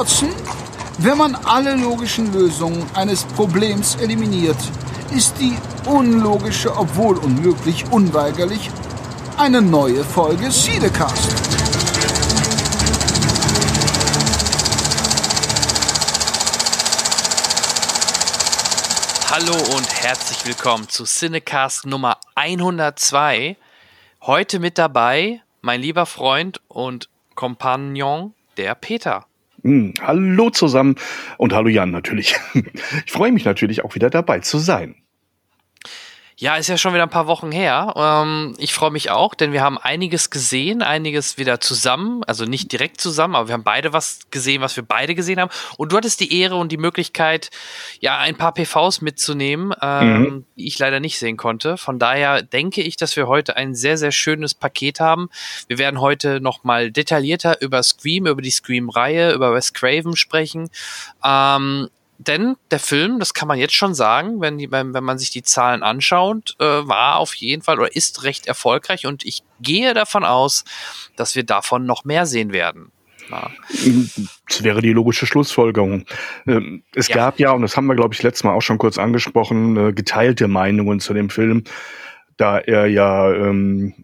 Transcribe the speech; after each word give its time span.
Watson, 0.00 0.30
wenn 0.96 1.18
man 1.18 1.34
alle 1.34 1.74
logischen 1.74 2.32
Lösungen 2.32 2.88
eines 2.94 3.22
Problems 3.22 3.96
eliminiert, 3.96 4.56
ist 5.14 5.34
die 5.38 5.54
unlogische, 5.84 6.74
obwohl 6.74 7.18
unmöglich, 7.18 7.84
unweigerlich 7.90 8.70
eine 9.36 9.60
neue 9.60 10.02
Folge 10.02 10.50
Siedecast. 10.50 11.28
Hallo 19.30 19.52
und 19.76 20.02
herzlich 20.02 20.46
willkommen 20.46 20.88
zu 20.88 21.04
Cinecast 21.04 21.84
Nummer 21.84 22.16
102. 22.36 23.58
Heute 24.22 24.60
mit 24.60 24.78
dabei 24.78 25.42
mein 25.60 25.82
lieber 25.82 26.06
Freund 26.06 26.62
und 26.68 27.10
Kompagnon, 27.34 28.32
der 28.56 28.74
Peter. 28.74 29.26
Hm, 29.62 29.94
hallo 30.00 30.50
zusammen 30.50 30.94
und 31.36 31.52
hallo 31.52 31.68
Jan 31.68 31.90
natürlich. 31.90 32.36
Ich 33.06 33.12
freue 33.12 33.32
mich 33.32 33.44
natürlich 33.44 33.84
auch 33.84 33.94
wieder 33.94 34.10
dabei 34.10 34.40
zu 34.40 34.58
sein. 34.58 34.94
Ja, 36.40 36.56
ist 36.56 36.68
ja 36.68 36.78
schon 36.78 36.94
wieder 36.94 37.02
ein 37.02 37.10
paar 37.10 37.26
Wochen 37.26 37.52
her. 37.52 37.92
Ähm, 37.96 38.54
ich 38.56 38.72
freue 38.72 38.90
mich 38.90 39.10
auch, 39.10 39.34
denn 39.34 39.52
wir 39.52 39.60
haben 39.60 39.76
einiges 39.76 40.30
gesehen, 40.30 40.80
einiges 40.80 41.36
wieder 41.36 41.60
zusammen, 41.60 42.24
also 42.24 42.46
nicht 42.46 42.72
direkt 42.72 42.98
zusammen, 42.98 43.34
aber 43.34 43.48
wir 43.48 43.52
haben 43.52 43.62
beide 43.62 43.92
was 43.92 44.20
gesehen, 44.30 44.62
was 44.62 44.74
wir 44.74 44.82
beide 44.82 45.14
gesehen 45.14 45.38
haben. 45.38 45.50
Und 45.76 45.92
du 45.92 45.98
hattest 45.98 46.18
die 46.18 46.40
Ehre 46.40 46.54
und 46.56 46.72
die 46.72 46.78
Möglichkeit, 46.78 47.50
ja, 48.00 48.18
ein 48.18 48.36
paar 48.36 48.54
PVs 48.54 49.02
mitzunehmen, 49.02 49.74
ähm, 49.82 50.22
mhm. 50.22 50.44
die 50.56 50.66
ich 50.66 50.78
leider 50.78 50.98
nicht 50.98 51.18
sehen 51.18 51.36
konnte. 51.36 51.76
Von 51.76 51.98
daher 51.98 52.40
denke 52.40 52.80
ich, 52.80 52.96
dass 52.96 53.16
wir 53.16 53.26
heute 53.28 53.58
ein 53.58 53.74
sehr, 53.74 53.98
sehr 53.98 54.10
schönes 54.10 54.54
Paket 54.54 54.98
haben. 54.98 55.28
Wir 55.68 55.76
werden 55.76 56.00
heute 56.00 56.40
nochmal 56.40 56.90
detaillierter 56.90 57.60
über 57.60 57.82
Scream, 57.82 58.26
über 58.26 58.40
die 58.40 58.50
Scream-Reihe, 58.50 59.32
über 59.32 59.52
Wes 59.52 59.74
Craven 59.74 60.16
sprechen. 60.16 60.70
Ähm, 61.22 61.90
denn 62.26 62.56
der 62.70 62.80
Film, 62.80 63.18
das 63.18 63.32
kann 63.32 63.48
man 63.48 63.58
jetzt 63.58 63.74
schon 63.74 63.94
sagen, 63.94 64.42
wenn, 64.42 64.58
die, 64.58 64.70
wenn, 64.70 64.92
wenn 64.92 65.04
man 65.04 65.18
sich 65.18 65.30
die 65.30 65.42
Zahlen 65.42 65.82
anschaut, 65.82 66.54
äh, 66.58 66.64
war 66.64 67.16
auf 67.16 67.34
jeden 67.34 67.62
Fall 67.62 67.78
oder 67.78 67.96
ist 67.96 68.24
recht 68.24 68.46
erfolgreich 68.46 69.06
und 69.06 69.24
ich 69.24 69.42
gehe 69.60 69.94
davon 69.94 70.24
aus, 70.24 70.64
dass 71.16 71.34
wir 71.34 71.44
davon 71.44 71.86
noch 71.86 72.04
mehr 72.04 72.26
sehen 72.26 72.52
werden. 72.52 72.92
Ja. 73.30 73.50
Das 74.48 74.62
wäre 74.62 74.82
die 74.82 74.92
logische 74.92 75.24
Schlussfolgerung. 75.24 76.04
Ähm, 76.46 76.82
es 76.94 77.08
ja. 77.08 77.16
gab 77.16 77.38
ja, 77.38 77.52
und 77.52 77.62
das 77.62 77.76
haben 77.76 77.86
wir, 77.86 77.94
glaube 77.94 78.12
ich, 78.12 78.22
letztes 78.22 78.44
Mal 78.44 78.52
auch 78.52 78.60
schon 78.60 78.78
kurz 78.78 78.98
angesprochen, 78.98 79.76
äh, 79.76 79.92
geteilte 79.94 80.46
Meinungen 80.46 81.00
zu 81.00 81.14
dem 81.14 81.30
Film, 81.30 81.64
da 82.36 82.58
er 82.58 82.86
ja 82.86 83.32
ähm, 83.32 83.94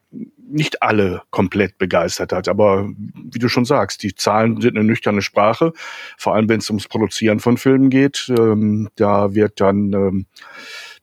nicht 0.48 0.82
alle 0.82 1.22
komplett 1.30 1.78
begeistert 1.78 2.32
hat. 2.32 2.48
Aber 2.48 2.88
wie 3.14 3.38
du 3.38 3.48
schon 3.48 3.64
sagst, 3.64 4.02
die 4.02 4.14
Zahlen 4.14 4.60
sind 4.60 4.76
eine 4.76 4.86
nüchterne 4.86 5.22
Sprache, 5.22 5.72
vor 6.16 6.34
allem 6.34 6.48
wenn 6.48 6.58
es 6.58 6.70
ums 6.70 6.88
Produzieren 6.88 7.40
von 7.40 7.56
Filmen 7.56 7.90
geht. 7.90 8.32
Ähm, 8.38 8.88
da 8.96 9.34
wird 9.34 9.60
dann 9.60 9.92
ähm, 9.92 10.26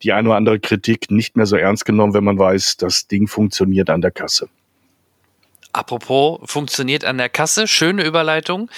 die 0.02 0.14
eine 0.14 0.30
oder 0.30 0.38
andere 0.38 0.60
Kritik 0.60 1.12
nicht 1.12 1.36
mehr 1.36 1.46
so 1.46 1.56
ernst 1.56 1.86
genommen, 1.86 2.14
wenn 2.14 2.24
man 2.24 2.40
weiß, 2.40 2.78
das 2.78 3.08
Ding 3.08 3.28
funktioniert 3.28 3.90
an 3.90 4.02
der 4.02 4.12
Kasse. 4.12 4.50
Apropos, 5.74 6.40
funktioniert 6.46 7.04
an 7.04 7.18
der 7.18 7.30
Kasse, 7.30 7.68
schöne 7.68 8.04
Überleitung. 8.04 8.70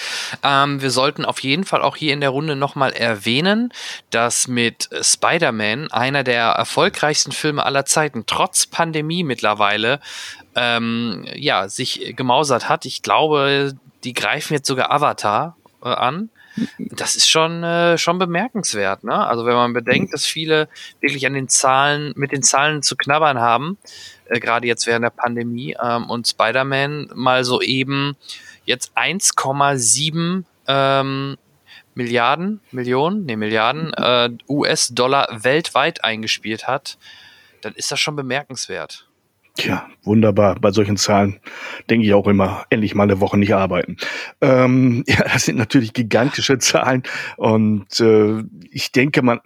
Ähm, 0.43 0.81
wir 0.81 0.91
sollten 0.91 1.25
auf 1.25 1.39
jeden 1.39 1.65
Fall 1.65 1.81
auch 1.81 1.97
hier 1.97 2.13
in 2.13 2.21
der 2.21 2.29
Runde 2.29 2.55
nochmal 2.55 2.93
erwähnen, 2.93 3.73
dass 4.11 4.47
mit 4.47 4.89
Spider-Man 5.01 5.91
einer 5.91 6.23
der 6.23 6.45
erfolgreichsten 6.45 7.33
Filme 7.33 7.65
aller 7.65 7.83
Zeiten, 7.83 8.23
trotz 8.25 8.65
Pandemie 8.65 9.25
mittlerweile, 9.25 9.99
ähm, 10.55 11.25
ja, 11.35 11.67
sich 11.67 12.13
gemausert 12.15 12.69
hat. 12.69 12.85
Ich 12.85 13.01
glaube, 13.01 13.73
die 14.05 14.13
greifen 14.13 14.53
jetzt 14.53 14.67
sogar 14.67 14.89
Avatar 14.89 15.57
äh, 15.83 15.89
an. 15.89 16.29
Das 16.77 17.17
ist 17.17 17.29
schon, 17.29 17.63
äh, 17.63 17.97
schon 17.97 18.17
bemerkenswert, 18.17 19.03
ne? 19.03 19.27
Also 19.27 19.45
wenn 19.45 19.55
man 19.55 19.73
bedenkt, 19.73 20.13
dass 20.13 20.25
viele 20.25 20.69
wirklich 21.01 21.27
an 21.27 21.33
den 21.33 21.49
Zahlen, 21.49 22.13
mit 22.15 22.31
den 22.31 22.43
Zahlen 22.43 22.81
zu 22.81 22.95
knabbern 22.95 23.39
haben, 23.39 23.77
äh, 24.25 24.39
gerade 24.39 24.67
jetzt 24.67 24.87
während 24.87 25.03
der 25.03 25.09
Pandemie, 25.09 25.75
ähm, 25.81 26.09
und 26.09 26.27
Spider-Man 26.27 27.11
mal 27.13 27.43
so 27.43 27.61
eben 27.61 28.15
jetzt 28.65 28.97
1,7 28.97 30.43
ähm, 30.67 31.37
Milliarden, 31.93 32.59
Millionen, 32.71 33.25
nee, 33.25 33.37
Milliarden 33.37 33.93
äh, 33.93 34.29
US-Dollar 34.49 35.27
weltweit 35.43 36.03
eingespielt 36.03 36.67
hat, 36.67 36.97
dann 37.61 37.73
ist 37.73 37.91
das 37.91 37.99
schon 37.99 38.17
bemerkenswert. 38.17 39.07
Tja, 39.57 39.87
wunderbar. 40.03 40.55
Bei 40.59 40.71
solchen 40.71 40.97
Zahlen 40.97 41.39
denke 41.89 42.05
ich 42.05 42.13
auch 42.13 42.27
immer, 42.27 42.65
endlich 42.69 42.93
mal 42.93 43.03
eine 43.03 43.21
Woche 43.21 43.37
nicht 43.37 43.55
arbeiten. 43.55 43.95
Ähm, 44.41 45.05
ja, 45.07 45.23
das 45.23 45.45
sind 45.45 45.57
natürlich 45.57 45.93
gigantische 45.93 46.59
Zahlen 46.59 47.03
und 47.37 47.99
äh, 48.01 48.43
ich 48.69 48.91
denke, 48.91 49.21
man 49.21 49.39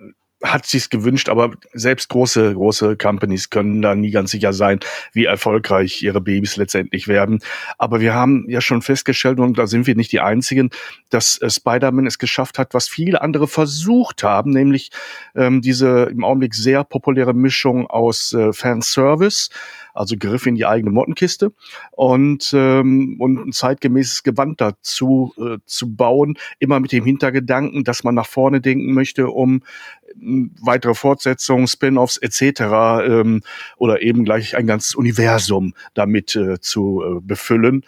hat 0.44 0.66
sich's 0.66 0.90
gewünscht, 0.90 1.28
aber 1.30 1.52
selbst 1.74 2.10
große 2.10 2.54
große 2.54 2.96
Companies 2.96 3.50
können 3.50 3.82
da 3.82 3.94
nie 3.96 4.12
ganz 4.12 4.32
sicher 4.32 4.54
sein, 4.54 4.80
wie 5.12 5.26
erfolgreich 5.26 6.02
ihre 6.02 6.22
Babys 6.22 6.56
letztendlich 6.56 7.08
werden. 7.08 7.40
Aber 7.78 8.00
wir 8.00 8.14
haben 8.14 8.46
ja 8.48 8.62
schon 8.62 8.82
festgestellt 8.82 9.40
und 9.40 9.58
da 9.58 9.68
sind 9.68 9.86
wir 9.86 9.96
nicht 9.96 10.12
die 10.12 10.22
einzigen, 10.22 10.70
dass 11.10 11.38
äh, 11.42 11.50
Spider-Man 11.50 12.08
es 12.08 12.20
geschafft 12.20 12.58
hat, 12.58 12.74
was 12.74 12.88
viele 12.88 13.22
andere 13.22 13.48
versucht 13.48 14.24
haben, 14.24 14.52
nämlich 14.52 14.92
ähm, 15.36 15.62
diese 15.62 16.04
im 16.06 16.24
Augenblick 16.24 16.56
sehr 16.56 16.84
populäre 16.84 17.34
Mischung 17.34 17.88
aus 17.88 18.34
äh, 18.34 18.54
Fanservice, 18.54 19.50
also 19.94 20.16
Griff 20.18 20.46
in 20.46 20.56
die 20.56 20.66
eigene 20.66 20.92
Mottenkiste 20.92 21.52
und 21.92 22.52
ähm, 22.54 23.18
und 23.20 23.48
ein 23.48 23.52
zeitgemäßes 23.52 24.24
Gewand 24.24 24.62
dazu 24.62 25.34
äh, 25.38 25.58
zu 25.66 25.94
bauen, 25.94 26.38
immer 26.60 26.80
mit 26.80 26.94
dem 26.94 27.04
Hintergedanken, 27.04 27.84
dass 27.84 28.04
man 28.06 28.16
nach 28.16 28.28
vorne 28.28 28.62
denken 28.62 28.94
möchte, 28.94 29.28
um 29.30 29.62
weitere 30.16 30.94
Fortsetzungen, 30.94 31.68
Spin-offs 31.68 32.18
etc. 32.18 32.62
Ähm, 32.62 33.42
oder 33.78 34.02
eben 34.02 34.26
gleich 34.26 34.56
ein 34.56 34.68
ganzes 34.68 34.96
Universum 34.96 35.74
damit 35.94 36.36
äh, 36.36 36.60
zu 36.60 37.04
äh, 37.04 37.20
befüllen. 37.22 37.84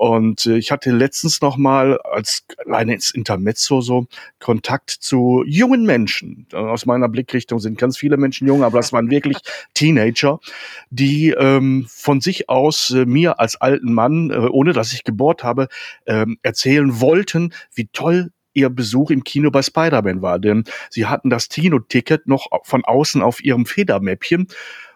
Und 0.00 0.46
äh, 0.46 0.56
ich 0.56 0.70
hatte 0.70 0.92
letztens 0.92 1.42
noch 1.42 1.58
mal 1.58 2.00
als 2.00 2.46
kleines 2.46 3.10
Intermezzo 3.10 3.82
so 3.82 4.06
Kontakt 4.38 4.88
zu 4.88 5.44
jungen 5.46 5.84
Menschen. 5.84 6.46
Aus 6.54 6.86
meiner 6.86 7.06
Blickrichtung 7.06 7.58
sind 7.58 7.76
ganz 7.76 7.98
viele 7.98 8.16
Menschen 8.16 8.48
jung, 8.48 8.64
aber 8.64 8.78
das 8.78 8.94
waren 8.94 9.10
wirklich 9.10 9.36
Teenager, 9.74 10.40
die 10.88 11.34
ähm, 11.36 11.84
von 11.86 12.22
sich 12.22 12.48
aus 12.48 12.88
äh, 12.92 13.04
mir 13.04 13.40
als 13.40 13.56
alten 13.56 13.92
Mann, 13.92 14.30
äh, 14.30 14.36
ohne 14.38 14.72
dass 14.72 14.94
ich 14.94 15.04
gebohrt 15.04 15.44
habe, 15.44 15.68
äh, 16.06 16.24
erzählen 16.42 17.02
wollten, 17.02 17.52
wie 17.74 17.88
toll 17.92 18.30
ihr 18.52 18.70
Besuch 18.70 19.10
im 19.10 19.24
Kino 19.24 19.50
bei 19.50 19.62
Spider-Man 19.62 20.22
war. 20.22 20.38
Denn 20.38 20.64
sie 20.90 21.06
hatten 21.06 21.30
das 21.30 21.48
Kino-Ticket 21.48 22.26
noch 22.26 22.48
von 22.64 22.84
außen 22.84 23.22
auf 23.22 23.42
ihrem 23.42 23.66
Federmäppchen. 23.66 24.48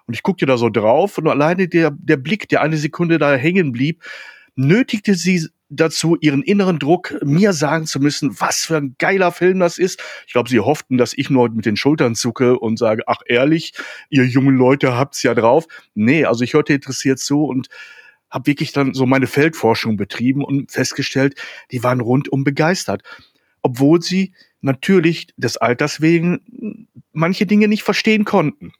Und 0.06 0.14
ich 0.14 0.22
guckte 0.22 0.46
da 0.46 0.56
so 0.56 0.68
drauf 0.68 1.18
und 1.18 1.28
alleine 1.28 1.68
der, 1.68 1.90
der 1.90 2.16
Blick, 2.16 2.48
der 2.48 2.60
eine 2.60 2.76
Sekunde 2.76 3.18
da 3.18 3.34
hängen 3.34 3.72
blieb, 3.72 4.02
nötigte 4.54 5.14
sie 5.14 5.48
dazu, 5.70 6.16
ihren 6.20 6.42
inneren 6.42 6.78
Druck 6.78 7.18
mir 7.24 7.52
sagen 7.52 7.86
zu 7.86 7.98
müssen, 8.00 8.38
was 8.38 8.58
für 8.66 8.76
ein 8.76 8.96
geiler 8.98 9.32
Film 9.32 9.60
das 9.60 9.78
ist. 9.78 10.02
Ich 10.26 10.32
glaube, 10.32 10.48
sie 10.48 10.60
hofften, 10.60 10.98
dass 10.98 11.14
ich 11.14 11.30
nur 11.30 11.48
mit 11.50 11.66
den 11.66 11.76
Schultern 11.76 12.14
zucke 12.14 12.58
und 12.58 12.78
sage, 12.78 13.04
ach 13.06 13.20
ehrlich, 13.26 13.72
ihr 14.10 14.24
jungen 14.24 14.56
Leute 14.56 14.96
habt's 14.96 15.22
ja 15.22 15.34
drauf. 15.34 15.66
Nee, 15.94 16.26
also 16.26 16.44
ich 16.44 16.54
hörte 16.54 16.74
interessiert 16.74 17.18
zu 17.18 17.44
und 17.44 17.68
habe 18.30 18.46
wirklich 18.46 18.72
dann 18.72 18.94
so 18.94 19.06
meine 19.06 19.26
Feldforschung 19.26 19.96
betrieben 19.96 20.44
und 20.44 20.70
festgestellt, 20.70 21.34
die 21.70 21.82
waren 21.82 22.00
rundum 22.00 22.44
begeistert 22.44 23.02
obwohl 23.64 24.02
sie 24.02 24.32
natürlich 24.60 25.28
des 25.36 25.56
Alters 25.56 26.00
wegen 26.00 26.86
manche 27.12 27.46
Dinge 27.46 27.66
nicht 27.66 27.82
verstehen 27.82 28.24
konnten. 28.24 28.72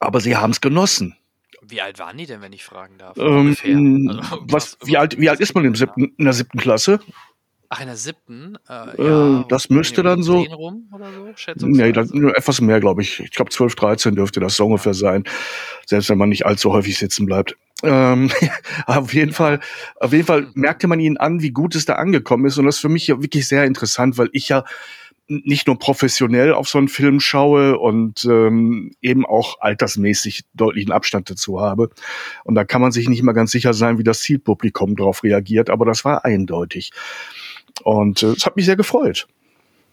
Aber 0.00 0.20
sie 0.20 0.36
haben 0.36 0.50
es 0.50 0.60
genossen. 0.60 1.16
Wie 1.62 1.80
alt 1.80 1.98
waren 1.98 2.18
die 2.18 2.26
denn, 2.26 2.42
wenn 2.42 2.52
ich 2.52 2.64
fragen 2.64 2.98
darf? 2.98 3.16
Ähm, 3.16 3.56
also, 4.10 4.42
was, 4.42 4.76
wie, 4.84 4.98
alt, 4.98 5.18
wie 5.18 5.30
alt 5.30 5.40
ist 5.40 5.54
man 5.54 5.64
im 5.64 5.74
siebten, 5.74 6.12
in 6.18 6.24
der 6.24 6.34
siebten 6.34 6.58
Klasse? 6.58 7.00
Ach, 7.70 7.80
in 7.80 7.86
der 7.86 7.96
siebten? 7.96 8.56
Äh, 8.68 9.02
ja, 9.02 9.40
äh, 9.40 9.44
das 9.48 9.70
müsste 9.70 10.02
dann 10.02 10.22
so. 10.22 10.42
Rum 10.42 10.90
oder 10.92 11.10
so 11.56 11.66
nee, 11.66 11.92
dann, 11.92 12.10
etwas 12.34 12.60
mehr, 12.60 12.80
glaube 12.80 13.02
ich. 13.02 13.20
Ich 13.20 13.30
glaube, 13.30 13.50
12, 13.50 13.76
13 13.76 14.14
dürfte 14.16 14.40
das 14.40 14.56
so 14.56 14.66
ungefähr 14.66 14.94
sein. 14.94 15.24
Selbst 15.86 16.10
wenn 16.10 16.18
man 16.18 16.28
nicht 16.28 16.44
allzu 16.44 16.72
häufig 16.72 16.98
sitzen 16.98 17.24
bleibt. 17.24 17.56
Ähm, 17.82 18.30
auf 18.86 19.12
jeden 19.12 19.32
Fall, 19.32 19.60
auf 19.96 20.12
jeden 20.12 20.26
Fall 20.26 20.48
merkte 20.54 20.86
man 20.86 21.00
ihnen 21.00 21.16
an, 21.16 21.42
wie 21.42 21.50
gut 21.50 21.74
es 21.74 21.84
da 21.84 21.94
angekommen 21.94 22.46
ist. 22.46 22.58
Und 22.58 22.66
das 22.66 22.76
ist 22.76 22.80
für 22.80 22.88
mich 22.88 23.06
ja 23.06 23.20
wirklich 23.20 23.48
sehr 23.48 23.64
interessant, 23.64 24.18
weil 24.18 24.30
ich 24.32 24.48
ja 24.48 24.64
nicht 25.26 25.66
nur 25.66 25.78
professionell 25.78 26.52
auf 26.52 26.68
so 26.68 26.78
einen 26.78 26.88
Film 26.88 27.18
schaue 27.18 27.78
und 27.78 28.24
ähm, 28.26 28.92
eben 29.00 29.24
auch 29.24 29.60
altersmäßig 29.60 30.42
deutlichen 30.52 30.92
Abstand 30.92 31.30
dazu 31.30 31.60
habe. 31.60 31.90
Und 32.44 32.54
da 32.54 32.64
kann 32.64 32.82
man 32.82 32.92
sich 32.92 33.08
nicht 33.08 33.22
mal 33.22 33.32
ganz 33.32 33.50
sicher 33.50 33.72
sein, 33.72 33.98
wie 33.98 34.04
das 34.04 34.20
Zielpublikum 34.20 34.96
darauf 34.96 35.22
reagiert, 35.22 35.70
aber 35.70 35.86
das 35.86 36.04
war 36.04 36.24
eindeutig. 36.26 36.92
Und 37.82 38.22
äh, 38.22 38.32
es 38.32 38.42
äh, 38.42 38.46
hat 38.46 38.56
mich 38.56 38.66
sehr 38.66 38.76
gefreut. 38.76 39.26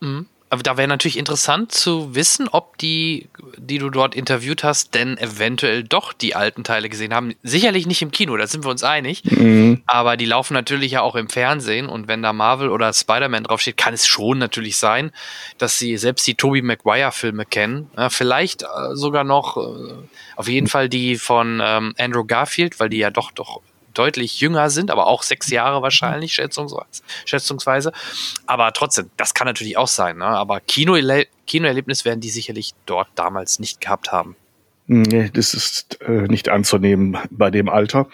Mhm. 0.01 0.25
Aber 0.51 0.63
da 0.63 0.75
wäre 0.75 0.89
natürlich 0.89 1.17
interessant 1.17 1.71
zu 1.71 2.13
wissen, 2.13 2.49
ob 2.49 2.77
die, 2.77 3.29
die 3.55 3.77
du 3.77 3.89
dort 3.89 4.13
interviewt 4.13 4.65
hast, 4.65 4.93
denn 4.93 5.17
eventuell 5.17 5.81
doch 5.81 6.11
die 6.11 6.35
alten 6.35 6.65
Teile 6.65 6.89
gesehen 6.89 7.13
haben. 7.13 7.35
Sicherlich 7.41 7.87
nicht 7.87 8.01
im 8.01 8.11
Kino, 8.11 8.35
da 8.35 8.45
sind 8.45 8.65
wir 8.65 8.69
uns 8.69 8.83
einig. 8.83 9.23
Mhm. 9.23 9.81
Aber 9.85 10.17
die 10.17 10.25
laufen 10.25 10.53
natürlich 10.53 10.91
ja 10.91 11.03
auch 11.03 11.15
im 11.15 11.29
Fernsehen. 11.29 11.87
Und 11.87 12.09
wenn 12.09 12.21
da 12.21 12.33
Marvel 12.33 12.67
oder 12.67 12.91
Spider-Man 12.91 13.45
draufsteht, 13.45 13.77
kann 13.77 13.93
es 13.93 14.05
schon 14.05 14.39
natürlich 14.39 14.75
sein, 14.75 15.13
dass 15.57 15.79
sie 15.79 15.95
selbst 15.95 16.27
die 16.27 16.35
Tobey 16.35 16.61
Maguire-Filme 16.61 17.45
kennen. 17.45 17.89
Ja, 17.95 18.09
vielleicht 18.09 18.63
äh, 18.63 18.65
sogar 18.91 19.23
noch 19.23 19.55
äh, 19.55 19.93
auf 20.35 20.49
jeden 20.49 20.67
Fall 20.67 20.89
die 20.89 21.15
von 21.15 21.61
ähm, 21.63 21.93
Andrew 21.97 22.25
Garfield, 22.25 22.77
weil 22.77 22.89
die 22.89 22.97
ja 22.97 23.09
doch 23.09 23.31
doch 23.31 23.61
deutlich 23.93 24.39
jünger 24.39 24.69
sind, 24.69 24.91
aber 24.91 25.07
auch 25.07 25.23
sechs 25.23 25.49
Jahre 25.49 25.81
wahrscheinlich, 25.81 26.33
schätzungsweise. 26.33 27.03
schätzungsweise. 27.25 27.91
Aber 28.45 28.71
trotzdem, 28.73 29.09
das 29.17 29.33
kann 29.33 29.47
natürlich 29.47 29.77
auch 29.77 29.87
sein. 29.87 30.17
Ne? 30.17 30.25
Aber 30.25 30.59
Kinoerle 30.59 31.27
Kinoerlebnis 31.47 32.05
werden 32.05 32.21
die 32.21 32.29
sicherlich 32.29 32.73
dort 32.85 33.09
damals 33.15 33.59
nicht 33.59 33.81
gehabt 33.81 34.11
haben. 34.11 34.35
Nee, 34.93 35.29
das 35.31 35.53
ist 35.53 36.01
äh, 36.01 36.27
nicht 36.27 36.49
anzunehmen 36.49 37.17
bei 37.29 37.49
dem 37.49 37.69
Alter. 37.69 38.09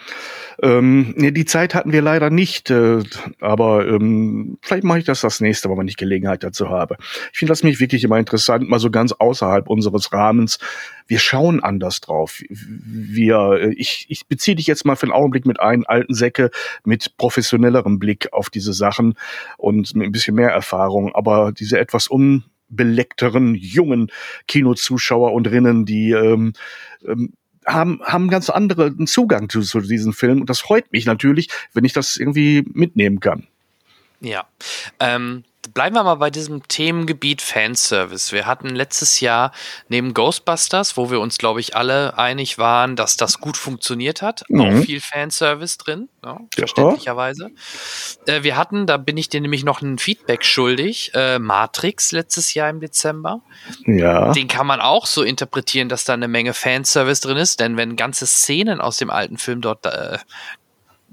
Ähm, 0.61 1.15
nee, 1.17 1.31
die 1.31 1.45
Zeit 1.45 1.73
hatten 1.73 1.91
wir 1.91 2.03
leider 2.03 2.29
nicht, 2.29 2.69
äh, 2.69 2.99
aber 3.39 3.87
ähm, 3.87 4.59
vielleicht 4.61 4.83
mache 4.83 4.99
ich 4.99 5.05
das 5.05 5.21
das 5.21 5.41
nächste 5.41 5.69
Mal, 5.69 5.79
wenn 5.79 5.87
ich 5.87 5.97
Gelegenheit 5.97 6.43
dazu 6.43 6.69
habe. 6.69 6.97
Ich 7.33 7.39
finde 7.39 7.51
das 7.51 7.63
mich 7.63 7.79
wirklich 7.79 8.03
immer 8.03 8.19
interessant, 8.19 8.69
mal 8.69 8.77
so 8.77 8.91
ganz 8.91 9.11
außerhalb 9.11 9.67
unseres 9.67 10.13
Rahmens. 10.13 10.59
Wir 11.07 11.17
schauen 11.17 11.63
anders 11.63 11.99
drauf. 11.99 12.43
Wir, 12.47 13.57
äh, 13.59 13.73
ich, 13.73 14.05
ich 14.09 14.27
beziehe 14.27 14.53
dich 14.53 14.67
jetzt 14.67 14.85
mal 14.85 14.95
für 14.95 15.07
einen 15.07 15.13
Augenblick 15.13 15.47
mit 15.47 15.59
ein, 15.59 15.83
alten 15.83 16.13
Säcke, 16.13 16.51
mit 16.85 17.17
professionellerem 17.17 17.97
Blick 17.97 18.31
auf 18.33 18.51
diese 18.51 18.73
Sachen 18.73 19.15
und 19.57 19.95
mit 19.95 20.09
ein 20.09 20.11
bisschen 20.11 20.35
mehr 20.35 20.51
Erfahrung, 20.51 21.15
aber 21.15 21.53
diese 21.53 21.79
etwas 21.79 22.07
un 22.11 22.43
beleckteren 22.69 23.55
jungen 23.55 24.11
Kinozuschauer 24.47 25.33
und 25.33 25.47
Rinnen, 25.47 25.85
die 25.85 26.11
ähm, 26.11 26.53
ähm, 27.05 27.33
haben, 27.65 27.99
haben 28.03 28.29
ganz 28.29 28.49
anderen 28.49 29.07
Zugang 29.07 29.49
zu, 29.49 29.61
zu 29.61 29.81
diesen 29.81 30.13
Filmen. 30.13 30.41
Und 30.41 30.49
das 30.49 30.59
freut 30.59 30.91
mich 30.91 31.05
natürlich, 31.05 31.49
wenn 31.73 31.83
ich 31.83 31.93
das 31.93 32.17
irgendwie 32.17 32.63
mitnehmen 32.73 33.19
kann. 33.19 33.47
Ja. 34.21 34.47
Ähm, 34.99 35.43
bleiben 35.73 35.95
wir 35.95 36.03
mal 36.03 36.15
bei 36.15 36.29
diesem 36.29 36.67
Themengebiet 36.67 37.41
Fanservice. 37.41 38.31
Wir 38.31 38.45
hatten 38.45 38.69
letztes 38.69 39.19
Jahr 39.19 39.51
neben 39.89 40.13
Ghostbusters, 40.13 40.97
wo 40.97 41.11
wir 41.11 41.19
uns, 41.19 41.37
glaube 41.37 41.59
ich, 41.59 41.75
alle 41.75 42.17
einig 42.17 42.57
waren, 42.57 42.95
dass 42.95 43.17
das 43.17 43.39
gut 43.39 43.57
funktioniert 43.57 44.21
hat, 44.21 44.43
mhm. 44.49 44.61
auch 44.61 44.83
viel 44.83 45.01
Fanservice 45.01 45.77
drin, 45.77 46.09
ja, 46.23 46.39
verständlicherweise. 46.55 47.49
Äh, 48.25 48.43
wir 48.43 48.57
hatten, 48.57 48.85
da 48.85 48.97
bin 48.97 49.17
ich 49.17 49.29
dir 49.29 49.41
nämlich 49.41 49.63
noch 49.63 49.81
ein 49.81 49.97
Feedback 49.97 50.43
schuldig, 50.43 51.11
äh, 51.13 51.39
Matrix 51.39 52.11
letztes 52.11 52.53
Jahr 52.53 52.69
im 52.69 52.79
Dezember. 52.79 53.41
Ja. 53.85 54.31
Den 54.31 54.47
kann 54.47 54.67
man 54.67 54.81
auch 54.81 55.05
so 55.05 55.23
interpretieren, 55.23 55.89
dass 55.89 56.05
da 56.05 56.13
eine 56.13 56.27
Menge 56.27 56.53
Fanservice 56.53 57.21
drin 57.21 57.37
ist, 57.37 57.59
denn 57.59 57.77
wenn 57.77 57.95
ganze 57.95 58.25
Szenen 58.25 58.81
aus 58.81 58.97
dem 58.97 59.09
alten 59.09 59.37
Film 59.37 59.61
dort 59.61 59.85
äh, 59.85 60.17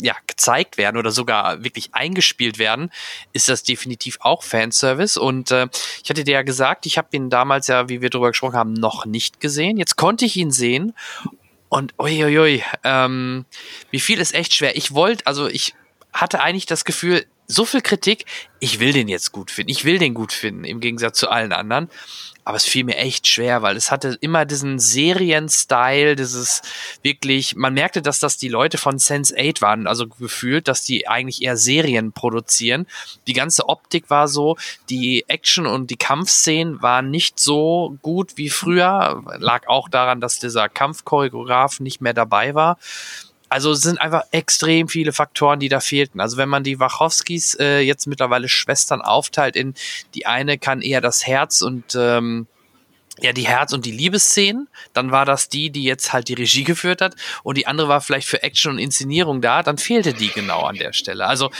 ja, 0.01 0.15
gezeigt 0.27 0.77
werden 0.77 0.97
oder 0.97 1.11
sogar 1.11 1.63
wirklich 1.63 1.95
eingespielt 1.95 2.59
werden, 2.59 2.91
ist 3.33 3.49
das 3.49 3.63
definitiv 3.63 4.19
auch 4.21 4.43
Fanservice. 4.43 5.19
Und 5.19 5.51
äh, 5.51 5.69
ich 6.03 6.11
hatte 6.11 6.25
dir 6.25 6.35
ja 6.35 6.43
gesagt, 6.43 6.87
ich 6.87 6.99
habe 6.99 7.09
ihn 7.13 7.31
damals 7.31 7.69
ja, 7.69 7.89
wie 7.89 8.03
wir 8.03 8.11
drüber 8.11 8.29
gesprochen 8.29 8.57
haben, 8.57 8.73
noch 8.73 9.07
nicht 9.07 9.41
gesehen. 9.41 9.77
Jetzt 9.77 9.97
konnte 9.97 10.25
ich 10.25 10.37
ihn 10.37 10.51
sehen 10.51 10.95
und 11.69 11.95
uiuiui, 11.99 12.63
ähm, 12.83 13.45
wie 13.91 14.01
viel 14.01 14.21
ist 14.21 14.35
echt 14.35 14.55
schwer. 14.55 14.77
Ich 14.77 14.95
wollte, 14.95 15.27
also 15.27 15.49
ich 15.49 15.75
hatte 16.13 16.41
eigentlich 16.41 16.67
das 16.67 16.85
Gefühl, 16.85 17.27
so 17.47 17.65
viel 17.65 17.83
Kritik, 17.83 18.25
ich 18.61 18.81
will 18.81 18.93
den 18.93 19.09
jetzt 19.09 19.33
gut 19.33 19.51
finden. 19.51 19.71
Ich 19.71 19.85
will 19.85 19.99
den 19.99 20.15
gut 20.15 20.33
finden, 20.33 20.65
im 20.65 20.81
Gegensatz 20.81 21.19
zu 21.19 21.29
allen 21.29 21.53
anderen 21.53 21.89
aber 22.45 22.57
es 22.57 22.65
fiel 22.65 22.85
mir 22.85 22.97
echt 22.97 23.27
schwer, 23.27 23.63
weil 23.63 23.77
es 23.77 23.91
hatte 23.91 24.19
immer 24.21 24.45
diesen 24.45 24.79
Serien-Style, 24.79 26.15
dieses 26.15 26.61
wirklich, 27.03 27.57
man 27.57 27.75
merkte, 27.75 28.03
dass 28.03 28.21
das 28.21 28.37
die 28.37 28.49
Leute 28.49 28.77
von 28.77 28.99
Sense 28.99 29.35
8 29.37 29.63
waren, 29.63 29.87
also 29.87 30.07
gefühlt, 30.07 30.69
dass 30.69 30.83
die 30.83 31.09
eigentlich 31.09 31.43
eher 31.43 31.57
Serien 31.57 32.13
produzieren. 32.13 32.87
Die 33.27 33.33
ganze 33.33 33.69
Optik 33.69 34.11
war 34.11 34.29
so, 34.29 34.57
die 34.91 35.25
Action 35.29 35.67
und 35.67 35.91
die 35.91 35.97
Kampfszenen 35.97 36.83
waren 36.83 37.11
nicht 37.11 37.41
so 37.41 37.97
gut 38.03 38.37
wie 38.37 38.51
früher, 38.51 39.23
lag 39.39 39.67
auch 39.67 39.89
daran, 39.89 40.21
dass 40.21 40.39
dieser 40.39 40.69
Kampfchoreograf 40.69 41.81
nicht 41.81 42.03
mehr 42.03 42.15
dabei 42.15 42.55
war. 42.55 42.79
Also 43.49 43.73
es 43.73 43.83
sind 43.83 44.01
einfach 44.01 44.25
extrem 44.31 44.89
viele 44.89 45.13
Faktoren, 45.13 45.61
die 45.61 45.69
da 45.69 45.81
fehlten. 45.81 46.21
Also 46.21 46.37
wenn 46.37 46.49
man 46.49 46.65
die 46.65 46.81
Wachowskis 46.81 47.55
äh, 47.61 47.81
jetzt 47.81 48.07
mittlerweile 48.07 48.49
Schwestern 48.49 49.01
aufteilt 49.01 49.55
in 49.57 49.75
die 50.15 50.27
eine 50.27 50.59
kann 50.59 50.81
eher 50.81 51.01
das 51.01 51.27
Herz 51.27 51.63
und 51.63 51.95
ähm, 51.95 52.47
ja, 53.21 53.33
die 53.33 53.47
Herz- 53.47 53.73
und 53.73 53.87
die 53.87 53.93
Liebesszenen. 53.93 54.69
Dann 54.93 55.11
war 55.13 55.25
das 55.25 55.49
die, 55.49 55.71
die 55.71 55.85
jetzt 55.85 56.13
halt 56.13 56.29
die 56.29 56.35
Regie 56.35 56.65
geführt 56.65 57.01
hat. 57.01 57.15
Und 57.43 57.57
die 57.57 57.67
andere 57.67 57.89
war 57.89 58.01
vielleicht 58.01 58.29
für 58.29 58.43
Action 58.43 58.73
und 58.73 58.79
Inszenierung 58.79 59.41
da. 59.41 59.63
Dann 59.63 59.79
fehlte 59.79 60.15
die 60.15 60.31
genau 60.31 60.63
an 60.63 60.77
der 60.77 60.93
Stelle. 60.93 61.27
Also 61.27 61.51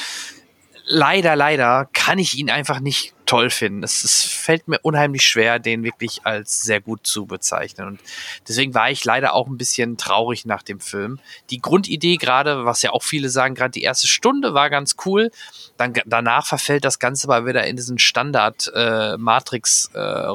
leider, 0.85 1.37
leider 1.37 1.89
kann 1.93 2.19
ich 2.19 2.37
ihn 2.37 2.51
einfach 2.51 2.81
nicht 2.81 3.15
toll 3.35 3.51
finden. 3.51 3.83
Es, 3.83 4.05
es 4.05 4.23
fällt 4.23 4.69
mir 4.69 4.79
unheimlich 4.83 5.23
schwer, 5.23 5.59
den 5.59 5.83
wirklich 5.83 6.21
als 6.25 6.63
sehr 6.63 6.81
gut 6.81 7.05
zu 7.05 7.27
bezeichnen. 7.27 7.89
Und 7.89 8.01
deswegen 8.47 8.75
war 8.75 8.93
ich 8.93 9.05
leider 9.05 9.35
auch 9.35 9.49
ein 9.49 9.59
bisschen 9.59 9.97
traurig 9.97 10.47
nach 10.47 10.63
dem 10.63 10.79
Film. 10.79 11.19
Die 11.51 11.61
Grundidee 11.61 12.17
gerade, 12.17 12.65
was 12.65 12.83
ja 12.83 12.91
auch 12.91 13.03
viele 13.03 13.31
sagen, 13.31 13.57
gerade 13.57 13.73
die 13.73 13.83
erste 13.83 14.07
Stunde 14.07 14.55
war 14.55 14.71
ganz 14.71 14.95
cool. 15.05 15.33
Dann 15.77 15.95
danach 16.07 16.47
verfällt 16.47 16.85
das 16.85 17.01
Ganze 17.01 17.29
aber 17.29 17.45
wieder 17.45 17.67
in 17.67 17.75
diesen 17.75 17.99
Standard 17.99 18.71
äh, 18.73 19.15
äh, 19.15 20.29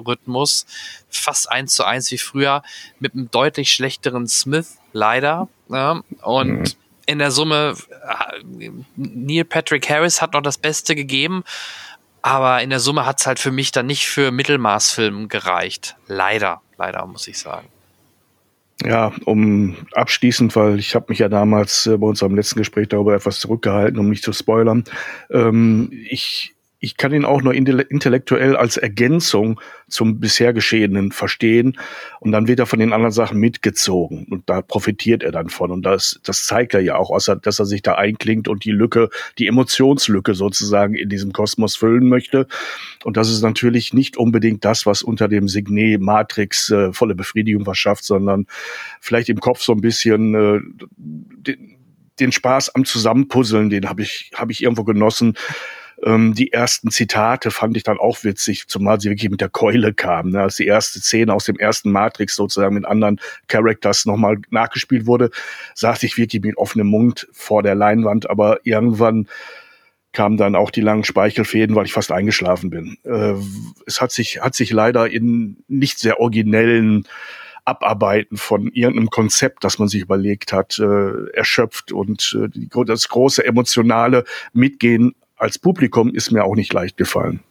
fast 1.10 1.52
eins 1.52 1.74
zu 1.74 1.86
eins 1.86 2.12
wie 2.12 2.18
früher 2.18 2.64
mit 3.00 3.14
einem 3.14 3.32
deutlich 3.32 3.72
schlechteren 3.72 4.28
Smith 4.28 4.78
leider. 4.92 5.48
Ja, 5.70 6.02
und 6.22 6.50
mhm 6.50 6.66
in 7.10 7.18
der 7.18 7.32
Summe, 7.32 7.74
äh, 8.60 8.70
Neil 8.96 9.44
Patrick 9.44 9.90
Harris 9.90 10.22
hat 10.22 10.34
noch 10.34 10.44
das 10.44 10.60
Beste 10.60 10.94
gegeben, 10.94 11.44
aber 12.22 12.62
in 12.62 12.70
der 12.70 12.80
Summe 12.80 13.06
hat 13.06 13.20
es 13.20 13.28
halt 13.28 13.40
für 13.40 13.52
mich 13.52 13.72
dann 13.72 13.86
nicht 13.86 14.08
für 14.08 14.32
Mittelmaßfilmen 14.32 15.28
gereicht. 15.28 15.96
Leider, 16.08 16.62
leider 16.78 17.06
muss 17.06 17.28
ich 17.28 17.38
sagen. 17.38 17.68
Ja, 18.86 19.12
um 19.26 19.76
abschließend, 19.94 20.56
weil 20.56 20.80
ich 20.80 20.96
habe 20.96 21.08
mich 21.10 21.20
ja 21.20 21.28
damals 21.28 21.86
äh, 21.86 21.98
bei 21.98 22.08
unserem 22.08 22.36
letzten 22.36 22.60
Gespräch 22.60 22.88
darüber 22.88 23.14
etwas 23.14 23.40
zurückgehalten, 23.40 24.00
um 24.00 24.10
nicht 24.10 24.24
zu 24.24 24.32
spoilern. 24.32 24.86
Ähm, 25.30 25.90
ich 26.10 26.56
ich 26.82 26.96
kann 26.96 27.14
ihn 27.14 27.26
auch 27.26 27.42
nur 27.42 27.54
intellektuell 27.54 28.56
als 28.56 28.78
Ergänzung 28.78 29.60
zum 29.90 30.22
bisher 30.22 30.54
Geschehenen 30.54 31.12
verstehen. 31.12 31.78
Und 32.22 32.32
dann 32.32 32.48
wird 32.48 32.60
er 32.60 32.66
von 32.68 32.80
den 32.80 32.94
anderen 32.94 33.12
Sachen 33.12 33.38
mitgezogen. 33.38 34.26
Und 34.30 34.50
da 34.50 34.62
profitiert 34.62 35.22
er 35.22 35.34
dann 35.34 35.50
von. 35.50 35.72
Und 35.72 35.82
das, 35.82 36.22
das 36.24 36.46
zeigt 36.46 36.74
er 36.74 36.80
ja 36.80 36.96
auch, 36.96 37.10
außer 37.10 37.36
dass 37.36 37.60
er 37.60 37.66
sich 37.66 37.82
da 37.82 37.96
einklingt 37.96 38.48
und 38.48 38.64
die 38.64 38.72
Lücke, 38.72 39.10
die 39.38 39.48
Emotionslücke 39.48 40.34
sozusagen 40.36 40.96
in 40.96 41.10
diesem 41.10 41.34
Kosmos 41.34 41.76
füllen 41.76 42.08
möchte. 42.08 42.48
Und 43.04 43.18
das 43.18 43.30
ist 43.30 43.42
natürlich 43.42 43.94
nicht 43.94 44.16
unbedingt 44.16 44.64
das, 44.64 44.86
was 44.86 45.04
unter 45.04 45.28
dem 45.28 45.50
Signet 45.50 46.00
Matrix 46.00 46.70
äh, 46.72 46.94
volle 46.94 47.14
Befriedigung 47.14 47.66
verschafft, 47.66 48.06
sondern 48.06 48.48
vielleicht 49.02 49.28
im 49.28 49.42
Kopf 49.42 49.62
so 49.62 49.74
ein 49.74 49.82
bisschen 49.82 50.34
äh, 50.34 50.60
den, 50.96 51.76
den 52.22 52.32
Spaß 52.32 52.76
am 52.76 52.86
Zusammenpuzzeln, 52.86 53.70
den 53.70 53.90
habe 53.90 54.02
ich, 54.02 54.32
hab 54.34 54.50
ich 54.50 54.64
irgendwo 54.64 54.86
genossen 54.86 55.36
ähm, 56.04 56.34
die 56.34 56.54
ersten 56.54 56.92
Zitate 56.92 57.52
fand 57.52 57.76
ich 57.78 57.84
dann 57.84 57.98
auch 57.98 58.24
witzig, 58.24 58.68
zumal 58.68 59.00
sie 59.00 59.10
wirklich 59.10 59.30
mit 59.30 59.42
der 59.42 59.50
Keule 59.50 59.94
kamen. 59.94 60.32
Ne? 60.32 60.42
Als 60.42 60.56
die 60.56 60.68
erste 60.68 61.00
Szene 61.00 61.34
aus 61.34 61.46
dem 61.46 61.58
ersten 61.58 61.92
Matrix 61.92 62.36
sozusagen 62.36 62.76
mit 62.76 62.86
anderen 62.86 63.20
Characters 63.48 64.06
nochmal 64.06 64.38
nachgespielt 64.50 65.06
wurde, 65.06 65.30
saß 65.76 66.04
ich 66.04 66.18
wirklich 66.18 66.42
mit 66.42 66.58
offenem 66.58 66.88
Mund 66.88 67.28
vor 67.32 67.64
der 67.64 67.76
Leinwand, 67.76 68.30
aber 68.30 68.60
irgendwann 68.64 69.28
kamen 70.12 70.38
dann 70.38 70.56
auch 70.56 70.72
die 70.72 70.82
langen 70.82 71.04
Speichelfäden, 71.04 71.76
weil 71.76 71.86
ich 71.86 71.94
fast 71.94 72.12
eingeschlafen 72.12 72.70
bin. 72.70 72.98
Äh, 73.04 73.36
es 73.86 74.02
hat 74.02 74.12
sich, 74.12 74.42
hat 74.42 74.56
sich 74.56 74.72
leider 74.72 75.10
in 75.10 75.58
nicht 75.68 76.00
sehr 76.00 76.20
originellen 76.20 77.06
Abarbeiten 77.66 78.38
von 78.38 78.72
irgendeinem 78.72 79.12
Konzept, 79.12 79.64
das 79.64 79.78
man 79.78 79.88
sich 79.88 80.02
überlegt 80.02 80.52
hat, 80.52 80.80
äh, 80.80 81.30
erschöpft 81.34 81.92
und 81.92 82.36
äh, 82.42 82.50
die, 82.50 82.70
das 82.86 83.10
große 83.10 83.46
emotionale 83.46 84.24
Mitgehen 84.54 85.14
als 85.40 85.58
Publikum 85.58 86.14
ist 86.14 86.32
mir 86.32 86.44
auch 86.44 86.56
nicht 86.56 86.72
leicht 86.74 86.98
gefallen. 86.98 87.42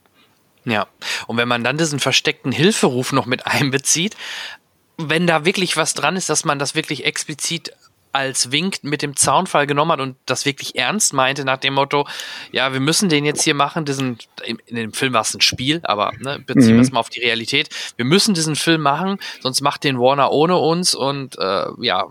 Ja, 0.64 0.86
und 1.26 1.38
wenn 1.38 1.48
man 1.48 1.64
dann 1.64 1.78
diesen 1.78 1.98
versteckten 1.98 2.52
Hilferuf 2.52 3.12
noch 3.12 3.26
mit 3.26 3.46
einbezieht, 3.46 4.16
wenn 4.96 5.26
da 5.26 5.44
wirklich 5.44 5.76
was 5.76 5.94
dran 5.94 6.16
ist, 6.16 6.28
dass 6.28 6.44
man 6.44 6.58
das 6.58 6.74
wirklich 6.74 7.04
explizit 7.04 7.72
als 8.12 8.50
Wink 8.50 8.82
mit 8.82 9.02
dem 9.02 9.16
Zaunfall 9.16 9.66
genommen 9.66 9.92
hat 9.92 10.00
und 10.00 10.16
das 10.26 10.44
wirklich 10.44 10.76
ernst 10.76 11.12
meinte, 11.12 11.44
nach 11.44 11.58
dem 11.58 11.74
Motto, 11.74 12.06
ja, 12.52 12.72
wir 12.72 12.80
müssen 12.80 13.08
den 13.08 13.24
jetzt 13.24 13.42
hier 13.42 13.54
machen, 13.54 13.84
diesen, 13.84 14.18
in 14.44 14.76
dem 14.76 14.92
Film 14.92 15.12
war 15.12 15.20
es 15.20 15.34
ein 15.34 15.40
Spiel, 15.40 15.80
aber 15.84 16.12
ne, 16.18 16.42
beziehen 16.44 16.74
wir 16.74 16.80
es 16.80 16.88
mhm. 16.88 16.94
mal 16.94 17.00
auf 17.00 17.10
die 17.10 17.20
Realität, 17.20 17.68
wir 17.96 18.04
müssen 18.04 18.34
diesen 18.34 18.56
Film 18.56 18.80
machen, 18.80 19.18
sonst 19.40 19.60
macht 19.60 19.84
den 19.84 19.98
Warner 19.98 20.32
ohne 20.32 20.56
uns 20.56 20.94
und 20.94 21.38
äh, 21.38 21.66
ja, 21.80 22.06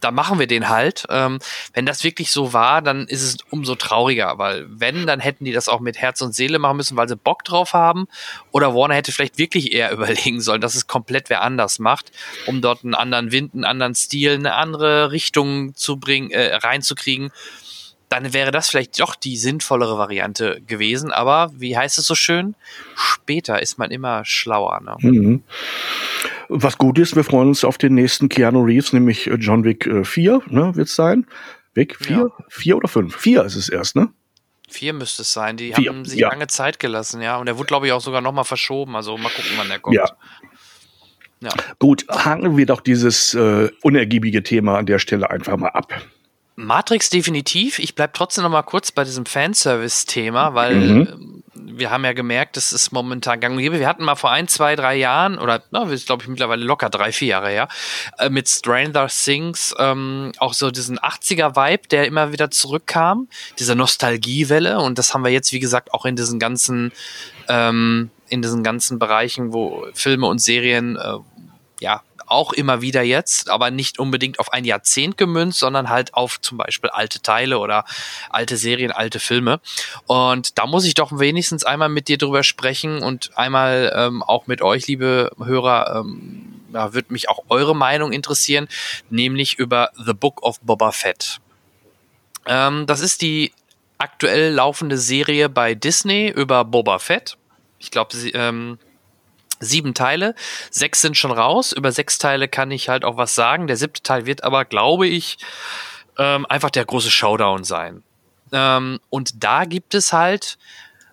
da 0.00 0.10
machen 0.10 0.38
wir 0.38 0.46
den 0.46 0.68
halt. 0.68 1.04
Ähm, 1.08 1.38
wenn 1.74 1.86
das 1.86 2.04
wirklich 2.04 2.30
so 2.30 2.52
war, 2.52 2.82
dann 2.82 3.06
ist 3.06 3.22
es 3.22 3.36
umso 3.50 3.74
trauriger, 3.74 4.38
weil 4.38 4.66
wenn, 4.68 5.06
dann 5.06 5.20
hätten 5.20 5.44
die 5.44 5.52
das 5.52 5.68
auch 5.68 5.80
mit 5.80 5.98
Herz 5.98 6.20
und 6.20 6.34
Seele 6.34 6.58
machen 6.58 6.76
müssen, 6.76 6.96
weil 6.96 7.08
sie 7.08 7.16
Bock 7.16 7.44
drauf 7.44 7.72
haben. 7.72 8.06
Oder 8.52 8.74
Warner 8.74 8.94
hätte 8.94 9.12
vielleicht 9.12 9.38
wirklich 9.38 9.72
eher 9.72 9.92
überlegen 9.98 10.40
sollen, 10.40 10.60
dass 10.60 10.74
es 10.74 10.86
komplett 10.86 11.30
wer 11.30 11.42
anders 11.42 11.78
macht, 11.78 12.12
um 12.46 12.60
dort 12.60 12.84
einen 12.84 12.94
anderen 12.94 13.32
Wind, 13.32 13.54
einen 13.54 13.64
anderen 13.64 13.94
Stil, 13.94 14.34
eine 14.34 14.54
andere 14.54 15.12
Richtung 15.12 15.74
zu 15.74 15.98
bringen, 15.98 16.30
äh, 16.30 16.54
reinzukriegen. 16.56 17.30
Dann 18.08 18.32
wäre 18.32 18.50
das 18.50 18.70
vielleicht 18.70 18.98
doch 19.00 19.14
die 19.14 19.36
sinnvollere 19.36 19.98
Variante 19.98 20.62
gewesen. 20.66 21.12
Aber 21.12 21.50
wie 21.54 21.76
heißt 21.76 21.98
es 21.98 22.06
so 22.06 22.14
schön? 22.14 22.54
Später 22.94 23.60
ist 23.60 23.78
man 23.78 23.90
immer 23.90 24.24
schlauer. 24.24 24.80
Ne? 24.80 24.96
Mhm. 25.00 25.42
Was 26.48 26.78
gut 26.78 26.98
ist, 26.98 27.14
wir 27.14 27.24
freuen 27.24 27.48
uns 27.48 27.64
auf 27.64 27.78
den 27.78 27.94
nächsten 27.94 28.28
Keanu 28.28 28.62
Reeves, 28.62 28.92
nämlich 28.92 29.26
äh, 29.26 29.34
John 29.34 29.64
Wick 29.64 29.86
äh, 29.86 30.04
4, 30.04 30.42
ne, 30.48 30.74
wird's 30.74 30.94
sein. 30.94 31.26
Wick 31.74 31.96
4? 31.96 32.16
Ja. 32.16 32.44
4 32.48 32.76
oder 32.76 32.88
5? 32.88 33.14
4 33.14 33.44
ist 33.44 33.56
es 33.56 33.68
erst, 33.68 33.96
ne? 33.96 34.08
Vier 34.70 34.92
müsste 34.92 35.22
es 35.22 35.32
sein. 35.32 35.56
Die 35.56 35.72
Vier, 35.72 35.88
haben 35.88 36.04
sich 36.04 36.20
ja. 36.20 36.28
lange 36.28 36.46
Zeit 36.46 36.78
gelassen, 36.78 37.22
ja. 37.22 37.38
Und 37.38 37.46
der 37.46 37.56
wurde, 37.56 37.66
glaube 37.66 37.86
ich, 37.86 37.92
auch 37.92 38.00
sogar 38.00 38.20
nochmal 38.20 38.44
verschoben. 38.44 38.96
Also 38.96 39.16
mal 39.16 39.30
gucken, 39.30 39.52
wann 39.56 39.68
der 39.68 39.78
kommt. 39.78 39.96
Ja. 39.96 40.10
ja. 41.40 41.50
Gut, 41.78 42.06
haken 42.10 42.56
wir 42.56 42.66
doch 42.66 42.82
dieses 42.82 43.32
äh, 43.34 43.70
unergiebige 43.82 44.42
Thema 44.42 44.76
an 44.76 44.86
der 44.86 44.98
Stelle 44.98 45.30
einfach 45.30 45.56
mal 45.56 45.70
ab. 45.70 45.92
Matrix 46.56 47.08
definitiv. 47.08 47.78
Ich 47.78 47.94
bleibe 47.94 48.12
trotzdem 48.12 48.44
noch 48.44 48.50
mal 48.50 48.62
kurz 48.62 48.92
bei 48.92 49.04
diesem 49.04 49.24
Fanservice-Thema, 49.24 50.54
weil 50.54 50.74
mhm. 50.74 51.37
Wir 51.78 51.90
haben 51.90 52.04
ja 52.04 52.12
gemerkt, 52.12 52.56
das 52.56 52.72
ist 52.72 52.92
momentan 52.92 53.40
gang 53.40 53.54
und 53.54 53.60
gäbe. 53.60 53.78
Wir 53.78 53.88
hatten 53.88 54.04
mal 54.04 54.16
vor 54.16 54.30
ein, 54.30 54.48
zwei, 54.48 54.76
drei 54.76 54.96
Jahren, 54.96 55.38
oder 55.38 55.62
na, 55.70 55.84
ist 55.84 56.06
glaube 56.06 56.22
ich 56.22 56.28
mittlerweile 56.28 56.64
locker 56.64 56.90
drei, 56.90 57.12
vier 57.12 57.28
Jahre 57.28 57.48
her, 57.48 57.68
äh, 58.18 58.30
mit 58.30 58.48
Stranger 58.48 59.08
Things 59.08 59.74
ähm, 59.78 60.32
auch 60.38 60.54
so 60.54 60.70
diesen 60.70 60.98
80er-Vibe, 60.98 61.88
der 61.88 62.06
immer 62.06 62.32
wieder 62.32 62.50
zurückkam, 62.50 63.28
diese 63.58 63.74
Nostalgiewelle. 63.74 64.80
Und 64.80 64.98
das 64.98 65.14
haben 65.14 65.24
wir 65.24 65.30
jetzt, 65.30 65.52
wie 65.52 65.60
gesagt, 65.60 65.92
auch 65.94 66.04
in 66.04 66.16
diesen 66.16 66.38
ganzen, 66.38 66.92
ähm, 67.48 68.10
in 68.28 68.42
diesen 68.42 68.62
ganzen 68.62 68.98
Bereichen, 68.98 69.52
wo 69.52 69.86
Filme 69.94 70.26
und 70.26 70.40
Serien 70.40 70.96
äh, 70.96 71.18
ja, 71.80 72.02
auch 72.30 72.52
immer 72.52 72.80
wieder 72.82 73.02
jetzt, 73.02 73.50
aber 73.50 73.70
nicht 73.70 73.98
unbedingt 73.98 74.38
auf 74.38 74.52
ein 74.52 74.64
Jahrzehnt 74.64 75.16
gemünzt, 75.16 75.58
sondern 75.58 75.88
halt 75.88 76.14
auf 76.14 76.40
zum 76.40 76.58
Beispiel 76.58 76.90
alte 76.90 77.20
Teile 77.20 77.58
oder 77.58 77.84
alte 78.30 78.56
Serien, 78.56 78.92
alte 78.92 79.20
Filme. 79.20 79.60
Und 80.06 80.58
da 80.58 80.66
muss 80.66 80.84
ich 80.84 80.94
doch 80.94 81.18
wenigstens 81.18 81.64
einmal 81.64 81.88
mit 81.88 82.08
dir 82.08 82.18
drüber 82.18 82.42
sprechen 82.42 83.02
und 83.02 83.36
einmal 83.36 83.92
ähm, 83.94 84.22
auch 84.22 84.46
mit 84.46 84.62
euch, 84.62 84.86
liebe 84.86 85.30
Hörer, 85.38 86.00
ähm, 86.00 86.62
da 86.72 86.94
wird 86.94 87.10
mich 87.10 87.28
auch 87.28 87.44
eure 87.48 87.74
Meinung 87.74 88.12
interessieren, 88.12 88.68
nämlich 89.10 89.58
über 89.58 89.90
The 90.04 90.12
Book 90.12 90.42
of 90.42 90.60
Boba 90.60 90.92
Fett. 90.92 91.40
Ähm, 92.46 92.86
das 92.86 93.00
ist 93.00 93.22
die 93.22 93.52
aktuell 93.98 94.52
laufende 94.52 94.96
Serie 94.96 95.48
bei 95.48 95.74
Disney 95.74 96.28
über 96.28 96.64
Boba 96.64 96.98
Fett. 96.98 97.36
Ich 97.78 97.90
glaube, 97.90 98.16
sie, 98.16 98.30
ähm, 98.30 98.78
sieben 99.60 99.94
Teile. 99.94 100.34
Sechs 100.70 101.00
sind 101.00 101.16
schon 101.16 101.30
raus. 101.30 101.72
Über 101.72 101.92
sechs 101.92 102.18
Teile 102.18 102.48
kann 102.48 102.70
ich 102.70 102.88
halt 102.88 103.04
auch 103.04 103.16
was 103.16 103.34
sagen. 103.34 103.66
Der 103.66 103.76
siebte 103.76 104.02
Teil 104.02 104.26
wird 104.26 104.44
aber, 104.44 104.64
glaube 104.64 105.06
ich, 105.06 105.38
ähm, 106.18 106.46
einfach 106.46 106.70
der 106.70 106.84
große 106.84 107.10
Showdown 107.10 107.64
sein. 107.64 108.02
Ähm, 108.52 109.00
und 109.10 109.42
da 109.42 109.64
gibt 109.64 109.94
es 109.94 110.12
halt 110.12 110.58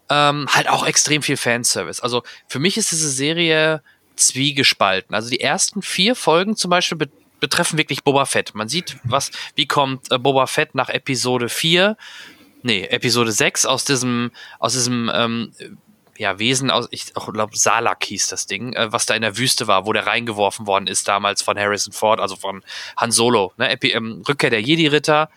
ähm, 0.10 0.48
halt 0.52 0.70
auch 0.70 0.86
extrem 0.86 1.22
viel 1.22 1.38
Fanservice. 1.38 2.02
Also 2.02 2.24
für 2.48 2.60
mich 2.60 2.78
ist 2.78 2.92
diese 2.92 3.10
Serie 3.10 3.82
zwiegespalten. 4.16 5.16
Also 5.16 5.30
die 5.30 5.42
ersten 5.42 5.82
vier 5.82 6.16
Folgen 6.16 6.56
zum 6.56 6.70
Beispiel 6.70 6.98
be 6.98 7.10
betreffen 7.42 7.78
wirklich 7.78 8.04
Boba 8.04 8.26
Fett. 8.26 8.56
Man 8.56 8.70
sieht, 8.70 8.98
was, 9.04 9.30
wie 9.56 9.68
kommt 9.68 10.10
äh, 10.10 10.18
Boba 10.18 10.48
Fett 10.48 10.74
nach 10.74 10.88
Episode 10.88 11.50
4 11.50 11.98
nee, 12.66 12.84
Episode 12.86 13.32
6 13.32 13.66
aus 13.66 13.86
diesem, 13.86 14.32
aus 14.60 14.74
diesem 14.74 15.10
ähm, 15.14 15.52
ja, 16.18 16.40
Wesen 16.40 16.72
aus, 16.72 16.88
ich 16.92 17.14
glaube, 17.14 17.58
Salak 17.58 18.04
hieß 18.06 18.28
das 18.30 18.48
Ding, 18.48 18.74
äh, 18.74 18.92
was 18.92 19.06
da 19.06 19.16
in 19.16 19.22
der 19.22 19.38
Wüste 19.38 19.68
war, 19.68 19.86
wo 19.86 19.94
der 19.94 20.08
reingeworfen 20.08 20.68
worden 20.68 20.88
ist 20.88 21.08
damals 21.08 21.42
von 21.42 21.58
Harrison 21.58 21.94
Ford, 21.94 22.20
also 22.20 22.36
von 22.36 22.64
Han 22.98 23.12
Solo. 23.12 23.54
Ne? 23.58 23.70
Epi 23.70 23.92
ähm, 23.92 24.24
Rückkehr 24.28 24.50
der 24.50 24.62
Jedi-Ritter, 24.62 25.30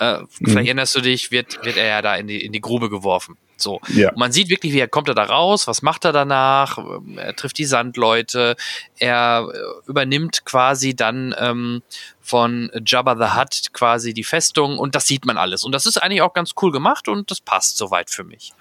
äh, 0.00 0.18
mhm. 0.18 0.26
vielleicht 0.40 0.66
erinnerst 0.66 0.94
du 0.94 1.00
dich, 1.00 1.30
wird, 1.30 1.64
wird 1.64 1.76
er 1.76 1.86
ja 1.86 2.02
da 2.02 2.16
in 2.16 2.26
die, 2.26 2.44
in 2.44 2.52
die 2.52 2.60
Grube 2.60 2.90
geworfen. 2.90 3.36
So. 3.58 3.80
Ja. 3.88 4.12
man 4.16 4.32
sieht 4.32 4.50
wirklich, 4.50 4.74
wie 4.74 4.80
er 4.80 4.88
kommt 4.88 5.08
er 5.08 5.14
da 5.14 5.24
raus, 5.24 5.66
was 5.66 5.80
macht 5.80 6.04
er 6.04 6.12
danach, 6.12 6.78
er 7.16 7.34
trifft 7.34 7.56
die 7.56 7.64
Sandleute, 7.64 8.54
er 8.98 9.48
äh, 9.50 9.88
übernimmt 9.88 10.44
quasi 10.44 10.94
dann 10.94 11.34
ähm, 11.38 11.82
von 12.20 12.70
Jabba 12.84 13.16
the 13.16 13.38
Hutt 13.38 13.72
quasi 13.72 14.12
die 14.12 14.24
Festung 14.24 14.78
und 14.78 14.94
das 14.94 15.06
sieht 15.06 15.24
man 15.24 15.38
alles. 15.38 15.64
Und 15.64 15.72
das 15.72 15.86
ist 15.86 15.96
eigentlich 15.96 16.22
auch 16.22 16.34
ganz 16.34 16.52
cool 16.60 16.70
gemacht 16.70 17.08
und 17.08 17.30
das 17.30 17.40
passt 17.40 17.78
soweit 17.78 18.10
für 18.10 18.24
mich. 18.24 18.52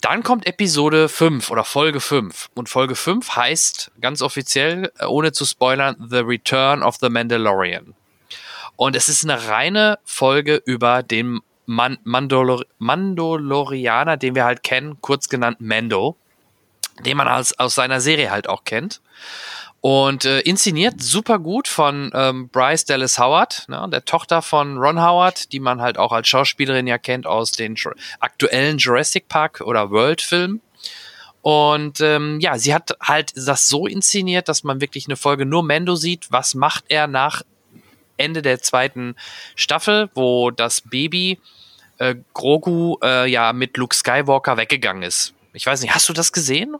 Dann 0.00 0.24
kommt 0.24 0.46
Episode 0.46 1.08
5 1.08 1.50
oder 1.50 1.62
Folge 1.62 2.00
5. 2.00 2.50
Und 2.54 2.68
Folge 2.68 2.96
5 2.96 3.36
heißt 3.36 3.92
ganz 4.00 4.22
offiziell, 4.22 4.92
äh, 4.98 5.06
ohne 5.06 5.32
zu 5.32 5.44
spoilern, 5.44 5.96
The 6.10 6.18
Return 6.18 6.82
of 6.82 6.96
the 7.00 7.08
Mandalorian. 7.08 7.94
Und 8.76 8.96
es 8.96 9.08
ist 9.08 9.24
eine 9.24 9.48
reine 9.48 9.98
Folge 10.04 10.60
über 10.64 11.04
den 11.04 11.40
Man 11.66 11.98
Mandalor 12.02 12.64
Mandalorianer, 12.78 14.16
den 14.16 14.34
wir 14.34 14.44
halt 14.44 14.64
kennen, 14.64 14.98
kurz 15.00 15.28
genannt 15.28 15.60
Mando, 15.60 16.16
den 17.06 17.16
man 17.16 17.28
als, 17.28 17.58
aus 17.58 17.76
seiner 17.76 18.00
Serie 18.00 18.32
halt 18.32 18.48
auch 18.48 18.64
kennt. 18.64 19.00
Und 19.84 20.24
äh, 20.24 20.40
inszeniert 20.40 21.02
super 21.02 21.38
gut 21.38 21.68
von 21.68 22.10
ähm, 22.14 22.48
Bryce 22.48 22.86
Dallas 22.86 23.18
Howard, 23.18 23.66
ne, 23.68 23.86
der 23.92 24.06
Tochter 24.06 24.40
von 24.40 24.78
Ron 24.78 24.98
Howard, 24.98 25.52
die 25.52 25.60
man 25.60 25.82
halt 25.82 25.98
auch 25.98 26.10
als 26.10 26.26
Schauspielerin 26.26 26.86
ja 26.86 26.96
kennt 26.96 27.26
aus 27.26 27.52
den 27.52 27.76
aktuellen 28.18 28.78
Jurassic 28.78 29.28
Park 29.28 29.60
oder 29.60 29.90
World 29.90 30.22
Filmen. 30.22 30.62
Und 31.42 32.00
ähm, 32.00 32.40
ja, 32.40 32.56
sie 32.56 32.72
hat 32.72 32.96
halt 32.98 33.34
das 33.36 33.68
so 33.68 33.86
inszeniert, 33.86 34.48
dass 34.48 34.64
man 34.64 34.80
wirklich 34.80 35.06
eine 35.06 35.16
Folge 35.16 35.44
nur 35.44 35.62
Mendo 35.62 35.96
sieht. 35.96 36.32
Was 36.32 36.54
macht 36.54 36.84
er 36.88 37.06
nach 37.06 37.42
Ende 38.16 38.40
der 38.40 38.62
zweiten 38.62 39.16
Staffel, 39.54 40.08
wo 40.14 40.50
das 40.50 40.80
Baby 40.80 41.38
äh, 41.98 42.14
Grogu 42.32 42.96
äh, 43.02 43.30
ja 43.30 43.52
mit 43.52 43.76
Luke 43.76 43.94
Skywalker 43.94 44.56
weggegangen 44.56 45.02
ist? 45.02 45.34
Ich 45.52 45.66
weiß 45.66 45.82
nicht, 45.82 45.94
hast 45.94 46.08
du 46.08 46.14
das 46.14 46.32
gesehen? 46.32 46.76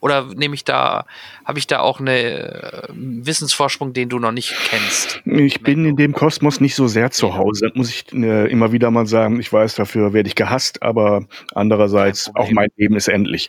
Oder 0.00 0.26
nehme 0.34 0.54
ich 0.54 0.64
da, 0.64 1.06
habe 1.44 1.58
ich 1.58 1.66
da 1.66 1.80
auch 1.80 1.98
einen 1.98 2.08
äh, 2.08 2.82
Wissensvorsprung, 2.90 3.92
den 3.92 4.08
du 4.08 4.18
noch 4.18 4.32
nicht 4.32 4.54
kennst? 4.68 5.22
Ich 5.24 5.60
bin 5.60 5.84
in 5.84 5.96
dem 5.96 6.12
Kosmos 6.12 6.60
nicht 6.60 6.74
so 6.74 6.86
sehr 6.86 7.10
zu 7.10 7.34
Hause, 7.34 7.70
muss 7.74 7.90
ich 7.90 8.12
äh, 8.12 8.50
immer 8.50 8.72
wieder 8.72 8.90
mal 8.90 9.06
sagen. 9.06 9.40
Ich 9.40 9.52
weiß, 9.52 9.74
dafür 9.74 10.12
werde 10.12 10.28
ich 10.28 10.34
gehasst, 10.34 10.82
aber 10.82 11.26
andererseits 11.52 12.30
auch 12.34 12.50
mein 12.50 12.68
Leben 12.76 12.96
ist 12.96 13.08
endlich. 13.08 13.48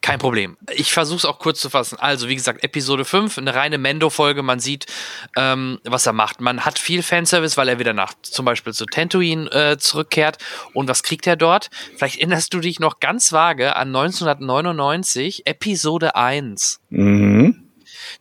Kein 0.00 0.18
Problem. 0.18 0.56
Ich 0.72 0.92
versuche 0.92 1.18
es 1.18 1.24
auch 1.24 1.38
kurz 1.38 1.60
zu 1.60 1.70
fassen. 1.70 1.98
Also, 1.98 2.28
wie 2.28 2.34
gesagt, 2.34 2.64
Episode 2.64 3.04
5, 3.04 3.38
eine 3.38 3.54
reine 3.54 3.78
Mendo-Folge. 3.78 4.42
Man 4.42 4.60
sieht, 4.60 4.86
ähm, 5.36 5.78
was 5.84 6.06
er 6.06 6.12
macht. 6.12 6.40
Man 6.40 6.64
hat 6.64 6.78
viel 6.78 7.02
Fanservice, 7.02 7.56
weil 7.56 7.68
er 7.68 7.78
wieder 7.78 7.92
nach 7.92 8.14
zum 8.22 8.44
Beispiel 8.44 8.72
zu 8.72 8.86
Tatooine 8.86 9.50
äh, 9.50 9.78
zurückkehrt. 9.78 10.38
Und 10.74 10.88
was 10.88 11.02
kriegt 11.02 11.26
er 11.26 11.36
dort? 11.36 11.70
Vielleicht 11.96 12.16
erinnerst 12.16 12.52
du 12.54 12.60
dich 12.60 12.80
noch 12.80 13.00
ganz 13.00 13.32
vage 13.32 13.76
an 13.76 13.88
1999, 13.88 15.46
Episode 15.46 16.16
1. 16.16 16.80
Mhm. 16.90 17.68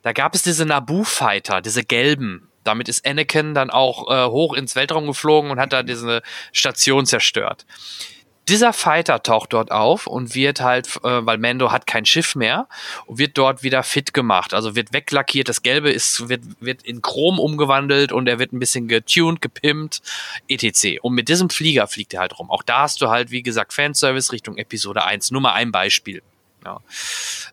Da 0.02 0.14
gab 0.14 0.36
es 0.36 0.44
diese 0.44 0.66
Naboo-Fighter, 0.66 1.62
diese 1.62 1.84
gelben. 1.84 2.50
Damit 2.64 2.90
ist 2.90 3.08
Anakin 3.08 3.54
dann 3.54 3.70
auch 3.70 4.10
äh, 4.10 4.30
hoch 4.30 4.54
ins 4.54 4.76
Weltraum 4.76 5.06
geflogen 5.08 5.52
und 5.52 5.60
hat 5.60 5.74
da 5.74 5.84
diese 5.84 6.24
Station 6.52 7.06
zerstört 7.06 7.66
dieser 8.48 8.74
Fighter 8.74 9.24
taucht 9.24 9.54
dort 9.54 9.72
auf 9.72 10.08
und 10.08 10.36
wird 10.36 10.62
halt, 10.62 10.88
äh, 10.98 11.26
weil 11.26 11.38
Mando 11.38 11.72
hat 11.72 11.88
kein 11.88 12.06
Schiff 12.06 12.36
mehr, 12.36 12.68
und 13.06 13.18
wird 13.18 13.38
dort 13.38 13.64
wieder 13.64 13.84
fit 13.84 14.14
gemacht. 14.14 14.54
Also 14.54 14.76
wird 14.76 14.94
weglackiert, 14.94 15.50
das 15.50 15.64
Gelbe 15.64 15.92
ist, 15.92 16.30
wird, 16.30 16.44
wird 16.60 16.84
in 16.84 17.02
Chrom 17.02 17.40
umgewandelt 17.40 18.12
und 18.12 18.28
er 18.28 18.40
wird 18.40 18.54
ein 18.54 18.60
bisschen 18.60 18.88
getuned, 18.88 19.42
gepimpt, 19.42 20.02
etc. 20.48 21.00
Und 21.02 21.14
mit 21.14 21.30
diesem 21.30 21.50
Flieger 21.50 21.88
fliegt 21.88 22.14
er 22.14 22.22
halt 22.22 22.38
rum. 22.38 22.52
Auch 22.52 22.64
da 22.64 22.82
hast 22.82 23.02
du 23.02 23.10
halt, 23.10 23.32
wie 23.32 23.44
gesagt, 23.44 23.74
Fanservice 23.74 24.32
Richtung 24.32 24.58
Episode 24.58 25.04
1. 25.04 25.32
Nur 25.32 25.42
mal 25.42 25.54
ein 25.54 25.72
Beispiel. 25.72 26.22
Ja. 26.64 26.80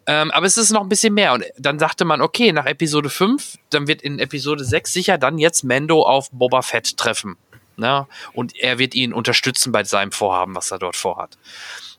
Ähm, 0.07 0.31
aber 0.31 0.47
es 0.47 0.57
ist 0.57 0.73
noch 0.73 0.81
ein 0.81 0.89
bisschen 0.89 1.15
mehr. 1.15 1.35
Und 1.35 1.45
dann 1.59 1.79
dachte 1.79 2.05
man, 2.05 2.21
okay, 2.23 2.53
nach 2.53 2.67
Episode 2.67 3.11
5, 3.11 3.59
dann 3.71 3.87
wird 3.87 4.03
in 4.03 4.19
Episode 4.19 4.65
6 4.65 4.93
sicher 4.93 5.19
dann 5.19 5.39
jetzt 5.39 5.65
Mando 5.65 6.03
auf 6.03 6.31
Boba 6.31 6.63
Fett 6.63 6.97
treffen. 6.97 7.37
Ne? 7.77 8.07
Und 8.33 8.57
er 8.57 8.79
wird 8.79 8.95
ihn 8.95 9.13
unterstützen 9.13 9.73
bei 9.73 9.85
seinem 9.85 10.13
Vorhaben, 10.13 10.55
was 10.55 10.71
er 10.71 10.79
dort 10.79 10.97
vorhat. 10.97 11.39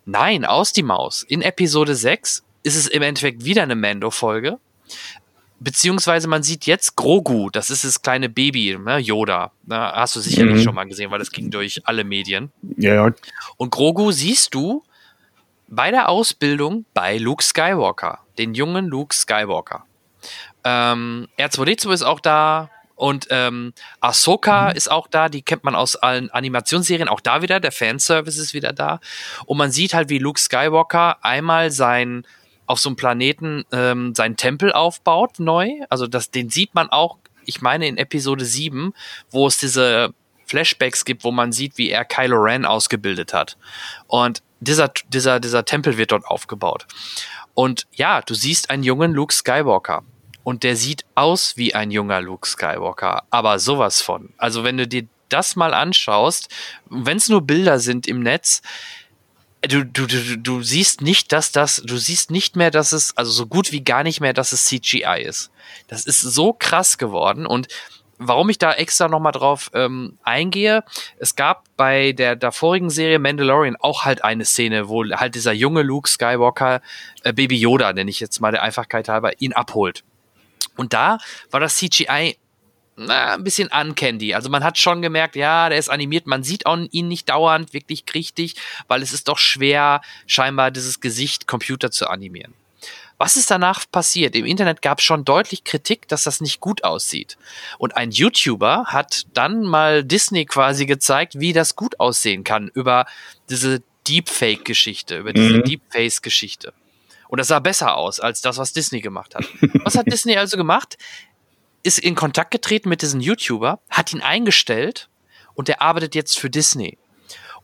Nein, 0.05 0.45
aus 0.45 0.73
die 0.73 0.83
Maus. 0.83 1.23
In 1.23 1.41
Episode 1.41 1.95
6 1.95 2.43
ist 2.63 2.75
es 2.75 2.87
im 2.87 3.01
Endeffekt 3.01 3.45
wieder 3.45 3.63
eine 3.63 3.75
Mando-Folge. 3.75 4.59
Beziehungsweise 5.59 6.27
man 6.27 6.43
sieht 6.43 6.65
jetzt 6.65 6.97
Grogu, 6.97 7.49
das 7.49 7.69
ist 7.69 7.85
das 7.85 8.01
kleine 8.01 8.27
Baby, 8.27 8.77
ne, 8.77 8.97
Yoda. 8.97 9.51
Ne, 9.65 9.77
hast 9.77 10.15
du 10.15 10.19
sicherlich 10.19 10.55
mhm. 10.55 10.61
schon 10.61 10.75
mal 10.75 10.83
gesehen, 10.83 11.09
weil 11.09 11.19
das 11.19 11.31
ging 11.31 11.51
durch 11.51 11.81
alle 11.85 12.03
Medien. 12.03 12.51
Ja, 12.77 12.95
ja. 12.95 13.13
Und 13.55 13.71
Grogu 13.71 14.11
siehst 14.11 14.53
du 14.53 14.83
bei 15.67 15.89
der 15.89 16.09
Ausbildung 16.09 16.85
bei 16.93 17.17
Luke 17.17 17.43
Skywalker, 17.43 18.19
den 18.37 18.53
jungen 18.53 18.87
Luke 18.87 19.15
Skywalker. 19.15 19.85
Ähm, 20.65 21.27
R2D2 21.37 21.93
ist 21.93 22.03
auch 22.03 22.19
da, 22.19 22.69
Und 22.95 23.27
ähm, 23.31 23.73
Ahsoka 23.99 24.69
mhm. 24.69 24.75
ist 24.75 24.91
auch 24.91 25.07
da, 25.07 25.29
die 25.29 25.41
kennt 25.41 25.63
man 25.63 25.75
aus 25.75 25.95
allen 25.95 26.29
Animationsserien, 26.29 27.09
auch 27.09 27.21
da 27.21 27.41
wieder, 27.41 27.59
der 27.59 27.71
Fanservice 27.71 28.37
ist 28.37 28.53
wieder 28.53 28.73
da. 28.73 28.99
Und 29.45 29.57
man 29.57 29.71
sieht 29.71 29.93
halt, 29.93 30.09
wie 30.09 30.19
Luke 30.19 30.39
Skywalker 30.39 31.23
einmal 31.23 31.71
sein 31.71 32.25
auf 32.65 32.79
so 32.79 32.89
einem 32.89 32.95
Planeten 32.95 33.65
ähm, 33.71 34.15
seinen 34.15 34.37
Tempel 34.37 34.71
aufbaut, 34.71 35.39
neu. 35.39 35.69
Also 35.89 36.07
das, 36.07 36.31
den 36.31 36.49
sieht 36.49 36.75
man 36.75 36.89
auch, 36.89 37.17
ich 37.45 37.61
meine, 37.61 37.87
in 37.87 37.97
Episode 37.97 38.45
7, 38.45 38.93
wo 39.31 39.47
es 39.47 39.57
diese 39.57 40.13
Flashbacks 40.45 41.03
gibt, 41.03 41.23
wo 41.23 41.31
man 41.31 41.51
sieht, 41.51 41.77
wie 41.77 41.89
er 41.89 42.05
Kylo 42.05 42.37
Ren 42.37 42.65
ausgebildet 42.65 43.33
hat. 43.33 43.57
Und 44.07 44.43
dieser, 44.59 44.91
dieser, 45.09 45.39
dieser 45.39 45.65
Tempel 45.65 45.97
wird 45.97 46.11
dort 46.11 46.25
aufgebaut. 46.25 46.85
Und 47.53 47.85
ja, 47.93 48.21
du 48.21 48.33
siehst 48.33 48.69
einen 48.69 48.83
jungen 48.83 49.13
Luke 49.13 49.33
Skywalker. 49.33 50.03
Und 50.43 50.63
der 50.63 50.75
sieht 50.75 51.05
aus 51.15 51.55
wie 51.57 51.73
ein 51.73 51.91
junger 51.91 52.21
Luke 52.21 52.47
Skywalker. 52.47 53.23
Aber 53.29 53.59
sowas 53.59 54.01
von. 54.01 54.33
Also 54.37 54.63
wenn 54.63 54.77
du 54.77 54.87
dir 54.87 55.07
das 55.29 55.55
mal 55.55 55.73
anschaust, 55.73 56.49
wenn 56.89 57.17
es 57.17 57.29
nur 57.29 57.41
Bilder 57.41 57.79
sind 57.79 58.07
im 58.07 58.21
Netz, 58.21 58.61
du, 59.61 59.85
du, 59.85 60.05
du, 60.05 60.37
du 60.37 60.61
siehst 60.61 61.01
nicht, 61.01 61.31
dass 61.31 61.51
das, 61.51 61.81
du 61.85 61.97
siehst 61.97 62.29
nicht 62.29 62.55
mehr, 62.55 62.71
dass 62.71 62.91
es, 62.91 63.15
also 63.17 63.31
so 63.31 63.47
gut 63.47 63.71
wie 63.71 63.83
gar 63.83 64.03
nicht 64.03 64.21
mehr, 64.21 64.33
dass 64.33 64.51
es 64.51 64.65
CGI 64.65 65.23
ist. 65.25 65.51
Das 65.87 66.05
ist 66.05 66.21
so 66.21 66.53
krass 66.53 66.97
geworden 66.97 67.45
und 67.45 67.67
warum 68.17 68.49
ich 68.49 68.57
da 68.57 68.73
extra 68.73 69.07
nochmal 69.07 69.31
drauf 69.31 69.71
ähm, 69.73 70.17
eingehe, 70.23 70.83
es 71.17 71.35
gab 71.35 71.63
bei 71.77 72.11
der 72.11 72.35
davorigen 72.35 72.89
Serie 72.89 73.19
Mandalorian 73.19 73.75
auch 73.79 74.05
halt 74.05 74.23
eine 74.23 74.45
Szene, 74.45 74.87
wo 74.87 75.03
halt 75.03 75.35
dieser 75.35 75.53
junge 75.53 75.81
Luke 75.81 76.09
Skywalker, 76.09 76.81
äh, 77.23 77.33
Baby 77.33 77.57
Yoda, 77.57 77.93
nenne 77.93 78.09
ich 78.09 78.19
jetzt 78.19 78.39
mal 78.39 78.51
der 78.51 78.63
Einfachkeit 78.63 79.09
halber, 79.09 79.41
ihn 79.41 79.53
abholt. 79.53 80.03
Und 80.75 80.93
da 80.93 81.17
war 81.51 81.59
das 81.59 81.77
CGI 81.77 82.37
na, 82.95 83.33
ein 83.33 83.43
bisschen 83.43 83.69
uncandy. 83.69 84.33
Also 84.35 84.49
man 84.49 84.63
hat 84.63 84.77
schon 84.77 85.01
gemerkt, 85.01 85.35
ja, 85.35 85.69
der 85.69 85.77
ist 85.77 85.89
animiert. 85.89 86.27
Man 86.27 86.43
sieht 86.43 86.65
auch 86.65 86.77
ihn 86.91 87.07
nicht 87.07 87.29
dauernd 87.29 87.73
wirklich 87.73 88.03
richtig, 88.13 88.55
weil 88.87 89.01
es 89.01 89.13
ist 89.13 89.27
doch 89.27 89.39
schwer, 89.39 90.01
scheinbar 90.27 90.71
dieses 90.71 90.99
Gesicht 90.99 91.47
Computer 91.47 91.89
zu 91.89 92.07
animieren. 92.07 92.53
Was 93.17 93.37
ist 93.37 93.49
danach 93.49 93.85
passiert? 93.89 94.35
Im 94.35 94.45
Internet 94.45 94.81
gab 94.81 94.99
es 94.99 95.05
schon 95.05 95.23
deutlich 95.23 95.63
Kritik, 95.63 96.07
dass 96.07 96.23
das 96.23 96.41
nicht 96.41 96.59
gut 96.59 96.83
aussieht. 96.83 97.37
Und 97.77 97.95
ein 97.95 98.11
YouTuber 98.11 98.85
hat 98.87 99.27
dann 99.33 99.63
mal 99.63 100.03
Disney 100.03 100.45
quasi 100.45 100.85
gezeigt, 100.85 101.39
wie 101.39 101.53
das 101.53 101.75
gut 101.75 101.99
aussehen 101.99 102.43
kann 102.43 102.69
über 102.73 103.05
diese 103.49 103.81
Deepfake-Geschichte, 104.07 105.17
über 105.19 105.31
diese 105.31 105.59
mhm. 105.59 105.63
Deepface-Geschichte. 105.63 106.73
Und 107.33 107.39
das 107.39 107.47
sah 107.47 107.57
besser 107.57 107.97
aus 107.97 108.19
als 108.19 108.41
das, 108.41 108.59
was 108.59 108.73
Disney 108.73 109.01
gemacht 109.01 109.33
hat. 109.33 109.43
Was 109.83 109.97
hat 109.97 110.05
Disney 110.05 110.37
also 110.37 110.55
gemacht? 110.55 110.99
ist 111.81 111.97
in 111.97 112.13
Kontakt 112.13 112.51
getreten 112.51 112.89
mit 112.89 113.01
diesem 113.01 113.21
YouTuber, 113.21 113.79
hat 113.89 114.13
ihn 114.13 114.21
eingestellt 114.21 115.09
und 115.55 115.67
der 115.67 115.81
arbeitet 115.81 116.13
jetzt 116.13 116.37
für 116.37 116.51
Disney. 116.51 116.99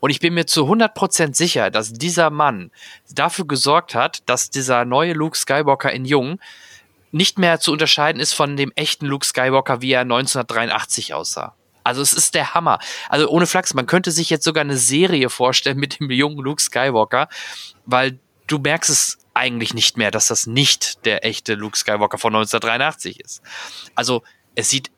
Und 0.00 0.10
ich 0.10 0.18
bin 0.18 0.34
mir 0.34 0.46
zu 0.46 0.64
100% 0.64 1.36
sicher, 1.36 1.70
dass 1.70 1.92
dieser 1.92 2.30
Mann 2.30 2.72
dafür 3.12 3.46
gesorgt 3.46 3.94
hat, 3.94 4.28
dass 4.28 4.50
dieser 4.50 4.84
neue 4.84 5.12
Luke 5.12 5.38
Skywalker 5.38 5.92
in 5.92 6.04
Jung 6.04 6.40
nicht 7.12 7.38
mehr 7.38 7.60
zu 7.60 7.70
unterscheiden 7.70 8.20
ist 8.20 8.32
von 8.32 8.56
dem 8.56 8.72
echten 8.74 9.06
Luke 9.06 9.24
Skywalker, 9.24 9.80
wie 9.82 9.92
er 9.92 10.00
1983 10.00 11.14
aussah. 11.14 11.54
Also 11.84 12.02
es 12.02 12.12
ist 12.12 12.34
der 12.34 12.54
Hammer. 12.54 12.80
Also 13.08 13.28
ohne 13.28 13.46
Flachs, 13.46 13.72
man 13.72 13.86
könnte 13.86 14.10
sich 14.10 14.30
jetzt 14.30 14.42
sogar 14.42 14.62
eine 14.62 14.76
Serie 14.76 15.30
vorstellen 15.30 15.78
mit 15.78 16.00
dem 16.00 16.10
jungen 16.10 16.40
Luke 16.40 16.60
Skywalker, 16.60 17.28
weil 17.86 18.18
du 18.48 18.58
merkst 18.58 18.90
es 18.90 19.19
eigentlich 19.34 19.74
nicht 19.74 19.96
mehr, 19.96 20.10
dass 20.10 20.26
das 20.26 20.46
nicht 20.46 21.04
der 21.04 21.24
echte 21.24 21.54
Luke 21.54 21.76
Skywalker 21.76 22.18
von 22.18 22.34
1983 22.34 23.20
ist. 23.20 23.42
Also 23.94 24.22
es 24.54 24.70
sieht 24.70 24.90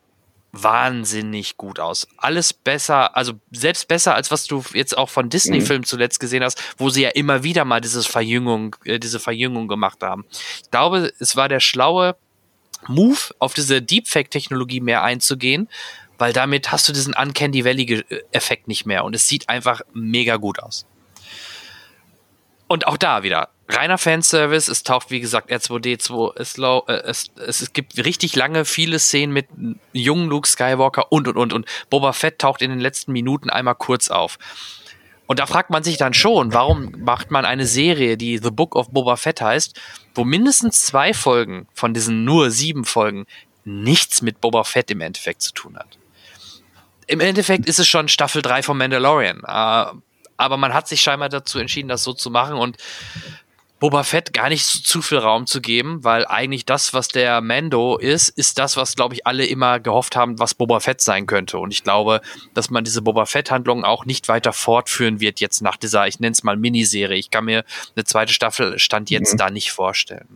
wahnsinnig 0.53 1.57
gut 1.57 1.79
aus. 1.79 2.07
Alles 2.17 2.53
besser, 2.53 3.17
also 3.17 3.33
selbst 3.51 3.87
besser 3.87 4.13
als 4.13 4.29
was 4.29 4.45
du 4.45 4.63
jetzt 4.73 4.95
auch 4.95 5.09
von 5.09 5.29
Disney-Filmen 5.29 5.81
mhm. 5.81 5.87
zuletzt 5.87 6.19
gesehen 6.19 6.43
hast, 6.43 6.61
wo 6.77 6.89
sie 6.89 7.01
ja 7.01 7.09
immer 7.09 7.43
wieder 7.43 7.65
mal 7.65 7.81
dieses 7.81 8.05
Verjüngung, 8.05 8.75
äh, 8.85 8.99
diese 8.99 9.19
Verjüngung 9.19 9.67
gemacht 9.67 10.03
haben. 10.03 10.25
Ich 10.63 10.69
glaube, 10.69 11.11
es 11.19 11.35
war 11.35 11.49
der 11.49 11.59
schlaue 11.59 12.15
Move, 12.87 13.33
auf 13.39 13.53
diese 13.53 13.81
Deepfake-Technologie 13.81 14.79
mehr 14.79 15.03
einzugehen, 15.03 15.69
weil 16.19 16.33
damit 16.33 16.71
hast 16.71 16.87
du 16.87 16.93
diesen 16.93 17.15
Uncanny 17.15 17.65
Valley-Effekt 17.65 18.67
nicht 18.67 18.85
mehr 18.85 19.05
und 19.05 19.15
es 19.15 19.27
sieht 19.27 19.49
einfach 19.49 19.81
mega 19.93 20.37
gut 20.37 20.59
aus. 20.59 20.85
Und 22.67 22.85
auch 22.85 22.97
da 22.97 23.23
wieder, 23.23 23.49
reiner 23.69 23.97
Fanservice. 23.97 24.69
Es 24.69 24.83
taucht, 24.83 25.11
wie 25.11 25.19
gesagt, 25.19 25.51
R2D2, 25.51 26.39
es, 26.39 26.57
äh, 26.57 26.93
es, 27.09 27.31
es, 27.35 27.61
es 27.61 27.73
gibt 27.73 27.97
richtig 27.97 28.35
lange, 28.35 28.65
viele 28.65 28.99
Szenen 28.99 29.33
mit 29.33 29.47
jungen 29.91 30.29
Luke 30.29 30.47
Skywalker 30.47 31.11
und, 31.11 31.27
und, 31.27 31.37
und. 31.37 31.53
Und 31.53 31.65
Boba 31.89 32.13
Fett 32.13 32.39
taucht 32.39 32.61
in 32.61 32.69
den 32.69 32.79
letzten 32.79 33.11
Minuten 33.11 33.49
einmal 33.49 33.75
kurz 33.75 34.09
auf. 34.09 34.37
Und 35.25 35.39
da 35.39 35.45
fragt 35.45 35.69
man 35.69 35.83
sich 35.83 35.97
dann 35.97 36.13
schon, 36.13 36.53
warum 36.53 36.91
macht 36.99 37.31
man 37.31 37.45
eine 37.45 37.65
Serie, 37.65 38.17
die 38.17 38.37
The 38.37 38.51
Book 38.51 38.75
of 38.75 38.91
Boba 38.91 39.15
Fett 39.15 39.41
heißt, 39.41 39.79
wo 40.15 40.25
mindestens 40.25 40.81
zwei 40.81 41.13
Folgen 41.13 41.67
von 41.73 41.93
diesen 41.93 42.25
nur 42.25 42.51
sieben 42.51 42.83
Folgen 42.83 43.25
nichts 43.63 44.21
mit 44.21 44.41
Boba 44.41 44.63
Fett 44.63 44.91
im 44.91 45.01
Endeffekt 45.01 45.41
zu 45.41 45.53
tun 45.53 45.77
hat. 45.77 45.97
Im 47.07 47.19
Endeffekt 47.19 47.67
ist 47.67 47.79
es 47.79 47.87
schon 47.87 48.09
Staffel 48.09 48.41
3 48.41 48.63
von 48.63 48.77
Mandalorian. 48.77 49.41
Äh, 49.45 49.97
aber 50.37 50.57
man 50.57 50.73
hat 50.73 50.87
sich 50.87 51.01
scheinbar 51.01 51.29
dazu 51.29 51.59
entschieden, 51.59 51.89
das 51.89 52.03
so 52.03 52.13
zu 52.13 52.29
machen 52.29 52.55
und 52.55 52.77
Boba 53.83 54.03
Fett 54.03 54.31
gar 54.31 54.47
nicht 54.47 54.65
so 54.65 54.79
zu 54.79 55.01
viel 55.01 55.17
Raum 55.17 55.45
zu 55.45 55.59
geben, 55.59 56.05
weil 56.05 56.25
eigentlich 56.25 56.63
das, 56.63 56.93
was 56.93 57.09
der 57.09 57.41
Mando 57.41 57.97
ist, 57.97 58.29
ist 58.29 58.57
das, 58.57 58.77
was, 58.77 58.95
glaube 58.95 59.13
ich, 59.13 59.27
alle 59.27 59.45
immer 59.45 59.81
gehofft 59.81 60.15
haben, 60.15 60.39
was 60.39 60.53
Boba 60.53 60.79
Fett 60.79 61.01
sein 61.01 61.25
könnte. 61.25 61.57
Und 61.57 61.73
ich 61.73 61.83
glaube, 61.83 62.21
dass 62.53 62.69
man 62.69 62.85
diese 62.85 63.01
Boba 63.01 63.25
Fett-Handlung 63.25 63.83
auch 63.83 64.05
nicht 64.05 64.29
weiter 64.29 64.53
fortführen 64.53 65.19
wird 65.19 65.41
jetzt 65.41 65.61
nach 65.61 65.75
dieser, 65.75 66.07
ich 66.07 66.21
nenne 66.21 66.31
es 66.31 66.43
mal 66.43 66.55
Miniserie. 66.55 67.17
Ich 67.17 67.29
kann 67.29 67.43
mir 67.43 67.65
eine 67.97 68.05
zweite 68.05 68.31
Staffel 68.31 68.79
Stand 68.79 69.09
jetzt 69.09 69.33
mhm. 69.33 69.37
da 69.37 69.49
nicht 69.49 69.73
vorstellen. 69.73 70.29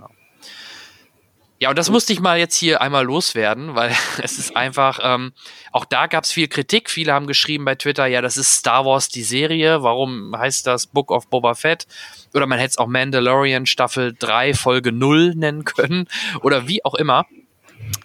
Ja, 1.60 1.70
und 1.72 1.78
das 1.78 1.89
musste 1.89 2.13
ich 2.13 2.20
mal 2.20 2.38
jetzt 2.38 2.56
hier 2.56 2.82
einmal 2.82 3.04
loswerden, 3.04 3.74
weil 3.74 3.91
es 4.22 4.38
ist 4.38 4.56
einfach, 4.56 5.00
ähm, 5.02 5.34
auch 5.72 5.86
da 5.86 6.08
gab 6.08 6.24
es 6.24 6.32
viel 6.32 6.48
Kritik. 6.48 6.89
Viele 6.89 7.13
haben 7.13 7.28
geschrieben 7.28 7.65
bei 7.65 7.76
Twitter, 7.76 8.06
ja, 8.06 8.22
das 8.22 8.38
ist 8.38 8.54
Star 8.54 8.86
Wars 8.86 9.10
die 9.10 9.24
Serie. 9.24 9.82
Warum 9.82 10.36
heißt 10.38 10.67
das 10.67 10.88
Book 10.88 11.12
of 11.12 11.28
Boba 11.30 11.56
Fett? 11.56 11.88
Oder 12.34 12.46
man 12.46 12.60
hätte 12.60 12.72
es 12.72 12.78
auch 12.78 12.88
Mandalorian 12.88 13.65
Staffel 13.65 14.15
3 14.17 14.54
Folge 14.54 14.91
0 14.91 15.34
nennen 15.36 15.63
können 15.63 16.08
oder 16.41 16.67
wie 16.67 16.86
auch 16.86 16.93
immer. 16.93 17.26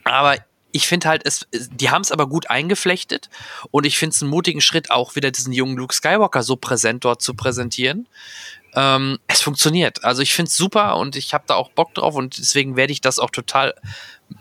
Aber 0.04 0.36
ich 0.74 0.86
finde 0.86 1.08
halt, 1.08 1.26
es, 1.26 1.46
die 1.52 1.90
haben 1.90 2.00
es 2.00 2.12
aber 2.12 2.26
gut 2.26 2.48
eingeflechtet 2.48 3.28
und 3.70 3.84
ich 3.84 3.98
finde 3.98 4.14
es 4.14 4.22
einen 4.22 4.30
mutigen 4.30 4.62
Schritt, 4.62 4.90
auch 4.90 5.16
wieder 5.16 5.30
diesen 5.30 5.52
jungen 5.52 5.76
Luke 5.76 5.94
Skywalker 5.94 6.42
so 6.42 6.56
präsent 6.56 7.04
dort 7.04 7.20
zu 7.20 7.34
präsentieren 7.34 8.06
ähm, 8.74 9.18
es 9.26 9.42
funktioniert. 9.42 10.04
Also 10.04 10.22
ich 10.22 10.34
finde 10.34 10.48
es 10.48 10.56
super 10.56 10.96
und 10.96 11.16
ich 11.16 11.34
habe 11.34 11.44
da 11.46 11.54
auch 11.54 11.70
Bock 11.70 11.94
drauf 11.94 12.14
und 12.14 12.38
deswegen 12.38 12.76
werde 12.76 12.92
ich 12.92 13.00
das 13.00 13.18
auch 13.18 13.30
total 13.30 13.74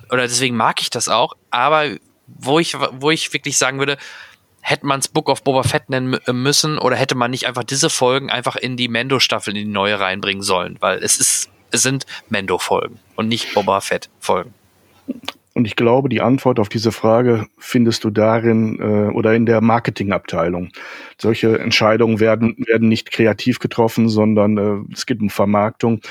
oder 0.10 0.24
deswegen 0.24 0.56
mag 0.56 0.82
ich 0.82 0.90
das 0.90 1.10
auch. 1.10 1.36
Aber 1.50 1.90
wo 2.28 2.60
ich, 2.60 2.76
wo 2.94 3.12
ich 3.12 3.34
wirklich 3.34 3.58
sagen 3.58 3.80
würde, 3.80 3.98
hätte 4.62 4.86
man 4.86 5.00
es 5.00 5.08
Book 5.08 5.28
of 5.30 5.44
Boba 5.44 5.64
Fett 5.64 5.90
nennen 5.90 6.20
müssen 6.32 6.78
oder 6.78 6.96
hätte 6.96 7.16
man 7.16 7.32
nicht 7.32 7.48
einfach 7.48 7.64
diese 7.64 7.90
Folgen 7.90 8.30
einfach 8.30 8.56
in 8.56 8.78
die 8.78 8.88
Mendo-Staffel, 8.88 9.56
in 9.56 9.66
die 9.66 9.72
neue 9.72 10.00
reinbringen 10.00 10.44
sollen, 10.44 10.78
weil 10.80 11.04
es 11.04 11.18
ist, 11.18 11.50
es 11.72 11.82
sind 11.82 12.06
Mendo-Folgen 12.30 13.00
und 13.16 13.28
nicht 13.28 13.54
Boba 13.54 13.82
Fett-Folgen. 13.82 14.54
Und 15.54 15.66
ich 15.66 15.76
glaube, 15.76 16.08
die 16.08 16.22
Antwort 16.22 16.60
auf 16.60 16.70
diese 16.70 16.94
Frage 16.94 17.48
findest 17.58 18.06
du 18.06 18.10
darin 18.10 18.80
äh, 18.80 19.14
oder 19.14 19.36
in 19.36 19.46
der 19.46 19.60
Marketingabteilung. 19.60 20.70
Solche 21.18 21.60
Entscheidungen 21.60 22.22
werden, 22.22 22.56
werden 22.66 22.88
nicht 22.88 23.12
kreativ 23.12 23.60
getroffen, 23.60 24.08
sondern 24.08 24.58
äh, 24.58 24.94
es 24.94 25.06
geht 25.06 25.20
um 25.20 25.30
Vermarktung. 25.30 26.02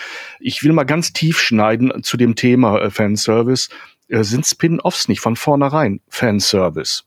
Ich 0.40 0.62
will 0.62 0.72
mal 0.72 0.84
ganz 0.84 1.14
tief 1.14 1.40
schneiden 1.40 2.02
zu 2.02 2.18
dem 2.18 2.34
Thema 2.34 2.80
äh, 2.80 2.90
Fanservice. 2.90 3.70
Äh, 4.08 4.24
sind 4.24 4.44
Spin-offs 4.44 5.08
nicht 5.08 5.20
von 5.20 5.36
vornherein 5.36 6.00
Fanservice? 6.08 7.04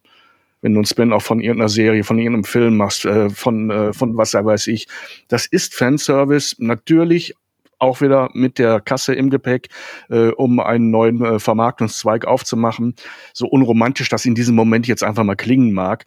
wenn 0.64 0.74
du 0.74 0.80
ein 0.80 0.86
Spin-off 0.86 1.24
von 1.24 1.42
irgendeiner 1.42 1.68
Serie, 1.68 2.06
von 2.06 2.18
irgendeinem 2.18 2.46
Film 2.46 2.78
machst, 2.78 3.04
äh, 3.04 3.30
von, 3.30 3.70
äh, 3.70 3.92
von 3.92 4.16
was 4.16 4.34
weiß 4.34 4.68
ich. 4.68 4.88
Das 5.28 5.46
ist 5.46 5.76
Fanservice, 5.76 6.56
natürlich 6.58 7.36
auch 7.84 8.02
wieder 8.02 8.30
mit 8.34 8.58
der 8.58 8.80
Kasse 8.80 9.14
im 9.14 9.30
Gepäck, 9.30 9.70
äh, 10.10 10.30
um 10.30 10.60
einen 10.60 10.90
neuen 10.90 11.24
äh, 11.24 11.40
Vermarktungszweig 11.40 12.26
aufzumachen. 12.26 12.96
So 13.34 13.48
unromantisch 13.48 14.10
das 14.10 14.26
in 14.26 14.36
diesem 14.36 14.56
Moment 14.56 14.88
jetzt 14.88 15.04
einfach 15.04 15.24
mal 15.24 15.36
klingen 15.36 15.74
mag. 15.74 16.06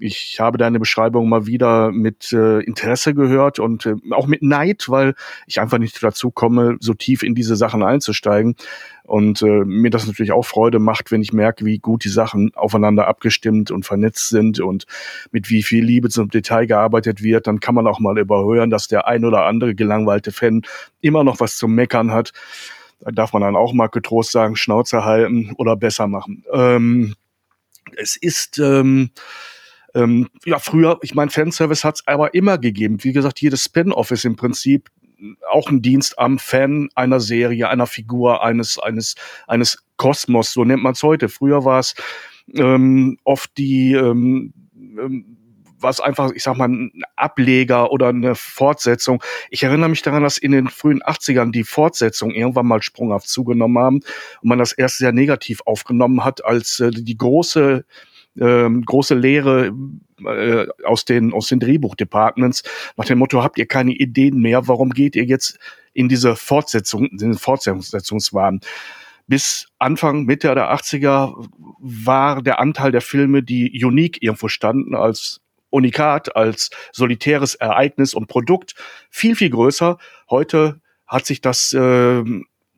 Ich 0.00 0.40
habe 0.40 0.58
deine 0.58 0.80
Beschreibung 0.80 1.28
mal 1.28 1.46
wieder 1.46 1.92
mit 1.92 2.32
äh, 2.32 2.60
Interesse 2.60 3.14
gehört 3.14 3.58
und 3.58 3.86
äh, 3.86 3.94
auch 4.10 4.26
mit 4.26 4.42
Neid, 4.42 4.86
weil 4.88 5.14
ich 5.46 5.60
einfach 5.60 5.78
nicht 5.78 6.02
dazu 6.02 6.30
komme, 6.30 6.76
so 6.80 6.94
tief 6.94 7.22
in 7.22 7.34
diese 7.34 7.54
Sachen 7.54 7.82
einzusteigen. 7.82 8.56
Und 9.04 9.42
äh, 9.42 9.64
mir 9.64 9.90
das 9.90 10.06
natürlich 10.06 10.32
auch 10.32 10.44
Freude 10.44 10.78
macht, 10.78 11.10
wenn 11.10 11.20
ich 11.20 11.32
merke, 11.32 11.64
wie 11.64 11.78
gut 11.78 12.04
die 12.04 12.08
Sachen 12.08 12.52
aufeinander 12.54 13.08
abgestimmt 13.08 13.70
und 13.70 13.84
vernetzt 13.84 14.30
sind 14.30 14.60
und 14.60 14.86
mit 15.32 15.50
wie 15.50 15.62
viel 15.62 15.84
Liebe 15.84 16.08
zum 16.08 16.30
Detail 16.30 16.66
gearbeitet 16.66 17.22
wird. 17.22 17.46
Dann 17.46 17.60
kann 17.60 17.74
man 17.74 17.86
auch 17.86 18.00
mal 18.00 18.18
überhören, 18.18 18.70
dass 18.70 18.88
der 18.88 19.06
ein 19.06 19.24
oder 19.24 19.44
andere 19.46 19.74
gelangweilte 19.74 20.32
Fan 20.32 20.62
immer 21.00 21.24
noch 21.24 21.40
was 21.40 21.56
zum 21.56 21.74
Meckern 21.74 22.12
hat. 22.12 22.32
Da 23.00 23.10
darf 23.10 23.32
man 23.32 23.42
dann 23.42 23.56
auch 23.56 23.72
mal 23.72 23.88
getrost 23.88 24.32
sagen, 24.32 24.56
Schnauze 24.56 25.04
halten 25.04 25.54
oder 25.56 25.76
besser 25.76 26.06
machen. 26.06 26.44
Ähm, 26.52 27.14
Es 27.96 28.16
ist 28.16 28.58
ähm, 28.58 29.10
ähm, 29.94 30.28
ja 30.44 30.58
früher, 30.58 30.98
ich 31.02 31.14
meine, 31.14 31.30
Fanservice 31.30 31.84
hat 31.84 31.96
es 31.96 32.06
aber 32.06 32.34
immer 32.34 32.58
gegeben. 32.58 33.02
Wie 33.02 33.12
gesagt, 33.12 33.40
jedes 33.40 33.64
Spin-off 33.64 34.10
ist 34.10 34.24
im 34.24 34.36
Prinzip 34.36 34.90
auch 35.50 35.68
ein 35.68 35.82
Dienst 35.82 36.18
am 36.18 36.38
Fan 36.38 36.88
einer 36.94 37.20
Serie, 37.20 37.68
einer 37.68 37.86
Figur, 37.86 38.42
eines 38.42 38.78
eines 38.78 39.16
eines 39.46 39.84
Kosmos. 39.96 40.52
So 40.52 40.64
nennt 40.64 40.82
man 40.82 40.92
es 40.92 41.02
heute. 41.02 41.28
Früher 41.28 41.64
war 41.64 41.80
es 41.80 41.94
ähm, 42.54 43.18
oft 43.24 43.50
die 43.58 43.92
ähm, 43.92 44.52
ähm, 44.98 45.36
was 45.82 46.00
einfach, 46.00 46.30
ich 46.32 46.42
sag 46.42 46.56
mal, 46.56 46.68
ein 46.68 46.92
Ableger 47.16 47.90
oder 47.90 48.08
eine 48.08 48.34
Fortsetzung. 48.34 49.22
Ich 49.50 49.62
erinnere 49.62 49.88
mich 49.88 50.02
daran, 50.02 50.22
dass 50.22 50.38
in 50.38 50.52
den 50.52 50.68
frühen 50.68 51.02
80ern 51.02 51.52
die 51.52 51.64
Fortsetzung 51.64 52.30
irgendwann 52.32 52.66
mal 52.66 52.82
sprunghaft 52.82 53.28
zugenommen 53.28 53.82
haben 53.82 54.00
und 54.42 54.48
man 54.48 54.58
das 54.58 54.72
erst 54.72 54.98
sehr 54.98 55.12
negativ 55.12 55.62
aufgenommen 55.64 56.24
hat, 56.24 56.44
als 56.44 56.80
äh, 56.80 56.90
die 56.90 57.16
große 57.16 57.84
ähm, 58.38 58.84
große 58.84 59.14
Lehre 59.14 59.72
äh, 60.24 60.66
aus 60.84 61.04
den 61.04 61.32
aus 61.32 61.48
den 61.48 61.60
Drehbuchdepartments 61.60 62.62
nach 62.96 63.06
dem 63.06 63.18
Motto 63.18 63.42
habt 63.42 63.58
ihr 63.58 63.66
keine 63.66 63.92
Ideen 63.92 64.38
mehr 64.38 64.68
warum 64.68 64.90
geht 64.90 65.16
ihr 65.16 65.24
jetzt 65.24 65.58
in 65.92 66.08
diese 66.08 66.36
Fortsetzung 66.36 67.06
in 67.06 67.18
den 67.18 67.34
Fortsetzungswahn 67.34 68.60
bis 69.26 69.66
Anfang 69.78 70.24
Mitte 70.24 70.54
der 70.54 70.72
80er 70.72 71.48
war 71.78 72.42
der 72.42 72.60
Anteil 72.60 72.92
der 72.92 73.00
Filme 73.00 73.42
die 73.42 73.82
unique 73.84 74.22
irgendwo 74.22 74.48
standen 74.48 74.94
als 74.94 75.40
Unikat, 75.70 76.36
als 76.36 76.70
solitäres 76.92 77.54
Ereignis 77.54 78.12
und 78.12 78.26
Produkt 78.26 78.74
viel, 79.08 79.36
viel 79.36 79.50
größer. 79.50 79.98
Heute 80.28 80.80
hat 81.06 81.26
sich 81.26 81.40
das, 81.40 81.72
äh, 81.72 82.22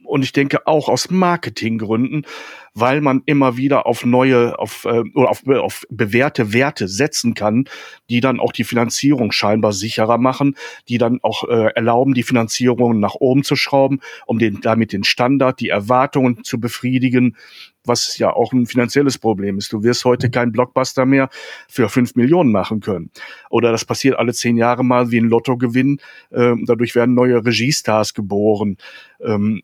und 0.05 0.23
ich 0.23 0.33
denke 0.33 0.67
auch 0.67 0.89
aus 0.89 1.11
Marketinggründen, 1.11 2.27
weil 2.75 3.01
man 3.01 3.23
immer 3.27 3.57
wieder 3.57 3.87
auf 3.87 4.05
neue, 4.05 4.59
auf, 4.59 4.85
äh, 4.85 5.03
oder 5.15 5.31
auf, 5.31 5.47
auf 5.47 5.85
bewährte 5.91 6.53
Werte 6.53 6.89
setzen 6.89 7.35
kann, 7.35 7.65
die 8.09 8.21
dann 8.21 8.41
auch 8.41 8.53
die 8.53 8.65
Finanzierung 8.65 9.33
scheinbar 9.33 9.73
sicherer 9.73 10.19
machen, 10.19 10.57
die 10.89 10.99
dann 10.99 11.21
auch 11.23 11.49
äh, 11.49 11.73
erlauben, 11.75 12.15
die 12.15 12.23
Finanzierung 12.23 12.99
nach 12.99 13.15
oben 13.15 13.45
zu 13.45 13.57
schrauben, 13.57 14.01
um 14.27 14.39
den, 14.39 14.61
damit 14.61 14.93
den 14.93 15.05
Standard, 15.05 15.61
die 15.61 15.69
Erwartungen 15.69 16.45
zu 16.45 16.59
befriedigen, 16.59 17.37
was 17.85 18.17
ja 18.19 18.33
auch 18.33 18.53
ein 18.53 18.67
finanzielles 18.67 19.19
Problem 19.19 19.59
ist. 19.59 19.73
Du 19.73 19.83
wirst 19.83 20.05
heute 20.05 20.31
keinen 20.31 20.53
Blockbuster 20.53 21.05
mehr 21.05 21.29
für 21.69 21.89
fünf 21.89 22.15
Millionen 22.15 22.53
machen 22.53 22.81
können. 22.81 23.11
Oder 23.51 23.73
das 23.73 23.85
passiert 23.85 24.19
alle 24.19 24.33
zehn 24.33 24.57
Jahre 24.57 24.85
mal 24.85 25.11
wie 25.11 25.19
ein 25.19 25.29
Lottogewinn. 25.29 25.99
Ähm, 26.33 26.65
dadurch 26.67 26.95
werden 26.95 27.15
neue 27.15 27.45
Regiestars 27.45 28.15
geboren. 28.15 28.77
Ähm, 29.21 29.63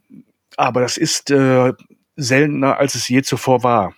aber 0.57 0.81
das 0.81 0.97
ist 0.97 1.31
äh, 1.31 1.73
seltener, 2.19 2.79
als 2.79 2.95
es 2.95 3.09
je 3.09 3.23
zuvor 3.23 3.63
war. 3.63 3.95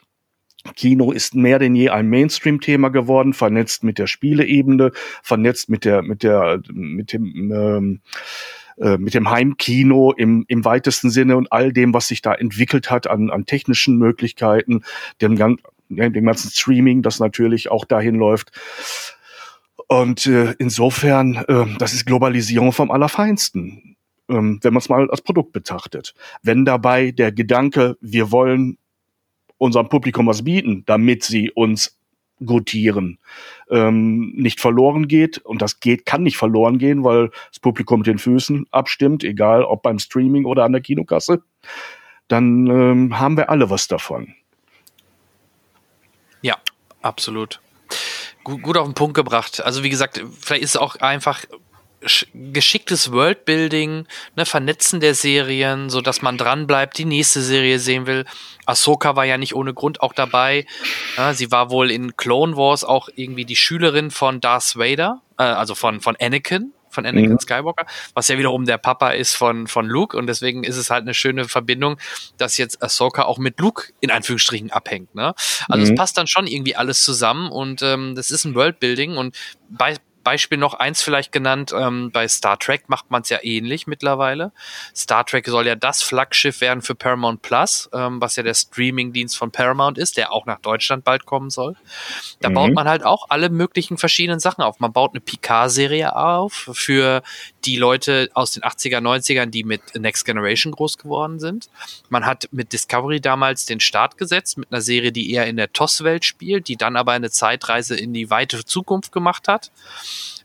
Kino 0.77 1.11
ist 1.11 1.35
mehr 1.35 1.59
denn 1.59 1.75
je 1.75 1.89
ein 1.89 2.09
Mainstream-Thema 2.09 2.91
geworden, 2.91 3.33
vernetzt 3.33 3.83
mit 3.83 3.99
der 3.99 4.07
Spieleebene, 4.07 4.93
vernetzt 5.23 5.71
mit 5.71 5.85
der, 5.87 6.03
mit 6.03 6.23
der, 6.23 6.61
mit 6.71 7.15
dem, 7.15 7.53
ähm, 7.53 8.01
äh, 8.77 8.99
mit 8.99 9.15
dem 9.15 9.31
Heimkino 9.31 10.13
im, 10.13 10.45
im 10.49 10.65
weitesten 10.65 11.11
Sinne 11.11 11.39
und 11.39 11.51
all 11.51 11.73
dem, 11.73 11.95
was 11.95 12.09
sich 12.09 12.21
da 12.21 12.35
entwickelt 12.35 12.91
hat 12.91 13.09
an, 13.09 13.31
an 13.31 13.47
technischen 13.47 13.97
Möglichkeiten, 13.97 14.83
dem, 15.23 15.37
dem 15.89 16.25
ganzen 16.25 16.51
Streaming, 16.51 17.01
das 17.01 17.21
natürlich 17.21 17.71
auch 17.71 17.87
dahin 17.87 18.17
läuft. 18.17 18.51
Und 19.89 20.27
äh, 20.27 20.55
insofern, 20.59 21.37
äh, 21.49 21.67
das 21.79 21.95
ist 21.95 22.05
Globalisierung 22.05 22.73
vom 22.73 22.91
Allerfeinsten 22.91 23.97
ähm, 24.31 24.61
wenn 24.63 24.73
man 24.73 24.81
es 24.81 24.89
mal 24.89 25.11
als 25.11 25.23
Produkt 25.23 25.53
betrachtet. 25.53 26.15
Wenn 26.43 26.65
dabei 26.65 27.11
der 27.11 27.33
Gedanke, 27.33 27.97
wir 28.01 28.31
wollen 28.33 28.79
unserem 29.59 29.89
Publikum 29.89 30.27
was 30.27 30.45
bieten, 30.45 30.85
damit 30.87 31.23
sie 31.25 31.51
uns 31.51 31.99
gutieren, 32.45 33.19
ähm, 33.69 34.33
nicht 34.35 34.61
verloren 34.61 35.09
geht. 35.09 35.39
Und 35.39 35.61
das 35.61 35.81
geht, 35.81 36.07
kann 36.07 36.23
nicht 36.23 36.39
verloren 36.39 36.79
gehen, 36.79 37.05
weil 37.05 37.31
das 37.51 37.61
Publikum 37.61 38.01
mit 38.01 38.07
den 38.07 38.19
Füßen 38.19 38.67
abstimmt, 38.71 39.25
egal 39.25 39.63
ob 39.63 39.83
beim 39.83 39.99
Streaming 39.99 40.47
oder 40.47 40.65
an 40.65 40.73
der 40.73 40.81
Kinokasse. 40.81 41.43
Dann 42.29 42.67
ähm, 42.69 43.19
haben 43.19 43.37
wir 43.37 43.51
alle 43.51 43.69
was 43.71 43.89
davon. 43.89 44.35
Ja, 46.43 46.57
absolut. 47.03 47.61
Gut, 48.45 48.63
gut 48.63 48.79
auf 48.79 48.87
den 48.87 48.95
Punkt 48.95 49.15
gebracht. 49.15 49.63
Also 49.63 49.83
wie 49.83 49.91
gesagt, 49.91 50.25
vielleicht 50.41 50.63
ist 50.63 50.71
es 50.71 50.77
auch 50.77 50.97
einfach 50.97 51.45
geschicktes 52.35 53.13
Worldbuilding, 53.13 54.07
ne, 54.37 54.47
Vernetzen 54.47 55.01
der 55.01 55.15
Serien, 55.15 55.91
so 55.91 56.01
dass 56.01 56.23
man 56.23 56.39
dran 56.39 56.67
bleibt, 56.67 56.97
die 56.99 57.05
nächste 57.05 57.43
Serie 57.43 57.79
sehen 57.79 58.07
will. 58.07 58.25
Ahsoka 58.67 59.17
war 59.17 59.25
ja 59.25 59.37
nicht 59.37 59.55
ohne 59.55 59.75
Grund 59.75 60.01
auch 60.01 60.13
dabei. 60.13 60.67
Ja, 61.17 61.35
sie 61.35 61.51
war 61.53 61.71
wohl 61.71 61.91
in 61.91 62.17
Clone 62.17 62.57
Wars 62.57 62.85
auch 62.85 63.09
irgendwie 63.15 63.45
die 63.45 63.57
Schülerin 63.57 64.11
von 64.11 64.41
Darth 64.41 64.77
Vader, 64.77 65.21
äh, 65.39 65.43
also 65.43 65.75
von, 65.75 66.01
von 66.01 66.17
Anakin, 66.19 66.73
von 66.89 67.07
Anakin 67.07 67.33
mhm. 67.33 67.39
Skywalker, 67.39 67.87
was 68.15 68.29
ja 68.29 68.39
wiederum 68.39 68.65
der 68.65 68.79
Papa 68.79 69.11
ist 69.11 69.35
von, 69.35 69.67
von 69.67 69.87
Luke 69.87 70.17
und 70.17 70.27
deswegen 70.27 70.65
ist 70.65 70.77
es 70.77 70.91
halt 70.91 71.03
eine 71.03 71.15
schöne 71.15 71.47
Verbindung, 71.49 71.99
dass 72.37 72.59
jetzt 72.59 72.83
Ahsoka 72.83 73.25
auch 73.25 73.39
mit 73.39 73.59
Luke 73.61 73.93
in 74.01 74.11
Anführungsstrichen 74.11 74.71
abhängt. 74.71 75.15
Ne? 75.15 75.35
Also 75.69 75.85
mhm. 75.85 75.93
es 75.93 75.95
passt 75.95 76.19
dann 76.19 76.27
schon 76.27 76.47
irgendwie 76.47 76.77
alles 76.77 77.05
zusammen 77.05 77.51
und 77.51 77.83
ähm, 77.83 78.15
das 78.15 78.31
ist 78.31 78.45
ein 78.45 78.55
Worldbuilding 78.55 79.17
und 79.17 79.37
bei, 79.69 79.97
Beispiel 80.23 80.59
noch 80.59 80.75
eins 80.75 81.03
vielleicht 81.03 81.33
genannt, 81.33 81.73
ähm, 81.77 82.11
bei 82.13 82.29
Star 82.29 82.59
Trek 82.59 82.89
macht 82.89 83.11
man 83.11 83.23
es 83.23 83.29
ja 83.31 83.39
ähnlich 83.43 83.87
mittlerweile. 83.87 84.53
Star 84.95 85.25
Trek 85.25 85.47
soll 85.47 85.67
ja 85.67 85.75
das 85.75 86.03
Flaggschiff 86.03 86.61
werden 86.61 86.83
für 86.83 86.95
Paramount 86.95 87.43
Plus, 87.43 87.89
ähm, 87.93 88.21
was 88.21 88.37
ja 88.37 88.43
der 88.43 88.55
Streaming-Dienst 88.55 89.37
von 89.37 89.51
Paramount 89.51 89.99
ist, 89.99 90.17
der 90.17 90.33
auch 90.33 90.47
nach 90.47 90.61
Deutschland 90.61 91.05
bald 91.05 91.27
kommen 91.27 91.51
soll. 91.51 91.77
Da 92.41 92.51
mhm. 92.51 92.55
baut 92.55 92.75
man 92.75 92.89
halt 92.89 93.05
auch 93.05 93.27
alle 93.29 93.51
möglichen 93.51 93.99
verschiedenen 93.99 94.41
Sachen 94.41 94.63
auf. 94.63 94.81
Man 94.81 94.93
baut 94.93 95.13
eine 95.13 95.21
Picard-Serie 95.21 96.15
auf 96.15 96.71
für 96.73 97.23
die 97.65 97.77
Leute 97.77 98.31
aus 98.35 98.53
den 98.53 98.63
80er, 98.63 98.99
90ern, 98.99 99.47
die 99.47 99.65
mit 99.65 99.95
Next 99.95 100.25
Generation 100.25 100.73
groß 100.73 100.99
geworden 100.99 101.39
sind. 101.41 101.69
Man 102.09 102.27
hat 102.27 102.49
mit 102.53 102.73
Discovery 102.73 103.21
damals 103.21 103.67
den 103.67 103.81
Start 103.81 104.19
gesetzt 104.19 104.59
mit 104.59 104.73
einer 104.73 104.81
Serie, 104.81 105.13
die 105.13 105.33
eher 105.33 105.47
in 105.47 105.57
der 105.57 105.73
TOS-Welt 105.73 106.25
spielt, 106.25 106.69
die 106.69 106.77
dann 106.77 106.97
aber 106.97 107.13
eine 107.13 107.31
Zeitreise 107.31 107.97
in 107.97 108.13
die 108.13 108.31
weite 108.31 108.65
Zukunft 108.65 109.13
gemacht 109.13 109.49
hat. 109.49 109.71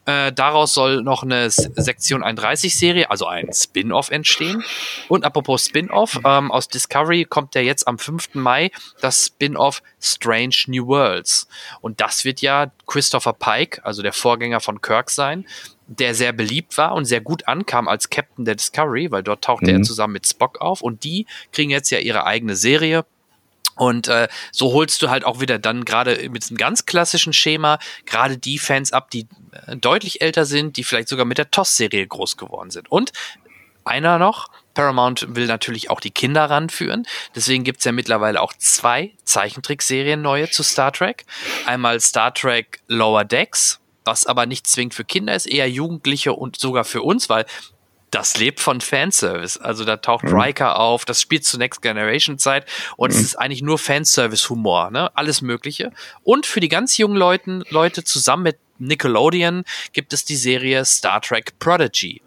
Äh, 0.06 0.32
daraus 0.32 0.74
soll 0.74 1.02
noch 1.02 1.24
eine 1.24 1.50
Sektion 1.50 2.22
31 2.22 2.78
Serie, 2.78 3.10
also 3.10 3.26
ein 3.26 3.52
Spin-off 3.52 4.12
entstehen. 4.12 4.64
Und 5.08 5.26
apropos 5.26 5.66
Spin-off, 5.66 6.20
ähm, 6.24 6.52
aus 6.52 6.68
Discovery 6.68 7.26
kommt 7.26 7.56
ja 7.56 7.62
jetzt 7.62 7.88
am 7.88 7.98
5. 7.98 8.36
Mai 8.36 8.70
das 9.02 9.26
Spin-off 9.26 9.82
Strange 10.00 10.56
New 10.68 10.86
Worlds. 10.88 11.48
Und 11.82 12.02
das 12.02 12.24
wird 12.24 12.42
ja 12.42 12.72
Christopher 12.86 13.34
Pike, 13.34 13.84
also 13.84 14.04
der 14.04 14.14
Vorgänger 14.14 14.60
von 14.60 14.80
Kirk 14.80 15.10
sein, 15.10 15.46
der 15.88 16.16
sehr 16.16 16.34
beliebt 16.34 16.78
war 16.78 16.96
und 16.96 17.06
sehr 17.06 17.22
gut 17.22 17.48
ankam 17.48 17.88
als 17.88 18.10
Captain 18.10 18.46
der 18.46 18.56
Discovery, 18.56 19.12
weil 19.12 19.24
dort 19.24 19.44
tauchte 19.44 19.72
mhm. 19.72 19.82
er 19.82 19.84
zusammen 19.84 20.14
mit 20.14 20.28
Spock 20.28 20.60
auf. 20.62 20.82
Und 20.82 21.04
die 21.04 21.26
kriegen 21.52 21.70
jetzt 21.70 21.90
ja 21.92 22.00
ihre 22.00 22.26
eigene 22.26 22.56
Serie 22.56 23.06
und 23.76 24.08
äh, 24.08 24.28
so 24.52 24.74
holst 24.74 25.02
du 25.02 25.10
halt 25.10 25.26
auch 25.26 25.42
wieder 25.42 25.60
dann 25.60 25.86
gerade 25.86 26.30
mit 26.30 26.48
einem 26.50 26.58
ganz 26.58 26.86
klassischen 26.86 27.34
Schema 27.34 27.80
gerade 28.06 28.38
die 28.38 28.58
Fans 28.58 28.94
ab, 28.94 29.12
die 29.12 29.28
äh, 29.68 29.76
deutlich 29.76 30.22
älter 30.22 30.46
sind, 30.46 30.78
die 30.78 30.84
vielleicht 30.84 31.10
sogar 31.10 31.26
mit 31.26 31.38
der 31.38 31.52
TOS-Serie 31.52 32.08
groß 32.08 32.38
geworden 32.38 32.72
sind. 32.72 32.90
Und 32.90 33.12
einer 33.84 34.18
noch, 34.18 34.50
Paramount 34.74 35.36
will 35.36 35.46
natürlich 35.46 35.90
auch 35.90 36.00
die 36.00 36.12
Kinder 36.12 36.46
ranführen. 36.46 37.06
Deswegen 37.36 37.64
gibt's 37.64 37.86
ja 37.86 37.92
mittlerweile 37.92 38.42
auch 38.42 38.54
zwei 38.54 39.12
Zeichentrickserien 39.24 40.22
neue 40.22 40.50
zu 40.50 40.64
Star 40.64 40.92
Trek. 40.92 41.26
Einmal 41.66 42.00
Star 42.00 42.34
Trek 42.34 42.80
Lower 42.88 43.26
Decks, 43.26 43.80
was 44.06 44.26
aber 44.26 44.46
nicht 44.46 44.68
zwingend 44.68 44.94
für 44.94 45.04
Kinder 45.04 45.36
ist, 45.36 45.48
eher 45.48 45.70
Jugendliche 45.70 46.34
und 46.34 46.58
sogar 46.58 46.86
für 46.86 47.02
uns, 47.02 47.30
weil 47.30 47.46
das 48.12 48.38
lebt 48.38 48.62
von 48.62 48.80
Fanservice. 48.80 49.58
Also 49.58 49.84
da 49.84 49.98
taucht 49.98 50.24
mhm. 50.24 50.40
Riker 50.40 50.80
auf, 50.80 51.04
das 51.04 51.20
spielt 51.20 51.44
zur 51.44 51.60
Next 51.60 51.82
Generation 51.82 52.38
Zeit 52.38 52.66
und 52.96 53.12
mhm. 53.12 53.18
es 53.18 53.22
ist 53.22 53.36
eigentlich 53.36 53.62
nur 53.62 53.78
Fanservice-Humor, 53.78 54.92
ne? 54.92 55.12
Alles 55.16 55.42
Mögliche. 55.42 55.92
Und 56.24 56.46
für 56.46 56.62
die 56.62 56.70
ganz 56.70 56.98
jungen 56.98 57.18
Leuten, 57.18 57.64
Leute 57.70 58.04
zusammen 58.04 58.44
mit 58.44 58.58
Nickelodeon 58.78 59.64
gibt 59.94 60.14
es 60.14 60.26
die 60.26 60.36
Serie 60.36 60.86
Star 60.86 61.22
Trek 61.22 61.58
Prodigy. 61.60 62.22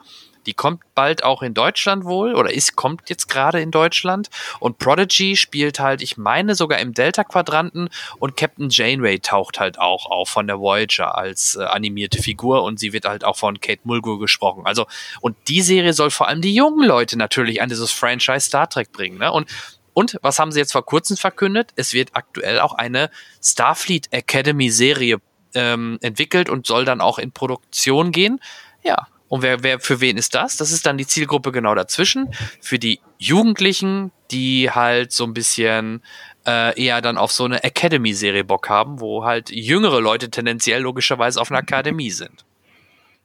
Die 0.48 0.54
kommt 0.54 0.80
bald 0.94 1.24
auch 1.24 1.42
in 1.42 1.52
Deutschland 1.52 2.06
wohl 2.06 2.34
oder 2.34 2.50
ist, 2.50 2.74
kommt 2.74 3.10
jetzt 3.10 3.28
gerade 3.28 3.60
in 3.60 3.70
Deutschland. 3.70 4.30
Und 4.60 4.78
Prodigy 4.78 5.36
spielt 5.36 5.78
halt, 5.78 6.00
ich 6.00 6.16
meine, 6.16 6.54
sogar 6.54 6.78
im 6.78 6.94
Delta-Quadranten 6.94 7.90
und 8.18 8.34
Captain 8.34 8.70
Janeway 8.70 9.18
taucht 9.18 9.60
halt 9.60 9.78
auch 9.78 10.06
auf 10.06 10.30
von 10.30 10.46
der 10.46 10.58
Voyager 10.58 11.18
als 11.18 11.56
äh, 11.56 11.64
animierte 11.64 12.22
Figur 12.22 12.62
und 12.62 12.80
sie 12.80 12.94
wird 12.94 13.04
halt 13.04 13.24
auch 13.24 13.36
von 13.36 13.60
Kate 13.60 13.82
Mulgrew 13.84 14.16
gesprochen. 14.16 14.62
Also, 14.64 14.86
und 15.20 15.36
die 15.48 15.60
Serie 15.60 15.92
soll 15.92 16.10
vor 16.10 16.28
allem 16.28 16.40
die 16.40 16.54
jungen 16.54 16.88
Leute 16.88 17.18
natürlich 17.18 17.60
an 17.60 17.68
dieses 17.68 17.92
Franchise 17.92 18.46
Star 18.46 18.70
Trek 18.70 18.90
bringen. 18.90 19.18
Ne? 19.18 19.30
Und 19.30 19.50
und 19.92 20.16
was 20.22 20.38
haben 20.38 20.50
sie 20.50 20.60
jetzt 20.60 20.72
vor 20.72 20.86
kurzem 20.86 21.18
verkündet? 21.18 21.72
Es 21.76 21.92
wird 21.92 22.10
aktuell 22.14 22.60
auch 22.60 22.72
eine 22.72 23.10
Starfleet 23.42 24.06
Academy 24.12 24.70
Serie 24.70 25.18
ähm, 25.52 25.98
entwickelt 26.00 26.48
und 26.48 26.66
soll 26.66 26.86
dann 26.86 27.02
auch 27.02 27.18
in 27.18 27.32
Produktion 27.32 28.12
gehen. 28.12 28.40
Ja, 28.82 29.08
Und 29.28 29.42
wer, 29.42 29.62
wer, 29.62 29.78
für 29.78 30.00
wen 30.00 30.16
ist 30.16 30.34
das? 30.34 30.56
Das 30.56 30.72
ist 30.72 30.86
dann 30.86 30.96
die 30.96 31.06
Zielgruppe 31.06 31.52
genau 31.52 31.74
dazwischen. 31.74 32.32
Für 32.60 32.78
die 32.78 33.00
Jugendlichen, 33.18 34.10
die 34.30 34.70
halt 34.70 35.12
so 35.12 35.24
ein 35.24 35.34
bisschen 35.34 36.02
äh, 36.46 36.82
eher 36.82 37.02
dann 37.02 37.18
auf 37.18 37.30
so 37.32 37.44
eine 37.44 37.62
Academy-Serie 37.62 38.44
Bock 38.44 38.68
haben, 38.68 39.00
wo 39.00 39.24
halt 39.24 39.50
jüngere 39.50 40.00
Leute 40.00 40.30
tendenziell 40.30 40.80
logischerweise 40.80 41.40
auf 41.40 41.50
einer 41.50 41.60
Akademie 41.60 42.10
sind. 42.10 42.44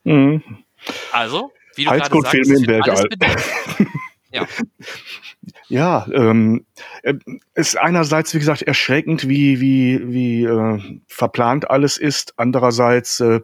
Mhm. 0.03 0.43
Also, 1.13 1.51
wie 1.75 1.85
du 1.85 1.91
gerade 1.91 2.21
sagst, 2.21 2.49
im 2.49 2.67
Weltall. 2.67 3.07
ja. 4.33 4.47
Ja, 5.67 6.05
ähm, 6.13 6.65
äh, 7.01 7.15
ist 7.55 7.77
einerseits, 7.77 8.33
wie 8.33 8.39
gesagt, 8.39 8.61
erschreckend, 8.61 9.27
wie, 9.27 9.59
wie, 9.59 10.01
wie 10.05 10.43
äh, 10.43 10.79
verplant 11.07 11.69
alles 11.69 11.97
ist. 11.97 12.33
Andererseits 12.37 13.19
äh, 13.19 13.41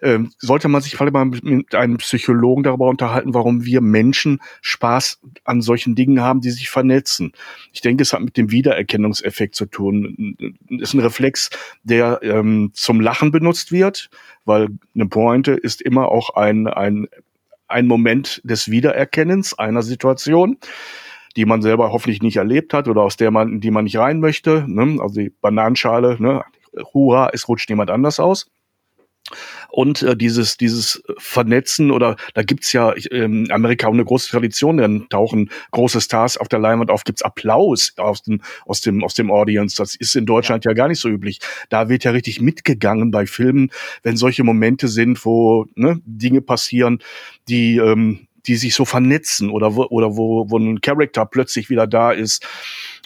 äh, 0.00 0.20
sollte 0.38 0.68
man 0.68 0.80
sich 0.80 0.94
vielleicht 0.94 1.12
mal 1.12 1.24
mit 1.24 1.74
einem 1.74 1.96
Psychologen 1.96 2.62
darüber 2.62 2.86
unterhalten, 2.86 3.34
warum 3.34 3.64
wir 3.64 3.80
Menschen 3.80 4.40
Spaß 4.60 5.20
an 5.44 5.60
solchen 5.60 5.94
Dingen 5.94 6.20
haben, 6.20 6.40
die 6.40 6.50
sich 6.50 6.70
vernetzen. 6.70 7.32
Ich 7.72 7.80
denke, 7.80 8.02
es 8.02 8.12
hat 8.12 8.22
mit 8.22 8.36
dem 8.36 8.50
Wiedererkennungseffekt 8.50 9.54
zu 9.54 9.66
tun. 9.66 10.36
Ist 10.68 10.94
ein 10.94 11.00
Reflex, 11.00 11.50
der 11.82 12.20
ähm, 12.22 12.70
zum 12.74 13.00
Lachen 13.00 13.32
benutzt 13.32 13.72
wird, 13.72 14.08
weil 14.44 14.68
eine 14.94 15.06
Pointe 15.06 15.52
ist 15.52 15.82
immer 15.82 16.08
auch 16.08 16.34
ein, 16.34 16.66
ein, 16.66 17.08
ein 17.72 17.86
Moment 17.86 18.40
des 18.44 18.70
Wiedererkennens 18.70 19.58
einer 19.58 19.82
Situation 19.82 20.58
die 21.36 21.46
man 21.46 21.62
selber 21.62 21.92
hoffentlich 21.92 22.22
nicht 22.22 22.36
erlebt 22.36 22.74
hat 22.74 22.88
oder 22.88 23.02
aus 23.02 23.16
der 23.16 23.30
man, 23.30 23.60
die 23.60 23.70
man 23.70 23.84
nicht 23.84 23.96
rein 23.96 24.20
möchte. 24.20 24.64
Ne? 24.68 25.00
Also 25.00 25.20
die 25.20 25.30
Bananenschale, 25.30 26.16
ne? 26.20 26.42
hurra, 26.92 27.30
es 27.32 27.48
rutscht 27.48 27.68
jemand 27.70 27.90
anders 27.90 28.20
aus. 28.20 28.50
Und 29.68 30.02
äh, 30.02 30.16
dieses, 30.16 30.56
dieses 30.56 31.02
Vernetzen 31.18 31.90
oder 31.90 32.16
da 32.34 32.42
gibt's 32.42 32.72
ja 32.72 32.94
ähm, 33.10 33.46
Amerika 33.50 33.88
eine 33.88 34.04
große 34.04 34.30
Tradition, 34.30 34.78
dann 34.78 35.08
tauchen 35.08 35.50
große 35.70 36.00
Stars 36.00 36.36
auf 36.36 36.48
der 36.48 36.58
Leinwand 36.58 36.90
auf, 36.90 37.04
gibt's 37.04 37.22
Applaus 37.22 37.92
aus 37.96 38.22
dem, 38.22 38.40
aus 38.66 38.80
dem, 38.80 39.04
aus 39.04 39.14
dem 39.14 39.30
Audience. 39.30 39.76
Das 39.76 39.94
ist 39.94 40.14
in 40.16 40.26
Deutschland 40.26 40.64
ja. 40.64 40.70
ja 40.70 40.74
gar 40.74 40.88
nicht 40.88 41.00
so 41.00 41.08
üblich. 41.08 41.40
Da 41.68 41.88
wird 41.88 42.04
ja 42.04 42.10
richtig 42.10 42.40
mitgegangen 42.40 43.10
bei 43.10 43.26
Filmen, 43.26 43.70
wenn 44.02 44.16
solche 44.16 44.44
Momente 44.44 44.88
sind, 44.88 45.24
wo 45.24 45.66
ne, 45.74 46.00
Dinge 46.04 46.40
passieren, 46.40 46.98
die 47.48 47.76
ähm, 47.76 48.26
die 48.46 48.56
sich 48.56 48.74
so 48.74 48.84
vernetzen 48.84 49.50
oder 49.50 49.76
wo, 49.76 49.84
oder 49.84 50.16
wo, 50.16 50.50
wo 50.50 50.58
ein 50.58 50.80
Charakter 50.80 51.26
plötzlich 51.26 51.70
wieder 51.70 51.86
da 51.86 52.10
ist. 52.10 52.44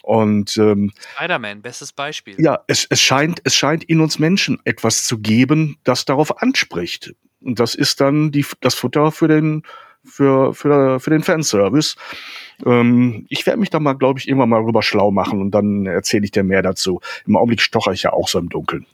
Und 0.07 0.57
ähm, 0.57 0.93
Spider-Man, 1.17 1.63
bestes 1.63 1.93
Beispiel. 1.93 2.37
Ja, 2.39 2.61
es, 2.69 2.87
es 2.89 3.01
scheint, 3.03 3.41
es 3.43 3.57
scheint 3.57 3.83
in 3.83 4.01
uns 4.01 4.21
Menschen 4.21 4.61
etwas 4.63 5.05
zu 5.05 5.19
geben, 5.19 5.79
das 5.83 6.05
darauf 6.05 6.41
anspricht. 6.41 7.13
Und 7.41 7.59
das 7.59 7.75
ist 7.75 8.01
dann 8.01 8.31
die, 8.31 8.47
das 8.61 8.77
Futter 8.77 9.11
für 9.11 9.27
den, 9.27 9.65
für, 10.05 10.55
für, 10.55 11.01
für 11.01 11.11
den 11.11 11.25
Fanservice. 11.25 11.97
Ähm, 12.65 13.27
ich 13.31 13.45
werde 13.47 13.59
mich 13.59 13.71
da 13.71 13.81
mal, 13.81 13.95
glaube 13.95 14.21
ich, 14.21 14.29
irgendwann 14.29 14.51
mal 14.51 14.63
rüber 14.63 14.85
schlau 14.85 15.11
machen 15.11 15.41
und 15.41 15.51
dann 15.51 15.87
erzähle 15.87 16.25
ich 16.25 16.31
dir 16.31 16.45
mehr 16.45 16.63
dazu. 16.63 17.01
Im 17.27 17.37
Augenblick 17.37 17.61
stocher 17.61 17.91
ich 17.91 18.05
ja 18.05 18.13
auch 18.13 18.29
so 18.29 18.39
im 18.39 18.49
Dunkeln. 18.49 18.87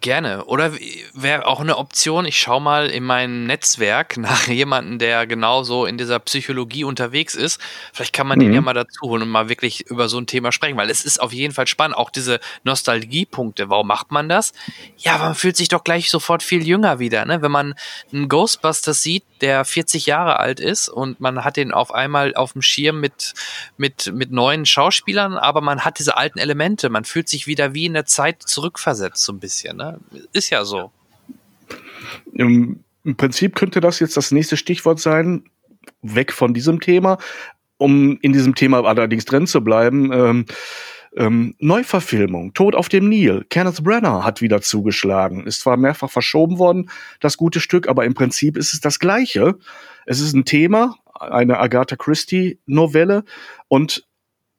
Gerne. 0.00 0.44
Oder 0.46 0.72
wäre 1.14 1.46
auch 1.46 1.60
eine 1.60 1.76
Option, 1.78 2.24
ich 2.24 2.40
schaue 2.40 2.60
mal 2.60 2.90
in 2.90 3.04
mein 3.04 3.46
Netzwerk 3.46 4.16
nach 4.16 4.48
jemandem, 4.48 4.98
der 4.98 5.26
genauso 5.28 5.86
in 5.86 5.96
dieser 5.96 6.18
Psychologie 6.18 6.82
unterwegs 6.82 7.36
ist. 7.36 7.60
Vielleicht 7.92 8.12
kann 8.12 8.26
man 8.26 8.38
mhm. 8.38 8.44
den 8.44 8.52
ja 8.54 8.60
mal 8.60 8.74
dazu 8.74 9.02
holen 9.02 9.22
und 9.22 9.28
mal 9.28 9.48
wirklich 9.48 9.88
über 9.88 10.08
so 10.08 10.18
ein 10.18 10.26
Thema 10.26 10.50
sprechen, 10.50 10.76
weil 10.76 10.90
es 10.90 11.04
ist 11.04 11.20
auf 11.20 11.32
jeden 11.32 11.54
Fall 11.54 11.68
spannend. 11.68 11.96
Auch 11.96 12.10
diese 12.10 12.40
Nostalgiepunkte. 12.64 13.68
Warum 13.70 13.86
macht 13.86 14.10
man 14.10 14.28
das? 14.28 14.52
Ja, 14.98 15.18
man 15.18 15.36
fühlt 15.36 15.56
sich 15.56 15.68
doch 15.68 15.84
gleich 15.84 16.10
sofort 16.10 16.42
viel 16.42 16.66
jünger 16.66 16.98
wieder. 16.98 17.24
Ne? 17.24 17.40
Wenn 17.40 17.52
man 17.52 17.74
einen 18.12 18.28
Ghostbusters 18.28 19.02
sieht, 19.02 19.24
der 19.40 19.64
40 19.64 20.06
Jahre 20.06 20.38
alt 20.38 20.60
ist 20.60 20.88
und 20.88 21.20
man 21.20 21.44
hat 21.44 21.56
den 21.56 21.72
auf 21.72 21.92
einmal 21.92 22.34
auf 22.34 22.52
dem 22.52 22.62
Schirm 22.62 23.00
mit, 23.00 23.34
mit, 23.76 24.12
mit 24.14 24.32
neuen 24.32 24.66
Schauspielern, 24.66 25.34
aber 25.34 25.60
man 25.60 25.84
hat 25.84 25.98
diese 25.98 26.16
alten 26.16 26.38
Elemente. 26.38 26.88
Man 26.88 27.04
fühlt 27.04 27.28
sich 27.28 27.46
wieder 27.46 27.74
wie 27.74 27.86
in 27.86 27.94
der 27.94 28.06
Zeit 28.06 28.42
zurückversetzt, 28.42 29.24
so 29.24 29.32
ein 29.32 29.40
bisschen. 29.40 29.76
Ne? 29.76 30.00
Ist 30.32 30.50
ja 30.50 30.64
so. 30.64 30.90
Im, 32.32 32.84
Im 33.04 33.16
Prinzip 33.16 33.54
könnte 33.54 33.80
das 33.80 34.00
jetzt 34.00 34.16
das 34.16 34.30
nächste 34.30 34.56
Stichwort 34.56 35.00
sein, 35.00 35.44
weg 36.02 36.32
von 36.32 36.54
diesem 36.54 36.80
Thema, 36.80 37.18
um 37.78 38.18
in 38.20 38.32
diesem 38.32 38.54
Thema 38.54 38.84
allerdings 38.84 39.24
drin 39.24 39.46
zu 39.46 39.62
bleiben. 39.62 40.12
Ähm, 40.12 40.46
ähm, 41.16 41.54
Neuverfilmung, 41.58 42.54
Tod 42.54 42.74
auf 42.74 42.88
dem 42.88 43.08
Nil. 43.08 43.44
Kenneth 43.48 43.82
Brenner 43.82 44.24
hat 44.24 44.42
wieder 44.42 44.60
zugeschlagen. 44.60 45.46
Ist 45.46 45.60
zwar 45.60 45.76
mehrfach 45.76 46.10
verschoben 46.10 46.58
worden, 46.58 46.90
das 47.20 47.36
gute 47.36 47.60
Stück, 47.60 47.88
aber 47.88 48.04
im 48.04 48.14
Prinzip 48.14 48.56
ist 48.56 48.74
es 48.74 48.80
das 48.80 48.98
Gleiche. 48.98 49.56
Es 50.04 50.20
ist 50.20 50.34
ein 50.34 50.44
Thema, 50.44 50.96
eine 51.14 51.58
Agatha 51.58 51.96
Christie 51.96 52.60
Novelle 52.66 53.24
und 53.68 54.06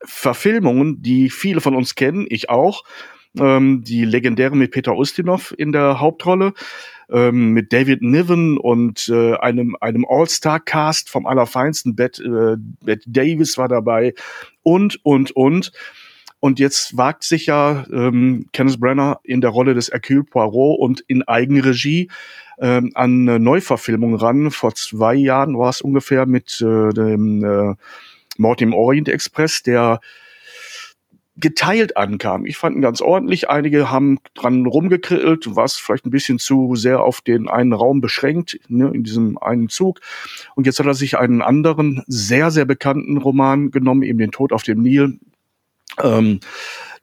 Verfilmungen, 0.04 1.02
die 1.02 1.30
viele 1.30 1.62
von 1.62 1.76
uns 1.76 1.96
kennen, 1.96 2.26
ich 2.30 2.50
auch. 2.50 2.84
Ähm, 3.39 3.84
die 3.84 4.04
legendäre 4.06 4.56
mit 4.56 4.72
Peter 4.72 4.96
Ustinov 4.96 5.54
in 5.58 5.72
der 5.72 6.00
Hauptrolle, 6.00 6.54
ähm, 7.12 7.52
mit 7.52 7.72
David 7.72 8.02
Niven 8.02 8.58
und 8.58 9.10
äh, 9.10 9.36
einem, 9.36 9.76
einem 9.80 10.06
All-Star-Cast 10.10 11.10
vom 11.10 11.28
Allerfeinsten. 11.28 11.96
Bette, 11.96 12.24
äh, 12.24 12.58
Bette 12.84 13.10
Davis 13.10 13.58
war 13.58 13.67
dabei 13.67 14.13
und, 14.63 15.00
und, 15.04 15.36
und. 15.36 15.72
Und 16.39 16.60
jetzt 16.60 16.95
wagt 16.97 17.23
sich 17.23 17.47
ja 17.47 17.86
ähm, 17.91 18.47
Kenneth 18.54 18.80
Brenner 18.80 19.19
in 19.23 19.41
der 19.41 19.50
Rolle 19.50 19.73
des 19.73 19.89
Hercule 19.89 20.23
Poirot 20.23 20.80
und 20.80 21.04
in 21.08 21.23
Eigenregie 21.23 22.10
ähm, 22.60 22.91
an 22.93 23.28
eine 23.28 23.39
Neuverfilmung 23.39 24.15
ran. 24.15 24.52
Vor 24.52 24.76
zwei 24.76 25.15
Jahren 25.15 25.58
war 25.58 25.69
es 25.69 25.82
ungefähr 25.82 26.26
mit 26.26 26.62
äh, 26.62 26.89
dem 26.89 27.43
äh, 27.43 27.76
Mord 28.38 28.62
im 28.62 28.73
Orient 28.73 29.10
Express, 29.10 29.63
der 29.63 30.00
geteilt 31.39 31.97
ankam. 31.97 32.45
Ich 32.45 32.58
fand 32.58 32.76
ihn 32.76 32.82
ganz 32.82 33.00
ordentlich. 33.00 33.50
Einige 33.50 33.91
haben 33.91 34.17
dran 34.34 34.65
rumgekrillt, 34.65 35.56
was 35.56 35.76
vielleicht 35.76 36.06
ein 36.06 36.12
bisschen 36.12 36.39
zu 36.39 36.76
sehr 36.76 37.04
auf 37.04 37.21
den 37.21 37.47
einen 37.47 37.73
Raum 37.73 38.02
beschränkt, 38.02 38.60
ne, 38.67 38.91
in 38.93 39.04
diesem 39.04 39.38
einen 39.38 39.69
Zug. 39.69 40.00
Und 40.56 40.65
jetzt 40.65 40.80
hat 40.80 40.88
er 40.88 40.95
sich 40.95 41.17
einen 41.17 41.43
anderen, 41.43 42.04
sehr, 42.08 42.50
sehr 42.50 42.65
bekannten 42.65 43.17
Roman 43.17 43.69
genommen, 43.69 44.02
eben 44.02 44.17
den 44.17 44.32
Tod 44.32 44.52
auf 44.52 44.63
dem 44.63 44.82
Nil, 44.82 45.19
ähm, 46.01 46.39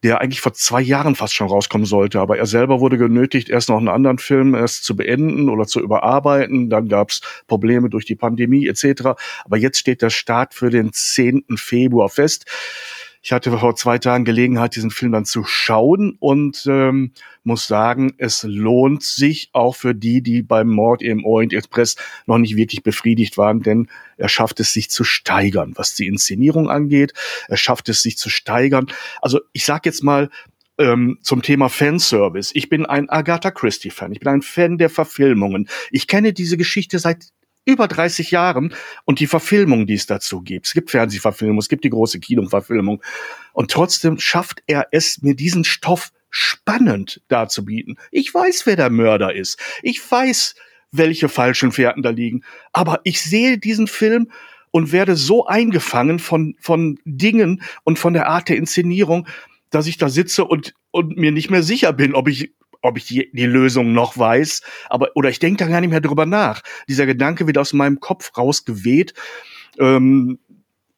der 0.05 0.21
eigentlich 0.21 0.43
vor 0.43 0.53
zwei 0.53 0.83
Jahren 0.83 1.15
fast 1.15 1.35
schon 1.35 1.49
rauskommen 1.49 1.87
sollte. 1.87 2.21
Aber 2.21 2.37
er 2.37 2.45
selber 2.45 2.79
wurde 2.81 2.99
genötigt, 2.99 3.49
erst 3.49 3.71
noch 3.71 3.79
einen 3.79 3.89
anderen 3.89 4.19
Film 4.19 4.55
erst 4.55 4.85
zu 4.85 4.95
beenden 4.95 5.49
oder 5.49 5.67
zu 5.67 5.81
überarbeiten. 5.81 6.69
Dann 6.69 6.89
gab 6.89 7.09
es 7.09 7.23
Probleme 7.47 7.89
durch 7.89 8.05
die 8.05 8.15
Pandemie 8.15 8.69
etc. 8.69 9.15
Aber 9.45 9.57
jetzt 9.57 9.79
steht 9.79 10.03
der 10.03 10.11
Start 10.11 10.53
für 10.53 10.69
den 10.69 10.93
10. 10.93 11.45
Februar 11.57 12.11
fest. 12.11 12.45
Ich 13.27 13.33
hatte 13.33 13.57
vor 13.57 13.75
zwei 13.75 13.97
Tagen 13.97 14.27
Gelegenheit, 14.27 14.77
diesen 14.77 14.91
Film 14.91 15.13
dann 15.13 15.25
zu 15.25 15.45
schauen 15.45 16.15
und 16.21 16.67
ähm, 16.69 17.13
muss 17.43 17.67
sagen, 17.67 18.13
es 18.19 18.43
lohnt 18.43 19.03
sich 19.03 19.49
auch 19.55 19.77
für 19.77 19.95
die, 19.95 20.21
die 20.21 20.43
beim 20.43 20.69
Mord 20.69 21.01
im 21.01 21.25
Orient 21.25 21.55
Express 21.55 21.97
noch 22.27 22.37
nicht 22.37 22.55
wirklich 22.55 22.83
befriedigt 22.83 23.39
waren, 23.39 23.63
denn 23.63 23.89
er 24.19 24.29
schafft 24.29 24.61
es 24.61 24.75
sich 24.75 24.91
zu 24.91 25.05
steigern, 25.05 25.73
was 25.77 25.95
die 25.95 26.07
Inszenierung 26.07 26.69
angeht. 26.69 27.15
Er 27.49 27.57
schafft 27.57 27.89
es 27.89 28.03
sich 28.03 28.19
zu 28.19 28.29
steigern. 28.29 28.89
Also 29.23 29.41
ich 29.55 29.65
sag 29.65 29.87
jetzt 29.87 30.05
mal, 30.05 30.29
ähm, 30.77 31.19
zum 31.23 31.41
Thema 31.41 31.71
Fanservice. 31.71 32.51
Ich 32.53 32.69
bin 32.69 32.85
ein 32.85 33.09
Agatha 33.09 33.51
Christie-Fan. 33.53 34.13
Ich 34.13 34.21
bin 34.21 34.29
ein 34.29 34.43
Fan 34.43 34.77
der 34.77 34.91
Verfilmungen. 34.91 35.69
Ich 35.91 36.09
kenne 36.09 36.35
diese 36.35 36.59
Geschichte 36.59 36.99
seit 36.99 37.29
über 37.65 37.89
30 37.89 38.31
Jahren 38.31 38.75
und 39.05 39.21
die 39.21 39.27
Verfilmung, 39.27 39.87
die 39.87 39.95
es 39.95 40.07
dazu 40.07 40.43
gibt. 40.43 40.67
Es 40.67 40.75
gibt 40.75 40.91
Fernsehverfilmung, 40.91 41.59
es 41.59 41.69
gibt 41.69 41.85
die 41.85 41.91
große 41.91 42.21
Kinoverfilmung. 42.21 43.03
Und 43.53 43.71
trotzdem 43.71 44.19
schafft 44.19 44.63
er 44.67 44.89
es, 44.91 45.23
mir 45.23 45.35
diesen 45.35 45.65
Stoff 45.65 46.13
spannend 46.31 47.23
darzubieten. 47.29 47.97
Ich 48.11 48.35
weiß, 48.35 48.67
wer 48.67 48.77
der 48.77 48.91
Mörder 48.91 49.35
ist. 49.35 49.59
Ich 49.83 50.01
weiß, 50.11 50.55
welche 50.91 51.29
falschen 51.29 51.73
Fährten 51.73 52.03
da 52.03 52.11
liegen. 52.11 52.43
Aber 52.73 53.01
ich 53.05 53.23
sehe 53.23 53.59
diesen 53.59 53.87
Film 53.87 54.31
und 54.71 54.91
werde 54.91 55.15
so 55.15 55.47
eingefangen 55.47 56.19
von, 56.19 56.57
von 56.59 56.99
Dingen 57.05 57.63
und 57.85 57.99
von 57.99 58.13
der 58.13 58.29
Art 58.29 58.49
der 58.49 58.57
Inszenierung, 58.57 59.29
dass 59.71 59.87
ich 59.87 59.99
da 59.99 60.09
sitze 60.09 60.45
und, 60.45 60.75
und 60.91 61.17
mir 61.17 61.33
nicht 61.33 61.51
mehr 61.51 61.63
sicher 61.63 61.93
bin, 61.93 62.15
ob 62.15 62.29
ich 62.29 62.53
ob 62.85 62.99
ich 62.99 63.07
die, 63.07 63.31
die 63.33 63.47
Lösung 63.47 63.93
noch 63.93 64.17
weiß, 64.19 64.63
aber 64.89 65.11
oder 65.15 65.31
ich 65.31 65.39
denke 65.39 65.65
da 65.65 65.71
gar 65.71 65.81
nicht 65.81 65.91
mehr 65.91 66.01
drüber 66.01 66.27
nach. 66.27 66.63
Dieser 66.89 67.07
Gedanke 67.07 67.47
wird 67.47 67.59
aus 67.59 67.73
meinem 67.73 68.01
Kopf 68.01 68.37
rausgeweht. 68.37 69.15
Ähm, 69.79 70.39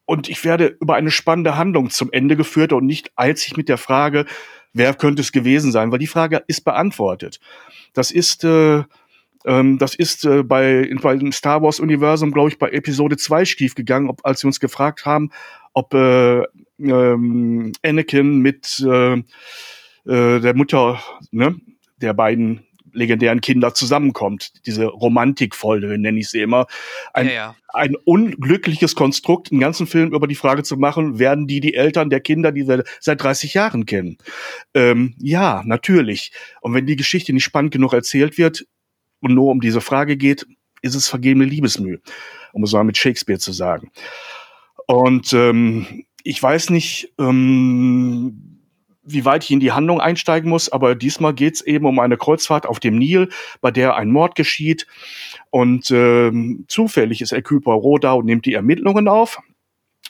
und 0.05 0.29
ich 0.29 0.45
werde 0.45 0.77
über 0.81 0.95
eine 0.95 1.11
spannende 1.11 1.57
Handlung 1.57 1.91
zum 1.91 2.13
Ende 2.13 2.37
geführt 2.37 2.73
und 2.73 2.87
nicht 2.87 3.11
einzig 3.17 3.57
mit 3.57 3.69
der 3.69 3.79
Frage, 3.79 4.25
wer 4.73 4.95
könnte 4.95 5.23
es 5.23 5.33
gewesen 5.33 5.73
sein, 5.73 5.91
weil 5.91 5.99
die 5.99 6.07
Frage 6.07 6.45
ist 6.47 6.65
beantwortet. 6.65 7.41
Das 7.93 8.13
ist 8.13 8.45
äh, 8.45 8.85
ähm, 9.47 9.79
das 9.79 9.95
ist 9.95 10.25
äh, 10.25 10.43
bei, 10.43 10.91
bei 11.01 11.17
dem 11.17 11.33
Star 11.33 11.63
Wars 11.63 11.81
Universum, 11.81 12.33
glaube 12.33 12.51
ich, 12.51 12.59
bei 12.59 12.71
Episode 12.71 13.17
2 13.17 13.45
schief 13.45 13.75
gegangen, 13.75 14.11
ob, 14.11 14.21
als 14.25 14.41
sie 14.41 14.49
uns 14.49 14.61
gefragt 14.61 15.07
haben, 15.07 15.31
ob 15.73 15.95
äh, 15.95 16.43
ähm, 16.79 17.73
Anakin 17.83 18.41
mit 18.41 18.85
äh, 18.85 19.15
äh, 19.15 20.41
der 20.41 20.55
Mutter, 20.55 21.01
ne, 21.31 21.57
der 21.99 22.15
beiden 22.15 22.67
legendären 22.97 23.41
Kinder 23.41 23.75
zusammenkommt. 23.75 24.53
Diese 24.67 24.87
Romantikfolge, 24.87 25.99
nenne 25.99 26.19
ich 26.19 26.31
sie 26.31 26.41
immer. 26.41 26.67
Ein, 27.13 27.27
Ja, 27.27 27.33
ja. 27.33 27.57
ein 27.73 27.95
unglückliches 28.05 28.95
Konstrukt, 28.95 29.53
einen 29.53 29.61
ganzen 29.61 29.87
Film 29.87 30.13
über 30.13 30.27
die 30.27 30.35
Frage 30.35 30.63
zu 30.63 30.77
machen, 30.77 31.19
werden 31.19 31.47
die 31.47 31.61
die 31.61 31.75
Eltern 31.75 32.11
der 32.11 32.21
Kinder, 32.21 32.53
die 32.53 32.67
wir 32.67 32.85
seit 33.01 33.23
30 33.23 33.55
Jahren 33.55 33.87
kennen? 33.87 34.17
Ähm, 34.75 35.15
ja, 35.19 35.63
natürlich. 35.65 36.33
Und 36.61 36.75
wenn 36.75 36.87
die 36.87 36.97
Geschichte 36.97 37.33
nicht 37.33 37.45
spannend 37.45 37.73
genug 37.73 37.93
erzählt 37.93 38.39
wird 38.39 38.67
und 39.21 39.35
nur 39.35 39.51
um 39.51 39.61
diese 39.61 39.81
Frage 39.81 40.17
geht, 40.17 40.47
ist 40.83 40.95
es 40.95 41.09
vergebene 41.09 41.45
Liebesmühe, 41.45 42.01
um 42.53 42.65
es 42.65 42.73
mal 42.73 42.85
mit 42.85 42.97
Shakespeare 42.97 43.39
zu 43.39 43.53
sagen. 43.53 43.91
Und 44.87 45.33
ähm, 45.33 46.05
ich 46.23 46.43
weiß 46.43 46.71
nicht, 46.71 47.13
ähm, 47.19 48.56
wie 49.07 49.25
weit 49.25 49.45
ich 49.45 49.51
in 49.51 49.61
die 49.61 49.73
Handlung 49.73 50.01
einsteigen 50.01 50.51
muss, 50.51 50.69
aber 50.69 50.95
diesmal 50.95 51.33
geht's 51.33 51.61
eben 51.61 51.87
um 51.87 51.99
eine 51.99 52.17
Kreuzfahrt 52.17 52.67
auf 52.67 52.81
dem 52.81 52.99
Nil, 52.99 53.31
bei 53.61 53.71
der 53.71 53.97
ein 53.97 54.11
Mord 54.11 54.35
geschieht. 54.35 54.87
Und 55.51 55.91
ähm, 55.91 56.65
zufällig 56.69 57.23
ist 57.23 57.33
Hercule 57.33 57.61
Poirot 57.61 58.05
da 58.05 58.13
und 58.13 58.27
nimmt 58.27 58.47
die 58.47 58.55
Ermittlungen 58.55 59.09
auf. 59.09 59.39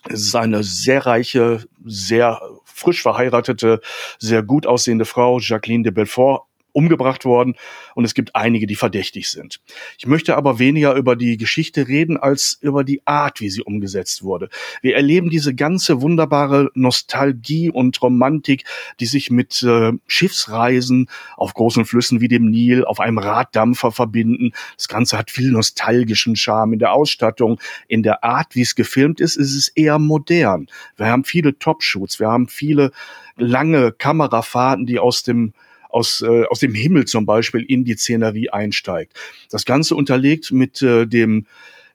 Es 0.09 0.23
ist 0.23 0.37
eine 0.37 0.63
sehr 0.63 1.05
reiche, 1.05 1.65
sehr 1.85 2.41
frisch 2.65 3.03
verheiratete, 3.03 3.81
sehr 4.19 4.43
gut 4.43 4.67
aussehende 4.67 5.05
Frau, 5.05 5.39
Jacqueline 5.41 5.83
de 5.83 5.93
Belfort, 5.93 6.46
umgebracht 6.77 7.25
worden 7.25 7.55
und 7.95 8.05
es 8.05 8.13
gibt 8.13 8.37
einige, 8.37 8.67
die 8.67 8.75
verdächtig 8.75 9.31
sind. 9.31 9.61
Ich 9.99 10.07
möchte 10.07 10.37
aber 10.37 10.59
weniger 10.59 10.95
über 10.95 11.17
die 11.17 11.39
Geschichte 11.39 11.89
reden, 11.89 12.19
als 12.19 12.59
über 12.61 12.85
die 12.85 13.01
Art, 13.07 13.41
wie 13.41 13.49
sie 13.49 13.63
umgesetzt 13.63 14.23
wurde. 14.23 14.51
Wir 14.83 14.95
erleben 14.95 15.31
diese 15.31 15.55
ganze 15.55 16.03
wunderbare 16.03 16.71
Nostalgie 16.75 17.71
und 17.71 18.01
Romantik, 18.03 18.65
die 19.01 19.07
sich 19.07 19.31
mit 19.31 19.63
äh, 19.63 19.93
Schiffsreisen 20.07 21.09
auf 21.39 21.55
großen 21.55 21.87
Flüssen 21.87 22.21
wie 22.21 22.29
dem 22.29 22.51
Nil, 22.51 22.85
auf 22.85 23.01
einem 23.01 23.17
Raddampfer 23.17 23.91
verbinden. 23.91 24.53
Das 24.77 24.89
Ganze 24.89 25.17
hat 25.17 25.31
viel 25.31 25.51
nostalgischen 25.53 26.37
Charme 26.37 26.75
in 26.75 26.79
der 26.79 26.93
Ausstattung, 26.93 27.59
in 27.89 28.03
der 28.03 28.23
Art, 28.23 28.55
wie 28.55 28.61
es 28.61 28.75
gefilmt 28.75 29.21
ist, 29.21 29.37
ist 29.37 29.57
es 29.57 29.69
eher 29.69 29.99
modern. 29.99 30.67
Wir 30.99 31.07
haben 31.07 31.25
viele 31.25 31.59
Top-Shoots, 31.59 32.21
wir 32.21 32.29
haben 32.29 32.49
viele 32.49 32.91
lange 33.39 33.93
Kamerafahrten, 33.93 34.85
die 34.85 34.99
aus 34.99 35.23
dem 35.23 35.55
aus, 35.97 36.21
äh, 36.21 36.45
aus 36.45 36.61
dem 36.61 36.75
Himmel 36.75 37.07
zum 37.07 37.25
Beispiel 37.25 37.63
in 37.63 37.85
die 37.85 37.95
Szenerie 37.97 38.51
einsteigt. 38.51 39.15
Das 39.51 39.65
Ganze 39.65 39.97
unterlegt 39.97 40.53
mit 40.53 40.83
äh, 40.83 41.07
dem 41.07 41.47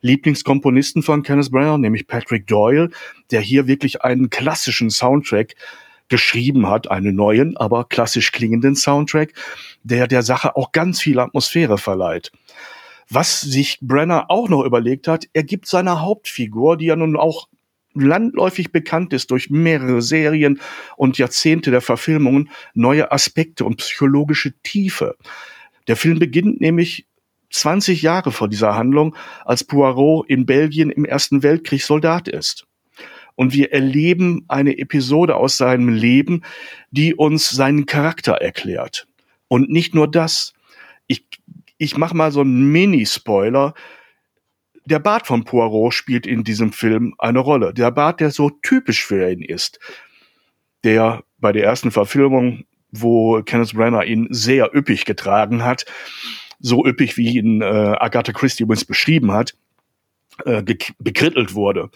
Lieblingskomponisten 0.01 1.03
von 1.03 1.21
Kenneth 1.21 1.51
Branagh, 1.51 1.77
nämlich 1.77 2.07
Patrick 2.07 2.47
Doyle, 2.47 2.89
der 3.29 3.41
hier 3.41 3.67
wirklich 3.67 4.01
einen 4.01 4.31
klassischen 4.31 4.89
Soundtrack 4.89 5.53
geschrieben 6.09 6.67
hat, 6.67 6.89
einen 6.89 7.15
neuen, 7.15 7.55
aber 7.57 7.85
klassisch 7.85 8.31
klingenden 8.31 8.75
Soundtrack, 8.75 9.33
der 9.83 10.07
der 10.07 10.23
Sache 10.23 10.55
auch 10.55 10.71
ganz 10.71 10.99
viel 10.99 11.19
Atmosphäre 11.19 11.77
verleiht. 11.77 12.31
Was 13.07 13.41
sich 13.41 13.77
Brenner 13.81 14.25
auch 14.29 14.49
noch 14.49 14.63
überlegt 14.63 15.07
hat, 15.07 15.25
er 15.33 15.43
gibt 15.43 15.67
seiner 15.67 16.01
Hauptfigur, 16.01 16.75
die 16.75 16.85
ja 16.85 16.95
nun 16.95 17.15
auch 17.15 17.47
landläufig 17.93 18.71
bekannt 18.71 19.13
ist 19.13 19.31
durch 19.31 19.49
mehrere 19.49 20.01
Serien 20.01 20.59
und 20.97 21.17
Jahrzehnte 21.17 21.71
der 21.71 21.81
Verfilmungen, 21.81 22.49
neue 22.73 23.11
Aspekte 23.11 23.65
und 23.65 23.77
psychologische 23.77 24.53
Tiefe. 24.63 25.15
Der 25.87 25.95
Film 25.95 26.19
beginnt 26.19 26.61
nämlich 26.61 27.07
20 27.51 28.01
Jahre 28.01 28.31
vor 28.31 28.47
dieser 28.47 28.75
Handlung, 28.75 29.15
als 29.45 29.63
Poirot 29.63 30.29
in 30.29 30.45
Belgien 30.45 30.89
im 30.89 31.05
Ersten 31.05 31.43
Weltkrieg 31.43 31.83
Soldat 31.83 32.27
ist. 32.27 32.65
Und 33.35 33.53
wir 33.53 33.71
erleben 33.71 34.45
eine 34.47 34.77
Episode 34.77 35.35
aus 35.35 35.57
seinem 35.57 35.89
Leben, 35.89 36.43
die 36.91 37.15
uns 37.15 37.49
seinen 37.49 37.85
Charakter 37.85 38.33
erklärt. 38.33 39.07
Und 39.47 39.69
nicht 39.69 39.95
nur 39.95 40.09
das. 40.09 40.53
Ich, 41.07 41.25
ich 41.77 41.97
mache 41.97 42.15
mal 42.15 42.31
so 42.31 42.41
einen 42.41 42.71
Mini-Spoiler 42.71 43.73
der 44.85 44.99
Bart 44.99 45.27
von 45.27 45.43
Poirot 45.43 45.93
spielt 45.93 46.25
in 46.25 46.43
diesem 46.43 46.71
Film 46.71 47.13
eine 47.17 47.39
Rolle. 47.39 47.73
Der 47.73 47.91
Bart, 47.91 48.19
der 48.19 48.31
so 48.31 48.49
typisch 48.49 49.05
für 49.05 49.29
ihn 49.31 49.41
ist. 49.41 49.79
Der 50.83 51.23
bei 51.39 51.51
der 51.51 51.63
ersten 51.63 51.91
Verfilmung, 51.91 52.65
wo 52.91 53.41
Kenneth 53.43 53.73
Branagh 53.73 54.05
ihn 54.05 54.27
sehr 54.31 54.75
üppig 54.75 55.05
getragen 55.05 55.63
hat, 55.63 55.85
so 56.59 56.85
üppig 56.85 57.17
wie 57.17 57.37
ihn 57.37 57.61
äh, 57.61 57.65
Agatha 57.65 58.31
Christie 58.31 58.63
übrigens 58.63 58.85
beschrieben 58.85 59.31
hat, 59.31 59.55
äh, 60.45 60.63
bekrittelt 60.99 61.53
wurde. 61.53 61.89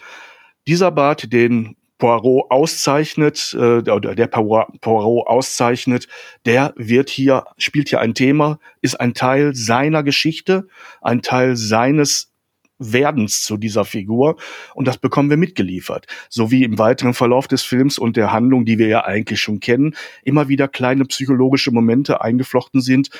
Dieser 0.66 0.90
Bart, 0.90 1.32
den 1.32 1.76
Poirot 1.98 2.50
auszeichnet, 2.50 3.54
äh, 3.54 3.82
der 3.82 4.26
Poirot 4.26 5.26
auszeichnet, 5.26 6.08
der 6.44 6.74
wird 6.76 7.08
hier, 7.08 7.44
spielt 7.56 7.88
hier 7.88 8.00
ein 8.00 8.14
Thema, 8.14 8.58
ist 8.80 9.00
ein 9.00 9.14
Teil 9.14 9.54
seiner 9.54 10.02
Geschichte, 10.02 10.68
ein 11.00 11.22
Teil 11.22 11.56
seines 11.56 12.32
Werdens 12.78 13.42
zu 13.42 13.56
dieser 13.56 13.84
Figur 13.84 14.36
und 14.74 14.86
das 14.86 14.98
bekommen 14.98 15.30
wir 15.30 15.36
mitgeliefert. 15.36 16.06
So 16.28 16.50
wie 16.50 16.64
im 16.64 16.78
weiteren 16.78 17.14
Verlauf 17.14 17.48
des 17.48 17.62
Films 17.62 17.98
und 17.98 18.16
der 18.16 18.32
Handlung, 18.32 18.64
die 18.64 18.78
wir 18.78 18.88
ja 18.88 19.04
eigentlich 19.04 19.40
schon 19.40 19.60
kennen, 19.60 19.94
immer 20.24 20.48
wieder 20.48 20.68
kleine 20.68 21.04
psychologische 21.04 21.70
Momente 21.70 22.20
eingeflochten 22.20 22.80
sind, 22.80 23.10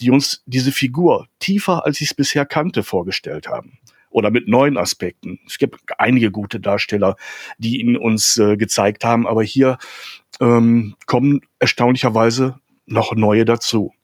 die 0.00 0.10
uns 0.10 0.42
diese 0.46 0.72
Figur 0.72 1.28
tiefer, 1.38 1.84
als 1.86 2.00
ich 2.00 2.10
es 2.10 2.14
bisher 2.14 2.46
kannte, 2.46 2.82
vorgestellt 2.82 3.48
haben. 3.48 3.78
Oder 4.10 4.30
mit 4.30 4.46
neuen 4.46 4.76
Aspekten. 4.76 5.40
Es 5.46 5.56
gibt 5.56 5.80
einige 5.96 6.30
gute 6.30 6.60
Darsteller, 6.60 7.16
die 7.56 7.80
ihn 7.80 7.96
uns 7.96 8.36
äh, 8.36 8.58
gezeigt 8.58 9.04
haben, 9.04 9.26
aber 9.26 9.42
hier 9.42 9.78
ähm, 10.38 10.96
kommen 11.06 11.40
erstaunlicherweise 11.60 12.58
noch 12.84 13.14
neue 13.14 13.46
dazu. 13.46 13.94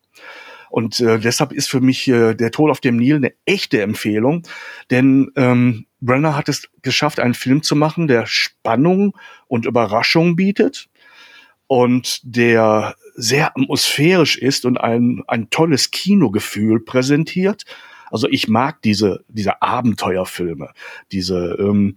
Und 0.70 1.00
äh, 1.00 1.18
deshalb 1.18 1.52
ist 1.52 1.68
für 1.68 1.80
mich 1.80 2.08
äh, 2.08 2.34
der 2.34 2.50
Tod 2.50 2.70
auf 2.70 2.80
dem 2.80 2.96
Nil 2.96 3.16
eine 3.16 3.32
echte 3.44 3.80
Empfehlung, 3.82 4.42
denn 4.90 5.30
ähm, 5.36 5.86
Brenner 6.00 6.36
hat 6.36 6.48
es 6.48 6.68
geschafft, 6.82 7.20
einen 7.20 7.34
Film 7.34 7.62
zu 7.62 7.74
machen, 7.74 8.06
der 8.06 8.26
Spannung 8.26 9.16
und 9.48 9.66
Überraschung 9.66 10.36
bietet 10.36 10.88
und 11.66 12.20
der 12.22 12.94
sehr 13.14 13.48
atmosphärisch 13.48 14.38
ist 14.38 14.64
und 14.64 14.78
ein, 14.78 15.22
ein 15.26 15.50
tolles 15.50 15.90
Kinogefühl 15.90 16.80
präsentiert. 16.80 17.64
Also 18.10 18.28
ich 18.28 18.48
mag 18.48 18.80
diese, 18.82 19.24
diese 19.28 19.60
Abenteuerfilme, 19.60 20.70
diese 21.12 21.56
ähm, 21.60 21.96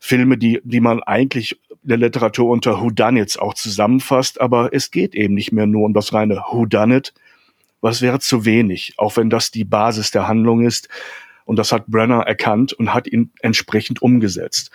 Filme, 0.00 0.36
die, 0.36 0.60
die 0.64 0.80
man 0.80 1.02
eigentlich 1.02 1.60
der 1.82 1.96
Literatur 1.96 2.50
unter 2.50 2.80
Whodunits 2.80 3.38
auch 3.38 3.54
zusammenfasst, 3.54 4.40
aber 4.40 4.70
es 4.72 4.90
geht 4.90 5.14
eben 5.14 5.34
nicht 5.34 5.52
mehr 5.52 5.66
nur 5.66 5.86
um 5.86 5.94
das 5.94 6.12
reine 6.12 6.36
Whodunit, 6.50 7.14
was 7.80 8.02
wäre 8.02 8.20
zu 8.20 8.44
wenig, 8.44 8.94
auch 8.96 9.16
wenn 9.16 9.30
das 9.30 9.50
die 9.50 9.64
Basis 9.64 10.10
der 10.10 10.28
Handlung 10.28 10.64
ist. 10.64 10.88
Und 11.44 11.58
das 11.58 11.72
hat 11.72 11.86
Brenner 11.86 12.22
erkannt 12.22 12.72
und 12.72 12.94
hat 12.94 13.06
ihn 13.06 13.32
entsprechend 13.40 14.02
umgesetzt. 14.02 14.70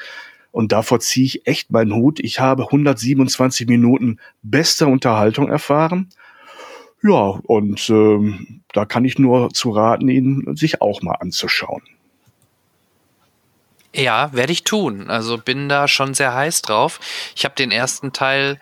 Und 0.51 0.71
davor 0.71 0.99
ziehe 0.99 1.25
ich 1.25 1.47
echt 1.47 1.71
meinen 1.71 1.93
Hut. 1.93 2.19
Ich 2.19 2.39
habe 2.39 2.63
127 2.63 3.67
Minuten 3.67 4.19
beste 4.41 4.87
Unterhaltung 4.87 5.49
erfahren. 5.49 6.09
Ja, 7.03 7.39
und 7.43 7.89
ähm, 7.89 8.61
da 8.73 8.85
kann 8.85 9.05
ich 9.05 9.19
nur 9.19 9.49
zu 9.51 9.71
raten, 9.71 10.09
ihn 10.09 10.55
sich 10.55 10.81
auch 10.81 11.01
mal 11.01 11.15
anzuschauen. 11.15 11.83
Ja, 13.93 14.33
werde 14.33 14.51
ich 14.51 14.63
tun. 14.63 15.09
Also 15.09 15.37
bin 15.37 15.69
da 15.69 15.87
schon 15.87 16.13
sehr 16.13 16.33
heiß 16.33 16.61
drauf. 16.63 16.99
Ich 17.35 17.45
habe 17.45 17.55
den 17.55 17.71
ersten 17.71 18.11
Teil 18.11 18.59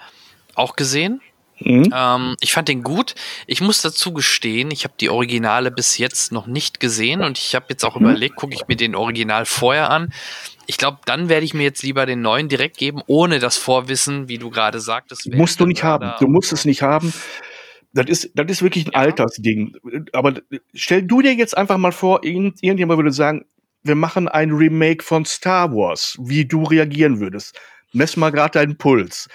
auch 0.56 0.76
gesehen. 0.76 1.22
Mhm. 1.60 1.94
Ähm, 1.96 2.36
ich 2.42 2.54
fand 2.54 2.68
den 2.68 2.84
gut. 2.84 3.16
Ich 3.48 3.62
muss 3.62 3.82
dazu 3.82 4.14
gestehen, 4.14 4.72
ich 4.72 4.84
habe 4.84 4.96
die 5.00 5.10
Originale 5.10 5.72
bis 5.72 5.98
jetzt 5.98 6.32
noch 6.32 6.48
nicht 6.48 6.80
gesehen 6.80 7.22
und 7.22 7.38
ich 7.38 7.56
habe 7.56 7.66
jetzt 7.70 7.84
auch 7.86 7.96
mhm. 7.96 8.06
überlegt, 8.06 8.36
gucke 8.36 8.54
ich 8.54 8.68
mir 8.68 8.76
den 8.76 8.96
Original 8.96 9.46
vorher 9.46 9.90
an. 9.90 10.14
Ich 10.66 10.78
glaube, 10.78 11.00
dann 11.06 11.30
werde 11.30 11.46
ich 11.46 11.54
mir 11.54 11.64
jetzt 11.64 11.84
lieber 11.84 12.06
den 12.06 12.22
neuen 12.22 12.48
direkt 12.48 12.78
geben, 12.78 13.02
ohne 13.08 13.40
das 13.40 13.58
Vorwissen, 13.58 14.30
wie 14.30 14.38
du 14.38 14.50
gerade 14.50 14.80
sagtest. 14.80 15.32
Musst 15.34 15.60
du 15.60 15.66
nicht 15.66 15.84
haben. 15.84 16.14
Du 16.20 16.28
musst 16.28 16.54
es 16.54 16.66
nicht 16.66 16.82
haben. 16.82 17.14
Das 17.94 18.08
ist, 18.08 18.32
das 18.34 18.50
ist 18.50 18.64
wirklich 18.64 18.88
ein 18.88 18.94
ja. 18.94 19.00
Altersding. 19.00 19.76
Aber 20.14 20.34
stell 20.74 21.04
du 21.04 21.22
dir 21.22 21.34
jetzt 21.34 21.56
einfach 21.56 21.78
mal 21.78 21.92
vor, 21.92 22.24
irgendjemand 22.24 22.98
würde 22.98 23.12
sagen, 23.12 23.46
wir 23.84 23.96
machen 23.96 24.28
ein 24.28 24.52
Remake 24.52 25.04
von 25.04 25.26
Star 25.26 25.72
Wars, 25.72 26.18
wie 26.20 26.46
du 26.46 26.64
reagieren 26.64 27.20
würdest. 27.20 27.60
Mess 27.92 28.18
mal 28.18 28.32
gerade 28.32 28.58
deinen 28.60 28.78
Puls 28.78 29.28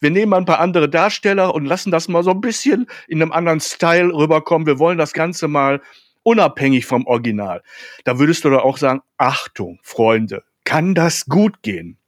wir 0.00 0.10
nehmen 0.10 0.34
ein 0.34 0.44
paar 0.44 0.60
andere 0.60 0.88
Darsteller 0.88 1.54
und 1.54 1.64
lassen 1.64 1.90
das 1.90 2.08
mal 2.08 2.22
so 2.22 2.30
ein 2.30 2.40
bisschen 2.40 2.86
in 3.08 3.22
einem 3.22 3.32
anderen 3.32 3.60
Style 3.60 4.12
rüberkommen. 4.12 4.66
Wir 4.66 4.78
wollen 4.78 4.98
das 4.98 5.12
Ganze 5.12 5.48
mal 5.48 5.80
unabhängig 6.22 6.86
vom 6.86 7.06
Original. 7.06 7.62
Da 8.04 8.18
würdest 8.18 8.44
du 8.44 8.50
doch 8.50 8.64
auch 8.64 8.78
sagen, 8.78 9.00
Achtung, 9.16 9.78
Freunde, 9.82 10.42
kann 10.64 10.94
das 10.94 11.26
gut 11.26 11.62
gehen? 11.62 11.98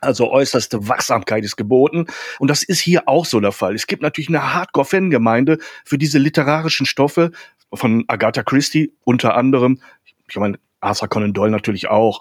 Also 0.00 0.30
äußerste 0.30 0.86
Wachsamkeit 0.86 1.44
ist 1.44 1.56
geboten. 1.56 2.06
Und 2.38 2.48
das 2.48 2.62
ist 2.62 2.80
hier 2.80 3.08
auch 3.08 3.24
so 3.24 3.40
der 3.40 3.52
Fall. 3.52 3.74
Es 3.74 3.86
gibt 3.86 4.02
natürlich 4.02 4.28
eine 4.28 4.52
Hardcore-Fangemeinde 4.52 5.58
für 5.84 5.96
diese 5.96 6.18
literarischen 6.18 6.84
Stoffe 6.84 7.30
von 7.72 8.04
Agatha 8.06 8.42
Christie 8.42 8.92
unter 9.04 9.34
anderem. 9.34 9.80
Ich 10.28 10.36
meine, 10.36 10.58
Arthur 10.80 11.08
Conan 11.08 11.32
Doyle 11.32 11.50
natürlich 11.50 11.88
auch. 11.88 12.20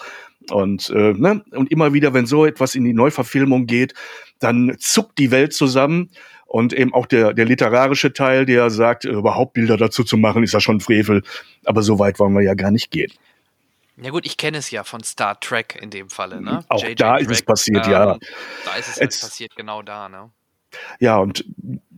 Und, 0.51 0.89
äh, 0.89 1.13
ne? 1.13 1.43
und 1.51 1.71
immer 1.71 1.93
wieder, 1.93 2.13
wenn 2.13 2.25
so 2.25 2.45
etwas 2.45 2.75
in 2.75 2.83
die 2.83 2.93
Neuverfilmung 2.93 3.65
geht, 3.65 3.93
dann 4.39 4.75
zuckt 4.79 5.17
die 5.19 5.31
Welt 5.31 5.53
zusammen 5.53 6.09
Und 6.53 6.71
eben 6.71 6.93
auch 6.93 7.07
der, 7.07 7.33
der 7.33 7.45
literarische 7.45 8.13
Teil, 8.13 8.45
der 8.45 8.69
sagt, 8.69 9.05
überhaupt 9.05 9.53
Bilder 9.53 9.75
dazu 9.75 10.03
zu 10.03 10.17
machen, 10.17 10.43
ist 10.43 10.53
ja 10.53 10.59
schon 10.59 10.81
Frevel. 10.81 11.23
Aber 11.65 11.81
so 11.81 11.97
weit 11.97 12.19
wollen 12.19 12.33
wir 12.33 12.43
ja 12.43 12.53
gar 12.53 12.69
nicht 12.69 12.91
gehen. 12.91 13.11
Ja 13.97 14.11
gut, 14.11 14.23
ich 14.23 14.37
kenne 14.37 14.57
es 14.57 14.69
ja 14.69 14.83
von 14.83 15.03
Star 15.03 15.39
Trek 15.39 15.79
in 15.81 15.89
dem 15.89 16.11
Falle, 16.11 16.41
ne? 16.41 16.63
Auch 16.69 16.83
J. 16.83 16.99
da 16.99 17.17
J. 17.17 17.21
ist 17.23 17.31
es 17.31 17.41
passiert, 17.41 17.87
ähm, 17.87 17.91
ja. 17.91 18.17
Da 18.65 18.75
ist 18.77 18.87
es 18.87 18.99
jetzt 18.99 19.21
passiert, 19.21 19.55
genau 19.55 19.81
da, 19.81 20.07
ne? 20.09 20.29
Ja, 20.99 21.17
und 21.17 21.45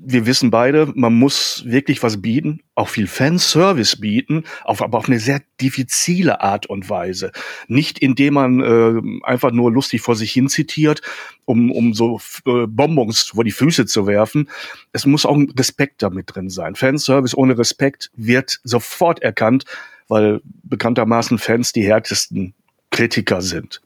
wir 0.08 0.26
wissen 0.26 0.52
beide, 0.52 0.92
man 0.96 1.14
muss 1.14 1.64
wirklich 1.66 2.04
was 2.04 2.22
bieten, 2.22 2.62
auch 2.76 2.90
viel 2.90 3.08
Fanservice 3.08 4.00
bieten, 4.00 4.44
auf, 4.64 4.82
aber 4.82 5.00
auf 5.00 5.08
eine 5.08 5.20
sehr 5.20 5.42
diffizile 5.60 6.42
Art 6.42 6.68
und 6.68 6.90
Weise. 6.90 7.32
Nicht 7.68 8.00
indem 8.00 8.36
man 8.36 8.62
äh, 8.62 9.02
einfach 9.24 9.52
nur 9.52 9.72
lustig 9.72 10.02
vor 10.02 10.16
sich 10.16 10.32
hin 10.32 10.48
zitiert, 10.48 11.02
um, 11.46 11.72
um 11.72 11.94
so 11.94 12.20
äh, 12.46 12.68
Bonbons 12.68 13.22
vor 13.22 13.44
die 13.44 13.52
Füße 13.52 13.88
zu 13.88 14.06
werfen. 14.06 14.50
Es 14.92 15.06
muss 15.06 15.26
auch 15.26 15.36
ein 15.36 15.52
Respekt 15.58 16.04
damit 16.04 16.36
drin 16.36 16.50
sein. 16.50 16.76
Fanservice 16.76 17.36
ohne 17.36 17.58
Respekt 17.58 18.12
wird 18.16 18.60
sofort 18.64 19.22
erkannt, 19.24 19.66
weil 20.08 20.42
bekanntermaßen 20.64 21.40
Fans 21.40 21.74
die 21.74 21.84
härtesten 21.84 22.54
Kritiker 22.92 23.42
sind. 23.42 23.82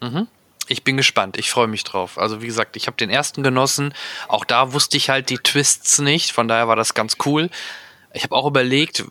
Mhm. 0.00 0.28
Ich 0.68 0.84
bin 0.84 0.96
gespannt. 0.96 1.36
Ich 1.38 1.50
freue 1.50 1.68
mich 1.68 1.84
drauf. 1.84 2.18
Also 2.18 2.42
wie 2.42 2.46
gesagt, 2.46 2.76
ich 2.76 2.86
habe 2.86 2.96
den 2.96 3.10
ersten 3.10 3.42
genossen. 3.42 3.94
Auch 4.28 4.44
da 4.44 4.72
wusste 4.72 4.96
ich 4.96 5.10
halt 5.10 5.30
die 5.30 5.38
Twists 5.38 5.98
nicht. 6.00 6.32
Von 6.32 6.48
daher 6.48 6.68
war 6.68 6.76
das 6.76 6.94
ganz 6.94 7.16
cool. 7.24 7.50
Ich 8.12 8.24
habe 8.24 8.34
auch 8.34 8.46
überlegt, 8.46 9.04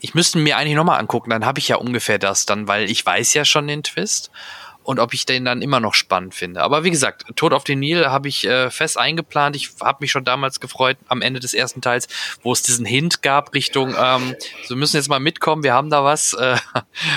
ich 0.00 0.14
müsste 0.14 0.38
mir 0.38 0.56
eigentlich 0.56 0.74
nochmal 0.74 0.98
angucken. 0.98 1.30
Dann 1.30 1.46
habe 1.46 1.58
ich 1.58 1.68
ja 1.68 1.76
ungefähr 1.76 2.18
das 2.18 2.46
dann, 2.46 2.68
weil 2.68 2.90
ich 2.90 3.04
weiß 3.04 3.34
ja 3.34 3.44
schon 3.44 3.66
den 3.66 3.82
Twist 3.82 4.30
und 4.88 5.00
ob 5.00 5.12
ich 5.12 5.26
den 5.26 5.44
dann 5.44 5.60
immer 5.60 5.80
noch 5.80 5.92
spannend 5.92 6.34
finde. 6.34 6.62
Aber 6.62 6.82
wie 6.82 6.90
gesagt, 6.90 7.26
Tod 7.36 7.52
auf 7.52 7.62
den 7.62 7.78
Nil 7.78 8.06
habe 8.06 8.26
ich 8.26 8.46
äh, 8.46 8.70
fest 8.70 8.96
eingeplant. 8.96 9.54
Ich 9.54 9.68
habe 9.82 9.98
mich 10.00 10.10
schon 10.10 10.24
damals 10.24 10.60
gefreut 10.60 10.96
am 11.08 11.20
Ende 11.20 11.40
des 11.40 11.52
ersten 11.52 11.82
Teils, 11.82 12.08
wo 12.42 12.52
es 12.52 12.62
diesen 12.62 12.86
Hint 12.86 13.20
gab 13.20 13.52
Richtung, 13.52 13.94
ähm, 14.02 14.34
so 14.64 14.76
müssen 14.76 14.96
jetzt 14.96 15.10
mal 15.10 15.20
mitkommen, 15.20 15.62
wir 15.62 15.74
haben 15.74 15.90
da 15.90 16.04
was 16.04 16.32
äh, 16.32 16.56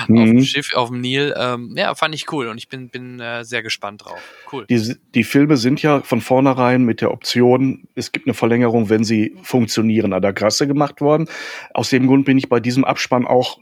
mhm. 0.10 0.18
auf 0.20 0.26
dem 0.26 0.44
Schiff, 0.44 0.76
auf 0.76 0.90
dem 0.90 1.00
Nil. 1.00 1.34
Ähm, 1.38 1.74
ja, 1.78 1.96
fand 1.96 2.14
ich 2.14 2.30
cool 2.34 2.50
und 2.50 2.58
ich 2.58 2.68
bin, 2.68 2.90
bin 2.90 3.22
äh, 3.22 3.46
sehr 3.46 3.64
gespannt 3.64 4.04
drauf. 4.04 4.20
Cool. 4.52 4.66
Die, 4.70 4.98
die 5.16 5.24
Filme 5.24 5.56
sind 5.56 5.82
ja 5.82 6.02
von 6.02 6.20
vornherein 6.20 6.84
mit 6.84 7.00
der 7.00 7.12
Option, 7.12 7.88
es 7.96 8.12
gibt 8.12 8.28
eine 8.28 8.34
Verlängerung, 8.34 8.90
wenn 8.90 9.06
sie 9.06 9.38
funktionieren, 9.44 10.12
an 10.12 10.22
der 10.22 10.34
Krasse 10.34 10.68
gemacht 10.68 11.00
worden. 11.00 11.30
Aus 11.74 11.90
dem 11.90 12.08
Grund 12.08 12.26
bin 12.26 12.38
ich 12.38 12.50
bei 12.50 12.60
diesem 12.60 12.84
Abspann 12.84 13.26
auch 13.26 13.60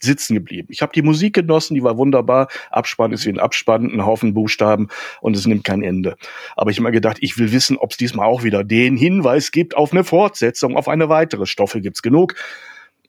sitzen 0.00 0.34
geblieben. 0.34 0.68
Ich 0.70 0.82
habe 0.82 0.92
die 0.94 1.02
Musik 1.02 1.34
genossen, 1.34 1.74
die 1.74 1.82
war 1.82 1.96
wunderbar. 1.96 2.48
Abspann 2.70 3.12
ist 3.12 3.26
wie 3.26 3.30
ein 3.30 3.38
Abspann, 3.38 3.90
ein 3.92 4.04
Haufen 4.04 4.34
Buchstaben 4.34 4.88
und 5.20 5.36
es 5.36 5.46
nimmt 5.46 5.64
kein 5.64 5.82
Ende. 5.82 6.16
Aber 6.56 6.70
ich 6.70 6.78
habe 6.78 6.88
mir 6.88 6.92
gedacht, 6.92 7.18
ich 7.20 7.38
will 7.38 7.52
wissen, 7.52 7.76
ob 7.76 7.92
es 7.92 7.96
diesmal 7.96 8.26
auch 8.26 8.42
wieder 8.42 8.64
den 8.64 8.96
Hinweis 8.96 9.50
gibt 9.50 9.76
auf 9.76 9.92
eine 9.92 10.04
Fortsetzung, 10.04 10.76
auf 10.76 10.88
eine 10.88 11.08
weitere. 11.08 11.46
Stoffe 11.46 11.80
gibt's 11.80 12.02
genug. 12.02 12.34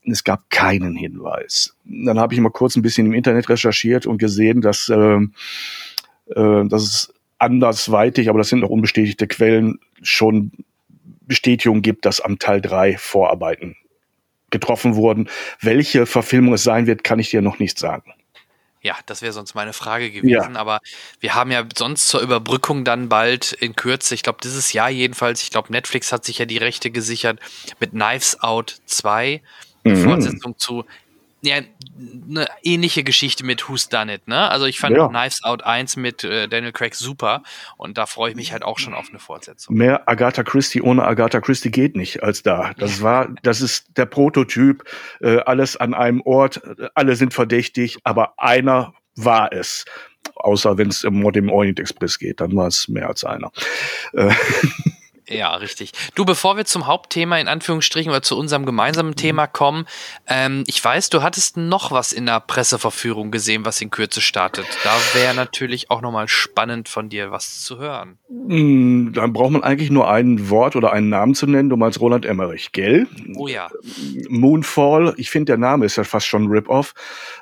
Es 0.06 0.24
gab 0.24 0.50
keinen 0.50 0.96
Hinweis. 0.96 1.76
Dann 1.86 2.20
habe 2.20 2.34
ich 2.34 2.40
mal 2.40 2.50
kurz 2.50 2.76
ein 2.76 2.82
bisschen 2.82 3.08
im 3.08 3.14
Internet 3.14 3.50
recherchiert 3.50 4.06
und 4.06 4.18
gesehen, 4.18 4.62
dass, 4.62 4.90
äh, 4.90 4.96
äh, 4.96 6.68
dass 6.68 6.84
es 6.84 7.14
andersweitig, 7.38 8.30
aber 8.30 8.40
das 8.40 8.50
sind 8.50 8.60
noch 8.60 8.70
unbestätigte 8.70 9.28
Quellen, 9.28 9.80
schon 10.02 10.52
Bestätigung 11.22 11.82
gibt, 11.82 12.06
dass 12.06 12.22
am 12.22 12.40
Teil 12.40 12.60
3 12.60 12.98
Vorarbeiten 12.98 13.76
getroffen 14.52 14.96
wurden. 14.96 15.30
Welche 15.62 16.06
Verfilmung 16.06 16.54
es 16.54 16.64
sein 16.64 16.88
wird, 16.88 17.04
kann 17.04 17.20
ich 17.20 17.30
dir 17.30 17.42
noch 17.42 17.60
nicht 17.60 17.78
sagen. 17.80 18.14
Ja, 18.82 18.96
das 19.06 19.22
wäre 19.22 19.34
sonst 19.34 19.56
meine 19.56 19.74
Frage 19.74 20.10
gewesen. 20.10 20.30
Ja. 20.54 20.60
Aber 20.60 20.80
wir 21.20 21.36
haben 21.36 21.52
ja 21.52 21.66
sonst 21.76 22.08
zur 22.08 22.22
Überbrückung 22.22 22.86
dann 22.86 23.10
bald 23.10 23.52
in 23.52 23.76
Kürze, 23.76 24.16
ich 24.16 24.24
glaube 24.24 24.40
dieses 24.42 24.72
Jahr 24.72 24.90
jedenfalls, 24.90 25.44
ich 25.44 25.50
glaube 25.50 25.72
Netflix 25.72 26.14
hat 26.14 26.24
sich 26.24 26.38
ja 26.38 26.46
die 26.46 26.58
Rechte 26.58 26.90
gesichert 26.90 27.40
mit 27.82 27.92
Knives 27.92 28.40
Out 28.40 28.78
2, 28.86 29.42
mhm. 29.84 29.98
Fortsetzung 29.98 30.58
zu 30.58 30.86
ja, 31.42 31.58
eine 32.30 32.48
ähnliche 32.64 33.04
Geschichte 33.04 33.46
mit 33.46 33.68
Who's 33.68 33.90
Done 33.90 34.14
It, 34.14 34.28
ne? 34.28 34.50
Also 34.50 34.66
ich 34.66 34.80
fand 34.80 34.96
ja. 34.96 35.08
Knives 35.08 35.44
Out 35.44 35.64
1 35.64 35.96
mit 35.98 36.24
äh, 36.24 36.48
Daniel 36.48 36.72
Craig 36.72 36.96
super 36.96 37.44
und 37.78 37.98
da 37.98 38.06
freue 38.06 38.32
ich 38.32 38.36
mich 38.36 38.52
halt 38.52 38.64
auch 38.64 38.80
schon 38.80 38.94
auf 38.94 39.10
eine 39.10 39.20
Fortsetzung. 39.20 39.76
Mehr 39.76 40.08
Agatha 40.08 40.44
Christie 40.44 40.82
ohne 40.82 41.04
Agatha 41.04 41.42
Christie 41.42 41.72
geht 41.72 41.96
nicht 41.96 42.24
als 42.24 42.44
da. 42.44 42.74
Das 42.78 43.02
war, 43.02 43.30
das 43.44 43.62
ist 43.62 43.98
der 43.98 44.06
Prototyp, 44.06 44.84
äh, 45.22 45.38
alles 45.40 45.78
an 45.78 45.94
einem 45.94 46.22
Ort, 46.22 46.62
alle 46.96 47.16
sind 47.16 47.34
verdächtig, 47.34 47.98
aber 48.04 48.34
einer 48.38 48.94
war 49.16 49.52
es. 49.54 49.86
Außer 50.36 50.78
wenn 50.78 50.90
es 50.90 51.04
um 51.04 51.32
den 51.32 51.50
Orient 51.50 51.80
Express 51.80 52.20
geht, 52.20 52.42
dann 52.42 52.56
war 52.56 52.68
es 52.68 52.88
mehr 52.88 53.08
als 53.08 53.24
einer. 53.24 53.52
Äh, 54.14 54.34
Ja, 55.30 55.56
richtig. 55.56 55.92
Du, 56.16 56.26
bevor 56.26 56.58
wir 56.58 56.66
zum 56.66 56.88
Hauptthema 56.88 57.38
in 57.38 57.48
Anführungsstrichen 57.48 58.12
oder 58.12 58.24
zu 58.24 58.38
unserem 58.38 58.66
gemeinsamen 58.66 59.16
Thema 59.16 59.46
kommen, 59.46 59.86
ähm, 60.28 60.64
ich 60.66 60.84
weiß, 60.84 61.10
du 61.12 61.22
hattest 61.22 61.56
noch 61.56 61.92
was 61.92 62.14
in 62.14 62.26
der 62.26 62.40
Presseverführung 62.40 63.30
gesehen, 63.30 63.64
was 63.64 63.80
in 63.80 63.92
Kürze 63.92 64.22
startet. 64.22 64.66
Da 64.84 64.92
wäre 65.14 65.36
natürlich 65.36 65.92
auch 65.92 66.02
nochmal 66.02 66.28
spannend 66.28 66.90
von 66.90 67.10
dir 67.10 67.32
was 67.32 67.62
zu 67.64 67.78
hören. 67.78 68.18
Hm, 68.28 69.12
dann 69.14 69.32
braucht 69.34 69.52
man 69.52 69.64
eigentlich 69.64 69.92
nur 69.92 70.10
ein 70.10 70.50
Wort 70.50 70.76
oder 70.76 70.92
einen 70.94 71.10
Namen 71.10 71.36
zu 71.36 71.46
nennen. 71.46 71.70
Du 71.70 71.78
meinst 71.78 72.00
Roland 72.00 72.26
Emmerich, 72.26 72.72
gell? 72.72 73.08
Oh 73.36 73.48
ja. 73.48 73.70
Moonfall, 74.30 75.14
ich 75.18 75.30
finde, 75.30 75.52
der 75.52 75.58
Name 75.58 75.86
ist 75.86 75.96
ja 75.96 76.04
fast 76.04 76.26
schon 76.26 76.48
Rip-Off, 76.48 76.94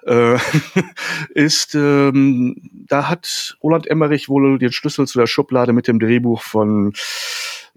äh, 0.06 0.38
ist, 1.34 1.74
ähm, 1.74 2.70
da 2.74 3.08
hat 3.08 3.58
Roland 3.64 3.88
Emmerich 3.88 4.28
wohl 4.28 4.60
den 4.60 4.74
Schlüssel 4.74 5.08
zu 5.08 5.20
der 5.20 5.28
Schublade 5.28 5.72
mit 5.72 5.88
dem 5.88 6.00
Drehbuch 6.00 6.42
von 6.42 6.94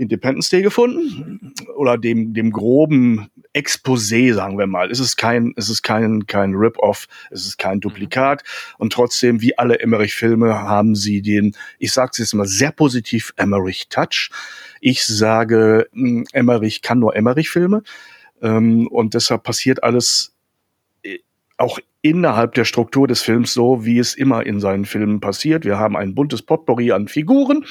Independence 0.01 0.49
Day 0.49 0.63
gefunden 0.63 1.53
oder 1.77 1.99
dem 1.99 2.33
dem 2.33 2.51
groben 2.51 3.29
Exposé, 3.53 4.33
sagen 4.33 4.59
wir 4.59 4.67
mal. 4.67 4.91
Es 4.91 5.01
ist 5.01 5.17
kein 5.17 5.53
es 5.57 5.69
ist 5.69 5.83
kein 5.83 6.27
kein 6.27 6.55
Rip-off, 6.55 7.07
es 7.31 7.47
ist 7.47 7.59
kein 7.59 7.81
Duplikat 7.81 8.43
und 8.79 8.93
trotzdem 8.93 9.41
wie 9.43 9.57
alle 9.59 9.79
Emmerich 9.81 10.15
Filme 10.15 10.55
haben 10.55 10.95
sie 10.95 11.23
den 11.23 11.55
ich 11.79 11.93
sage 11.93 12.11
es 12.13 12.19
jetzt 12.19 12.35
mal 12.35 12.47
sehr 12.47 12.73
positiv 12.73 13.33
Emmerich 13.37 13.89
Touch. 13.89 14.31
Ich 14.81 15.05
sage 15.05 15.89
hm, 15.93 16.27
Emmerich 16.33 16.83
kann 16.83 16.99
nur 16.99 17.15
Emmerich 17.15 17.51
Filme 17.51 17.83
ähm, 18.41 18.87
und 18.89 19.15
deshalb 19.15 19.43
passiert 19.43 19.83
alles 19.83 20.35
auch 21.61 21.79
innerhalb 22.03 22.55
der 22.55 22.65
Struktur 22.65 23.07
des 23.07 23.23
Films 23.23 23.53
so, 23.53 23.85
wie 23.85 23.99
es 23.99 24.15
immer 24.15 24.47
in 24.47 24.61
seinen 24.61 24.87
Filmen 24.87 25.21
passiert. 25.21 25.65
Wir 25.65 25.79
haben 25.79 25.97
ein 25.97 26.15
buntes 26.15 26.43
Potpourri 26.43 26.93
an 26.93 27.09
Figuren. 27.09 27.65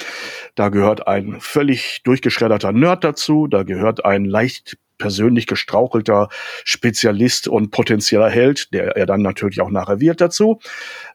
Da 0.54 0.68
gehört 0.68 1.08
ein 1.08 1.40
völlig 1.40 2.02
durchgeschredderter 2.04 2.72
Nerd 2.72 3.02
dazu. 3.02 3.48
Da 3.48 3.64
gehört 3.64 4.04
ein 4.04 4.24
leicht 4.24 4.78
persönlich 5.00 5.48
gestrauchelter 5.48 6.28
Spezialist 6.64 7.48
und 7.48 7.72
potenzieller 7.72 8.30
Held, 8.30 8.72
der 8.72 8.96
er 8.96 9.06
dann 9.06 9.22
natürlich 9.22 9.60
auch 9.60 9.70
nachher 9.70 9.98
wird 9.98 10.20
dazu. 10.20 10.60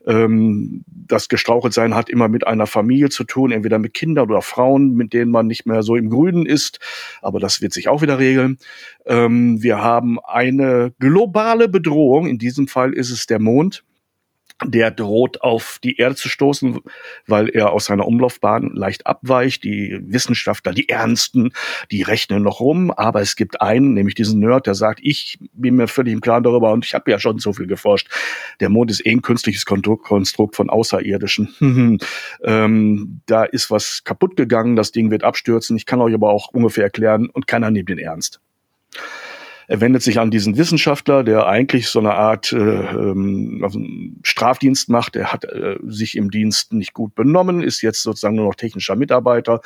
Ähm, 0.05 0.83
das 0.87 1.29
Gestraucheltsein 1.29 1.95
hat 1.95 2.09
immer 2.09 2.27
mit 2.27 2.45
einer 2.45 2.67
Familie 2.67 3.09
zu 3.09 3.23
tun, 3.23 3.53
entweder 3.53 3.79
mit 3.79 3.93
Kindern 3.93 4.29
oder 4.29 4.41
Frauen, 4.41 4.95
mit 4.95 5.13
denen 5.13 5.31
man 5.31 5.47
nicht 5.47 5.65
mehr 5.65 5.83
so 5.83 5.95
im 5.95 6.09
Grünen 6.09 6.45
ist, 6.45 6.79
aber 7.21 7.39
das 7.39 7.61
wird 7.61 7.71
sich 7.71 7.87
auch 7.87 8.01
wieder 8.01 8.19
regeln. 8.19 8.57
Ähm, 9.05 9.63
wir 9.63 9.81
haben 9.81 10.19
eine 10.19 10.93
globale 10.99 11.69
Bedrohung, 11.69 12.27
in 12.27 12.39
diesem 12.39 12.67
Fall 12.67 12.91
ist 12.91 13.11
es 13.11 13.27
der 13.27 13.39
Mond 13.39 13.85
der 14.63 14.89
droht 14.89 15.41
auf 15.41 15.79
die 15.83 15.97
Erde 15.97 16.15
zu 16.15 16.29
stoßen, 16.29 16.79
weil 17.27 17.49
er 17.49 17.71
aus 17.71 17.85
seiner 17.85 18.07
Umlaufbahn 18.07 18.71
leicht 18.73 19.05
abweicht. 19.05 19.63
Die 19.65 19.99
Wissenschaftler, 20.01 20.71
die 20.71 20.87
Ernsten, 20.87 21.51
die 21.91 22.03
rechnen 22.03 22.43
noch 22.43 22.61
rum, 22.61 22.89
aber 22.91 23.21
es 23.21 23.35
gibt 23.35 23.61
einen, 23.61 23.93
nämlich 23.93 24.15
diesen 24.15 24.39
Nerd, 24.39 24.65
der 24.65 24.75
sagt, 24.75 24.99
ich 25.03 25.39
bin 25.53 25.75
mir 25.75 25.87
völlig 25.87 26.13
im 26.13 26.21
Klaren 26.21 26.43
darüber 26.43 26.71
und 26.71 26.85
ich 26.85 26.93
habe 26.93 27.11
ja 27.11 27.19
schon 27.19 27.39
so 27.39 27.51
viel 27.51 27.67
geforscht. 27.67 28.07
Der 28.61 28.69
Mond 28.69 28.91
ist 28.91 29.05
eh 29.05 29.11
ein 29.11 29.21
künstliches 29.21 29.65
Konstrukt 29.65 30.55
von 30.55 30.69
Außerirdischen. 30.69 31.99
ähm, 32.43 33.21
da 33.25 33.43
ist 33.43 33.69
was 33.71 34.03
kaputt 34.05 34.37
gegangen, 34.37 34.77
das 34.77 34.93
Ding 34.93 35.11
wird 35.11 35.23
abstürzen. 35.23 35.75
Ich 35.75 35.85
kann 35.85 35.99
euch 35.99 36.13
aber 36.13 36.29
auch 36.29 36.49
ungefähr 36.53 36.85
erklären 36.85 37.29
und 37.29 37.45
keiner 37.45 37.71
nimmt 37.71 37.89
den 37.89 37.99
ernst. 37.99 38.39
Er 39.67 39.81
wendet 39.81 40.03
sich 40.03 40.19
an 40.19 40.31
diesen 40.31 40.57
Wissenschaftler, 40.57 41.23
der 41.23 41.47
eigentlich 41.47 41.89
so 41.89 41.99
eine 41.99 42.13
Art 42.13 42.51
äh, 42.53 42.57
ähm, 42.57 44.19
Strafdienst 44.23 44.89
macht. 44.89 45.15
Er 45.15 45.31
hat 45.33 45.45
äh, 45.45 45.77
sich 45.85 46.15
im 46.15 46.29
Dienst 46.31 46.73
nicht 46.73 46.93
gut 46.93 47.15
benommen, 47.15 47.63
ist 47.63 47.81
jetzt 47.81 48.03
sozusagen 48.03 48.35
nur 48.35 48.45
noch 48.45 48.55
technischer 48.55 48.95
Mitarbeiter. 48.95 49.61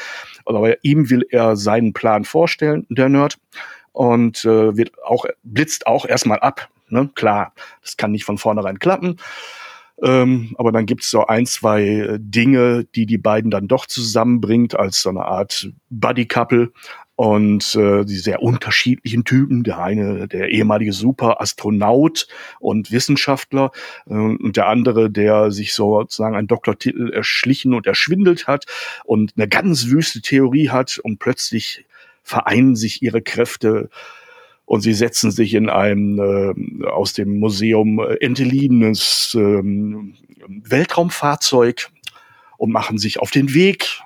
Aber 0.45 0.83
ihm 0.83 1.09
will 1.09 1.25
er 1.29 1.55
seinen 1.55 1.93
Plan 1.93 2.23
vorstellen, 2.23 2.85
der 2.89 3.09
Nerd, 3.09 3.37
und 3.91 4.45
äh, 4.45 4.77
wird 4.77 4.91
auch 5.03 5.25
blitzt 5.43 5.87
auch 5.87 6.05
erstmal 6.05 6.39
ab. 6.39 6.69
Ne? 6.89 7.09
Klar, 7.15 7.53
das 7.81 7.97
kann 7.97 8.11
nicht 8.11 8.25
von 8.25 8.37
vornherein 8.37 8.79
klappen. 8.79 9.17
Ähm, 10.01 10.55
aber 10.57 10.71
dann 10.71 10.85
gibt 10.85 11.03
es 11.03 11.09
so 11.09 11.25
ein, 11.25 11.45
zwei 11.45 11.83
äh, 11.83 12.17
Dinge, 12.19 12.85
die 12.95 13.05
die 13.05 13.17
beiden 13.17 13.51
dann 13.51 13.67
doch 13.67 13.85
zusammenbringt 13.85 14.75
als 14.75 15.01
so 15.01 15.09
eine 15.09 15.25
Art 15.25 15.71
Buddy-Couple 15.89 16.71
und 17.15 17.75
äh, 17.75 18.05
die 18.05 18.15
sehr 18.15 18.41
unterschiedlichen 18.41 19.25
Typen. 19.25 19.63
Der 19.63 19.79
eine, 19.79 20.29
der 20.29 20.49
ehemalige 20.49 20.93
Superastronaut 20.93 22.27
und 22.61 22.91
Wissenschaftler 22.91 23.71
äh, 24.07 24.13
und 24.13 24.55
der 24.55 24.67
andere, 24.67 25.09
der 25.09 25.51
sich 25.51 25.73
sozusagen 25.73 26.37
einen 26.37 26.47
Doktortitel 26.47 27.11
erschlichen 27.11 27.73
und 27.73 27.87
erschwindelt 27.87 28.47
hat 28.47 28.65
und 29.03 29.33
eine 29.35 29.49
ganz 29.49 29.87
wüste 29.87 30.21
Theorie 30.21 30.69
hat 30.69 30.97
und 30.99 31.19
plötzlich 31.19 31.83
vereinen 32.23 32.77
sich 32.77 33.01
ihre 33.01 33.21
Kräfte 33.21 33.89
und 34.69 34.81
sie 34.81 34.93
setzen 34.93 35.31
sich 35.31 35.55
in 35.55 35.67
einem 35.67 36.19
äh, 36.19 36.85
aus 36.85 37.13
dem 37.13 37.39
Museum 37.39 37.99
enteliehenes 38.19 39.35
äh, 39.35 39.63
Weltraumfahrzeug 40.47 41.89
und 42.57 42.71
machen 42.71 42.99
sich 42.99 43.19
auf 43.19 43.31
den 43.31 43.55
Weg 43.55 43.99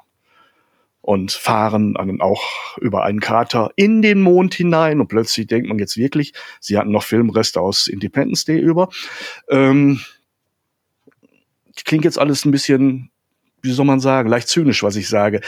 und 1.02 1.34
fahren 1.34 1.96
dann 1.96 2.22
auch 2.22 2.78
über 2.78 3.04
einen 3.04 3.20
Krater 3.20 3.72
in 3.76 4.02
den 4.02 4.22
Mond 4.22 4.54
hinein 4.54 5.02
und 5.02 5.10
plötzlich 5.10 5.48
denkt 5.48 5.68
man 5.68 5.80
jetzt 5.80 5.98
wirklich, 5.98 6.32
sie 6.62 6.78
hatten 6.78 6.92
noch 6.92 7.04
Filmreste 7.04 7.60
aus 7.60 7.88
Independence 7.88 8.46
Day 8.46 8.58
über. 8.58 8.88
Ähm, 9.50 10.00
klingt 11.84 12.06
jetzt 12.06 12.18
alles 12.18 12.46
ein 12.46 12.52
bisschen 12.52 13.12
wie 13.64 13.72
soll 13.72 13.86
man 13.86 14.02
sagen, 14.02 14.30
leicht 14.30 14.50
zynisch, 14.50 14.84
was 14.84 14.98
ich 14.98 15.08
sage. 15.08 15.40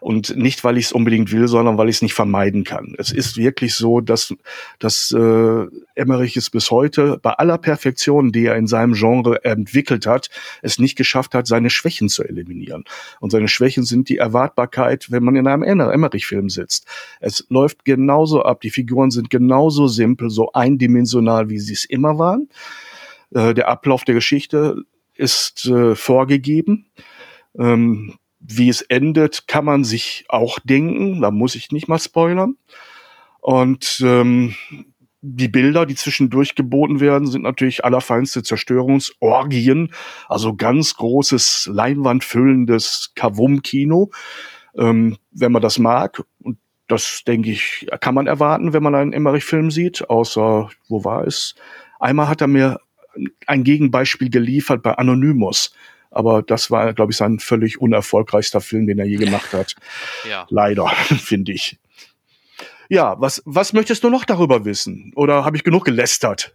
Und 0.00 0.36
nicht, 0.36 0.62
weil 0.62 0.76
ich 0.76 0.86
es 0.86 0.92
unbedingt 0.92 1.32
will, 1.32 1.48
sondern 1.48 1.78
weil 1.78 1.88
ich 1.88 1.96
es 1.96 2.02
nicht 2.02 2.12
vermeiden 2.12 2.64
kann. 2.64 2.94
Es 2.98 3.10
ist 3.10 3.38
wirklich 3.38 3.74
so, 3.74 4.00
dass, 4.00 4.34
dass 4.78 5.10
äh, 5.10 5.66
Emmerich 5.94 6.36
es 6.36 6.50
bis 6.50 6.70
heute 6.70 7.18
bei 7.22 7.32
aller 7.32 7.56
Perfektion, 7.56 8.30
die 8.30 8.44
er 8.44 8.56
in 8.56 8.66
seinem 8.66 8.92
Genre 8.92 9.42
entwickelt 9.44 10.06
hat, 10.06 10.28
es 10.60 10.78
nicht 10.78 10.96
geschafft 10.96 11.34
hat, 11.34 11.46
seine 11.46 11.70
Schwächen 11.70 12.10
zu 12.10 12.22
eliminieren. 12.22 12.84
Und 13.20 13.30
seine 13.30 13.48
Schwächen 13.48 13.84
sind 13.84 14.10
die 14.10 14.18
Erwartbarkeit, 14.18 15.10
wenn 15.10 15.24
man 15.24 15.36
in 15.36 15.46
einem 15.46 15.62
Emmerich-Film 15.62 16.50
sitzt. 16.50 16.86
Es 17.20 17.46
läuft 17.48 17.86
genauso 17.86 18.42
ab, 18.42 18.60
die 18.60 18.70
Figuren 18.70 19.10
sind 19.10 19.30
genauso 19.30 19.88
simpel, 19.88 20.28
so 20.28 20.52
eindimensional, 20.52 21.48
wie 21.48 21.58
sie 21.58 21.72
es 21.72 21.86
immer 21.86 22.18
waren. 22.18 22.50
Äh, 23.34 23.54
der 23.54 23.68
Ablauf 23.68 24.04
der 24.04 24.14
Geschichte 24.14 24.76
ist 25.14 25.66
äh, 25.66 25.94
vorgegeben. 25.94 26.86
Ähm, 27.58 28.14
wie 28.40 28.68
es 28.68 28.82
endet, 28.82 29.46
kann 29.46 29.64
man 29.64 29.84
sich 29.84 30.24
auch 30.28 30.58
denken. 30.58 31.20
Da 31.20 31.30
muss 31.30 31.54
ich 31.54 31.70
nicht 31.70 31.88
mal 31.88 31.98
spoilern. 31.98 32.56
Und 33.40 34.02
ähm, 34.04 34.54
die 35.20 35.48
Bilder, 35.48 35.86
die 35.86 35.94
zwischendurch 35.94 36.56
geboten 36.56 37.00
werden, 37.00 37.28
sind 37.28 37.42
natürlich 37.42 37.84
allerfeinste 37.84 38.42
Zerstörungsorgien. 38.42 39.92
Also 40.28 40.54
ganz 40.54 40.96
großes, 40.96 41.70
leinwandfüllendes 41.72 43.12
Kavum-Kino. 43.14 44.10
Ähm, 44.76 45.18
wenn 45.30 45.52
man 45.52 45.62
das 45.62 45.78
mag, 45.78 46.24
und 46.42 46.58
das 46.88 47.22
denke 47.24 47.50
ich, 47.50 47.86
kann 48.00 48.14
man 48.14 48.26
erwarten, 48.26 48.72
wenn 48.72 48.82
man 48.82 48.94
einen 48.94 49.12
Emmerich-Film 49.12 49.70
sieht, 49.70 50.10
außer, 50.10 50.68
wo 50.88 51.04
war 51.04 51.26
es? 51.26 51.54
Einmal 52.00 52.28
hat 52.28 52.40
er 52.40 52.48
mir 52.48 52.80
ein 53.46 53.62
Gegenbeispiel 53.62 54.30
geliefert 54.30 54.82
bei 54.82 54.96
Anonymous 54.96 55.72
aber 56.12 56.42
das 56.42 56.70
war, 56.70 56.92
glaube 56.92 57.12
ich, 57.12 57.18
sein 57.18 57.38
völlig 57.38 57.80
unerfolgreichster 57.80 58.60
Film, 58.60 58.86
den 58.86 58.98
er 58.98 59.06
je 59.06 59.16
gemacht 59.16 59.52
hat. 59.52 59.74
ja. 60.28 60.46
Leider, 60.50 60.88
finde 61.18 61.52
ich. 61.52 61.78
Ja, 62.88 63.18
was, 63.18 63.42
was 63.46 63.72
möchtest 63.72 64.04
du 64.04 64.10
noch 64.10 64.24
darüber 64.24 64.64
wissen? 64.64 65.12
Oder 65.16 65.44
habe 65.44 65.56
ich 65.56 65.64
genug 65.64 65.84
gelästert? 65.84 66.54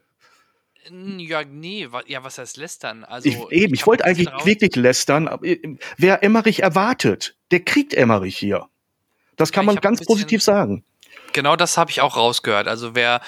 Ja, 1.18 1.44
nee, 1.44 1.88
ja, 2.06 2.24
was 2.24 2.38
heißt 2.38 2.58
lästern? 2.58 3.04
Also, 3.04 3.28
ich, 3.28 3.36
eben, 3.52 3.74
ich, 3.74 3.82
ich 3.82 3.88
wollte 3.88 4.06
eigentlich 4.06 4.30
wirklich 4.46 4.76
lästern. 4.76 5.28
Äh, 5.42 5.78
wer 5.98 6.24
Emmerich 6.24 6.64
erwartet, 6.64 7.36
der 7.52 7.60
kriegt 7.62 7.94
Emmerich 7.94 8.38
hier. 8.38 8.68
Das 9.36 9.52
kann 9.52 9.66
ja, 9.66 9.74
man 9.74 9.82
ganz 9.82 10.06
positiv 10.06 10.42
sagen. 10.42 10.84
Genau 11.34 11.56
das 11.56 11.78
habe 11.78 11.92
ich 11.92 12.02
auch 12.02 12.16
rausgehört. 12.16 12.68
Also 12.68 12.96
wer 12.96 13.22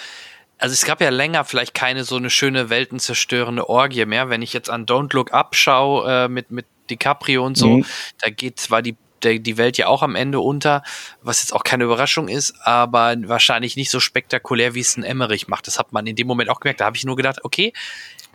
also 0.60 0.74
es 0.74 0.86
gab 0.86 1.01
ja 1.01 1.10
länger 1.10 1.45
vielleicht 1.45 1.74
keine 1.74 2.03
so 2.03 2.18
eine 2.18 2.30
schöne 2.30 2.70
weltenzerstörende 2.70 3.70
Orgie 3.70 4.05
mehr. 4.05 4.30
Wenn 4.30 4.41
ich 4.41 4.53
jetzt 4.53 4.70
an 4.70 4.86
Don't 4.86 5.16
Look 5.16 5.34
Up 5.34 5.55
schaue 5.55 6.26
äh, 6.26 6.28
mit, 6.28 6.51
mit 6.51 6.66
DiCaprio 6.89 7.45
und 7.45 7.57
so, 7.57 7.78
mhm. 7.78 7.86
da 8.22 8.30
geht 8.30 8.60
zwar 8.60 8.82
die, 8.82 8.97
der, 9.24 9.39
die 9.39 9.57
Welt 9.57 9.78
ja 9.78 9.88
auch 9.88 10.03
am 10.03 10.16
Ende 10.16 10.41
unter, 10.41 10.84
was 11.22 11.41
jetzt 11.41 11.53
auch 11.53 11.64
keine 11.64 11.86
Überraschung 11.86 12.28
ist, 12.28 12.55
aber 12.62 13.16
wahrscheinlich 13.26 13.78
nicht 13.78 13.89
so 13.89 14.01
spektakulär, 14.01 14.76
wie 14.76 14.82
es 14.82 14.97
ein 14.97 15.03
Emmerich 15.03 15.47
macht. 15.47 15.66
Das 15.66 15.80
hat 15.80 15.93
man 15.93 16.05
in 16.05 16.18
dem 16.18 16.28
Moment 16.28 16.49
auch 16.49 16.60
gemerkt. 16.60 16.82
Da 16.82 16.86
habe 16.86 16.97
ich 16.97 17.05
nur 17.05 17.16
gedacht, 17.16 17.39
okay, 17.43 17.72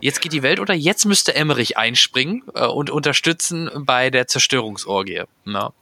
jetzt 0.05 0.21
geht 0.21 0.35
die 0.35 0.43
Welt 0.43 0.61
unter, 0.61 0.75
jetzt 0.75 1.07
müsste 1.07 1.35
Emmerich 1.35 1.79
einspringen 1.79 2.43
äh, 2.55 2.67
und 2.67 2.91
unterstützen 2.91 3.71
bei 3.75 4.11
der 4.11 4.27
Zerstörungsorgie. 4.27 5.23
Ne? 5.47 5.73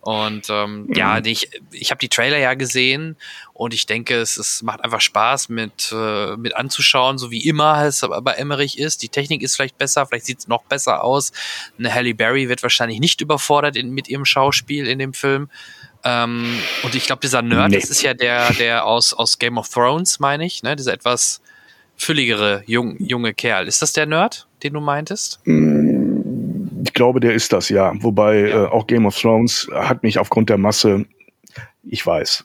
Und 0.00 0.50
ähm, 0.50 0.86
mhm. 0.86 0.94
ja, 0.94 1.24
ich, 1.24 1.48
ich 1.70 1.92
habe 1.92 2.00
die 2.00 2.08
Trailer 2.08 2.38
ja 2.38 2.54
gesehen 2.54 3.16
und 3.52 3.72
ich 3.72 3.86
denke, 3.86 4.16
es, 4.16 4.36
es 4.36 4.62
macht 4.62 4.82
einfach 4.82 5.00
Spaß 5.00 5.48
mit, 5.50 5.92
äh, 5.92 6.36
mit 6.36 6.56
anzuschauen, 6.56 7.18
so 7.18 7.30
wie 7.30 7.46
immer 7.46 7.84
es 7.84 8.00
bei 8.00 8.32
Emmerich 8.32 8.80
ist. 8.80 9.00
Die 9.04 9.10
Technik 9.10 9.42
ist 9.42 9.54
vielleicht 9.54 9.78
besser, 9.78 10.04
vielleicht 10.06 10.26
sieht 10.26 10.40
es 10.40 10.48
noch 10.48 10.64
besser 10.64 11.04
aus. 11.04 11.30
Eine 11.78 11.94
Halle 11.94 12.16
Berry 12.16 12.48
wird 12.48 12.64
wahrscheinlich 12.64 12.98
nicht 12.98 13.20
überfordert 13.20 13.76
in, 13.76 13.90
mit 13.90 14.08
ihrem 14.08 14.24
Schauspiel 14.24 14.88
in 14.88 14.98
dem 14.98 15.14
Film. 15.14 15.50
Ähm, 16.02 16.58
und 16.82 16.96
ich 16.96 17.06
glaube, 17.06 17.20
dieser 17.20 17.42
Nerd, 17.42 17.70
nee. 17.70 17.78
das 17.78 17.90
ist 17.90 18.02
ja 18.02 18.12
der, 18.12 18.52
der 18.54 18.86
aus, 18.86 19.14
aus 19.14 19.38
Game 19.38 19.56
of 19.56 19.68
Thrones, 19.68 20.18
meine 20.18 20.44
ich, 20.44 20.64
ne? 20.64 20.74
Dieser 20.74 20.94
etwas 20.94 21.40
fülligere 21.98 22.62
jung, 22.66 22.96
junge 22.98 23.34
Kerl. 23.34 23.68
Ist 23.68 23.82
das 23.82 23.92
der 23.92 24.06
Nerd, 24.06 24.48
den 24.62 24.72
du 24.72 24.80
meintest? 24.80 25.40
Mm, 25.44 26.82
ich 26.84 26.94
glaube, 26.94 27.20
der 27.20 27.34
ist 27.34 27.52
das, 27.52 27.68
ja. 27.68 27.92
Wobei 28.02 28.48
ja. 28.48 28.64
Äh, 28.64 28.68
auch 28.68 28.86
Game 28.86 29.04
of 29.04 29.18
Thrones 29.18 29.68
hat 29.74 30.02
mich 30.02 30.18
aufgrund 30.18 30.48
der 30.48 30.58
Masse, 30.58 31.04
ich 31.82 32.06
weiß. 32.06 32.44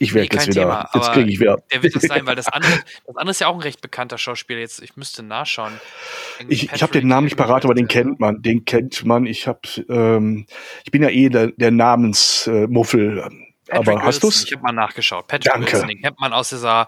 Ich 0.00 0.12
werde 0.12 0.28
nee, 0.28 0.34
jetzt 0.34 0.48
wieder, 0.48 0.62
Thema, 0.62 0.90
jetzt 0.92 1.12
kriege 1.12 1.30
ich 1.30 1.38
wieder. 1.38 1.62
Der 1.72 1.82
wird 1.82 1.94
es 1.94 2.02
sein, 2.02 2.26
weil 2.26 2.34
das 2.34 2.48
andere, 2.52 2.72
das 3.06 3.16
andere 3.16 3.30
ist 3.30 3.40
ja 3.40 3.46
auch 3.46 3.54
ein 3.54 3.60
recht 3.60 3.80
bekannter 3.80 4.18
Schauspieler. 4.18 4.58
Jetzt, 4.58 4.82
ich 4.82 4.96
müsste 4.96 5.22
nachschauen. 5.22 5.72
Ich, 6.48 6.72
ich 6.72 6.82
habe 6.82 6.92
den 6.92 7.06
Namen 7.06 7.26
nicht 7.26 7.36
parat, 7.36 7.64
aber 7.64 7.74
den 7.74 7.86
kennt 7.86 8.18
man. 8.18 8.42
Den 8.42 8.64
kennt 8.64 9.04
man. 9.04 9.24
Ich 9.26 9.46
habe, 9.46 9.60
ähm, 9.88 10.46
ich 10.84 10.90
bin 10.90 11.02
ja 11.02 11.10
eh 11.10 11.28
der, 11.28 11.52
der 11.52 11.70
Namensmuffel. 11.70 13.24
Äh, 13.74 13.78
aber 13.78 14.02
hast 14.02 14.22
du's? 14.22 14.44
Ich 14.44 14.52
habe 14.52 14.62
mal 14.62 14.72
nachgeschaut. 14.72 15.26
Patrick 15.26 15.52
Danke. 15.52 15.72
Wilson, 15.72 15.88
den 15.88 16.00
kennt 16.00 16.20
man 16.20 16.32
aus 16.32 16.50
dieser 16.50 16.86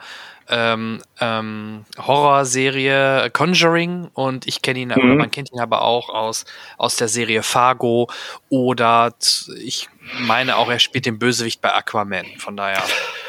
ähm, 0.48 1.00
ähm, 1.20 1.84
Horrorserie 1.98 3.30
Conjuring 3.32 4.08
und 4.14 4.46
ich 4.46 4.62
kenne 4.62 4.78
ihn, 4.78 4.92
mhm. 4.94 5.16
man 5.16 5.30
kennt 5.30 5.52
ihn 5.52 5.60
aber 5.60 5.82
auch 5.82 6.08
aus, 6.08 6.44
aus 6.78 6.96
der 6.96 7.08
Serie 7.08 7.42
Fargo 7.42 8.08
oder 8.48 9.14
ich 9.60 9.88
meine 10.20 10.56
auch, 10.56 10.70
er 10.70 10.78
spielt 10.78 11.06
den 11.06 11.18
Bösewicht 11.18 11.60
bei 11.60 11.74
Aquaman, 11.74 12.26
von 12.38 12.56
daher. 12.56 12.82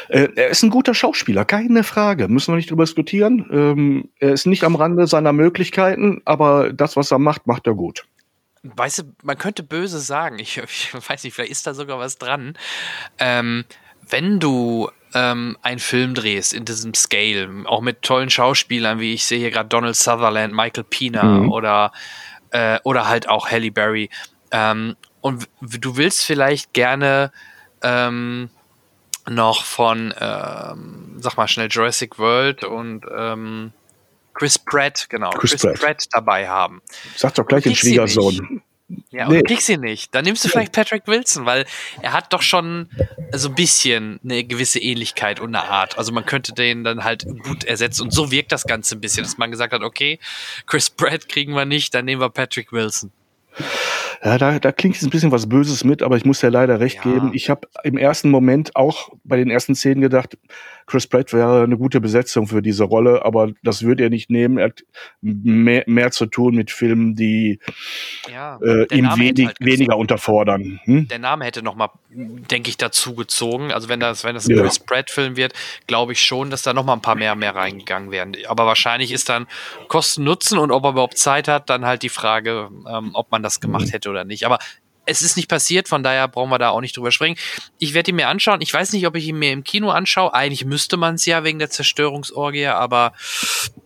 Äh, 0.08 0.28
er 0.36 0.48
ist 0.48 0.62
ein 0.62 0.70
guter 0.70 0.94
Schauspieler, 0.94 1.44
keine 1.44 1.82
Frage, 1.82 2.28
müssen 2.28 2.52
wir 2.52 2.56
nicht 2.56 2.70
drüber 2.70 2.84
diskutieren. 2.84 3.46
Ähm, 3.50 4.08
er 4.20 4.32
ist 4.32 4.46
nicht 4.46 4.64
am 4.64 4.76
Rande 4.76 5.06
seiner 5.06 5.32
Möglichkeiten, 5.32 6.22
aber 6.24 6.72
das, 6.72 6.96
was 6.96 7.10
er 7.10 7.18
macht, 7.18 7.46
macht 7.46 7.66
er 7.66 7.74
gut. 7.74 8.04
Weißt 8.62 8.98
du, 8.98 9.02
man 9.22 9.38
könnte 9.38 9.62
böse 9.62 10.00
sagen, 10.00 10.38
ich, 10.38 10.58
ich 10.58 10.94
weiß 10.94 11.24
nicht, 11.24 11.34
vielleicht 11.34 11.52
ist 11.52 11.66
da 11.66 11.74
sogar 11.74 11.98
was 11.98 12.18
dran. 12.18 12.56
Ähm, 13.18 13.64
wenn 14.08 14.40
du 14.40 14.90
ähm, 15.14 15.56
einen 15.62 15.80
Film 15.80 16.14
drehst 16.14 16.52
in 16.52 16.64
diesem 16.64 16.94
Scale, 16.94 17.64
auch 17.66 17.80
mit 17.80 18.02
tollen 18.02 18.30
Schauspielern, 18.30 19.00
wie 19.00 19.14
ich 19.14 19.24
sehe 19.24 19.38
hier 19.38 19.50
gerade 19.50 19.68
Donald 19.68 19.96
Sutherland, 19.96 20.54
Michael 20.54 20.84
Pina 20.84 21.22
mhm. 21.22 21.52
oder, 21.52 21.92
äh, 22.50 22.78
oder 22.84 23.08
halt 23.08 23.28
auch 23.28 23.50
Halle 23.50 23.70
Berry. 23.70 24.10
Ähm, 24.50 24.96
und 25.20 25.48
du 25.60 25.96
willst 25.96 26.24
vielleicht 26.24 26.72
gerne 26.72 27.32
ähm, 27.82 28.50
noch 29.28 29.64
von, 29.64 30.14
ähm, 30.18 31.16
sag 31.18 31.36
mal 31.36 31.48
schnell, 31.48 31.68
Jurassic 31.70 32.18
World 32.18 32.64
und 32.64 33.04
ähm, 33.14 33.72
Chris 34.38 34.58
Pratt, 34.58 35.06
genau, 35.08 35.30
Chris, 35.30 35.50
Chris 35.50 35.62
Pratt. 35.62 35.80
Pratt. 35.80 36.06
dabei 36.12 36.48
haben. 36.48 36.80
Sag 37.16 37.34
doch 37.34 37.46
gleich 37.46 37.64
den 37.64 37.74
Schwiegersohn. 37.74 38.62
Ja, 39.10 39.28
nee. 39.28 39.38
und 39.38 39.46
kriegst 39.46 39.68
ihn 39.68 39.80
nicht. 39.80 40.14
Dann 40.14 40.24
nimmst 40.24 40.44
du 40.44 40.48
vielleicht 40.48 40.72
Patrick 40.72 41.06
Wilson, 41.06 41.44
weil 41.44 41.66
er 42.00 42.12
hat 42.12 42.32
doch 42.32 42.40
schon 42.40 42.88
so 43.32 43.48
ein 43.48 43.54
bisschen 43.54 44.18
eine 44.24 44.44
gewisse 44.44 44.78
Ähnlichkeit 44.78 45.40
und 45.40 45.54
eine 45.54 45.68
Art. 45.68 45.98
Also 45.98 46.12
man 46.12 46.24
könnte 46.24 46.54
den 46.54 46.84
dann 46.84 47.04
halt 47.04 47.26
gut 47.42 47.64
ersetzen. 47.64 48.02
Und 48.02 48.12
so 48.12 48.30
wirkt 48.30 48.50
das 48.52 48.64
Ganze 48.64 48.96
ein 48.96 49.00
bisschen, 49.00 49.24
dass 49.24 49.36
man 49.36 49.50
gesagt 49.50 49.74
hat, 49.74 49.82
okay, 49.82 50.18
Chris 50.66 50.88
Pratt 50.88 51.28
kriegen 51.28 51.52
wir 51.52 51.66
nicht, 51.66 51.92
dann 51.94 52.06
nehmen 52.06 52.22
wir 52.22 52.30
Patrick 52.30 52.72
Wilson. 52.72 53.10
Ja, 54.22 54.36
da, 54.38 54.58
da 54.58 54.72
klingt 54.72 54.96
jetzt 54.96 55.04
ein 55.04 55.10
bisschen 55.10 55.30
was 55.32 55.48
Böses 55.48 55.84
mit, 55.84 56.02
aber 56.02 56.16
ich 56.16 56.24
muss 56.24 56.40
dir 56.40 56.50
leider 56.50 56.80
recht 56.80 56.96
ja. 56.96 57.02
geben. 57.12 57.30
Ich 57.34 57.50
habe 57.50 57.68
im 57.84 57.96
ersten 57.96 58.30
Moment 58.30 58.74
auch 58.74 59.10
bei 59.24 59.36
den 59.36 59.50
ersten 59.50 59.74
Szenen 59.74 60.00
gedacht, 60.00 60.36
Chris 60.86 61.06
Pratt 61.06 61.32
wäre 61.34 61.62
eine 61.62 61.76
gute 61.76 62.00
Besetzung 62.00 62.46
für 62.46 62.62
diese 62.62 62.84
Rolle, 62.84 63.24
aber 63.24 63.52
das 63.62 63.82
würde 63.82 64.04
er 64.04 64.10
nicht 64.10 64.30
nehmen. 64.30 64.56
Er 64.56 64.66
hat 64.68 64.84
mehr, 65.20 65.84
mehr 65.86 66.10
zu 66.10 66.26
tun 66.26 66.54
mit 66.54 66.70
Filmen, 66.70 67.14
die 67.14 67.60
ja, 68.32 68.58
äh, 68.62 68.86
ihn 68.96 69.04
wenig, 69.16 69.46
halt 69.48 69.56
weniger 69.60 69.98
unterfordern. 69.98 70.80
Hm? 70.84 71.06
Der 71.08 71.18
Name 71.18 71.44
hätte 71.44 71.62
nochmal, 71.62 71.90
denke 72.10 72.70
ich, 72.70 72.78
dazu 72.78 73.14
gezogen. 73.14 73.70
Also 73.70 73.90
wenn 73.90 74.00
das, 74.00 74.24
wenn 74.24 74.34
das 74.34 74.48
ein 74.48 74.56
Ja. 74.56 74.62
Chris 74.62 74.78
Pratt-Film 74.78 75.36
wird, 75.36 75.52
glaube 75.86 76.12
ich 76.12 76.22
schon, 76.22 76.48
dass 76.50 76.62
da 76.62 76.72
nochmal 76.72 76.96
ein 76.96 77.02
paar 77.02 77.16
mehr 77.16 77.34
mehr 77.34 77.54
reingegangen 77.54 78.10
werden. 78.10 78.34
Aber 78.48 78.64
wahrscheinlich 78.64 79.12
ist 79.12 79.28
dann 79.28 79.46
Kosten-Nutzen 79.88 80.58
und 80.58 80.70
ob 80.70 80.84
er 80.84 80.90
überhaupt 80.90 81.18
Zeit 81.18 81.48
hat, 81.48 81.68
dann 81.68 81.84
halt 81.84 82.02
die 82.02 82.08
Frage, 82.08 82.70
ähm, 82.90 83.10
ob 83.12 83.30
man 83.30 83.42
das 83.42 83.58
Mhm. 83.58 83.62
gemacht 83.62 83.92
hätte 83.92 84.07
oder 84.08 84.24
nicht. 84.24 84.44
Aber 84.44 84.58
es 85.10 85.22
ist 85.22 85.36
nicht 85.36 85.48
passiert, 85.48 85.88
von 85.88 86.02
daher 86.02 86.28
brauchen 86.28 86.50
wir 86.50 86.58
da 86.58 86.68
auch 86.68 86.82
nicht 86.82 86.94
drüber 86.96 87.10
sprechen. 87.12 87.38
Ich 87.78 87.94
werde 87.94 88.10
ihn 88.10 88.16
mir 88.16 88.28
anschauen. 88.28 88.60
Ich 88.60 88.74
weiß 88.74 88.92
nicht, 88.92 89.06
ob 89.06 89.16
ich 89.16 89.26
ihn 89.26 89.38
mir 89.38 89.52
im 89.52 89.64
Kino 89.64 89.90
anschaue. 89.90 90.34
Eigentlich 90.34 90.66
müsste 90.66 90.98
man 90.98 91.14
es 91.14 91.24
ja 91.24 91.44
wegen 91.44 91.58
der 91.58 91.70
Zerstörungsorgie, 91.70 92.66
aber 92.66 93.14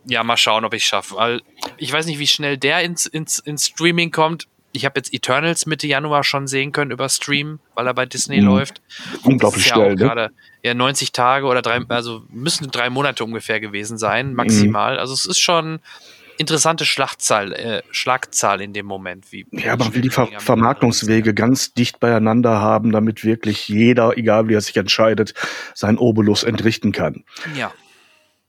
ja, 0.05 0.21
mal 0.23 0.35
schauen, 0.35 0.65
ob 0.65 0.73
ich 0.73 0.83
es 0.83 0.87
schaffe. 0.89 1.39
Ich 1.77 1.93
weiß 1.93 2.07
nicht, 2.07 2.19
wie 2.19 2.27
schnell 2.27 2.57
der 2.57 2.81
ins, 2.81 3.05
ins, 3.05 3.39
ins 3.39 3.67
Streaming 3.67 4.11
kommt. 4.11 4.47
Ich 4.73 4.85
habe 4.85 4.99
jetzt 4.99 5.13
Eternals 5.13 5.65
Mitte 5.65 5.87
Januar 5.87 6.23
schon 6.23 6.47
sehen 6.47 6.71
können 6.71 6.91
über 6.91 7.07
Stream, 7.07 7.59
weil 7.75 7.87
er 7.87 7.93
bei 7.93 8.05
Disney 8.07 8.41
Mhm. 8.41 8.47
läuft. 8.47 8.81
Unglaublich 9.23 9.67
ja 9.67 9.75
schnell, 9.75 9.85
auch 9.85 9.89
ne? 9.91 9.95
gerade 9.95 10.31
ja 10.63 10.73
90 10.73 11.11
Tage 11.13 11.45
oder 11.45 11.61
drei, 11.61 11.79
also 11.87 12.23
müssen 12.31 12.69
drei 12.71 12.89
Monate 12.89 13.23
ungefähr 13.23 13.59
gewesen 13.61 13.97
sein, 13.97 14.33
maximal. 14.33 14.97
Also 14.99 15.13
es 15.13 15.25
ist 15.25 15.39
schon 15.39 15.79
interessante 16.37 16.85
Schlachtzahl, 16.85 17.53
äh, 17.53 17.81
Schlagzahl 17.91 18.61
in 18.61 18.73
dem 18.73 18.85
Moment. 18.85 19.31
Wie 19.31 19.45
Ja, 19.51 19.75
man 19.75 19.93
will 19.93 20.01
die 20.01 20.09
Ver 20.09 20.27
Vermarktungswege 20.37 21.33
ganz 21.33 21.73
dicht 21.73 21.99
beieinander 21.99 22.59
haben, 22.61 22.91
damit 22.91 23.23
wirklich 23.23 23.67
jeder, 23.67 24.17
egal 24.17 24.47
wie 24.47 24.55
er 24.55 24.61
sich 24.61 24.77
entscheidet, 24.77 25.33
seinen 25.73 25.97
Obolus 25.97 26.43
entrichten 26.43 26.91
kann. 26.91 27.23
Ja, 27.55 27.71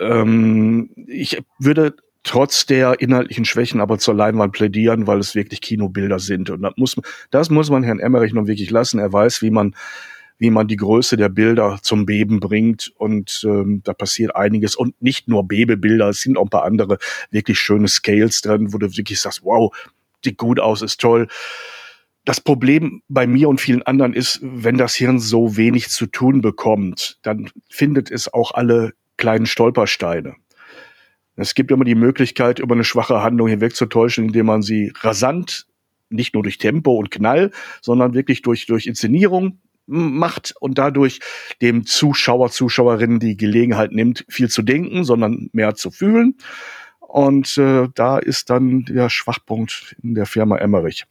Ähm, 0.01 0.91
ich 1.07 1.41
würde 1.59 1.95
trotz 2.25 2.67
der 2.67 3.01
inhaltlichen 3.01 3.45
Schwächen 3.45 3.81
aber 3.81 3.99
zur 3.99 4.15
Leinwand 4.15 4.53
plädieren, 4.53 5.07
weil 5.07 5.19
es 5.19 5.35
wirklich 5.35 5.61
Kinobilder 5.61 6.19
sind. 6.19 6.51
Und 6.51 6.63
das 6.63 6.73
muss, 6.77 6.97
das 7.31 7.51
muss 7.51 7.71
man 7.71 7.85
Herrn 7.85 8.01
Emmerich 8.01 8.33
nun 8.33 8.47
wirklich 8.47 8.71
lassen. 8.71 8.99
Er 8.99 9.13
weiß, 9.13 9.43
wie 9.43 9.51
man, 9.51 9.77
wie 10.39 10.51
man 10.51 10.69
die 10.69 10.77
Größe 10.77 11.17
der 11.17 11.29
Bilder 11.29 11.79
zum 11.83 12.07
Beben 12.07 12.41
bringt. 12.41 12.93
Und 12.97 13.43
ähm, 13.45 13.83
da 13.85 13.93
passiert 13.93 14.35
einiges. 14.35 14.77
Und 14.77 15.01
nicht 15.01 15.29
nur 15.29 15.47
Bebebilder, 15.47 16.09
es 16.09 16.21
sind 16.21 16.37
auch 16.37 16.45
ein 16.45 16.51
paar 16.51 16.65
andere 16.65 16.99
wirklich 17.31 17.59
schöne 17.59 17.89
Scales 17.89 18.41
drin, 18.41 18.73
wo 18.73 18.79
du 18.79 18.97
wirklich 18.97 19.21
sagst, 19.21 19.43
wow, 19.45 19.75
sieht 20.25 20.39
gut 20.39 20.61
aus, 20.61 20.83
ist 20.83 21.01
toll. 21.01 21.29
Das 22.25 22.41
Problem 22.41 23.03
bei 23.09 23.27
mir 23.27 23.49
und 23.49 23.61
vielen 23.61 23.83
anderen 23.83 24.15
ist, 24.15 24.41
wenn 24.43 24.79
das 24.79 24.95
Hirn 24.95 25.19
so 25.19 25.57
wenig 25.57 25.91
zu 25.91 26.07
tun 26.07 26.41
bekommt, 26.41 27.19
dann 27.23 27.51
findet 27.69 28.11
es 28.11 28.33
auch 28.33 28.53
alle 28.53 28.95
kleinen 29.19 29.47
Stolpersteine. 29.47 30.35
Es 31.37 31.55
gibt 31.55 31.71
immer 31.71 31.85
die 31.85 31.95
Möglichkeit, 31.95 32.61
über 32.61 32.75
eine 32.75 32.85
schwache 32.85 33.23
Handlung 33.23 33.49
hinwegzutäuschen, 33.49 34.27
indem 34.27 34.47
man 34.47 34.63
sie 34.63 34.93
rasant, 35.01 35.67
nicht 36.09 36.33
nur 36.35 36.43
durch 36.43 36.59
Tempo 36.59 36.93
und 36.93 37.11
Knall, 37.11 37.51
sondern 37.83 38.15
wirklich 38.15 38.43
durch, 38.43 38.67
durch 38.67 38.87
Inszenierung 38.87 39.59
macht 39.87 40.55
und 40.61 40.79
dadurch 40.79 41.21
dem 41.61 41.87
Zuschauer, 41.87 42.51
Zuschauerinnen 42.51 43.21
die 43.21 43.37
Gelegenheit 43.37 43.93
nimmt, 43.93 44.25
viel 44.29 44.49
zu 44.49 44.63
denken, 44.63 45.05
sondern 45.05 45.51
mehr 45.53 45.75
zu 45.75 45.91
fühlen. 45.91 46.37
Und 47.01 47.59
äh, 47.59 47.89
da 47.95 48.19
ist 48.19 48.51
dann 48.51 48.85
der 48.87 49.09
Schwachpunkt 49.09 49.95
in 50.03 50.15
der 50.15 50.27
Firma 50.27 50.57
Emmerich. 50.57 51.05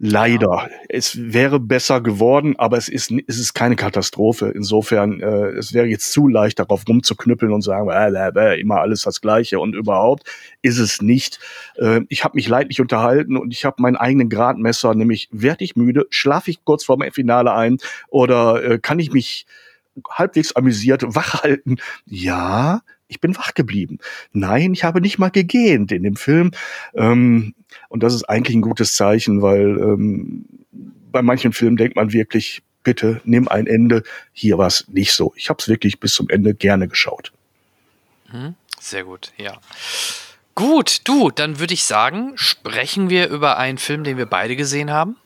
Leider. 0.00 0.70
Es 0.88 1.18
wäre 1.32 1.58
besser 1.58 2.00
geworden, 2.00 2.54
aber 2.56 2.76
es 2.76 2.88
ist, 2.88 3.12
es 3.26 3.38
ist 3.40 3.52
keine 3.52 3.74
Katastrophe. 3.74 4.52
Insofern, 4.54 5.20
äh, 5.20 5.48
es 5.56 5.74
wäre 5.74 5.86
jetzt 5.86 6.12
zu 6.12 6.28
leicht, 6.28 6.60
darauf 6.60 6.84
rumzuknüppeln 6.88 7.52
und 7.52 7.62
sagen, 7.62 7.88
äh, 7.90 8.30
äh, 8.36 8.60
immer 8.60 8.76
alles 8.76 9.02
das 9.02 9.20
Gleiche 9.20 9.58
und 9.58 9.74
überhaupt 9.74 10.22
ist 10.62 10.78
es 10.78 11.02
nicht. 11.02 11.40
Äh, 11.78 12.02
ich 12.10 12.22
habe 12.22 12.36
mich 12.36 12.46
leidlich 12.48 12.80
unterhalten 12.80 13.36
und 13.36 13.52
ich 13.52 13.64
habe 13.64 13.82
meinen 13.82 13.96
eigenen 13.96 14.28
Gradmesser, 14.28 14.94
nämlich 14.94 15.28
werde 15.32 15.64
ich 15.64 15.74
müde, 15.74 16.06
schlafe 16.10 16.52
ich 16.52 16.64
kurz 16.64 16.84
vor 16.84 16.96
dem 16.96 17.10
Finale 17.12 17.52
ein 17.52 17.78
oder 18.08 18.62
äh, 18.62 18.78
kann 18.78 19.00
ich 19.00 19.12
mich 19.12 19.46
halbwegs 20.08 20.54
amüsiert 20.54 21.02
wach 21.08 21.42
halten? 21.42 21.78
Ja, 22.06 22.82
ich 23.08 23.20
bin 23.20 23.36
wach 23.36 23.54
geblieben. 23.54 23.98
Nein, 24.32 24.72
ich 24.72 24.84
habe 24.84 25.00
nicht 25.00 25.18
mal 25.18 25.30
gegähnt 25.30 25.92
in 25.92 26.02
dem 26.02 26.16
Film. 26.16 26.52
Ähm, 26.94 27.54
und 27.88 28.02
das 28.02 28.14
ist 28.14 28.24
eigentlich 28.24 28.56
ein 28.56 28.62
gutes 28.62 28.94
Zeichen, 28.94 29.42
weil 29.42 29.78
ähm, 29.78 30.44
bei 31.10 31.22
manchen 31.22 31.52
Filmen 31.52 31.76
denkt 31.76 31.96
man 31.96 32.12
wirklich, 32.12 32.62
bitte 32.84 33.20
nimm 33.24 33.48
ein 33.48 33.66
Ende. 33.66 34.02
Hier 34.32 34.58
war 34.58 34.68
es 34.68 34.86
nicht 34.88 35.12
so. 35.12 35.32
Ich 35.36 35.48
habe 35.48 35.58
es 35.60 35.68
wirklich 35.68 36.00
bis 36.00 36.12
zum 36.14 36.28
Ende 36.28 36.54
gerne 36.54 36.88
geschaut. 36.88 37.32
Mhm. 38.32 38.54
Sehr 38.80 39.04
gut, 39.04 39.32
ja. 39.36 39.58
Gut, 40.54 41.02
du, 41.04 41.30
dann 41.30 41.58
würde 41.60 41.74
ich 41.74 41.84
sagen, 41.84 42.32
sprechen 42.36 43.10
wir 43.10 43.28
über 43.28 43.58
einen 43.58 43.78
Film, 43.78 44.04
den 44.04 44.16
wir 44.16 44.26
beide 44.26 44.56
gesehen 44.56 44.90
haben. 44.90 45.16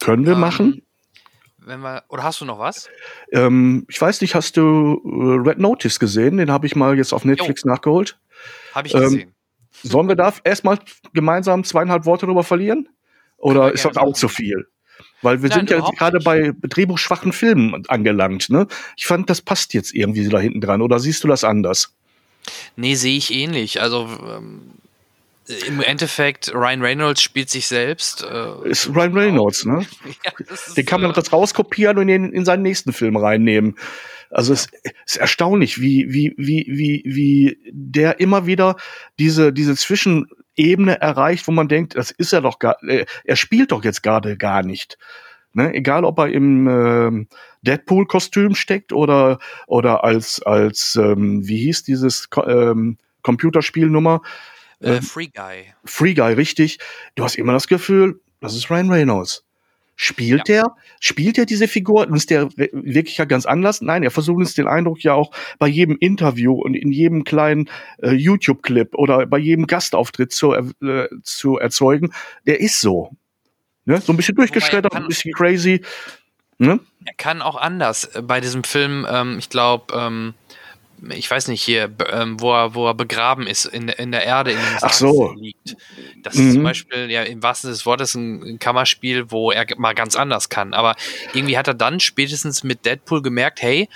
Können 0.00 0.24
wir 0.26 0.32
Ähm, 0.32 0.40
machen? 0.40 0.82
Wenn 1.70 1.80
wir, 1.80 2.02
oder 2.08 2.24
hast 2.24 2.40
du 2.40 2.44
noch 2.44 2.58
was? 2.58 2.88
Ähm, 3.32 3.86
ich 3.88 4.00
weiß 4.00 4.20
nicht, 4.22 4.34
hast 4.34 4.56
du 4.56 5.00
äh, 5.04 5.48
Red 5.48 5.58
Notice 5.58 6.00
gesehen? 6.00 6.36
Den 6.38 6.50
habe 6.50 6.66
ich 6.66 6.74
mal 6.74 6.96
jetzt 6.96 7.12
auf 7.12 7.24
Netflix 7.24 7.64
nachgeholt. 7.64 8.18
Habe 8.74 8.88
ich 8.88 8.94
Ähm, 8.94 9.00
gesehen. 9.02 9.34
Sollen 9.82 10.08
wir 10.08 10.16
da 10.16 10.34
erstmal 10.44 10.78
gemeinsam 11.12 11.62
zweieinhalb 11.64 12.04
Worte 12.04 12.26
drüber 12.26 12.42
verlieren? 12.42 12.88
Oder 13.38 13.72
ist 13.72 13.84
das 13.84 13.96
auch 13.96 14.12
zu 14.12 14.28
viel? 14.28 14.66
Weil 15.22 15.42
wir 15.42 15.48
Nein, 15.48 15.60
sind 15.60 15.70
ja 15.70 15.80
gerade 15.96 16.18
bei 16.18 16.52
drehbuchschwachen 16.62 17.32
Filmen 17.32 17.86
angelangt. 17.88 18.50
Ne? 18.50 18.66
Ich 18.96 19.06
fand, 19.06 19.30
das 19.30 19.40
passt 19.40 19.72
jetzt 19.72 19.94
irgendwie 19.94 20.28
da 20.28 20.38
hinten 20.38 20.60
dran. 20.60 20.82
Oder 20.82 20.98
siehst 20.98 21.24
du 21.24 21.28
das 21.28 21.44
anders? 21.44 21.94
Nee, 22.76 22.94
sehe 22.96 23.16
ich 23.16 23.32
ähnlich. 23.32 23.80
Also 23.80 24.08
ähm, 24.28 24.72
im 25.66 25.80
Endeffekt, 25.80 26.52
Ryan 26.54 26.82
Reynolds 26.82 27.22
spielt 27.22 27.50
sich 27.50 27.66
selbst. 27.66 28.22
Äh, 28.22 28.68
Ist 28.68 28.88
Ryan 28.88 29.12
Reynolds, 29.16 29.64
ne? 29.64 29.86
ja, 30.24 30.32
Den 30.76 30.86
kann 30.86 31.00
man 31.00 31.10
äh, 31.10 31.14
das 31.14 31.32
rauskopieren 31.32 31.98
und 31.98 32.08
in, 32.08 32.32
in 32.32 32.44
seinen 32.44 32.62
nächsten 32.62 32.92
Film 32.92 33.16
reinnehmen. 33.16 33.76
Also 34.30 34.52
es 34.52 34.68
ist 35.06 35.16
erstaunlich, 35.16 35.80
wie, 35.80 36.06
wie, 36.12 36.34
wie, 36.36 36.66
wie, 36.68 37.02
wie 37.04 37.58
der 37.72 38.20
immer 38.20 38.46
wieder 38.46 38.76
diese, 39.18 39.52
diese 39.52 39.74
Zwischenebene 39.74 41.00
erreicht, 41.00 41.48
wo 41.48 41.52
man 41.52 41.68
denkt, 41.68 41.96
das 41.96 42.12
ist 42.12 42.32
er 42.32 42.40
doch 42.40 42.58
gar, 42.58 42.82
äh, 42.84 43.06
er 43.24 43.36
spielt 43.36 43.72
doch 43.72 43.82
jetzt 43.82 44.02
gerade 44.02 44.36
gar 44.36 44.62
nicht. 44.62 44.98
Ne? 45.52 45.74
Egal, 45.74 46.04
ob 46.04 46.18
er 46.18 46.28
im 46.28 46.68
ähm, 46.68 47.28
Deadpool-Kostüm 47.62 48.54
steckt 48.54 48.92
oder, 48.92 49.40
oder 49.66 50.04
als, 50.04 50.40
als 50.42 50.96
ähm, 50.96 51.46
wie 51.46 51.58
hieß 51.58 51.82
dieses 51.82 52.30
Ko 52.30 52.46
ähm, 52.46 52.98
Computerspielnummer, 53.22 54.22
äh, 54.80 55.00
Free 55.02 55.28
Guy. 55.28 55.72
Free 55.84 56.14
Guy, 56.14 56.32
richtig. 56.34 56.78
Du 57.14 57.24
hast 57.24 57.36
immer 57.36 57.52
das 57.52 57.68
Gefühl, 57.68 58.20
das 58.40 58.54
ist 58.54 58.70
Ryan 58.70 58.90
Reynolds. 58.90 59.44
Spielt 59.96 60.48
der? 60.48 60.64
Spielt 60.98 61.36
er 61.36 61.44
diese 61.44 61.68
Figur? 61.68 62.06
Und 62.06 62.16
ist 62.16 62.30
der 62.30 62.48
wirklich 62.56 63.18
ja 63.18 63.26
ganz 63.26 63.44
anders? 63.44 63.82
Nein, 63.82 64.02
er 64.02 64.10
versucht 64.10 64.38
uns 64.38 64.54
den 64.54 64.66
Eindruck 64.66 65.02
ja 65.02 65.12
auch 65.12 65.30
bei 65.58 65.66
jedem 65.68 65.98
Interview 66.00 66.54
und 66.54 66.72
in 66.74 66.90
jedem 66.90 67.24
kleinen 67.24 67.68
äh, 68.02 68.12
YouTube-Clip 68.12 68.94
oder 68.94 69.26
bei 69.26 69.36
jedem 69.36 69.66
Gastauftritt 69.66 70.32
zu, 70.32 70.52
er- 70.52 70.70
äh, 70.82 71.08
zu 71.22 71.58
erzeugen. 71.58 72.14
Der 72.46 72.60
ist 72.60 72.80
so. 72.80 73.10
Ne? 73.84 74.00
So 74.00 74.14
ein 74.14 74.16
bisschen 74.16 74.36
kann- 74.36 75.02
ein 75.02 75.08
bisschen 75.08 75.32
crazy. 75.34 75.82
Ne? 76.56 76.80
Er 77.04 77.14
kann 77.18 77.42
auch 77.42 77.56
anders. 77.56 78.04
Äh, 78.04 78.22
Bei 78.22 78.40
diesem 78.40 78.64
Film, 78.64 79.06
ähm, 79.10 79.36
ich 79.38 79.50
glaube, 79.50 79.92
ähm, 79.94 80.32
ich 81.10 81.30
weiß 81.30 81.48
nicht 81.48 81.62
hier, 81.62 81.90
ähm, 82.10 82.40
wo, 82.40 82.52
er, 82.52 82.74
wo 82.74 82.86
er 82.86 82.94
begraben 82.94 83.46
ist, 83.46 83.64
in, 83.64 83.88
in 83.88 84.12
der 84.12 84.24
Erde, 84.24 84.52
in 84.52 84.58
dem 84.58 84.66
Ach 84.76 84.92
Sarg 84.92 84.94
so. 84.94 85.32
liegt. 85.32 85.76
Das 86.22 86.34
Mhm. 86.34 86.46
ist 86.48 86.54
zum 86.54 86.62
Beispiel, 86.62 87.10
ja, 87.10 87.22
im 87.22 87.42
wahrsten 87.42 87.68
Sinne 87.68 87.74
des 87.76 87.86
Wortes 87.86 88.14
ein, 88.14 88.42
ein 88.42 88.58
Kammerspiel, 88.58 89.30
wo 89.30 89.50
er 89.50 89.66
mal 89.78 89.94
ganz 89.94 90.16
anders 90.16 90.48
kann. 90.48 90.74
Aber 90.74 90.96
irgendwie 91.34 91.56
hat 91.58 91.68
er 91.68 91.74
dann 91.74 92.00
spätestens 92.00 92.62
mit 92.64 92.84
Deadpool 92.84 93.22
gemerkt, 93.22 93.62
hey, 93.62 93.88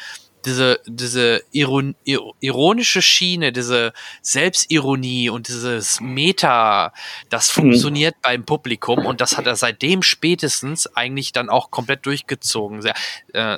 diese, 0.46 0.78
diese 0.86 1.42
Iron, 1.52 1.94
ir- 2.06 2.32
ironische 2.40 3.00
Schiene, 3.00 3.50
diese 3.50 3.94
Selbstironie 4.20 5.30
und 5.30 5.48
dieses 5.48 6.00
Meta, 6.02 6.92
das 7.30 7.48
Mhm. 7.48 7.62
funktioniert 7.62 8.16
beim 8.20 8.44
Publikum 8.44 9.06
und 9.06 9.20
das 9.22 9.38
hat 9.38 9.46
er 9.46 9.56
seitdem 9.56 10.02
spätestens 10.02 10.86
eigentlich 10.96 11.32
dann 11.32 11.48
auch 11.48 11.70
komplett 11.70 12.04
durchgezogen. 12.04 12.84
Äh, 12.84 12.92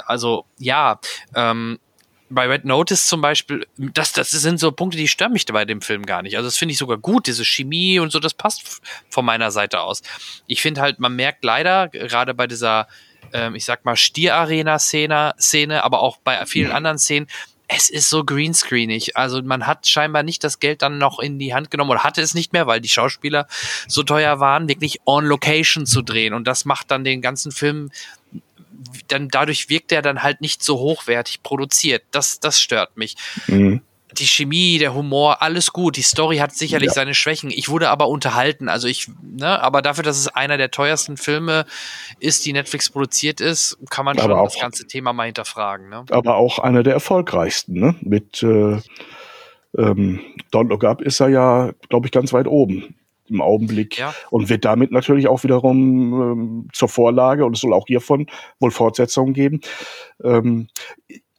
also 0.06 0.44
ja, 0.58 1.00
ähm, 1.34 1.78
bei 2.28 2.46
Red 2.46 2.64
Notice 2.64 3.06
zum 3.06 3.20
Beispiel, 3.20 3.66
das, 3.76 4.12
das 4.12 4.30
sind 4.30 4.58
so 4.58 4.72
Punkte, 4.72 4.98
die 4.98 5.08
stören 5.08 5.32
mich 5.32 5.46
bei 5.46 5.64
dem 5.64 5.80
Film 5.80 6.04
gar 6.04 6.22
nicht. 6.22 6.36
Also 6.36 6.48
das 6.48 6.56
finde 6.56 6.72
ich 6.72 6.78
sogar 6.78 6.98
gut, 6.98 7.26
diese 7.26 7.44
Chemie 7.44 8.00
und 8.00 8.10
so, 8.10 8.18
das 8.18 8.34
passt 8.34 8.80
von 9.10 9.24
meiner 9.24 9.50
Seite 9.50 9.80
aus. 9.80 10.02
Ich 10.46 10.60
finde 10.60 10.80
halt, 10.80 10.98
man 10.98 11.14
merkt 11.14 11.44
leider, 11.44 11.88
gerade 11.88 12.34
bei 12.34 12.46
dieser, 12.46 12.88
ähm, 13.32 13.54
ich 13.54 13.64
sag 13.64 13.84
mal, 13.84 13.96
Stierarena-Szene, 13.96 15.34
Szene, 15.38 15.84
aber 15.84 16.00
auch 16.00 16.16
bei 16.18 16.44
vielen 16.46 16.72
anderen 16.72 16.98
Szenen, 16.98 17.28
es 17.68 17.90
ist 17.90 18.10
so 18.10 18.24
greenscreenig. 18.24 19.16
Also 19.16 19.42
man 19.42 19.66
hat 19.66 19.88
scheinbar 19.88 20.22
nicht 20.22 20.44
das 20.44 20.60
Geld 20.60 20.82
dann 20.82 20.98
noch 20.98 21.18
in 21.18 21.38
die 21.38 21.54
Hand 21.54 21.70
genommen 21.70 21.90
oder 21.90 22.04
hatte 22.04 22.22
es 22.22 22.34
nicht 22.34 22.52
mehr, 22.52 22.66
weil 22.66 22.80
die 22.80 22.88
Schauspieler 22.88 23.48
so 23.88 24.02
teuer 24.02 24.38
waren, 24.40 24.68
wirklich 24.68 25.00
on 25.04 25.24
location 25.24 25.84
zu 25.84 26.02
drehen. 26.02 26.32
Und 26.32 26.46
das 26.46 26.64
macht 26.64 26.90
dann 26.90 27.02
den 27.02 27.22
ganzen 27.22 27.50
Film 27.50 27.90
dann 29.08 29.28
dadurch 29.28 29.68
wirkt 29.68 29.92
er 29.92 30.02
dann 30.02 30.22
halt 30.22 30.40
nicht 30.40 30.62
so 30.62 30.78
hochwertig 30.78 31.42
produziert. 31.42 32.02
Das, 32.10 32.40
das 32.40 32.60
stört 32.60 32.96
mich. 32.96 33.16
Mhm. 33.46 33.82
die 34.18 34.26
Chemie, 34.26 34.78
der 34.78 34.94
Humor, 34.94 35.42
alles 35.42 35.72
gut. 35.72 35.96
Die 35.96 36.02
Story 36.02 36.38
hat 36.38 36.52
sicherlich 36.54 36.88
ja. 36.88 36.94
seine 36.94 37.14
Schwächen. 37.14 37.50
Ich 37.50 37.68
wurde 37.68 37.90
aber 37.90 38.08
unterhalten. 38.08 38.68
Also 38.68 38.88
ich, 38.88 39.08
ne, 39.22 39.60
aber 39.60 39.82
dafür, 39.82 40.04
dass 40.04 40.18
es 40.18 40.28
einer 40.28 40.56
der 40.56 40.70
teuersten 40.70 41.16
Filme 41.16 41.66
ist, 42.18 42.46
die 42.46 42.52
Netflix 42.52 42.88
produziert 42.90 43.40
ist, 43.40 43.78
kann 43.90 44.04
man 44.04 44.18
schon 44.18 44.32
auch, 44.32 44.44
das 44.44 44.60
ganze 44.60 44.86
Thema 44.86 45.12
mal 45.12 45.24
hinterfragen. 45.26 45.88
Ne? 45.88 46.04
Aber 46.10 46.36
auch 46.36 46.58
einer 46.58 46.82
der 46.82 46.94
erfolgreichsten, 46.94 47.78
ne? 47.78 47.94
Mit 48.00 48.42
äh, 48.42 48.80
ähm, 49.76 50.20
Don't 50.52 50.68
Look 50.68 50.84
Up 50.84 51.02
ist 51.02 51.20
er 51.20 51.28
ja, 51.28 51.72
glaube 51.88 52.06
ich, 52.06 52.12
ganz 52.12 52.32
weit 52.32 52.46
oben 52.46 52.94
im 53.30 53.40
Augenblick 53.40 53.98
ja. 53.98 54.14
und 54.30 54.48
wird 54.48 54.64
damit 54.64 54.92
natürlich 54.92 55.28
auch 55.28 55.44
wiederum 55.44 56.22
ähm, 56.22 56.68
zur 56.72 56.88
Vorlage 56.88 57.44
und 57.44 57.54
es 57.54 57.60
soll 57.60 57.72
auch 57.72 57.86
hiervon 57.86 58.26
wohl 58.60 58.70
Fortsetzungen 58.70 59.34
geben. 59.34 59.60
Ähm, 60.22 60.68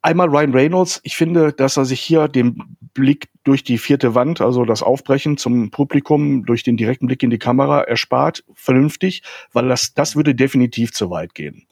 einmal 0.02 0.30
Ryan 0.30 0.54
Reynolds, 0.54 1.02
ich 1.04 1.18
finde, 1.18 1.52
dass 1.52 1.78
er 1.78 1.86
sich 1.86 2.00
hier 2.00 2.28
den 2.28 2.78
Blick 2.94 3.30
durch 3.44 3.64
die 3.64 3.78
vierte 3.78 4.16
Wand, 4.16 4.42
also 4.42 4.66
das 4.66 4.82
Aufbrechen 4.82 5.38
zum 5.38 5.70
Publikum 5.70 6.46
durch 6.46 6.64
den 6.64 6.78
direkten 6.78 7.08
Blick 7.08 7.24
in 7.24 7.30
die 7.30 7.38
Kamera 7.38 7.82
erspart, 7.82 8.44
vernünftig, 8.54 9.24
weil 9.54 9.68
das, 9.68 9.94
das 9.94 10.16
würde 10.16 10.34
definitiv 10.34 10.94
zu 10.94 11.10
weit 11.10 11.36
gehen. 11.36 11.68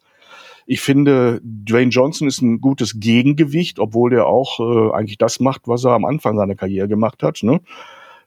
Ich 0.66 0.80
finde, 0.80 1.40
Dwayne 1.44 1.90
Johnson 1.90 2.26
ist 2.26 2.42
ein 2.42 2.60
gutes 2.60 2.98
Gegengewicht, 2.98 3.78
obwohl 3.78 4.10
der 4.10 4.26
auch 4.26 4.58
äh, 4.58 4.92
eigentlich 4.92 5.18
das 5.18 5.38
macht, 5.38 5.62
was 5.66 5.84
er 5.84 5.92
am 5.92 6.04
Anfang 6.04 6.36
seiner 6.36 6.56
Karriere 6.56 6.88
gemacht 6.88 7.22
hat. 7.22 7.42
Ne? 7.42 7.60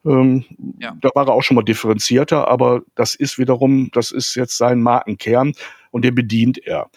Ähm, 0.05 0.45
ja. 0.79 0.95
Da 1.01 1.09
war 1.13 1.27
er 1.27 1.33
auch 1.33 1.43
schon 1.43 1.55
mal 1.55 1.63
differenzierter, 1.63 2.47
aber 2.47 2.81
das 2.95 3.15
ist 3.15 3.37
wiederum, 3.37 3.89
das 3.93 4.11
ist 4.11 4.35
jetzt 4.35 4.57
sein 4.57 4.81
Markenkern 4.81 5.53
und 5.91 6.05
den 6.05 6.15
bedient 6.15 6.57
er. 6.59 6.89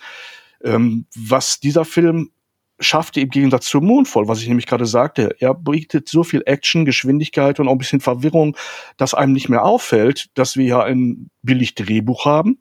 Ähm, 0.62 1.06
was 1.16 1.60
dieser 1.60 1.84
Film 1.84 2.30
schaffte 2.78 3.20
im 3.20 3.30
Gegensatz 3.30 3.66
zu 3.66 3.80
Moonfall, 3.80 4.28
was 4.28 4.40
ich 4.40 4.48
nämlich 4.48 4.66
gerade 4.66 4.86
sagte, 4.86 5.36
er 5.38 5.54
bietet 5.54 6.08
so 6.08 6.24
viel 6.24 6.42
Action, 6.46 6.84
Geschwindigkeit 6.84 7.60
und 7.60 7.68
auch 7.68 7.72
ein 7.72 7.78
bisschen 7.78 8.00
Verwirrung, 8.00 8.56
dass 8.96 9.14
einem 9.14 9.32
nicht 9.32 9.48
mehr 9.48 9.64
auffällt, 9.64 10.30
dass 10.34 10.56
wir 10.56 10.66
ja 10.66 10.82
ein 10.82 11.30
billig 11.42 11.74
Drehbuch 11.74 12.24
haben. 12.24 12.58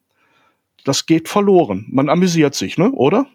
Das 0.84 1.06
geht 1.06 1.30
verloren. 1.30 1.86
Man 1.89 2.10
amüsiert 2.10 2.56
sich, 2.56 2.78
ne, 2.78 2.92
oder? 2.92 3.28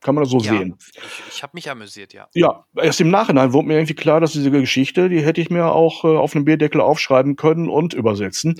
Kann 0.00 0.14
man 0.14 0.24
das 0.24 0.30
so 0.30 0.38
ja, 0.38 0.52
sehen? 0.52 0.76
Ich, 0.94 1.34
ich 1.36 1.42
habe 1.42 1.50
mich 1.54 1.70
amüsiert, 1.70 2.14
ja. 2.14 2.28
Ja, 2.34 2.64
erst 2.76 3.00
im 3.00 3.10
Nachhinein 3.10 3.52
wurde 3.52 3.68
mir 3.68 3.74
irgendwie 3.74 3.94
klar, 3.94 4.20
dass 4.20 4.32
diese 4.32 4.50
Geschichte, 4.50 5.08
die 5.08 5.20
hätte 5.20 5.40
ich 5.40 5.50
mir 5.50 5.66
auch 5.66 6.04
äh, 6.04 6.08
auf 6.08 6.34
einem 6.34 6.46
Bierdeckel 6.46 6.80
aufschreiben 6.80 7.36
können 7.36 7.68
und 7.68 7.92
übersetzen. 7.92 8.54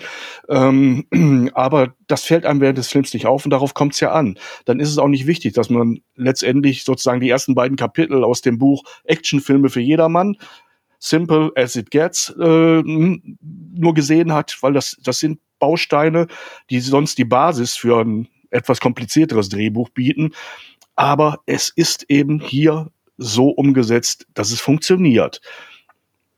Ähm, 0.49 1.07
aber 1.55 1.95
das 2.07 2.25
fällt 2.25 2.45
einem 2.45 2.61
während 2.61 2.79
des 2.79 2.89
Films 2.89 3.15
nicht 3.15 3.27
auf 3.27 3.45
und 3.45 3.51
darauf 3.51 3.73
kommt 3.73 3.95
es 3.95 4.01
ja 4.01 4.13
an. 4.13 4.39
Dann 4.67 4.81
ist 4.81 4.91
es 4.91 4.99
auch 4.99 5.09
nicht 5.09 5.27
wichtig, 5.27 5.55
dass 5.55 5.71
man 5.71 6.01
letztendlich 6.15 6.85
sozusagen 6.85 7.21
die 7.21 7.31
ersten 7.31 7.55
beiden 7.55 7.77
Kapitel 7.77 8.23
aus 8.23 8.43
dem 8.43 8.59
Buch 8.59 8.85
Actionfilme 9.05 9.71
für 9.71 9.81
jedermann 9.81 10.37
Simple 11.01 11.51
as 11.57 11.77
it 11.77 11.91
gets 11.91 12.29
äh, 12.39 12.83
nur 12.83 13.95
gesehen 13.95 14.35
hat, 14.35 14.59
weil 14.61 14.75
das, 14.75 14.97
das 15.03 15.19
sind 15.19 15.41
Bausteine, 15.59 16.27
die 16.69 16.81
sonst 16.81 17.17
die 17.17 17.25
Basis 17.25 17.75
für 17.75 18.01
ein 18.01 18.29
etwas 18.51 18.81
komplizierteres 18.81 19.49
Drehbuch 19.49 19.89
bieten 19.91 20.33
aber 20.97 21.41
es 21.47 21.71
ist 21.75 22.05
eben 22.09 22.41
hier 22.41 22.91
so 23.17 23.51
umgesetzt, 23.51 24.27
dass 24.35 24.51
es 24.51 24.61
funktioniert. 24.61 25.41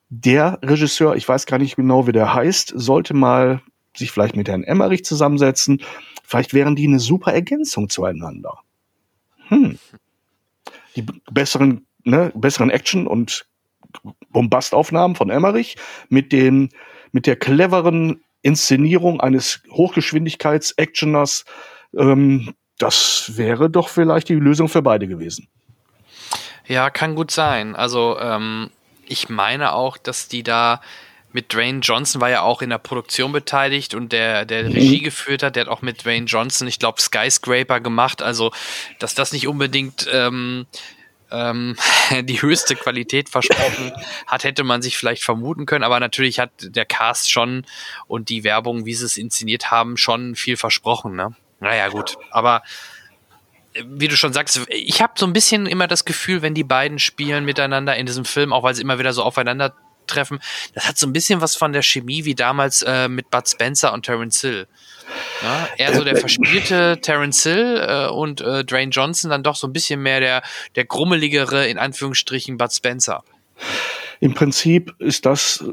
Der 0.08 0.58
Regisseur, 0.62 1.16
ich 1.16 1.28
weiß 1.28 1.46
gar 1.46 1.58
nicht 1.58 1.76
genau, 1.76 2.06
wie 2.06 2.12
der 2.12 2.34
heißt, 2.34 2.72
sollte 2.76 3.14
mal 3.14 3.62
sich 3.96 4.10
vielleicht 4.10 4.36
mit 4.36 4.48
Herrn 4.48 4.64
Emmerich 4.64 5.04
zusammensetzen. 5.04 5.82
Vielleicht 6.24 6.54
wären 6.54 6.76
die 6.76 6.86
eine 6.86 6.98
super 6.98 7.32
Ergänzung 7.32 7.88
zueinander. 7.88 8.58
Hm. 9.48 9.78
Die 10.96 11.06
besseren, 11.30 11.86
ne, 12.04 12.32
besseren 12.34 12.70
Action- 12.70 13.06
und 13.06 13.46
Bombastaufnahmen 14.30 15.16
von 15.16 15.30
Emmerich 15.30 15.76
mit 16.08 16.32
den, 16.32 16.70
mit 17.12 17.26
der 17.26 17.36
cleveren 17.36 18.22
Inszenierung 18.42 19.20
eines 19.20 19.62
Hochgeschwindigkeits-Actioners, 19.70 21.44
ähm, 21.96 22.54
das 22.78 23.32
wäre 23.36 23.70
doch 23.70 23.88
vielleicht 23.88 24.28
die 24.28 24.34
Lösung 24.34 24.68
für 24.68 24.82
beide 24.82 25.06
gewesen. 25.06 25.48
Ja, 26.66 26.90
kann 26.90 27.14
gut 27.14 27.30
sein. 27.30 27.76
Also 27.76 28.18
ähm, 28.18 28.70
ich 29.06 29.28
meine 29.28 29.72
auch, 29.72 29.96
dass 29.96 30.28
die 30.28 30.42
da 30.42 30.80
mit 31.32 31.52
Dwayne 31.52 31.80
Johnson 31.80 32.20
war 32.20 32.30
ja 32.30 32.42
auch 32.42 32.62
in 32.62 32.70
der 32.70 32.78
Produktion 32.78 33.32
beteiligt 33.32 33.94
und 33.94 34.12
der, 34.12 34.44
der 34.44 34.64
mhm. 34.64 34.72
Regie 34.72 35.00
geführt 35.00 35.42
hat, 35.42 35.56
der 35.56 35.62
hat 35.62 35.70
auch 35.70 35.82
mit 35.82 36.04
Dwayne 36.04 36.26
Johnson, 36.26 36.68
ich 36.68 36.78
glaube, 36.78 37.00
Skyscraper 37.00 37.80
gemacht. 37.80 38.22
Also, 38.22 38.52
dass 38.98 39.14
das 39.14 39.32
nicht 39.32 39.48
unbedingt 39.48 40.06
ähm, 40.12 40.66
ähm, 41.30 41.76
die 42.22 42.40
höchste 42.40 42.76
Qualität 42.76 43.28
versprochen 43.28 43.92
hat, 44.26 44.44
hätte 44.44 44.64
man 44.64 44.82
sich 44.82 44.96
vielleicht 44.96 45.24
vermuten 45.24 45.66
können. 45.66 45.84
Aber 45.84 45.98
natürlich 46.00 46.38
hat 46.38 46.50
der 46.60 46.84
Cast 46.84 47.30
schon 47.30 47.64
und 48.06 48.28
die 48.28 48.44
Werbung, 48.44 48.84
wie 48.84 48.94
sie 48.94 49.06
es 49.06 49.16
inszeniert 49.16 49.70
haben, 49.70 49.96
schon 49.96 50.36
viel 50.36 50.56
versprochen. 50.56 51.16
Ne? 51.16 51.34
Naja, 51.62 51.88
gut. 51.88 52.16
Aber 52.30 52.62
äh, 53.72 53.84
wie 53.86 54.08
du 54.08 54.16
schon 54.16 54.32
sagst, 54.32 54.60
ich 54.68 55.00
habe 55.00 55.14
so 55.16 55.26
ein 55.26 55.32
bisschen 55.32 55.66
immer 55.66 55.86
das 55.86 56.04
Gefühl, 56.04 56.42
wenn 56.42 56.54
die 56.54 56.64
beiden 56.64 56.98
spielen 56.98 57.44
miteinander 57.44 57.96
in 57.96 58.04
diesem 58.04 58.24
Film, 58.24 58.52
auch 58.52 58.64
weil 58.64 58.74
sie 58.74 58.82
immer 58.82 58.98
wieder 58.98 59.12
so 59.12 59.22
aufeinander 59.22 59.72
treffen, 60.08 60.40
das 60.74 60.88
hat 60.88 60.98
so 60.98 61.06
ein 61.06 61.12
bisschen 61.12 61.40
was 61.40 61.54
von 61.54 61.72
der 61.72 61.82
Chemie 61.82 62.24
wie 62.24 62.34
damals 62.34 62.82
äh, 62.82 63.08
mit 63.08 63.30
Bud 63.30 63.48
Spencer 63.48 63.92
und 63.92 64.04
Terence 64.04 64.40
Hill. 64.40 64.66
Ja, 65.42 65.68
eher 65.78 65.94
so 65.94 66.02
der 66.02 66.16
verspielte 66.16 66.98
Terence 67.00 67.44
Hill 67.44 67.86
äh, 67.88 68.06
und 68.08 68.40
äh, 68.40 68.64
Dwayne 68.64 68.90
Johnson 68.90 69.30
dann 69.30 69.44
doch 69.44 69.54
so 69.54 69.68
ein 69.68 69.72
bisschen 69.72 70.02
mehr 70.02 70.18
der, 70.18 70.42
der 70.74 70.84
grummeligere, 70.84 71.68
in 71.68 71.78
Anführungsstrichen, 71.78 72.56
Bud 72.56 72.72
Spencer. 72.72 73.22
Im 74.18 74.34
Prinzip 74.34 74.94
ist 74.98 75.24
das 75.24 75.64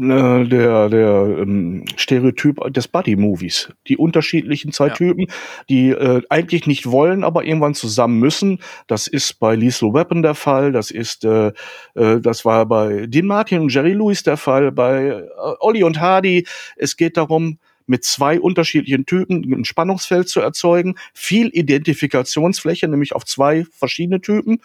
äh, 0.00 0.48
der, 0.48 0.88
der 0.88 1.38
ähm, 1.38 1.84
Stereotyp 1.96 2.72
des 2.72 2.88
Buddy-Movies. 2.88 3.72
Die 3.88 3.96
unterschiedlichen 3.96 4.72
zwei 4.72 4.88
ja. 4.88 4.94
Typen, 4.94 5.26
die 5.68 5.90
äh, 5.90 6.22
eigentlich 6.30 6.66
nicht 6.66 6.90
wollen, 6.90 7.24
aber 7.24 7.44
irgendwann 7.44 7.74
zusammen 7.74 8.18
müssen. 8.18 8.58
Das 8.86 9.06
ist 9.06 9.38
bei 9.38 9.54
Lethal 9.54 9.92
Weapon 9.92 10.22
der 10.22 10.34
Fall, 10.34 10.72
das 10.72 10.90
ist, 10.90 11.24
äh, 11.24 11.52
äh, 11.94 12.20
das 12.20 12.44
war 12.44 12.66
bei 12.66 13.06
Dean 13.06 13.26
Martin 13.26 13.60
und 13.60 13.72
Jerry 13.72 13.92
Lewis 13.92 14.22
der 14.22 14.36
Fall, 14.36 14.72
bei 14.72 15.08
äh, 15.08 15.22
Olli 15.60 15.82
und 15.82 16.00
Hardy. 16.00 16.46
Es 16.76 16.96
geht 16.96 17.16
darum, 17.16 17.58
mit 17.90 18.04
zwei 18.04 18.40
unterschiedlichen 18.40 19.04
Typen 19.04 19.42
ein 19.52 19.64
Spannungsfeld 19.64 20.28
zu 20.28 20.40
erzeugen, 20.40 20.94
viel 21.12 21.48
Identifikationsfläche, 21.48 22.86
nämlich 22.86 23.14
auf 23.16 23.24
zwei 23.24 23.66
verschiedene 23.72 24.20
Typen 24.20 24.62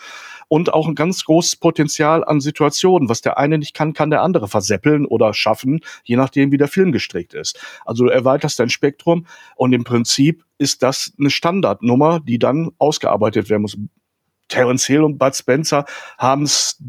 und 0.48 0.72
auch 0.72 0.88
ein 0.88 0.94
ganz 0.94 1.26
großes 1.26 1.56
Potenzial 1.56 2.24
an 2.24 2.40
Situationen. 2.40 3.10
Was 3.10 3.22
der 3.22 3.40
eine 3.40 3.58
nicht 3.58 3.74
kann, 3.74 3.94
kann 3.94 4.12
der 4.12 4.22
andere 4.22 4.48
verseppeln 4.48 5.08
oder 5.08 5.34
schaffen, 5.34 5.82
je 6.04 6.18
nachdem, 6.18 6.52
wie 6.52 6.58
der 6.58 6.68
Film 6.68 6.92
gestrickt 6.92 7.34
ist. 7.34 7.60
Also 7.84 8.06
du 8.06 8.12
erweiterst 8.12 8.60
dein 8.60 8.70
Spektrum 8.70 9.26
und 9.56 9.74
im 9.74 9.84
Prinzip 9.84 10.46
ist 10.60 10.84
das 10.84 11.12
eine 11.20 11.32
Standardnummer, 11.32 12.20
die 12.20 12.38
dann 12.38 12.72
ausgearbeitet 12.78 13.50
werden 13.50 13.64
muss. 13.64 13.76
Terence 14.50 14.86
Hill 14.86 15.02
und 15.02 15.18
Bud 15.18 15.36
Spencer 15.36 15.86
haben 16.20 16.44
es 16.44 16.80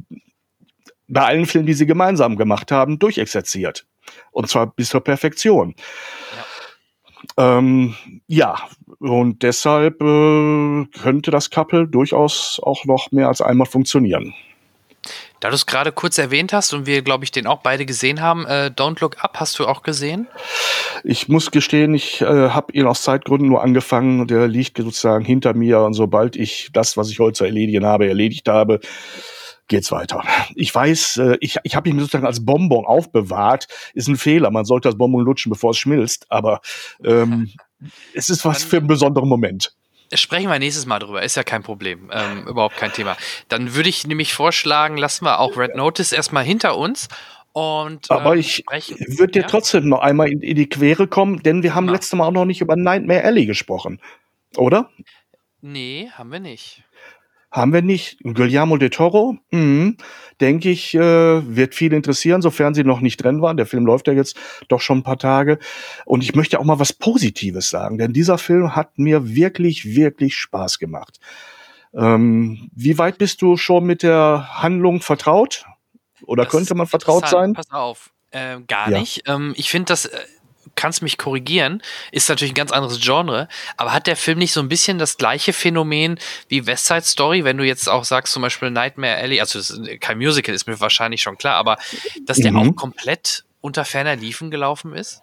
bei 1.09 1.25
allen 1.25 1.47
Filmen, 1.47 1.67
die 1.67 1.73
sie 1.73 1.87
gemeinsam 1.87 2.37
gemacht 2.37 2.71
haben, 2.71 2.99
durchexerziert. 2.99 3.87
Und 4.31 4.49
zwar 4.49 4.67
bis 4.67 4.91
zur 4.91 5.03
Perfektion. 5.03 5.75
Ja, 6.37 6.45
ähm, 7.59 7.95
ja. 8.27 8.57
und 8.99 9.43
deshalb 9.43 10.01
äh, 10.01 10.85
könnte 11.01 11.31
das 11.31 11.51
Couple 11.51 11.87
durchaus 11.89 12.61
auch 12.63 12.85
noch 12.85 13.11
mehr 13.13 13.29
als 13.29 13.41
einmal 13.41 13.67
funktionieren. 13.67 14.35
Da 15.41 15.51
du 15.51 15.55
es 15.55 15.67
gerade 15.67 15.93
kurz 15.93 16.19
erwähnt 16.19 16.53
hast 16.53 16.73
und 16.73 16.87
wir, 16.87 17.03
glaube 17.03 17.25
ich, 17.25 17.31
den 17.31 17.47
auch 17.47 17.61
beide 17.61 17.85
gesehen 17.85 18.23
haben, 18.23 18.47
äh, 18.47 18.71
Don't 18.75 19.01
Look 19.01 19.23
Up 19.23 19.39
hast 19.39 19.59
du 19.59 19.67
auch 19.67 19.83
gesehen? 19.83 20.29
Ich 21.05 21.29
muss 21.29 21.51
gestehen, 21.51 21.95
ich 21.95 22.23
äh, 22.23 22.25
habe 22.25 22.73
ihn 22.73 22.87
aus 22.87 23.03
Zeitgründen 23.03 23.49
nur 23.49 23.63
angefangen. 23.63 24.27
Der 24.27 24.49
liegt 24.49 24.79
sozusagen 24.79 25.25
hinter 25.25 25.55
mir 25.55 25.81
und 25.81 25.93
sobald 25.93 26.37
ich 26.37 26.71
das, 26.73 26.97
was 26.97 27.11
ich 27.11 27.19
heute 27.19 27.35
zu 27.35 27.45
erledigen 27.45 27.85
habe, 27.85 28.09
erledigt 28.09 28.49
habe, 28.49 28.81
geht's 29.69 29.93
weiter. 29.93 30.23
Ich 30.55 30.75
weiß, 30.75 31.19
äh, 31.19 31.37
ich, 31.41 31.57
ich 31.63 31.77
habe 31.77 31.89
ihn 31.89 31.99
sozusagen 31.99 32.27
als 32.27 32.45
Bonbon 32.45 32.85
aufbewahrt. 32.87 33.69
Ist 33.95 34.09
ein 34.09 34.17
Fehler. 34.17 34.51
Man 34.51 34.65
sollte 34.65 34.89
das 34.89 34.99
Bonbon 34.99 35.25
lutschen, 35.25 35.51
bevor 35.51 35.71
es 35.71 35.79
schmilzt. 35.79 36.27
Aber 36.31 36.61
ähm, 37.05 37.53
es 38.15 38.29
ist 38.29 38.45
was 38.45 38.65
für 38.65 38.79
einen 38.79 38.87
besonderen 38.87 39.29
Moment. 39.29 39.75
Sprechen 40.15 40.49
wir 40.49 40.59
nächstes 40.61 40.87
Mal 40.87 41.01
drüber, 41.01 41.23
ist 41.23 41.35
ja 41.35 41.43
kein 41.43 41.65
Problem, 41.65 42.11
ähm, 42.13 42.47
überhaupt 42.47 42.77
kein 42.77 42.93
Thema. 42.93 43.17
Dann 43.49 43.75
würde 43.75 43.89
ich 43.89 44.07
nämlich 44.07 44.35
vorschlagen, 44.35 44.97
lassen 44.97 45.25
wir 45.25 45.41
auch 45.41 45.57
Red 45.57 45.75
Notice 45.75 46.13
erstmal 46.13 46.45
hinter 46.45 46.79
uns 46.79 47.09
und, 47.57 48.11
Aber 48.11 48.35
ähm, 48.35 48.39
ich 48.39 48.63
würde 48.69 49.33
dir 49.33 49.43
ja? 49.43 49.49
trotzdem 49.49 49.89
noch 49.89 50.01
einmal 50.01 50.31
in, 50.31 50.43
in, 50.43 50.57
die 50.57 50.69
Quere 50.69 51.09
kommen, 51.09 51.43
denn 51.43 51.63
wir 51.63 51.75
haben 51.75 51.87
ja. 51.87 51.93
letztes 51.93 52.13
Mal 52.13 52.27
auch 52.27 52.33
noch 52.33 52.45
nicht 52.45 52.61
über 52.61 52.77
Nightmare 52.77 53.25
Alley 53.25 53.47
gesprochen, 53.47 53.99
oder? 54.57 54.91
Nee, 55.63 56.11
haben 56.13 56.31
wir 56.31 56.39
nicht. 56.39 56.85
Haben 57.51 57.73
wir 57.73 57.81
nicht. 57.83 58.19
Guillermo 58.23 58.77
de 58.77 58.89
Toro, 58.91 59.37
mhm, 59.51 59.97
denke 60.41 60.69
ich, 60.71 60.95
äh, 60.95 61.01
wird 61.01 61.75
viel 61.75 61.93
interessieren, 61.93 62.43
sofern 62.43 62.75
sie 62.75 62.85
noch 62.85 63.01
nicht 63.01 63.17
drin 63.23 63.41
waren. 63.41 63.57
Der 63.57 63.67
Film 63.67 63.87
läuft 63.87 64.09
ja 64.09 64.13
jetzt 64.13 64.37
doch 64.69 64.81
schon 64.81 64.99
ein 64.99 65.03
paar 65.05 65.19
Tage. 65.19 65.59
Und 66.05 66.23
ich 66.23 66.35
möchte 66.35 66.59
auch 66.59 66.65
mal 66.65 66.79
was 66.79 66.93
Positives 66.93 67.71
sagen, 67.71 67.99
denn 67.99 68.13
dieser 68.13 68.37
Film 68.39 68.75
hat 68.77 68.99
mir 68.99 69.35
wirklich, 69.35 69.85
wirklich 69.97 70.35
Spaß 70.37 70.79
gemacht. 70.79 71.19
Ähm, 71.95 72.69
wie 72.75 72.99
weit 72.99 73.17
bist 73.19 73.41
du 73.43 73.57
schon 73.57 73.85
mit 73.85 74.03
der 74.03 74.49
Handlung 74.63 75.01
vertraut? 75.01 75.65
Oder 76.27 76.45
Das 76.45 76.53
könnte 76.53 76.75
man 76.75 76.87
vertraut 76.87 77.29
sein? 77.29 77.55
Pass 77.55 77.71
auf. 77.71 78.11
Äh, 78.33 78.59
gar 78.67 78.91
Ja. 78.91 78.99
nicht. 78.99 79.23
Ähm, 79.27 79.55
ich 79.57 79.71
finde, 79.71 79.87
das 79.87 80.07
äh, 80.07 80.19
kannst 80.77 81.03
mich 81.03 81.19
korrigieren. 81.19 81.83
Ist 82.13 82.29
natürlich 82.29 82.53
ein 82.53 82.55
ganz 82.57 82.71
anderes 82.71 83.01
Genre. 83.01 83.49
Aber 83.77 83.93
hat 83.93 84.07
der 84.07 84.17
Film 84.17 84.39
nicht 84.39 84.53
so 84.53 84.61
ein 84.61 84.69
bisschen 84.69 84.99
das 84.99 85.17
gleiche 85.17 85.53
Phänomen 85.53 86.19
wie 86.49 86.67
West 86.67 86.87
Side 86.87 87.03
Story? 87.03 87.43
Wenn 87.45 87.57
du 87.59 87.65
jetzt 87.65 87.89
auch 87.89 88.05
sagst, 88.05 88.33
zum 88.33 88.43
Beispiel 88.43 88.71
Nightmare 88.71 89.17
Alley, 89.17 89.41
also 89.41 89.59
ist 89.59 89.81
kein 90.01 90.19
Musical, 90.19 90.55
ist 90.55 90.67
mir 90.69 90.79
wahrscheinlich 90.81 91.23
schon 91.23 91.37
klar, 91.39 91.57
aber 91.57 91.79
dass 92.27 92.39
der 92.39 92.53
Mhm. 92.53 92.59
auch 92.59 92.77
komplett 92.77 93.45
unter 93.61 93.85
ferner 93.85 94.15
Liefen 94.15 94.51
gelaufen 94.53 94.95
ist? 94.95 95.21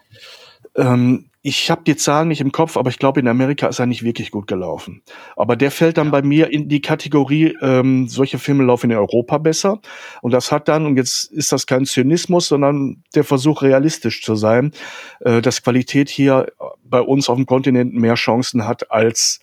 Ähm, 0.76 1.30
ich 1.46 1.70
habe 1.70 1.84
die 1.86 1.98
Zahlen 1.98 2.30
nicht 2.30 2.40
im 2.40 2.54
Kopf, 2.54 2.78
aber 2.78 2.90
ich 2.90 2.98
glaube, 2.98 3.20
in 3.20 3.28
Amerika 3.28 3.68
ist 3.68 3.78
er 3.78 3.86
nicht 3.86 4.02
wirklich 4.04 4.32
gut 4.32 4.48
gelaufen. 4.48 5.02
Aber 5.36 5.58
der 5.58 5.72
fällt 5.72 5.98
dann 5.98 6.08
Ja. 6.08 6.12
bei 6.12 6.22
mir 6.22 6.52
in 6.52 6.70
die 6.70 6.80
Kategorie, 6.82 7.58
ähm, 7.62 8.08
solche 8.08 8.40
Filme 8.40 8.64
laufen 8.64 8.90
in 8.90 8.98
Europa 8.98 9.38
besser. 9.40 9.82
Und 10.22 10.32
das 10.32 10.54
hat 10.54 10.70
dann, 10.70 10.86
und 10.86 10.96
jetzt 10.96 11.26
ist 11.26 11.52
das 11.52 11.68
kein 11.68 11.84
Zynismus, 11.86 12.48
sondern 12.48 13.04
der 13.14 13.26
Versuch, 13.26 13.62
realistisch 13.62 14.24
zu 14.24 14.36
sein, 14.36 14.72
äh, 15.20 15.42
dass 15.42 15.62
Qualität 15.62 16.10
hier 16.10 16.48
bei 16.86 17.02
uns 17.02 17.28
auf 17.28 17.36
dem 17.36 17.46
Kontinent 17.46 17.94
mehr 17.94 18.16
Chancen 18.16 18.66
hat 18.66 18.90
als 18.90 19.42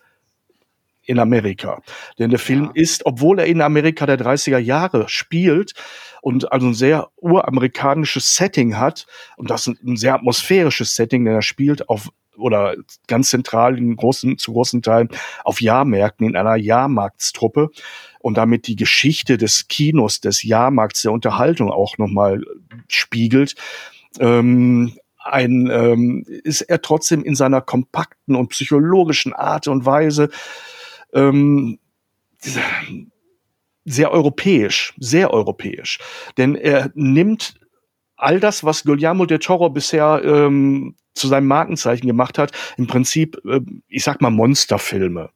in 1.10 1.18
Amerika. 1.18 1.82
Denn 2.20 2.30
der 2.30 2.38
Film 2.38 2.66
Ja. 2.66 2.70
ist, 2.74 3.04
obwohl 3.04 3.40
er 3.40 3.46
in 3.46 3.60
Amerika 3.60 4.06
der 4.06 4.16
30er 4.16 4.58
Jahre 4.58 5.08
spielt 5.08 5.72
und 6.22 6.52
also 6.52 6.68
ein 6.68 6.74
sehr 6.74 7.08
uramerikanisches 7.16 8.36
Setting 8.36 8.78
hat, 8.78 9.06
und 9.36 9.50
das 9.50 9.66
ist 9.66 9.82
ein 9.82 9.96
sehr 9.96 10.14
atmosphärisches 10.14 10.94
Setting, 10.94 11.24
denn 11.24 11.34
er 11.34 11.42
spielt 11.42 11.88
auf 11.88 12.08
oder 12.36 12.76
ganz 13.08 13.28
zentral 13.30 13.76
in 13.76 13.96
großen, 13.96 14.38
zu 14.38 14.52
großen 14.52 14.80
Teilen 14.82 15.08
auf 15.44 15.60
Jahrmärkten 15.60 16.26
in 16.26 16.36
einer 16.36 16.56
Jahrmarktstruppe 16.56 17.68
und 18.20 18.38
damit 18.38 18.66
die 18.66 18.76
Geschichte 18.76 19.36
des 19.36 19.66
Kinos, 19.68 20.20
des 20.20 20.42
Jahrmarkts, 20.44 21.02
der 21.02 21.12
Unterhaltung 21.12 21.70
auch 21.70 21.98
nochmal 21.98 22.40
spiegelt. 22.88 23.56
Ähm, 24.20 24.96
ein, 25.22 25.68
ähm, 25.70 26.24
ist 26.44 26.62
er 26.62 26.80
trotzdem 26.80 27.22
in 27.24 27.34
seiner 27.34 27.60
kompakten 27.60 28.36
und 28.36 28.48
psychologischen 28.48 29.34
Art 29.34 29.68
und 29.68 29.84
Weise 29.84 30.30
ähm, 31.14 31.78
sehr 33.84 34.12
europäisch, 34.12 34.94
sehr 34.98 35.32
europäisch. 35.32 35.98
Denn 36.36 36.54
er 36.54 36.90
nimmt 36.94 37.54
all 38.16 38.40
das, 38.40 38.64
was 38.64 38.84
Guillermo 38.84 39.26
del 39.26 39.38
Toro 39.38 39.70
bisher 39.70 40.22
ähm, 40.24 40.94
zu 41.14 41.28
seinem 41.28 41.46
Markenzeichen 41.46 42.06
gemacht 42.06 42.38
hat, 42.38 42.52
im 42.76 42.86
Prinzip, 42.86 43.40
äh, 43.46 43.60
ich 43.88 44.04
sag 44.04 44.20
mal, 44.20 44.30
Monsterfilme. 44.30 45.30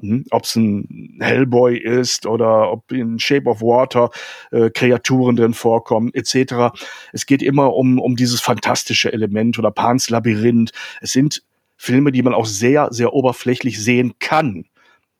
Hm, 0.00 0.24
Ob 0.30 0.44
es 0.44 0.56
ein 0.56 1.18
Hellboy 1.20 1.78
ist 1.78 2.26
oder 2.26 2.72
ob 2.72 2.90
in 2.90 3.18
Shape 3.20 3.48
of 3.48 3.60
Water 3.60 4.10
äh, 4.50 4.70
Kreaturen 4.70 5.36
drin 5.36 5.54
vorkommen, 5.54 6.12
etc. 6.14 6.76
Es 7.12 7.26
geht 7.26 7.42
immer 7.42 7.74
um, 7.74 8.00
um 8.00 8.16
dieses 8.16 8.40
fantastische 8.40 9.12
Element 9.12 9.58
oder 9.58 9.70
Pans 9.70 10.10
Labyrinth. 10.10 10.72
Es 11.00 11.12
sind 11.12 11.44
Filme, 11.76 12.10
die 12.10 12.22
man 12.22 12.34
auch 12.34 12.46
sehr, 12.46 12.88
sehr 12.90 13.12
oberflächlich 13.12 13.82
sehen 13.82 14.14
kann, 14.18 14.64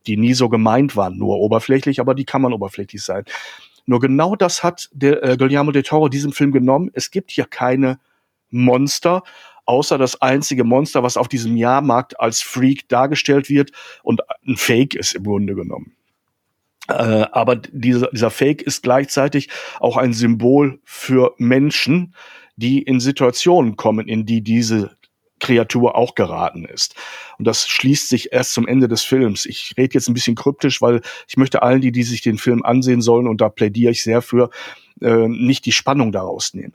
die 0.07 0.17
nie 0.17 0.35
so 0.35 0.49
gemeint 0.49 0.97
waren, 0.97 1.19
nur 1.19 1.39
oberflächlich, 1.39 2.01
aber 2.01 2.15
die 2.15 2.25
kann 2.25 2.43
man 2.43 2.53
oberflächlich 2.53 3.03
sein. 3.03 3.25
Nur 3.87 4.01
genau 4.01 4.37
das 4.37 4.63
hat 4.63 4.89
der 4.93 5.23
äh, 5.23 5.37
Guillermo 5.37 5.73
del 5.73 5.83
Toro 5.83 6.09
diesem 6.09 6.33
Film 6.33 6.53
genommen. 6.53 6.91
Es 6.95 7.11
gibt 7.11 7.31
hier 7.31 7.45
keine 7.45 7.99
Monster, 8.51 9.23
außer 9.67 9.99
das 9.99 10.21
einzige 10.23 10.65
Monster, 10.65 11.03
was 11.03 11.17
auf 11.17 11.29
diesem 11.29 11.57
Jahrmarkt 11.57 12.19
als 12.21 12.41
Freak 12.41 12.89
dargestellt 12.89 13.49
wird 13.49 13.73
und 14.03 14.23
ein 14.47 14.57
Fake 14.57 14.95
ist 14.95 15.15
im 15.15 15.25
Grunde 15.25 15.55
genommen. 15.55 15.93
Äh, 16.89 17.27
aber 17.33 17.57
dieser, 17.57 18.09
dieser 18.13 18.31
Fake 18.31 18.63
ist 18.63 18.83
gleichzeitig 18.83 19.49
auch 19.81 19.97
ein 19.97 20.13
Symbol 20.13 20.81
für 20.85 21.35
Menschen, 21.39 22.15
die 22.57 22.83
in 22.83 23.01
Situationen 23.01 23.77
kommen, 23.77 24.07
in 24.07 24.27
die 24.27 24.43
diese 24.43 24.97
Kreatur 25.45 25.95
auch 25.95 26.15
geraten 26.15 26.65
ist. 26.65 26.95
Und 27.39 27.47
das 27.47 27.69
schließt 27.69 28.09
sich 28.09 28.33
erst 28.33 28.55
zum 28.55 28.67
Ende 28.67 28.89
des 28.89 29.03
Films. 29.03 29.45
Ich 29.45 29.75
rede 29.77 29.95
jetzt 29.95 30.09
ein 30.09 30.15
bisschen 30.15 30.35
kryptisch, 30.35 30.81
weil 30.81 31.03
ich 31.29 31.37
möchte 31.37 31.63
allen, 31.63 31.83
die, 31.83 31.93
die 31.93 32.03
sich 32.03 32.23
den 32.23 32.39
Film 32.39 32.65
ansehen 32.65 33.03
sollen, 33.03 33.29
und 33.29 33.41
da 33.41 33.49
plädiere 33.51 33.93
ich 33.93 34.03
sehr 34.03 34.23
für, 34.23 34.51
äh, 35.01 35.29
nicht 35.29 35.67
die 35.67 35.73
Spannung 35.73 36.13
daraus 36.13 36.55
nehmen. 36.55 36.73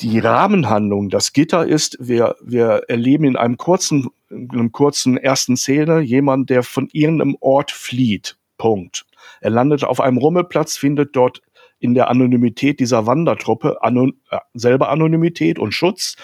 Die 0.00 0.18
Rahmenhandlung, 0.18 1.08
das 1.08 1.32
Gitter 1.32 1.66
ist, 1.66 1.96
wir, 1.98 2.36
wir 2.40 2.82
erleben 2.88 3.24
in 3.24 3.36
einem 3.36 3.56
kurzen, 3.56 4.08
in 4.30 4.50
einem 4.52 4.70
kurzen 4.70 5.16
ersten 5.16 5.56
Szene 5.56 6.00
jemand, 6.00 6.50
der 6.50 6.62
von 6.62 6.88
irgendeinem 6.92 7.36
Ort 7.40 7.70
flieht. 7.70 8.36
Punkt. 8.58 9.06
Er 9.40 9.50
landet 9.50 9.84
auf 9.84 10.00
einem 10.00 10.18
Rummelplatz, 10.18 10.76
findet 10.76 11.16
dort 11.16 11.42
in 11.80 11.94
der 11.94 12.08
Anonymität 12.08 12.80
dieser 12.80 13.06
Wandertruppe 13.06 13.82
anon 13.82 14.14
äh, 14.30 14.38
selber 14.54 14.90
Anonymität 14.90 15.58
und 15.58 15.72
Schutz 15.72 16.16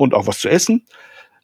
und 0.00 0.14
auch 0.14 0.26
was 0.26 0.40
zu 0.40 0.48
essen, 0.48 0.86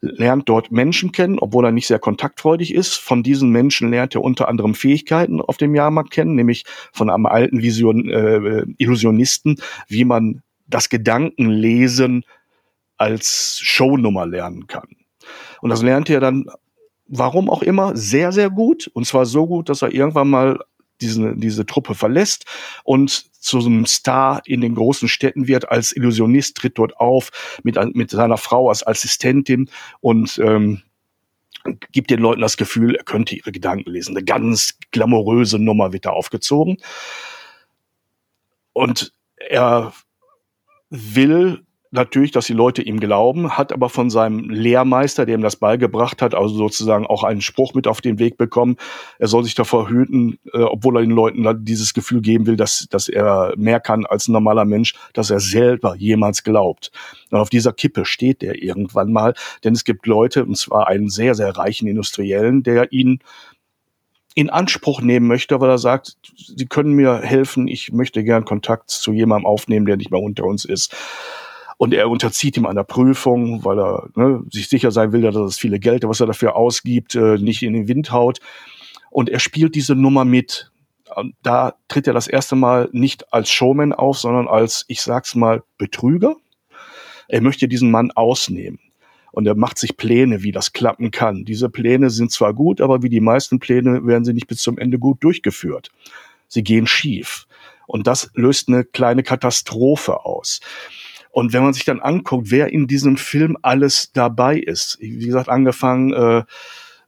lernt 0.01 0.49
dort 0.49 0.71
Menschen 0.71 1.13
kennen, 1.13 1.39
obwohl 1.39 1.65
er 1.65 1.73
nicht 1.73 1.87
sehr 1.87 1.99
kontaktfreudig 1.99 2.75
ist. 2.75 2.95
Von 2.95 3.23
diesen 3.23 3.51
Menschen 3.51 3.91
lernt 3.91 4.15
er 4.15 4.23
unter 4.23 4.49
anderem 4.49 4.75
Fähigkeiten 4.75 5.41
auf 5.41 5.57
dem 5.57 5.75
Jahrmarkt 5.75 6.11
kennen, 6.11 6.35
nämlich 6.35 6.65
von 6.93 7.11
einem 7.11 7.27
alten 7.27 7.63
Vision, 7.63 8.09
äh, 8.09 8.65
Illusionisten, 8.79 9.61
wie 9.89 10.05
man 10.05 10.43
das 10.67 10.89
Gedankenlesen 10.89 12.25
als 12.99 13.59
Shownummer 13.63 14.27
lernen 14.27 14.67
kann. 14.67 14.89
Und 15.61 15.71
das 15.71 15.83
lernt 15.83 16.11
er 16.11 16.21
dann, 16.21 16.47
warum 17.07 17.51
auch 17.51 17.63
immer, 17.63 17.97
sehr, 17.97 18.33
sehr 18.33 18.51
gut. 18.51 18.91
Und 18.93 19.07
zwar 19.07 19.27
so 19.27 19.47
gut, 19.47 19.69
dass 19.69 19.83
er 19.83 19.93
irgendwann 19.93 20.29
mal 20.29 20.59
diese, 21.01 21.35
diese 21.37 21.67
Truppe 21.67 21.95
verlässt 21.95 22.45
und 22.85 23.11
zu 23.41 23.59
einem 23.59 23.87
Star 23.87 24.43
in 24.45 24.61
den 24.61 24.75
großen 24.75 25.09
Städten 25.09 25.47
wird. 25.47 25.69
Als 25.71 25.95
Illusionist 25.95 26.57
tritt 26.57 26.79
dort 26.79 26.97
auf 26.97 27.31
mit, 27.63 27.79
mit 27.95 28.11
seiner 28.11 28.39
Frau 28.39 28.69
als 28.69 28.87
Assistentin 28.87 29.71
und 30.01 30.39
ähm, 30.39 30.83
gibt 31.93 32.11
den 32.11 32.21
Leuten 32.21 32.41
das 32.41 32.57
Gefühl, 32.57 32.95
er 32.95 33.05
könnte 33.05 33.37
ihre 33.37 33.53
Gedanken 33.53 33.91
lesen. 33.91 34.17
Eine 34.17 34.25
ganz 34.25 34.79
glamouröse 34.91 35.59
Nummer 35.59 35.93
wird 35.93 36.07
da 36.07 36.11
aufgezogen. 36.11 36.79
Und 38.73 39.13
er 39.37 39.93
will 40.91 41.66
natürlich, 41.91 42.31
dass 42.31 42.47
die 42.47 42.53
Leute 42.53 42.83
ihm 42.83 43.01
glauben, 43.01 43.57
hat 43.57 43.73
aber 43.73 43.89
von 43.89 44.11
seinem 44.11 44.51
Lehrmeister, 44.51 45.27
der 45.27 45.37
ihm 45.37 45.43
das 45.43 45.57
beigebracht 45.57 46.23
hat, 46.23 46.35
also 46.35 46.55
sozusagen 46.55 47.07
auch 47.07 47.25
einen 47.25 47.41
Spruch 47.41 47.75
mit 47.75 47.87
auf 47.87 48.01
den 48.01 48.19
Weg 48.19 48.37
bekommen. 48.37 48.77
Er 49.19 49.29
soll 49.29 49.45
sich 49.45 49.55
davor 49.55 49.89
hüten, 49.89 50.39
äh, 50.53 50.63
obwohl 50.63 50.97
er 50.97 51.03
den 51.03 51.11
Leuten 51.11 51.65
dieses 51.65 51.95
Gefühl 51.95 52.21
geben 52.21 52.47
will, 52.47 52.57
dass, 52.57 52.87
dass 52.91 53.09
er 53.09 53.55
mehr 53.57 53.81
kann 53.81 54.07
als 54.07 54.29
ein 54.29 54.33
normaler 54.33 54.65
Mensch, 54.65 54.95
dass 55.13 55.31
er 55.31 55.41
selber 55.41 55.97
jemals 55.97 56.45
glaubt. 56.45 56.91
Und 57.31 57.39
auf 57.39 57.51
dieser 57.51 57.73
Kippe 57.73 58.05
steht 58.05 58.43
er 58.43 58.63
irgendwann 58.63 59.13
mal, 59.13 59.35
denn 59.65 59.75
es 59.75 59.85
gibt 59.85 60.07
Leute, 60.07 60.45
und 60.45 60.57
zwar 60.57 60.89
einen 60.89 61.09
sehr, 61.09 61.35
sehr 61.35 61.57
reichen 61.57 61.89
Industriellen, 61.89 62.63
der 62.63 62.93
ihn 62.93 63.21
in 64.37 64.51
Anspruch 64.51 65.01
nehmen 65.01 65.27
möchte, 65.27 65.61
weil 65.61 65.71
er 65.71 65.79
sagt, 65.79 66.19
sie 66.37 66.67
können 66.67 66.93
mir 66.93 67.23
helfen, 67.23 67.69
ich 67.69 67.91
möchte 67.93 68.23
gern 68.23 68.45
Kontakt 68.45 68.91
zu 68.91 69.15
jemandem 69.15 69.47
aufnehmen, 69.47 69.87
der 69.87 69.97
nicht 69.97 70.11
mehr 70.11 70.21
unter 70.21 70.45
uns 70.45 70.67
ist. 70.67 70.95
Und 71.79 71.93
er 71.93 72.09
unterzieht 72.09 72.57
ihm 72.57 72.67
einer 72.67 72.85
Prüfung, 72.85 73.65
weil 73.65 73.79
er 73.79 74.09
ne, 74.15 74.43
sich 74.51 74.69
sicher 74.69 74.91
sein 74.91 75.13
will, 75.13 75.21
dass 75.21 75.35
das 75.35 75.59
viele 75.59 75.79
Geld, 75.79 76.05
was 76.05 76.21
er 76.21 76.27
dafür 76.27 76.57
ausgibt, 76.57 77.15
äh, 77.15 77.37
nicht 77.37 77.63
in 77.63 77.75
den 77.75 77.89
Wind 77.89 78.13
haut. 78.13 78.41
Und 79.11 79.29
er 79.29 79.41
spielt 79.41 79.75
diese 79.75 79.95
Nummer 79.95 80.25
mit. 80.25 80.71
Da 81.43 81.75
tritt 81.89 82.07
er 82.07 82.15
das 82.15 82.29
erste 82.29 82.57
Mal 82.57 82.89
nicht 82.93 83.33
als 83.33 83.51
Showman 83.51 83.93
auf, 83.93 84.19
sondern 84.19 84.49
als, 84.49 84.85
ich 84.89 85.03
sag's 85.03 85.35
mal, 85.35 85.63
Betrüger. 85.79 86.37
Er 87.29 87.41
möchte 87.43 87.69
diesen 87.69 87.91
Mann 87.91 88.11
ausnehmen. 88.11 88.79
Und 89.33 89.47
er 89.47 89.55
macht 89.55 89.79
sich 89.79 89.99
Pläne, 89.99 90.43
wie 90.43 90.53
das 90.53 90.73
klappen 90.73 91.11
kann. 91.11 91.45
Diese 91.45 91.69
Pläne 91.69 92.09
sind 92.09 92.33
zwar 92.33 92.55
gut, 92.55 92.81
aber 92.81 93.03
wie 93.03 93.11
die 93.11 93.21
meisten 93.21 93.59
Pläne 93.59 94.07
werden 94.07 94.25
sie 94.25 94.33
nicht 94.33 94.47
bis 94.47 94.63
zum 94.63 94.79
Ende 94.79 94.99
gut 94.99 95.23
durchgeführt. 95.23 95.91
Sie 96.49 96.63
gehen 96.63 96.87
schief. 96.87 97.47
Und 97.87 98.07
das 98.07 98.31
löst 98.35 98.69
eine 98.69 98.85
kleine 98.85 99.23
Katastrophe 99.23 100.25
aus. 100.25 100.61
Und 101.37 101.53
wenn 101.53 101.63
man 101.63 101.75
sich 101.75 101.85
dann 101.85 102.01
anguckt, 102.01 102.51
wer 102.51 102.73
in 102.73 102.87
diesem 102.87 103.19
Film 103.19 103.59
alles 103.61 104.11
dabei 104.11 104.57
ist, 104.57 104.97
wie 105.03 105.19
gesagt, 105.27 105.51
angefangen, 105.51 106.15
äh, 106.15 106.45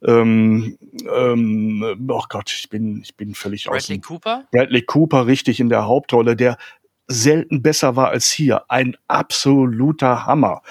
ähm, 0.07 0.77
ähm, 1.11 2.07
oh 2.11 2.23
Gott, 2.29 2.53
ich 2.53 2.69
bin, 2.69 3.01
ich 3.03 3.17
bin 3.17 3.35
völlig 3.35 3.71
aus. 3.71 3.73
Bradley 3.87 3.97
dem- 3.97 4.03
Cooper? 4.03 4.45
Bradley 4.53 4.83
Cooper 4.83 5.27
richtig 5.27 5.61
in 5.61 5.71
der 5.71 5.87
Hauptrolle, 5.87 6.37
der 6.37 6.59
selten 7.09 7.63
besser 7.63 7.97
war 7.97 8.11
als 8.11 8.31
hier. 8.31 8.63
Ein 8.69 8.97
absoluter 9.09 10.27
Hammer. 10.27 10.63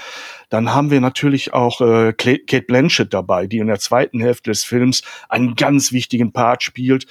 Dann 0.50 0.74
haben 0.74 0.92
wir 0.92 1.02
natürlich 1.02 1.54
auch 1.54 1.82
äh, 1.82 2.14
Kate 2.14 2.62
Blanchett 2.62 3.14
dabei, 3.14 3.48
die 3.48 3.58
in 3.58 3.68
der 3.68 3.80
zweiten 3.80 4.22
Hälfte 4.22 4.52
des 4.52 4.64
Films 4.64 5.02
einen 5.28 5.56
ganz 5.56 5.92
wichtigen 5.92 6.32
Part 6.32 6.64
spielt. 6.64 7.08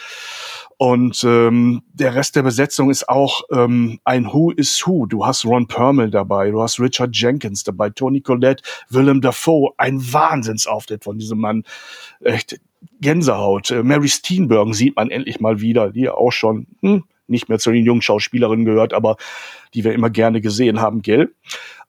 Und 0.78 1.24
ähm, 1.24 1.82
der 1.92 2.14
Rest 2.14 2.36
der 2.36 2.42
Besetzung 2.42 2.90
ist 2.90 3.08
auch 3.08 3.42
ähm, 3.52 3.98
ein 4.04 4.26
Who 4.26 4.52
is 4.52 4.86
Who. 4.86 5.06
Du 5.06 5.26
hast 5.26 5.44
Ron 5.44 5.66
Perlman 5.66 6.10
dabei, 6.10 6.50
du 6.50 6.62
hast 6.62 6.78
Richard 6.78 7.16
Jenkins 7.16 7.64
dabei, 7.64 7.90
Tony 7.90 8.20
Collette, 8.20 8.62
Willem 8.88 9.20
Dafoe. 9.20 9.72
Ein 9.76 10.00
Wahnsinnsauftritt 10.00 11.04
von 11.04 11.18
diesem 11.18 11.40
Mann. 11.40 11.64
Echt 12.20 12.60
Gänsehaut. 13.00 13.70
Äh, 13.70 13.82
Mary 13.82 14.08
Steenburgen 14.08 14.72
sieht 14.72 14.96
man 14.96 15.10
endlich 15.10 15.40
mal 15.40 15.60
wieder, 15.60 15.90
die 15.90 16.08
auch 16.08 16.30
schon 16.30 16.66
hm, 16.80 17.04
nicht 17.28 17.48
mehr 17.48 17.58
zu 17.58 17.70
den 17.70 17.84
jungen 17.84 18.02
Schauspielerinnen 18.02 18.64
gehört, 18.64 18.92
aber 18.92 19.16
die 19.74 19.84
wir 19.84 19.92
immer 19.92 20.10
gerne 20.10 20.40
gesehen 20.40 20.80
haben, 20.80 21.02
gell? 21.02 21.34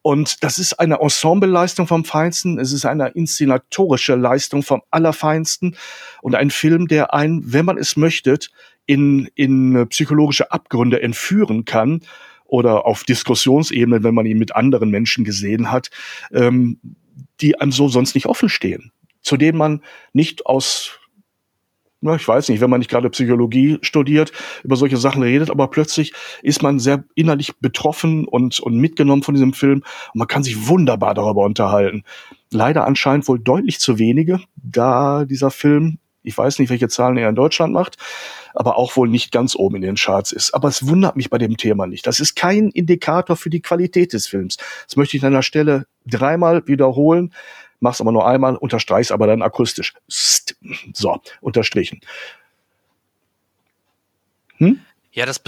Und 0.01 0.43
das 0.43 0.57
ist 0.57 0.79
eine 0.79 0.99
Ensembleleistung 1.01 1.85
vom 1.85 2.05
Feinsten. 2.05 2.59
Es 2.59 2.71
ist 2.71 2.85
eine 2.85 3.09
inszenatorische 3.09 4.15
Leistung 4.15 4.63
vom 4.63 4.81
Allerfeinsten 4.89 5.75
und 6.21 6.35
ein 6.35 6.49
Film, 6.49 6.87
der 6.87 7.13
einen, 7.13 7.51
wenn 7.51 7.65
man 7.65 7.77
es 7.77 7.97
möchte, 7.97 8.37
in, 8.85 9.29
in 9.35 9.87
psychologische 9.89 10.51
Abgründe 10.51 11.01
entführen 11.01 11.65
kann 11.65 12.01
oder 12.45 12.85
auf 12.85 13.03
Diskussionsebene, 13.03 14.03
wenn 14.03 14.15
man 14.15 14.25
ihn 14.25 14.39
mit 14.39 14.55
anderen 14.55 14.89
Menschen 14.89 15.25
gesehen 15.25 15.71
hat, 15.71 15.89
ähm, 16.31 16.79
die 17.41 17.59
einem 17.59 17.71
so 17.71 17.89
sonst 17.89 18.15
nicht 18.15 18.27
offen 18.27 18.49
stehen, 18.49 18.91
zu 19.21 19.35
denen 19.35 19.57
man 19.57 19.83
nicht 20.13 20.45
aus 20.45 20.99
na, 22.01 22.15
ich 22.15 22.27
weiß 22.27 22.49
nicht, 22.49 22.61
wenn 22.61 22.69
man 22.69 22.79
nicht 22.79 22.91
gerade 22.91 23.09
Psychologie 23.09 23.79
studiert, 23.81 24.31
über 24.63 24.75
solche 24.75 24.97
Sachen 24.97 25.23
redet, 25.23 25.49
aber 25.49 25.67
plötzlich 25.67 26.13
ist 26.43 26.61
man 26.61 26.79
sehr 26.79 27.03
innerlich 27.15 27.57
betroffen 27.59 28.25
und, 28.25 28.59
und 28.59 28.77
mitgenommen 28.77 29.23
von 29.23 29.33
diesem 29.33 29.53
Film 29.53 29.83
und 30.13 30.19
man 30.19 30.27
kann 30.27 30.43
sich 30.43 30.67
wunderbar 30.67 31.13
darüber 31.15 31.43
unterhalten. 31.43 32.03
Leider 32.51 32.85
anscheinend 32.85 33.27
wohl 33.27 33.39
deutlich 33.39 33.79
zu 33.79 33.97
wenige, 33.97 34.39
da 34.55 35.25
dieser 35.25 35.49
Film, 35.49 35.97
ich 36.21 36.37
weiß 36.37 36.59
nicht, 36.59 36.69
welche 36.69 36.87
Zahlen 36.87 37.17
er 37.17 37.29
in 37.29 37.35
Deutschland 37.35 37.73
macht, 37.73 37.97
aber 38.53 38.77
auch 38.77 38.95
wohl 38.95 39.07
nicht 39.07 39.31
ganz 39.31 39.55
oben 39.55 39.77
in 39.77 39.81
den 39.81 39.95
Charts 39.95 40.31
ist. 40.31 40.53
Aber 40.53 40.67
es 40.67 40.87
wundert 40.87 41.15
mich 41.15 41.29
bei 41.29 41.37
dem 41.37 41.57
Thema 41.57 41.87
nicht. 41.87 42.05
Das 42.05 42.19
ist 42.19 42.35
kein 42.35 42.69
Indikator 42.69 43.35
für 43.35 43.49
die 43.49 43.61
Qualität 43.61 44.13
des 44.13 44.27
Films. 44.27 44.57
Das 44.85 44.97
möchte 44.97 45.17
ich 45.17 45.25
an 45.25 45.33
der 45.33 45.41
Stelle 45.41 45.87
dreimal 46.05 46.67
wiederholen 46.67 47.33
mach's 47.79 48.01
aber 48.01 48.11
nur 48.11 48.27
einmal, 48.27 48.55
unterstreich's 48.55 49.11
aber 49.11 49.27
dann 49.27 49.41
akustisch. 49.41 49.93
So, 50.93 51.21
unterstrichen. 51.41 52.01
Hm? 54.57 54.81
Ja, 55.11 55.25
das, 55.25 55.41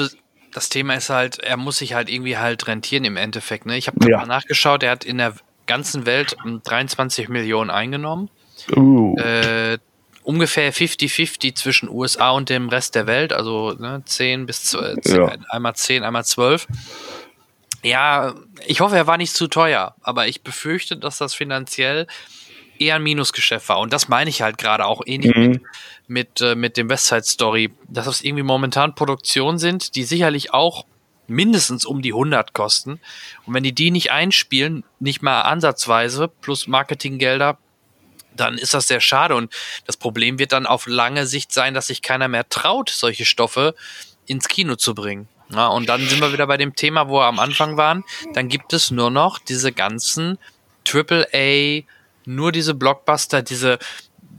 das 0.51 0.69
Thema 0.69 0.95
ist 0.95 1.09
halt, 1.09 1.39
er 1.39 1.57
muss 1.57 1.77
sich 1.77 1.93
halt 1.93 2.09
irgendwie 2.09 2.38
halt 2.38 2.67
rentieren 2.67 3.05
im 3.05 3.17
Endeffekt. 3.17 3.65
Ne? 3.65 3.77
Ich 3.77 3.88
habe 3.88 3.97
ja. 4.09 4.17
mal 4.17 4.25
nachgeschaut, 4.25 4.84
er 4.84 4.91
hat 4.91 5.05
in 5.05 5.17
der 5.17 5.34
ganzen 5.65 6.05
Welt 6.05 6.36
23 6.63 7.30
Millionen 7.30 7.69
eingenommen. 7.69 8.30
Uh. 8.75 9.15
Äh, 9.17 9.77
ungefähr 10.23 10.73
50-50 10.73 11.55
zwischen 11.55 11.89
USA 11.89 12.32
und 12.32 12.49
dem 12.49 12.69
Rest 12.69 12.95
der 12.95 13.07
Welt, 13.07 13.34
also 13.34 13.73
ne, 13.73 14.03
10 14.05 14.45
bis 14.45 14.65
12, 14.65 14.97
ja. 15.07 15.32
einmal 15.49 15.75
10, 15.75 16.03
einmal 16.03 16.25
12. 16.25 16.67
Ja, 17.84 18.36
ich 18.67 18.82
hoffe, 18.82 18.95
er 18.95 19.07
war 19.07 19.17
nicht 19.17 19.34
zu 19.34 19.47
teuer, 19.47 19.95
aber 20.01 20.27
ich 20.27 20.41
befürchte, 20.41 20.97
dass 20.97 21.17
das 21.17 21.34
finanziell 21.34 22.07
eher 22.80 22.95
ein 22.95 23.03
Minusgeschäft 23.03 23.69
war. 23.69 23.80
Und 23.80 23.93
das 23.93 24.07
meine 24.07 24.30
ich 24.30 24.41
halt 24.41 24.57
gerade 24.57 24.86
auch 24.86 25.01
ähnlich 25.05 25.36
mhm. 25.36 25.47
mit, 25.47 25.61
mit, 26.07 26.41
äh, 26.41 26.55
mit 26.55 26.77
dem 26.77 26.89
Westside 26.89 27.23
Story, 27.23 27.73
dass 27.88 28.05
das 28.05 28.21
irgendwie 28.21 28.43
momentan 28.43 28.95
Produktionen 28.95 29.59
sind, 29.59 29.95
die 29.95 30.03
sicherlich 30.03 30.53
auch 30.53 30.86
mindestens 31.27 31.86
um 31.86 32.01
die 32.01 32.13
100 32.13 32.53
kosten. 32.53 32.99
Und 33.45 33.53
wenn 33.53 33.63
die 33.63 33.73
die 33.73 33.91
nicht 33.91 34.11
einspielen, 34.11 34.84
nicht 34.99 35.21
mal 35.21 35.41
ansatzweise, 35.41 36.27
plus 36.41 36.67
Marketinggelder, 36.67 37.57
dann 38.36 38.57
ist 38.57 38.73
das 38.73 38.88
sehr 38.88 39.01
schade. 39.01 39.36
Und 39.36 39.53
das 39.86 39.97
Problem 39.97 40.39
wird 40.39 40.53
dann 40.53 40.65
auf 40.65 40.88
lange 40.88 41.27
Sicht 41.27 41.53
sein, 41.53 41.73
dass 41.73 41.88
sich 41.88 42.01
keiner 42.01 42.27
mehr 42.27 42.47
traut, 42.49 42.89
solche 42.89 43.25
Stoffe 43.25 43.75
ins 44.25 44.47
Kino 44.47 44.75
zu 44.75 44.95
bringen. 44.95 45.27
Ja, 45.52 45.68
und 45.68 45.89
dann 45.89 46.08
sind 46.08 46.22
wir 46.22 46.32
wieder 46.32 46.45
bei 46.45 46.58
dem 46.58 46.76
Thema, 46.76 47.10
wo 47.10 47.16
wir 47.20 47.26
am 47.26 47.39
Anfang 47.39 47.76
waren. 47.76 48.04
Dann 48.34 48.50
gibt 48.50 48.72
es 48.74 48.91
nur 48.91 49.10
noch 49.10 49.39
diese 49.39 49.72
ganzen 49.72 50.38
AAA, 50.88 51.82
nur 52.26 52.52
diese 52.52 52.76
Blockbuster, 52.76 53.41
diese, 53.41 53.80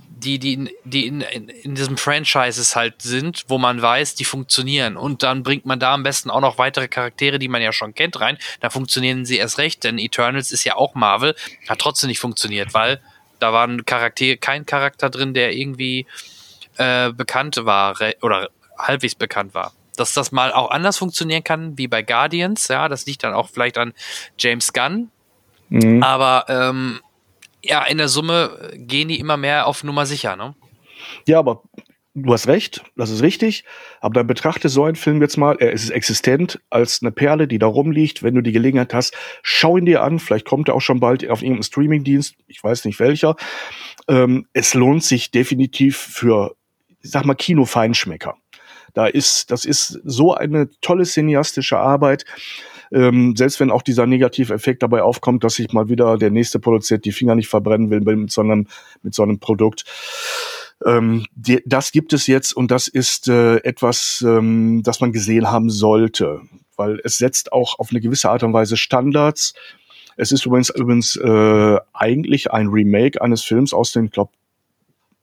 die, 0.09 0.39
die, 0.39 0.77
die 0.85 1.07
in, 1.09 1.21
in, 1.23 1.49
in 1.49 1.75
diesem 1.75 1.97
Franchises 1.97 2.77
halt 2.77 3.03
sind, 3.03 3.45
wo 3.49 3.59
man 3.59 3.83
weiß, 3.83 4.15
die 4.15 4.25
funktionieren. 4.25 4.97
Und 4.97 5.25
dann 5.25 5.43
bringt 5.43 5.67
man 5.67 5.81
da 5.81 5.95
am 5.95 6.05
besten 6.05 6.31
auch 6.31 6.41
noch 6.41 6.59
weitere 6.59 6.87
Charaktere, 6.87 7.41
die 7.41 7.49
man 7.49 7.61
ja 7.61 7.73
schon 7.73 7.95
kennt, 7.95 8.21
rein. 8.21 8.39
Da 8.61 8.71
funktionieren 8.71 9.25
sie 9.25 9.39
erst 9.39 9.59
recht, 9.59 9.83
denn 9.83 9.99
Eternals 9.99 10.53
ist 10.53 10.63
ja 10.63 10.77
auch 10.77 10.95
Marvel, 10.95 11.35
hat 11.69 11.81
trotzdem 11.81 12.09
nicht 12.09 12.21
funktioniert, 12.21 12.73
weil 12.73 13.01
da 13.41 13.53
war 13.53 13.67
ein 13.67 13.85
Charakter, 13.85 14.37
kein 14.37 14.65
Charakter 14.65 15.11
drin, 15.11 15.35
der 15.35 15.57
irgendwie 15.57 16.07
äh, 16.77 17.11
bekannt 17.11 17.57
war 17.65 17.97
oder 18.23 18.51
halbwegs 18.79 19.17
bekannt 19.17 19.55
war 19.55 19.73
dass 20.01 20.14
das 20.14 20.32
mal 20.32 20.53
auch 20.53 20.70
anders 20.70 20.98
funktionieren 20.98 21.44
kann, 21.44 21.78
wie 21.78 21.86
bei 21.86 22.03
Guardians. 22.03 22.68
Ja, 22.68 22.88
das 22.88 23.07
liegt 23.07 23.22
dann 23.22 23.34
auch 23.34 23.48
vielleicht 23.48 23.78
an 23.78 23.92
James 24.38 24.72
Gunn. 24.72 25.11
Mhm. 25.68 26.03
Aber 26.03 26.46
ähm, 26.48 27.01
ja, 27.62 27.84
in 27.84 27.98
der 27.98 28.09
Summe 28.09 28.72
gehen 28.74 29.09
die 29.09 29.20
immer 29.20 29.36
mehr 29.36 29.66
auf 29.66 29.84
Nummer 29.84 30.07
sicher, 30.07 30.36
ne? 30.36 30.55
Ja, 31.26 31.38
aber 31.38 31.62
du 32.14 32.32
hast 32.32 32.48
recht, 32.48 32.82
das 32.96 33.11
ist 33.11 33.22
richtig. 33.22 33.64
Aber 34.01 34.14
dann 34.14 34.26
betrachte 34.26 34.68
so 34.68 34.84
einen 34.84 34.96
Film 34.96 35.20
jetzt 35.20 35.36
mal, 35.36 35.57
er 35.61 35.72
ist 35.72 35.90
existent 35.90 36.61
als 36.70 37.01
eine 37.03 37.12
Perle, 37.12 37.46
die 37.46 37.59
da 37.59 37.66
rumliegt. 37.66 38.22
Wenn 38.22 38.34
du 38.34 38.40
die 38.40 38.53
Gelegenheit 38.53 38.94
hast, 38.94 39.14
schau 39.42 39.76
ihn 39.76 39.86
dir 39.86 40.03
an. 40.03 40.18
Vielleicht 40.18 40.46
kommt 40.46 40.68
er 40.68 40.74
auch 40.74 40.80
schon 40.80 41.01
bald 41.01 41.28
auf 41.28 41.42
irgendeinem 41.42 41.62
Streamingdienst. 41.62 42.36
Ich 42.46 42.62
weiß 42.62 42.84
nicht 42.84 42.98
welcher. 43.01 43.36
Ähm, 44.09 44.46
es 44.53 44.74
lohnt 44.74 45.05
sich 45.05 45.30
definitiv 45.30 45.96
für, 45.96 46.57
ich 47.03 47.11
sag 47.11 47.24
mal, 47.24 47.34
Kinofeinschmecker. 47.34 48.36
Da 48.95 49.07
ist, 49.07 49.51
das 49.51 49.64
ist 49.64 50.01
so 50.05 50.34
eine 50.34 50.68
tolle 50.80 51.05
cineastische 51.05 51.78
Arbeit. 51.78 52.24
Ähm, 52.93 53.36
selbst 53.36 53.61
wenn 53.61 53.70
auch 53.70 53.82
dieser 53.82 54.07
Negativeffekt 54.07 54.82
dabei 54.82 55.03
aufkommt, 55.03 55.45
dass 55.45 55.55
sich 55.55 55.72
mal 55.72 55.88
wieder 55.88 56.18
der 56.18 56.30
nächste 56.30 56.59
Produzent 56.59 57.05
die 57.05 57.12
Finger 57.12 57.36
nicht 57.36 57.49
verbrennen 57.49 57.91
will 57.91 58.01
mit 58.01 58.32
so 58.32 58.41
einem, 58.41 58.66
mit 59.03 59.14
so 59.14 59.22
einem 59.22 59.38
Produkt. 59.38 59.84
Ähm, 60.84 61.26
die, 61.34 61.62
das 61.66 61.93
gibt 61.93 62.12
es 62.12 62.26
jetzt 62.26 62.53
und 62.53 62.70
das 62.70 62.88
ist 62.88 63.28
äh, 63.28 63.59
etwas, 63.59 64.24
ähm, 64.26 64.82
das 64.82 65.01
man 65.01 65.12
gesehen 65.12 65.51
haben 65.51 65.70
sollte, 65.70 66.41
weil 66.76 67.01
es 67.05 67.18
setzt 67.18 67.53
auch 67.53 67.78
auf 67.78 67.91
eine 67.91 68.01
gewisse 68.01 68.30
Art 68.30 68.43
und 68.43 68.53
Weise 68.53 68.76
Standards. 68.76 69.55
Es 70.16 70.32
ist 70.32 70.45
übrigens 70.45 70.70
übrigens 70.70 71.16
äh, 71.16 71.78
eigentlich 71.93 72.51
ein 72.51 72.68
Remake 72.68 73.20
eines 73.22 73.43
Films 73.43 73.72
aus 73.72 73.93
den, 73.93 74.11
glaube 74.11 74.32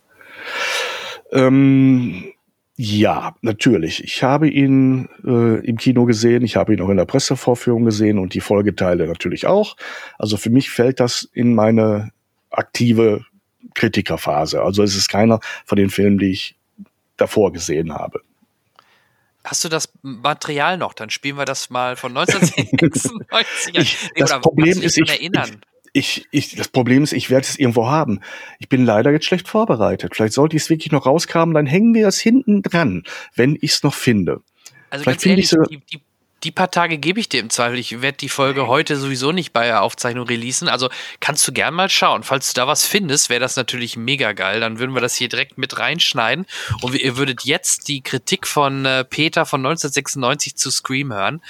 Ähm, 1.31 2.33
ja, 2.77 3.35
natürlich. 3.41 4.03
Ich 4.03 4.21
habe 4.21 4.49
ihn 4.49 5.07
äh, 5.23 5.65
im 5.65 5.77
Kino 5.77 6.03
gesehen, 6.05 6.43
ich 6.43 6.57
habe 6.57 6.73
ihn 6.73 6.81
auch 6.81 6.89
in 6.89 6.97
der 6.97 7.05
Pressevorführung 7.05 7.85
gesehen 7.85 8.19
und 8.19 8.33
die 8.33 8.41
Folgeteile 8.41 9.07
natürlich 9.07 9.47
auch. 9.47 9.77
Also 10.19 10.35
für 10.35 10.49
mich 10.49 10.69
fällt 10.69 10.99
das 10.99 11.23
in 11.31 11.55
meine 11.55 12.11
aktive 12.49 13.23
Kritikerphase. 13.75 14.61
Also 14.61 14.83
es 14.83 14.95
ist 14.95 15.07
keiner 15.07 15.39
von 15.65 15.77
den 15.77 15.89
Filmen, 15.89 16.17
die 16.17 16.31
ich 16.31 16.55
davor 17.15 17.53
gesehen 17.53 17.93
habe. 17.93 18.21
Hast 19.45 19.63
du 19.63 19.69
das 19.69 19.93
Material 20.01 20.77
noch? 20.77 20.93
Dann 20.93 21.09
spielen 21.09 21.37
wir 21.37 21.45
das 21.45 21.69
mal 21.69 21.95
von 21.95 22.17
1996. 22.17 23.71
ich, 23.73 23.97
das 24.17 24.41
Problem 24.41 24.81
ist, 24.81 24.97
ich, 24.97 25.09
erinnern 25.09 25.61
ich, 25.95 26.27
ich, 26.31 26.55
das 26.55 26.67
Problem 26.67 27.03
ist, 27.03 27.13
ich 27.13 27.29
werde 27.29 27.47
es 27.47 27.57
irgendwo 27.57 27.87
haben. 27.87 28.19
Ich 28.59 28.67
bin 28.67 28.85
leider 28.85 29.11
jetzt 29.11 29.25
schlecht 29.25 29.47
vorbereitet. 29.47 30.13
Vielleicht 30.13 30.33
sollte 30.33 30.57
ich 30.57 30.63
es 30.63 30.69
wirklich 30.69 30.91
noch 30.91 31.05
rauskramen, 31.05 31.55
dann 31.55 31.65
hängen 31.65 31.93
wir 31.93 32.09
es 32.09 32.19
hinten 32.19 32.61
dran, 32.61 33.03
wenn 33.33 33.55
ich 33.55 33.71
es 33.71 33.83
noch 33.83 33.93
finde. 33.93 34.41
Also 34.89 35.03
Vielleicht 35.03 35.21
ganz 35.21 35.25
ehrlich, 35.25 35.47
so 35.47 35.63
die, 35.63 35.79
die, 35.93 36.01
die 36.43 36.51
paar 36.51 36.69
Tage 36.69 36.97
gebe 36.97 37.19
ich 37.19 37.29
dir 37.29 37.39
im 37.39 37.49
Zweifel. 37.49 37.79
Ich 37.79 38.01
werde 38.01 38.17
die 38.17 38.29
Folge 38.29 38.67
heute 38.67 38.97
sowieso 38.97 39.31
nicht 39.31 39.51
bei 39.51 39.65
der 39.65 39.81
Aufzeichnung 39.81 40.27
releasen. 40.27 40.67
Also 40.67 40.89
kannst 41.19 41.47
du 41.47 41.51
gern 41.51 41.73
mal 41.73 41.89
schauen. 41.89 42.23
Falls 42.23 42.53
du 42.53 42.59
da 42.59 42.67
was 42.67 42.85
findest, 42.85 43.29
wäre 43.29 43.39
das 43.39 43.55
natürlich 43.55 43.97
mega 43.97 44.33
geil. 44.33 44.59
Dann 44.59 44.77
würden 44.77 44.93
wir 44.93 45.01
das 45.01 45.15
hier 45.15 45.27
direkt 45.27 45.57
mit 45.57 45.79
reinschneiden. 45.79 46.45
Und 46.81 46.93
ihr 46.93 47.17
würdet 47.17 47.43
jetzt 47.43 47.87
die 47.87 48.01
Kritik 48.01 48.47
von 48.47 48.85
äh, 48.85 49.03
Peter 49.03 49.45
von 49.45 49.61
1996 49.61 50.55
zu 50.55 50.69
Scream 50.69 51.11
hören. 51.11 51.41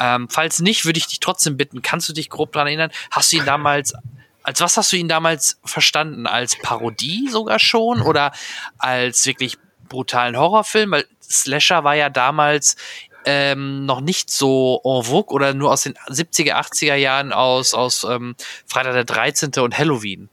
Ähm, 0.00 0.28
falls 0.28 0.58
nicht, 0.60 0.84
würde 0.84 0.98
ich 0.98 1.06
dich 1.06 1.20
trotzdem 1.20 1.56
bitten, 1.56 1.82
kannst 1.82 2.08
du 2.08 2.12
dich 2.12 2.28
grob 2.28 2.52
daran 2.52 2.66
erinnern? 2.66 2.90
Hast 3.10 3.32
du 3.32 3.36
ihn 3.36 3.44
damals 3.44 3.94
als 4.42 4.60
was 4.60 4.76
hast 4.76 4.92
du 4.92 4.96
ihn 4.96 5.08
damals 5.08 5.60
verstanden? 5.64 6.26
Als 6.26 6.58
Parodie 6.58 7.28
sogar 7.28 7.58
schon 7.58 8.00
oder 8.00 8.32
als 8.78 9.26
wirklich 9.26 9.58
brutalen 9.88 10.36
Horrorfilm? 10.36 10.92
Weil 10.92 11.06
Slasher 11.22 11.84
war 11.84 11.94
ja 11.94 12.08
damals 12.08 12.76
ähm, 13.24 13.86
noch 13.86 14.00
nicht 14.00 14.30
so 14.30 14.80
en 14.84 15.04
vogue 15.04 15.34
oder 15.34 15.54
nur 15.54 15.72
aus 15.72 15.82
den 15.82 15.94
70er, 16.08 16.54
80er 16.54 16.94
Jahren 16.94 17.32
aus, 17.32 17.74
aus 17.74 18.04
ähm, 18.04 18.34
Freitag 18.66 18.92
der 18.92 19.04
13. 19.04 19.52
und 19.60 19.76
Halloween? 19.76 20.28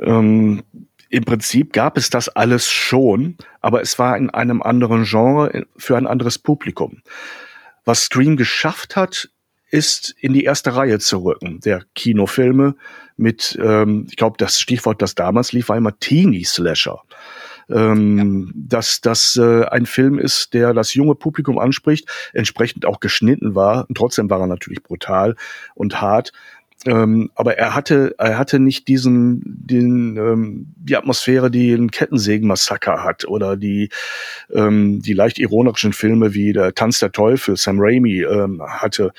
Ähm, 0.00 0.62
Im 1.08 1.24
Prinzip 1.24 1.72
gab 1.72 1.96
es 1.96 2.10
das 2.10 2.28
alles 2.28 2.68
schon, 2.68 3.36
aber 3.60 3.80
es 3.80 3.98
war 3.98 4.16
in 4.16 4.30
einem 4.30 4.62
anderen 4.62 5.04
Genre 5.04 5.66
für 5.76 5.96
ein 5.96 6.06
anderes 6.06 6.38
Publikum. 6.38 7.02
Was 7.84 8.02
Scream 8.02 8.36
geschafft 8.36 8.96
hat, 8.96 9.30
ist 9.70 10.14
in 10.20 10.32
die 10.32 10.44
erste 10.44 10.74
Reihe 10.74 10.98
zu 10.98 11.18
rücken, 11.18 11.60
der 11.60 11.82
Kinofilme 11.94 12.74
mit, 13.16 13.58
ähm, 13.62 14.06
ich 14.08 14.16
glaube, 14.16 14.36
das 14.38 14.60
Stichwort, 14.60 15.02
das 15.02 15.14
damals 15.14 15.52
lief, 15.52 15.68
war 15.68 15.76
immer 15.76 15.98
Teenie 15.98 16.44
Slasher 16.44 17.02
ähm, 17.70 18.46
ja. 18.46 18.52
dass 18.54 19.00
das 19.00 19.36
äh, 19.36 19.64
ein 19.64 19.86
Film 19.86 20.18
ist, 20.18 20.54
der 20.54 20.74
das 20.74 20.94
junge 20.94 21.14
Publikum 21.14 21.58
anspricht, 21.58 22.08
entsprechend 22.32 22.86
auch 22.86 23.00
geschnitten 23.00 23.54
war. 23.54 23.86
Und 23.88 23.96
trotzdem 23.96 24.30
war 24.30 24.40
er 24.40 24.46
natürlich 24.46 24.82
brutal 24.82 25.36
und 25.74 26.00
hart. 26.00 26.32
Ähm, 26.86 27.30
aber 27.34 27.58
er 27.58 27.74
hatte, 27.74 28.14
er 28.18 28.38
hatte 28.38 28.60
nicht 28.60 28.86
diesen, 28.86 29.42
den, 29.44 30.16
ähm, 30.16 30.74
die 30.76 30.96
Atmosphäre, 30.96 31.50
die 31.50 31.72
ein 31.72 31.90
Kettensägen-Massaker 31.90 33.02
hat 33.02 33.26
oder 33.26 33.56
die, 33.56 33.88
ähm, 34.52 35.00
die 35.00 35.12
leicht 35.12 35.38
ironischen 35.38 35.92
Filme 35.92 36.34
wie 36.34 36.52
der 36.52 36.74
Tanz 36.74 37.00
der 37.00 37.10
Teufel, 37.10 37.56
Sam 37.56 37.78
Raimi 37.80 38.22
ähm, 38.22 38.62
hatte. 38.62 39.12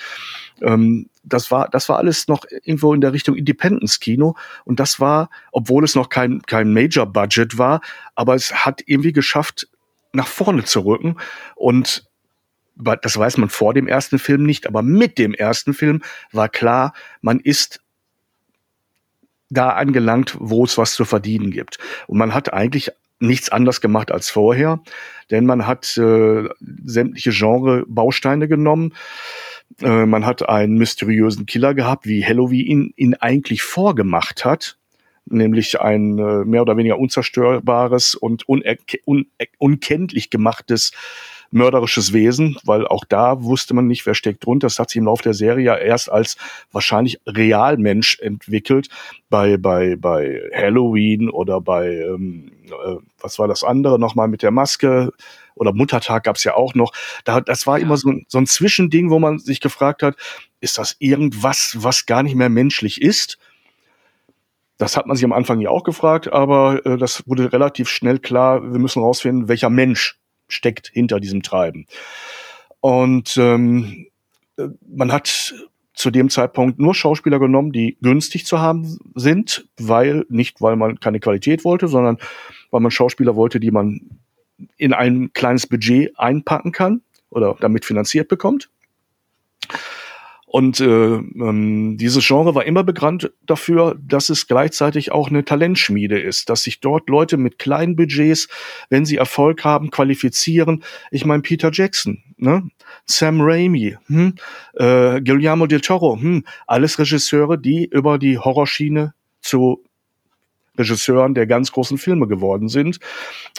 Ähm, 0.61 1.09
das 1.23 1.51
war, 1.51 1.69
das 1.69 1.89
war 1.89 1.97
alles 1.97 2.29
noch 2.29 2.45
irgendwo 2.49 2.93
in 2.93 3.01
der 3.01 3.11
Richtung 3.11 3.35
Independence-Kino. 3.35 4.35
Und 4.63 4.79
das 4.79 5.01
war, 5.01 5.29
obwohl 5.51 5.83
es 5.83 5.95
noch 5.95 6.07
kein, 6.07 6.41
kein 6.43 6.71
Major-Budget 6.71 7.57
war, 7.57 7.81
aber 8.15 8.35
es 8.35 8.53
hat 8.53 8.81
irgendwie 8.85 9.13
geschafft, 9.13 9.67
nach 10.13 10.27
vorne 10.27 10.63
zu 10.63 10.85
rücken. 10.85 11.17
Und 11.55 12.08
das 12.79 13.17
weiß 13.17 13.37
man 13.37 13.49
vor 13.49 13.73
dem 13.73 13.87
ersten 13.87 14.19
Film 14.19 14.43
nicht, 14.43 14.67
aber 14.67 14.81
mit 14.81 15.17
dem 15.17 15.33
ersten 15.33 15.73
Film 15.73 16.01
war 16.31 16.49
klar, 16.49 16.93
man 17.21 17.39
ist 17.39 17.81
da 19.49 19.69
angelangt, 19.69 20.37
wo 20.39 20.63
es 20.63 20.77
was 20.77 20.93
zu 20.93 21.05
verdienen 21.05 21.51
gibt. 21.51 21.77
Und 22.07 22.17
man 22.17 22.33
hat 22.33 22.53
eigentlich 22.53 22.91
nichts 23.19 23.49
anders 23.49 23.81
gemacht 23.81 24.11
als 24.11 24.29
vorher, 24.29 24.79
denn 25.29 25.45
man 25.45 25.67
hat 25.67 25.97
äh, 25.97 26.47
sämtliche 26.85 27.31
Genre-Bausteine 27.31 28.47
genommen 28.47 28.93
äh, 29.81 30.05
man 30.05 30.25
hat 30.25 30.47
einen 30.47 30.77
mysteriösen 30.77 31.45
Killer 31.45 31.73
gehabt, 31.73 32.05
wie 32.05 32.25
Halloween 32.25 32.65
ihn, 32.65 32.93
ihn 32.95 33.13
eigentlich 33.15 33.61
vorgemacht 33.61 34.45
hat, 34.45 34.77
nämlich 35.25 35.79
ein 35.79 36.17
äh, 36.17 36.45
mehr 36.45 36.61
oder 36.61 36.77
weniger 36.77 36.99
unzerstörbares 36.99 38.15
und 38.15 38.47
unerk 38.47 38.79
un 39.05 39.27
unkenntlich 39.57 40.29
gemachtes 40.29 40.91
mörderisches 41.51 42.13
Wesen, 42.13 42.57
weil 42.63 42.87
auch 42.87 43.03
da 43.07 43.43
wusste 43.43 43.73
man 43.73 43.87
nicht, 43.87 44.05
wer 44.05 44.13
steckt 44.13 44.45
drunter. 44.45 44.67
Das 44.67 44.79
hat 44.79 44.89
sich 44.89 44.97
im 44.97 45.05
Laufe 45.05 45.23
der 45.23 45.33
Serie 45.33 45.65
ja 45.65 45.75
erst 45.75 46.11
als 46.11 46.37
wahrscheinlich 46.71 47.19
Realmensch 47.25 48.19
entwickelt. 48.19 48.89
Bei, 49.29 49.57
bei, 49.57 49.95
bei 49.95 50.41
Halloween 50.53 51.29
oder 51.29 51.61
bei, 51.61 51.89
ähm, 51.89 52.51
äh, 52.65 52.95
was 53.19 53.39
war 53.39 53.47
das 53.47 53.63
andere 53.63 53.99
nochmal 53.99 54.27
mit 54.27 54.41
der 54.43 54.51
Maske? 54.51 55.11
oder 55.59 55.73
Muttertag 55.73 56.23
gab's 56.23 56.43
ja 56.43 56.55
auch 56.55 56.73
noch. 56.73 56.93
Da, 57.25 57.41
das 57.41 57.67
war 57.67 57.77
ja. 57.77 57.85
immer 57.85 57.97
so, 57.97 58.13
so 58.27 58.37
ein 58.37 58.47
Zwischending, 58.47 59.09
wo 59.09 59.19
man 59.19 59.39
sich 59.39 59.59
gefragt 59.59 60.03
hat, 60.03 60.15
ist 60.61 60.77
das 60.77 60.95
irgendwas, 60.99 61.75
was 61.77 62.05
gar 62.05 62.23
nicht 62.23 62.35
mehr 62.35 62.49
menschlich 62.49 63.01
ist? 63.01 63.37
Das 64.77 64.95
hat 64.95 65.05
man 65.05 65.17
sich 65.17 65.25
am 65.25 65.33
Anfang 65.33 65.59
ja 65.59 65.69
auch 65.69 65.83
gefragt, 65.83 66.31
aber 66.31 66.85
äh, 66.85 66.97
das 66.97 67.27
wurde 67.27 67.51
relativ 67.51 67.89
schnell 67.89 68.19
klar, 68.19 68.61
wir 68.63 68.79
müssen 68.79 69.03
rausfinden, 69.03 69.49
welcher 69.49 69.69
Mensch 69.69 70.17
steckt 70.49 70.89
hinter 70.93 71.19
diesem 71.19 71.43
Treiben. 71.43 71.85
Und 72.81 73.37
ähm, 73.37 74.07
äh, 74.57 74.67
man 74.87 75.11
hat 75.11 75.53
zu 75.93 76.11
dem 76.11 76.29
Zeitpunkt 76.29 76.79
nur 76.79 76.95
Schauspieler 76.95 77.39
genommen, 77.39 77.73
die 77.73 77.97
günstig 78.01 78.45
zu 78.45 78.59
haben 78.59 78.99
sind, 79.15 79.67
weil 79.77 80.25
nicht 80.29 80.61
weil 80.61 80.77
man 80.77 80.99
keine 80.99 81.19
Qualität 81.19 81.65
wollte, 81.65 81.89
sondern 81.89 82.17
weil 82.71 82.79
man 82.79 82.91
Schauspieler 82.91 83.35
wollte, 83.35 83.59
die 83.59 83.71
man 83.71 84.19
in 84.77 84.93
ein 84.93 85.33
kleines 85.33 85.67
Budget 85.67 86.17
einpacken 86.17 86.71
kann 86.71 87.01
oder 87.29 87.55
damit 87.59 87.83
finanziert 87.83 88.29
bekommt. 88.29 88.69
Und 90.51 90.79
äh, 90.79 90.85
ähm, 90.85 91.97
dieses 91.97 92.25
Genre 92.25 92.55
war 92.55 92.65
immer 92.65 92.83
bekannt 92.83 93.31
dafür, 93.45 93.95
dass 94.01 94.29
es 94.29 94.47
gleichzeitig 94.47 95.11
auch 95.11 95.29
eine 95.29 95.45
Talentschmiede 95.45 96.19
ist, 96.19 96.49
dass 96.49 96.63
sich 96.63 96.79
dort 96.79 97.07
Leute 97.07 97.37
mit 97.37 97.59
kleinen 97.59 97.95
Budgets, 97.95 98.47
wenn 98.89 99.05
sie 99.05 99.17
Erfolg 99.17 99.63
haben, 99.63 99.91
qualifizieren. 99.91 100.83
Ich 101.11 101.23
meine 101.23 101.43
Peter 101.43 101.69
Jackson, 101.71 102.23
ne? 102.37 102.67
Sam 103.05 103.41
Raimi, 103.41 103.95
hm? 104.07 104.33
äh, 104.73 105.21
Guillermo 105.21 105.67
del 105.67 105.81
Toro, 105.81 106.19
hm? 106.19 106.43
alles 106.65 106.97
Regisseure, 106.97 107.59
die 107.59 107.85
über 107.85 108.17
die 108.17 108.39
Horrorschiene 108.39 109.13
zu 109.41 109.83
Regisseuren 110.79 111.35
der 111.35 111.45
ganz 111.45 111.71
großen 111.71 111.99
Filme 111.99 112.27
geworden 112.27 112.69
sind 112.69 112.99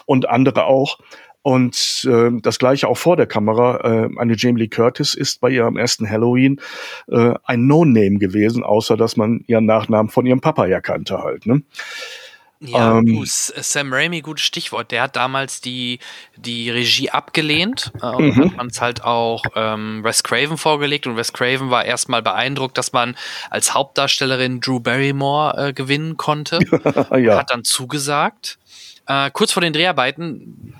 und 0.06 0.28
andere 0.28 0.64
auch. 0.64 0.98
Und 1.42 2.06
äh, 2.06 2.30
das 2.42 2.58
gleiche 2.58 2.86
auch 2.88 2.98
vor 2.98 3.16
der 3.16 3.26
Kamera. 3.26 3.80
Äh, 3.82 4.18
eine 4.18 4.34
Jamie 4.36 4.60
Lee 4.60 4.68
Curtis 4.68 5.14
ist 5.14 5.40
bei 5.40 5.50
ihrem 5.50 5.76
ersten 5.78 6.08
Halloween 6.08 6.60
äh, 7.08 7.34
ein 7.44 7.66
No-Name 7.66 8.18
gewesen, 8.18 8.62
außer 8.62 8.96
dass 8.96 9.16
man 9.16 9.42
ihren 9.46 9.64
Nachnamen 9.64 10.10
von 10.10 10.26
ihrem 10.26 10.40
Papa 10.40 10.66
ja 10.66 10.80
kannte 10.80 11.18
halt. 11.18 11.46
Ne? 11.46 11.62
Ja, 12.62 12.98
ähm, 12.98 13.06
du, 13.06 13.22
Sam 13.24 13.90
Raimi, 13.90 14.20
gutes 14.20 14.44
Stichwort. 14.44 14.90
Der 14.90 15.02
hat 15.02 15.16
damals 15.16 15.62
die, 15.62 15.98
die 16.36 16.68
Regie 16.68 17.08
abgelehnt 17.08 17.90
äh, 18.02 18.06
und 18.06 18.36
mhm. 18.36 18.44
hat 18.44 18.56
man 18.58 18.66
es 18.66 18.82
halt 18.82 19.02
auch 19.02 19.42
ähm, 19.56 20.04
Wes 20.04 20.22
Craven 20.22 20.58
vorgelegt 20.58 21.06
und 21.06 21.16
Wes 21.16 21.32
Craven 21.32 21.70
war 21.70 21.86
erstmal 21.86 22.20
beeindruckt, 22.20 22.76
dass 22.76 22.92
man 22.92 23.16
als 23.48 23.72
Hauptdarstellerin 23.72 24.60
Drew 24.60 24.78
Barrymore 24.78 25.68
äh, 25.68 25.72
gewinnen 25.72 26.18
konnte. 26.18 26.58
ja. 27.18 27.38
Hat 27.38 27.50
dann 27.50 27.64
zugesagt. 27.64 28.58
Äh, 29.06 29.30
kurz 29.30 29.52
vor 29.52 29.62
den 29.62 29.72
Dreharbeiten 29.72 30.74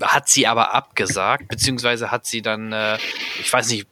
hat 0.00 0.28
sie 0.28 0.46
aber 0.46 0.74
abgesagt, 0.74 1.48
beziehungsweise 1.48 2.10
hat 2.10 2.26
sie 2.26 2.42
dann, 2.42 2.72
äh, 2.72 2.98
ich 3.40 3.52
weiß 3.52 3.70
nicht, 3.70 3.86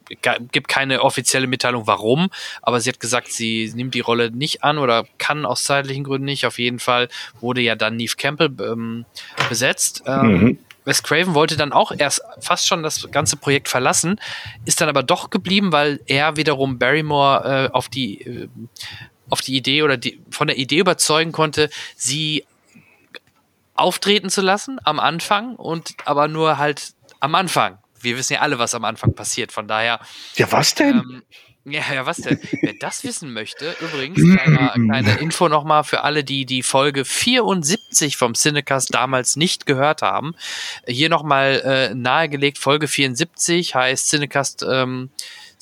gibt 0.51 0.67
keine 0.67 1.01
offizielle 1.01 1.47
Mitteilung, 1.47 1.87
warum, 1.87 2.29
aber 2.61 2.79
sie 2.79 2.89
hat 2.89 2.99
gesagt, 2.99 3.31
sie 3.31 3.71
nimmt 3.75 3.93
die 3.93 4.01
Rolle 4.01 4.31
nicht 4.31 4.63
an 4.63 4.77
oder 4.77 5.05
kann 5.17 5.45
aus 5.45 5.63
zeitlichen 5.63 6.03
Gründen 6.03 6.25
nicht. 6.25 6.45
Auf 6.45 6.59
jeden 6.59 6.79
Fall 6.79 7.09
wurde 7.39 7.61
ja 7.61 7.75
dann 7.75 7.95
Neve 7.95 8.15
Campbell 8.17 8.51
ähm, 8.59 9.05
besetzt. 9.49 10.03
Ähm, 10.05 10.27
mhm. 10.27 10.59
Wes 10.85 11.01
Craven 11.01 11.33
wollte 11.33 11.55
dann 11.55 11.71
auch 11.71 11.93
erst 11.97 12.21
fast 12.41 12.67
schon 12.67 12.83
das 12.83 13.09
ganze 13.11 13.37
Projekt 13.37 13.69
verlassen, 13.69 14.19
ist 14.65 14.81
dann 14.81 14.89
aber 14.89 15.03
doch 15.03 15.29
geblieben, 15.29 15.71
weil 15.71 16.01
er 16.07 16.35
wiederum 16.35 16.77
Barrymore 16.77 17.69
äh, 17.71 17.73
auf 17.73 17.87
die 17.87 18.21
äh, 18.21 18.49
auf 19.29 19.41
die 19.41 19.55
Idee 19.55 19.83
oder 19.83 19.97
die, 19.97 20.19
von 20.29 20.47
der 20.47 20.57
Idee 20.57 20.79
überzeugen 20.79 21.31
konnte, 21.31 21.69
sie 21.95 22.45
auftreten 23.75 24.29
zu 24.29 24.41
lassen 24.41 24.79
am 24.83 24.99
Anfang 24.99 25.55
und 25.55 25.95
aber 26.05 26.27
nur 26.27 26.57
halt 26.57 26.93
am 27.19 27.35
Anfang. 27.35 27.79
Wir 27.99 28.17
wissen 28.17 28.33
ja 28.33 28.39
alle, 28.41 28.59
was 28.59 28.75
am 28.75 28.83
Anfang 28.83 29.13
passiert. 29.15 29.51
Von 29.51 29.67
daher. 29.67 29.99
Ja, 30.35 30.51
was 30.51 30.75
denn? 30.75 30.97
Ähm, 30.97 31.23
ja, 31.65 31.81
ja, 31.93 32.05
was 32.05 32.17
denn? 32.17 32.39
Wer 32.61 32.73
das 32.73 33.05
wissen 33.05 33.31
möchte, 33.31 33.73
übrigens, 33.79 34.19
kleine, 34.21 34.71
kleine 34.73 35.17
Info 35.19 35.47
nochmal 35.47 35.85
für 35.85 36.01
alle, 36.01 36.25
die 36.25 36.45
die 36.45 36.61
Folge 36.61 37.05
74 37.05 38.17
vom 38.17 38.33
Cinecast 38.33 38.93
damals 38.93 39.37
nicht 39.37 39.65
gehört 39.65 40.01
haben. 40.01 40.35
Hier 40.85 41.07
nochmal 41.07 41.61
äh, 41.63 41.95
nahegelegt, 41.95 42.57
Folge 42.57 42.89
74 42.89 43.75
heißt 43.75 44.09
Cinecast 44.09 44.65
ähm, 44.69 45.09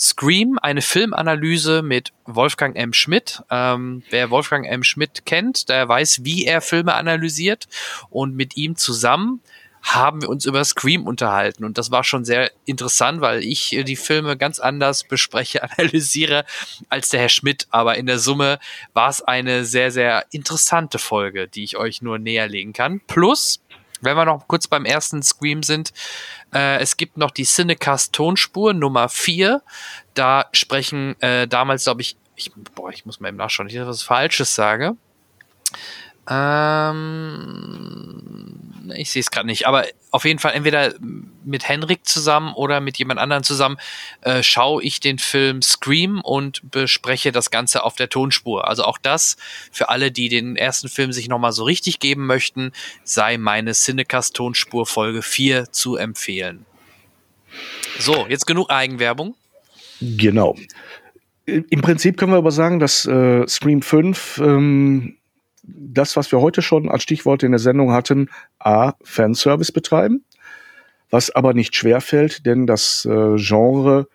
Scream, 0.01 0.57
eine 0.59 0.81
Filmanalyse 0.81 1.83
mit 1.83 2.11
Wolfgang 2.25 2.75
M. 2.75 2.91
Schmidt. 2.91 3.43
Ähm, 3.51 4.01
wer 4.09 4.31
Wolfgang 4.31 4.67
M. 4.67 4.83
Schmidt 4.83 5.27
kennt, 5.27 5.69
der 5.69 5.87
weiß, 5.87 6.21
wie 6.23 6.45
er 6.45 6.61
Filme 6.61 6.95
analysiert. 6.95 7.67
Und 8.09 8.35
mit 8.35 8.57
ihm 8.57 8.75
zusammen 8.75 9.41
haben 9.83 10.23
wir 10.23 10.29
uns 10.29 10.45
über 10.45 10.63
Scream 10.65 11.05
unterhalten. 11.05 11.65
Und 11.65 11.77
das 11.77 11.91
war 11.91 12.03
schon 12.03 12.25
sehr 12.25 12.51
interessant, 12.65 13.21
weil 13.21 13.43
ich 13.43 13.77
die 13.85 13.95
Filme 13.95 14.37
ganz 14.37 14.59
anders 14.59 15.03
bespreche, 15.03 15.61
analysiere 15.77 16.45
als 16.89 17.09
der 17.09 17.19
Herr 17.19 17.29
Schmidt. 17.29 17.67
Aber 17.69 17.95
in 17.97 18.07
der 18.07 18.17
Summe 18.17 18.57
war 18.93 19.09
es 19.09 19.21
eine 19.21 19.65
sehr, 19.65 19.91
sehr 19.91 20.25
interessante 20.31 20.97
Folge, 20.97 21.47
die 21.47 21.63
ich 21.63 21.77
euch 21.77 22.01
nur 22.01 22.17
näher 22.17 22.47
legen 22.47 22.73
kann. 22.73 23.01
Plus, 23.05 23.61
Wenn 24.01 24.17
wir 24.17 24.25
noch 24.25 24.47
kurz 24.47 24.67
beim 24.67 24.85
ersten 24.85 25.23
Scream 25.23 25.63
sind, 25.63 25.93
äh, 26.53 26.79
es 26.79 26.97
gibt 26.97 27.17
noch 27.17 27.31
die 27.31 27.45
Cinecast 27.45 28.13
Tonspur 28.13 28.73
Nummer 28.73 29.09
4. 29.09 29.61
Da 30.13 30.45
sprechen 30.51 31.15
äh, 31.21 31.47
damals, 31.47 31.85
glaube 31.85 32.01
ich, 32.01 32.17
ich, 32.35 32.51
boah, 32.75 32.89
ich 32.89 33.05
muss 33.05 33.19
mal 33.19 33.29
eben 33.29 33.37
nachschauen, 33.37 33.69
ich 33.69 33.79
was 33.79 34.03
Falsches 34.03 34.53
sage. 34.55 34.95
Ähm, 36.29 37.61
ich 38.95 39.11
sehe 39.11 39.19
es 39.21 39.31
gerade 39.31 39.47
nicht, 39.47 39.67
aber 39.67 39.85
auf 40.11 40.25
jeden 40.25 40.39
Fall 40.39 40.53
entweder 40.53 40.93
mit 41.43 41.67
Henrik 41.67 42.05
zusammen 42.07 42.53
oder 42.53 42.79
mit 42.81 42.97
jemand 42.97 43.19
anderem 43.19 43.43
zusammen 43.43 43.77
äh, 44.21 44.43
schaue 44.43 44.83
ich 44.83 44.99
den 44.99 45.19
Film 45.19 45.61
Scream 45.61 46.21
und 46.21 46.61
bespreche 46.69 47.31
das 47.31 47.51
Ganze 47.51 47.83
auf 47.83 47.95
der 47.95 48.09
Tonspur. 48.09 48.67
Also 48.67 48.83
auch 48.83 48.97
das 48.97 49.37
für 49.71 49.89
alle, 49.89 50.11
die 50.11 50.29
den 50.29 50.55
ersten 50.55 50.89
Film 50.89 51.11
sich 51.11 51.27
nochmal 51.27 51.51
so 51.51 51.63
richtig 51.63 51.99
geben 51.99 52.25
möchten, 52.25 52.71
sei 53.03 53.37
meine 53.37 53.73
Cinecast 53.73 54.35
Tonspur 54.35 54.85
Folge 54.85 55.21
4 55.21 55.71
zu 55.71 55.95
empfehlen. 55.95 56.65
So, 57.99 58.25
jetzt 58.27 58.47
genug 58.47 58.69
Eigenwerbung. 58.69 59.35
Genau. 60.01 60.55
Im 61.45 61.81
Prinzip 61.81 62.17
können 62.17 62.31
wir 62.31 62.37
aber 62.37 62.51
sagen, 62.51 62.79
dass 62.79 63.05
äh, 63.05 63.47
Scream 63.47 63.81
5 63.81 64.37
ähm, 64.43 65.17
das, 65.63 66.15
was 66.15 66.31
wir 66.31 66.41
heute 66.41 66.61
schon 66.61 66.89
als 66.89 67.03
Stichwort 67.03 67.43
in 67.43 67.51
der 67.51 67.59
Sendung 67.59 67.91
hatten, 67.91 68.29
A, 68.59 68.93
Fanservice 69.03 69.71
betreiben, 69.71 70.23
was 71.09 71.29
aber 71.29 71.53
nicht 71.53 71.75
schwerfällt, 71.75 72.45
denn 72.45 72.67
das 72.67 73.05
äh, 73.05 73.35
Genre 73.35 74.07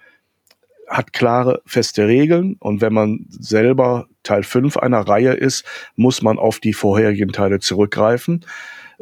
hat 0.89 1.13
klare, 1.13 1.63
feste 1.67 2.07
Regeln 2.07 2.57
und 2.59 2.81
wenn 2.81 2.93
man 2.93 3.27
selber 3.29 4.07
Teil 4.23 4.45
5 4.45 4.77
einer 4.77 5.01
Reihe 5.01 5.33
ist, 5.33 5.65
muss 5.97 6.23
man 6.23 6.39
auf 6.39 6.61
die 6.61 6.73
vorherigen 6.73 7.33
Teile 7.33 7.59
zurückgreifen. 7.59 8.45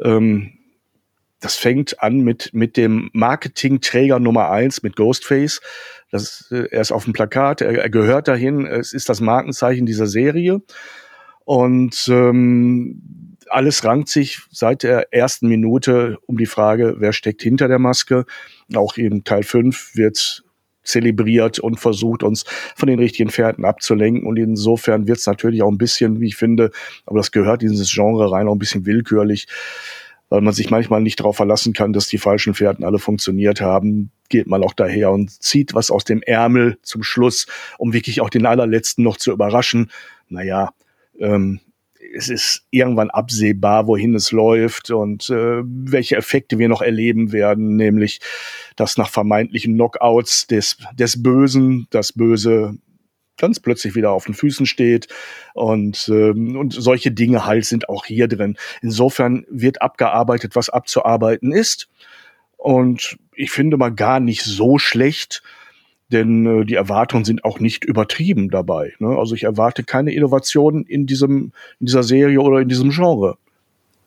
Ähm, 0.03 0.51
das 1.39 1.55
fängt 1.55 2.01
an 2.01 2.21
mit, 2.21 2.51
mit 2.53 2.75
dem 2.75 3.09
Marketingträger 3.13 4.19
Nummer 4.19 4.49
eins 4.49 4.81
mit 4.81 4.95
Ghostface. 4.95 5.61
Das, 6.09 6.47
äh, 6.51 6.67
er 6.71 6.81
ist 6.81 6.91
auf 6.91 7.03
dem 7.03 7.13
Plakat, 7.13 7.61
er, 7.61 7.77
er 7.77 7.89
gehört 7.89 8.27
dahin, 8.27 8.65
es 8.65 8.93
ist 8.93 9.09
das 9.09 9.21
Markenzeichen 9.21 9.85
dieser 9.85 10.07
Serie. 10.07 10.61
Und 11.45 12.07
ähm, 12.11 13.35
alles 13.49 13.83
rankt 13.83 14.09
sich 14.09 14.39
seit 14.51 14.83
der 14.83 15.13
ersten 15.13 15.47
Minute 15.47 16.17
um 16.25 16.37
die 16.37 16.45
Frage, 16.45 16.95
wer 16.97 17.13
steckt 17.13 17.41
hinter 17.41 17.67
der 17.67 17.79
Maske. 17.79 18.25
Auch 18.73 18.97
in 18.97 19.23
Teil 19.23 19.43
5 19.43 19.95
wird 19.95 20.43
zelebriert 20.85 21.59
und 21.59 21.79
versucht, 21.79 22.23
uns 22.23 22.45
von 22.75 22.87
den 22.87 22.99
richtigen 22.99 23.29
Pferden 23.29 23.65
abzulenken. 23.65 24.27
Und 24.27 24.37
insofern 24.37 25.07
wird 25.07 25.17
es 25.17 25.27
natürlich 25.27 25.61
auch 25.63 25.71
ein 25.71 25.77
bisschen, 25.77 26.19
wie 26.19 26.27
ich 26.27 26.35
finde, 26.35 26.71
aber 27.05 27.17
das 27.17 27.31
gehört 27.31 27.63
in 27.63 27.71
dieses 27.71 27.91
Genre 27.91 28.31
rein, 28.31 28.47
auch 28.47 28.53
ein 28.53 28.59
bisschen 28.59 28.85
willkürlich, 28.85 29.47
weil 30.29 30.41
man 30.41 30.53
sich 30.53 30.69
manchmal 30.69 31.01
nicht 31.01 31.19
darauf 31.19 31.37
verlassen 31.37 31.73
kann, 31.73 31.93
dass 31.93 32.07
die 32.07 32.17
falschen 32.17 32.55
Pferden 32.55 32.85
alle 32.85 32.99
funktioniert 32.99 33.61
haben, 33.61 34.11
geht 34.29 34.47
man 34.47 34.63
auch 34.63 34.73
daher 34.73 35.11
und 35.11 35.31
zieht 35.31 35.73
was 35.73 35.91
aus 35.91 36.03
dem 36.03 36.21
Ärmel 36.21 36.77
zum 36.81 37.03
Schluss, 37.03 37.47
um 37.77 37.93
wirklich 37.93 38.21
auch 38.21 38.29
den 38.29 38.45
allerletzten 38.45 39.03
noch 39.03 39.17
zu 39.17 39.31
überraschen. 39.31 39.91
Naja, 40.29 40.71
ähm, 41.19 41.59
es 42.13 42.29
ist 42.29 42.65
irgendwann 42.69 43.09
absehbar, 43.09 43.87
wohin 43.87 44.15
es 44.15 44.31
läuft 44.31 44.91
und 44.91 45.29
äh, 45.29 45.61
welche 45.63 46.15
Effekte 46.15 46.59
wir 46.59 46.69
noch 46.69 46.81
erleben 46.81 47.31
werden, 47.31 47.75
nämlich 47.75 48.19
dass 48.75 48.97
nach 48.97 49.09
vermeintlichen 49.09 49.73
Knockouts 49.73 50.47
des, 50.47 50.77
des 50.97 51.21
Bösen 51.21 51.87
das 51.89 52.13
Böse 52.13 52.77
ganz 53.37 53.59
plötzlich 53.59 53.95
wieder 53.95 54.11
auf 54.11 54.25
den 54.25 54.33
Füßen 54.33 54.65
steht 54.65 55.07
und, 55.53 56.09
ähm, 56.09 56.55
und 56.55 56.73
solche 56.73 57.11
Dinge 57.11 57.45
halt 57.45 57.65
sind 57.65 57.89
auch 57.89 58.05
hier 58.05 58.27
drin. 58.27 58.57
Insofern 58.81 59.45
wird 59.49 59.81
abgearbeitet, 59.81 60.55
was 60.55 60.69
abzuarbeiten 60.69 61.51
ist 61.51 61.89
und 62.57 63.17
ich 63.35 63.51
finde 63.51 63.77
mal 63.77 63.93
gar 63.93 64.19
nicht 64.19 64.43
so 64.43 64.77
schlecht, 64.77 65.43
denn 66.09 66.61
äh, 66.61 66.65
die 66.65 66.75
Erwartungen 66.75 67.25
sind 67.25 67.43
auch 67.43 67.59
nicht 67.59 67.83
übertrieben 67.83 68.49
dabei. 68.49 68.93
Ne? 68.99 69.17
Also 69.17 69.35
ich 69.35 69.43
erwarte 69.43 69.83
keine 69.83 70.13
Innovationen 70.13 70.85
in 70.85 71.05
diesem 71.05 71.51
in 71.79 71.87
dieser 71.87 72.03
Serie 72.03 72.41
oder 72.41 72.59
in 72.59 72.69
diesem 72.69 72.91
Genre. 72.91 73.37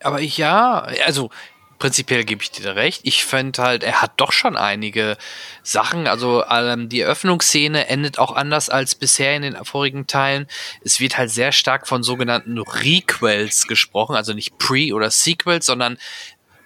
Aber 0.02 0.20
ich, 0.20 0.38
ja, 0.38 0.86
also 1.06 1.30
prinzipiell 1.78 2.24
gebe 2.24 2.42
ich 2.42 2.50
dir 2.50 2.76
recht. 2.76 3.00
Ich 3.04 3.24
finde 3.24 3.62
halt, 3.62 3.82
er 3.82 4.02
hat 4.02 4.12
doch 4.16 4.32
schon 4.32 4.56
einige 4.56 5.16
Sachen. 5.62 6.06
Also 6.06 6.44
ähm, 6.50 6.88
die 6.88 7.00
Eröffnungsszene 7.00 7.88
endet 7.88 8.18
auch 8.18 8.34
anders 8.34 8.68
als 8.68 8.94
bisher 8.94 9.36
in 9.36 9.42
den 9.42 9.64
vorigen 9.64 10.06
Teilen. 10.06 10.46
Es 10.82 11.00
wird 11.00 11.18
halt 11.18 11.30
sehr 11.30 11.52
stark 11.52 11.86
von 11.86 12.02
sogenannten 12.02 12.58
Requels 12.58 13.66
gesprochen, 13.66 14.16
also 14.16 14.34
nicht 14.34 14.58
Pre- 14.58 14.92
oder 14.92 15.10
Sequels, 15.10 15.66
sondern 15.66 15.98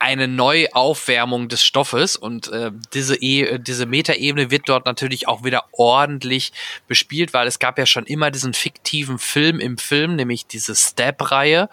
eine 0.02 0.26
Neuaufwärmung 0.26 1.48
des 1.48 1.62
Stoffes 1.62 2.16
und 2.16 2.48
äh, 2.48 2.72
diese, 2.92 3.14
e 3.14 3.60
diese 3.60 3.86
Metaebene 3.86 4.50
wird 4.50 4.68
dort 4.68 4.84
natürlich 4.84 5.28
auch 5.28 5.44
wieder 5.44 5.66
ordentlich 5.70 6.52
bespielt, 6.88 7.32
weil 7.32 7.46
es 7.46 7.60
gab 7.60 7.78
ja 7.78 7.86
schon 7.86 8.04
immer 8.06 8.32
diesen 8.32 8.52
fiktiven 8.52 9.20
Film 9.20 9.60
im 9.60 9.78
Film, 9.78 10.16
nämlich 10.16 10.48
diese 10.48 10.74
Step-Reihe, 10.74 11.68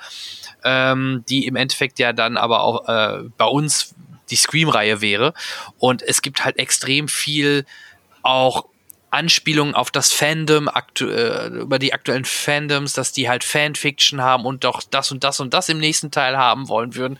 ähm, 0.63 1.23
die 1.27 1.47
im 1.47 1.55
Endeffekt 1.55 1.97
ja 1.97 2.13
dann 2.13 2.37
aber 2.37 2.61
auch 2.61 2.87
äh, 2.87 3.23
bei 3.35 3.45
uns 3.45 3.95
die 4.29 4.35
Scream-Reihe 4.35 5.01
wäre. 5.01 5.33
Und 5.79 6.03
es 6.03 6.21
gibt 6.21 6.45
halt 6.45 6.59
extrem 6.59 7.07
viel 7.07 7.65
auch 8.21 8.65
Anspielungen 9.11 9.75
auf 9.75 9.91
das 9.91 10.11
Fandom, 10.11 10.69
äh, 11.01 11.47
über 11.47 11.79
die 11.79 11.93
aktuellen 11.93 12.25
Fandoms, 12.25 12.93
dass 12.93 13.11
die 13.11 13.29
halt 13.29 13.43
Fanfiction 13.43 14.21
haben 14.21 14.45
und 14.45 14.63
doch 14.63 14.83
das 14.83 15.11
und 15.11 15.23
das 15.23 15.39
und 15.39 15.53
das 15.53 15.69
im 15.69 15.79
nächsten 15.79 16.11
Teil 16.11 16.37
haben 16.37 16.69
wollen 16.69 16.95
würden. 16.95 17.19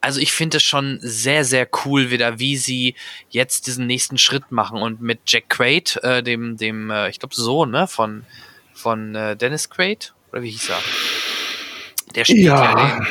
Also 0.00 0.20
ich 0.20 0.32
finde 0.32 0.56
es 0.56 0.62
schon 0.62 0.98
sehr, 1.00 1.44
sehr 1.44 1.68
cool 1.84 2.10
wieder, 2.10 2.38
wie 2.38 2.56
sie 2.56 2.94
jetzt 3.30 3.66
diesen 3.66 3.86
nächsten 3.86 4.18
Schritt 4.18 4.50
machen 4.50 4.80
und 4.80 5.00
mit 5.00 5.20
Jack 5.26 5.48
Quaid, 5.48 6.00
äh, 6.02 6.22
dem, 6.22 6.56
dem, 6.56 6.90
äh, 6.90 7.08
ich 7.08 7.18
glaube 7.18 7.34
Sohn, 7.34 7.70
ne, 7.70 7.86
von, 7.86 8.24
von 8.74 9.14
äh, 9.14 9.36
Dennis 9.36 9.70
Quaid, 9.70 10.14
oder 10.32 10.42
wie 10.42 10.50
hieß 10.50 10.70
er? 10.70 10.82
Der 12.14 12.24
spielt 12.24 12.44
ja, 12.44 12.64
ja 12.64 12.96
den, 12.96 13.06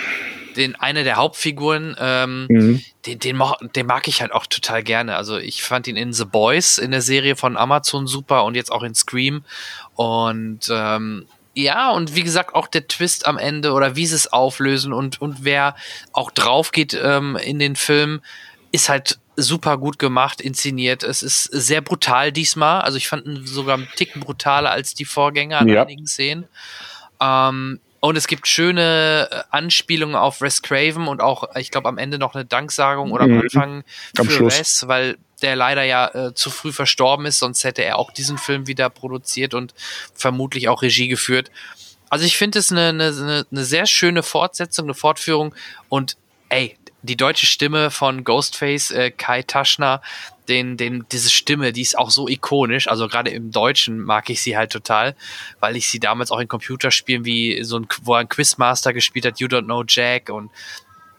den 0.58 0.76
eine 0.76 1.04
der 1.04 1.16
Hauptfiguren, 1.16 1.96
ähm, 2.00 2.48
mhm. 2.50 2.84
den, 3.06 3.20
den, 3.20 3.42
den 3.76 3.86
mag 3.86 4.08
ich 4.08 4.22
halt 4.22 4.34
auch 4.34 4.46
total 4.46 4.84
gerne. 4.84 5.16
Also 5.16 5.38
ich 5.38 5.64
fand 5.64 5.88
ihn 5.88 5.96
in 5.96 6.14
The 6.14 6.26
Boys 6.26 6.78
in 6.78 6.92
der 6.92 7.02
Serie 7.02 7.36
von 7.36 7.56
Amazon 7.56 8.08
super 8.08 8.44
und 8.44 8.56
jetzt 8.56 8.72
auch 8.72 8.84
in 8.84 8.96
Scream. 8.96 9.44
Und 9.96 10.70
ähm, 10.70 11.26
ja, 11.54 11.92
und 11.92 12.16
wie 12.16 12.24
gesagt, 12.24 12.54
auch 12.54 12.68
der 12.68 12.88
Twist 12.88 13.26
am 13.26 13.38
Ende 13.38 13.72
oder 13.72 13.96
wie 13.96 14.06
sie 14.06 14.16
es 14.16 14.32
auflösen 14.32 14.94
und, 14.94 15.22
und 15.22 15.44
wer 15.44 15.76
auch 16.12 16.30
drauf 16.30 16.72
geht 16.72 17.00
ähm, 17.02 17.36
in 17.36 17.58
den 17.58 17.76
Film, 17.76 18.22
ist 18.72 18.90
halt 18.90 19.20
super 19.36 19.78
gut 19.78 19.98
gemacht, 19.98 20.42
inszeniert. 20.42 21.04
Es 21.04 21.24
ist 21.24 21.46
sehr 21.46 21.82
brutal 21.82 22.32
diesmal. 22.32 22.82
Also 22.82 22.98
ich 22.98 23.08
fand 23.08 23.26
ihn 23.26 23.46
sogar 23.46 23.78
einen 23.78 23.88
Ticken 23.96 24.22
brutaler 24.22 24.72
als 24.72 24.94
die 24.94 25.06
Vorgänger 25.06 25.60
an 25.60 25.68
ja. 25.68 25.84
einigen 25.84 26.08
Szenen. 26.08 26.46
Ähm, 27.20 27.80
und 28.00 28.16
es 28.16 28.28
gibt 28.28 28.48
schöne 28.48 29.28
äh, 29.32 29.44
Anspielungen 29.50 30.16
auf 30.16 30.42
Wes 30.42 30.62
Craven 30.62 31.08
und 31.08 31.22
auch, 31.22 31.56
ich 31.56 31.72
glaube, 31.72 31.90
am 31.90 31.98
Ende 31.98 32.20
noch 32.20 32.36
eine 32.36 32.46
Danksagung 32.46 33.12
oder 33.12 33.24
am 33.24 33.32
mhm. 33.32 33.42
Anfang 33.42 33.84
am 34.18 34.28
für 34.28 34.46
Wes, 34.46 34.88
weil 34.88 35.18
der 35.42 35.56
leider 35.56 35.84
ja 35.84 36.08
äh, 36.14 36.34
zu 36.34 36.50
früh 36.50 36.72
verstorben 36.72 37.26
ist, 37.26 37.40
sonst 37.40 37.64
hätte 37.64 37.84
er 37.84 37.98
auch 37.98 38.12
diesen 38.12 38.38
Film 38.38 38.68
wieder 38.68 38.90
produziert 38.90 39.54
und 39.54 39.74
vermutlich 40.14 40.70
auch 40.70 40.82
Regie 40.82 41.08
geführt. 41.08 41.52
Also 42.10 42.26
ich 42.26 42.38
finde 42.38 42.60
es 42.60 42.72
eine, 42.72 42.90
eine, 42.90 43.46
eine 43.52 43.66
sehr 43.66 43.86
schöne 43.86 44.24
Fortsetzung, 44.24 44.86
eine 44.86 44.94
Fortführung 44.94 45.54
und 45.90 46.18
ey, 46.50 46.78
die 47.02 47.18
deutsche 47.18 47.46
Stimme 47.46 47.92
von 47.92 48.24
Ghostface, 48.24 48.92
äh, 48.92 49.12
Kai 49.12 49.44
Taschner, 49.44 50.02
den, 50.48 50.78
den, 50.78 51.06
diese 51.12 51.30
Stimme, 51.30 51.74
die 51.74 51.82
ist 51.82 51.98
auch 51.98 52.10
so 52.10 52.28
ikonisch. 52.28 52.88
Also 52.88 53.08
gerade 53.08 53.32
im 53.32 53.52
Deutschen 53.52 54.00
mag 54.00 54.30
ich 54.30 54.42
sie 54.42 54.58
halt 54.58 54.72
total, 54.72 55.16
weil 55.60 55.76
ich 55.76 55.90
sie 55.90 56.00
damals 56.00 56.32
auch 56.32 56.40
in 56.40 56.48
Computerspielen 56.48 57.26
wie 57.26 57.64
so 57.64 57.80
ein, 57.80 57.88
wo 58.04 58.14
ein 58.14 58.30
Quizmaster 58.30 58.94
gespielt 58.94 59.26
hat, 59.26 59.40
You 59.40 59.48
Don't 59.48 59.66
Know 59.66 59.84
Jack 59.88 60.30
und 60.30 60.52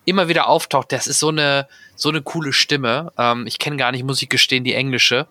immer 0.05 0.28
wieder 0.28 0.48
auftaucht. 0.48 0.92
Das 0.92 1.06
ist 1.06 1.20
so 1.20 1.28
eine, 1.28 1.68
so 1.94 2.09
eine 2.09 2.22
coole 2.22 2.52
Stimme. 2.52 3.12
Ähm, 3.18 3.46
ich 3.46 3.59
kenne 3.59 3.76
gar 3.76 3.92
nicht, 3.92 4.05
muss 4.05 4.22
ich 4.22 4.28
gestehen, 4.28 4.64
die 4.64 4.74
englische, 4.74 5.26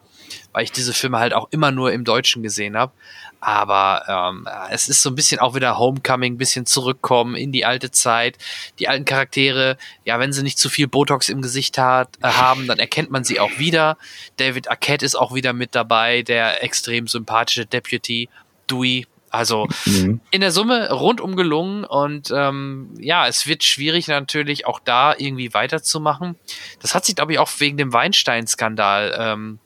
weil 0.53 0.63
ich 0.63 0.71
diese 0.71 0.93
Filme 0.93 1.19
halt 1.19 1.33
auch 1.33 1.47
immer 1.51 1.71
nur 1.71 1.91
im 1.91 2.03
Deutschen 2.03 2.43
gesehen 2.43 2.77
habe. 2.77 2.91
Aber 3.39 4.03
ähm, 4.07 4.47
es 4.71 4.89
ist 4.89 5.03
so 5.03 5.09
ein 5.09 5.15
bisschen 5.15 5.39
auch 5.39 5.53
wieder 5.55 5.77
Homecoming, 5.77 6.33
ein 6.33 6.37
bisschen 6.37 6.65
zurückkommen 6.65 7.35
in 7.35 7.51
die 7.51 7.65
alte 7.65 7.91
Zeit. 7.91 8.37
Die 8.79 8.87
alten 8.87 9.05
Charaktere, 9.05 9.77
ja, 10.05 10.19
wenn 10.19 10.33
sie 10.33 10.43
nicht 10.43 10.57
zu 10.57 10.69
viel 10.69 10.87
Botox 10.87 11.29
im 11.29 11.41
Gesicht 11.41 11.77
hat, 11.77 12.09
äh, 12.21 12.27
haben, 12.27 12.67
dann 12.67 12.79
erkennt 12.79 13.11
man 13.11 13.23
sie 13.23 13.39
auch 13.39 13.59
wieder. 13.59 13.97
David 14.37 14.69
Arquette 14.69 15.05
ist 15.05 15.15
auch 15.15 15.33
wieder 15.35 15.53
mit 15.53 15.75
dabei, 15.75 16.23
der 16.23 16.63
extrem 16.63 17.07
sympathische 17.07 17.65
Deputy 17.65 18.29
Dewey. 18.69 19.05
Also 19.29 19.67
mhm. 19.85 20.21
in 20.31 20.41
der 20.41 20.51
Summe 20.51 20.89
rundum 20.89 21.35
gelungen 21.35 21.83
und 21.83 22.31
ähm, 22.33 22.93
ja, 22.97 23.27
es 23.27 23.45
wird 23.45 23.63
schwierig 23.63 24.07
natürlich 24.07 24.65
auch 24.65 24.79
da 24.79 25.13
irgendwie 25.17 25.53
weiterzumachen. 25.53 26.35
Das 26.81 26.95
hat 26.95 27.05
sich, 27.05 27.15
glaube 27.15 27.33
ich, 27.33 27.39
auch 27.39 27.49
wegen 27.59 27.77
dem 27.77 27.91
Weinstein-Skandal 27.91 29.15
ähm, 29.19 29.59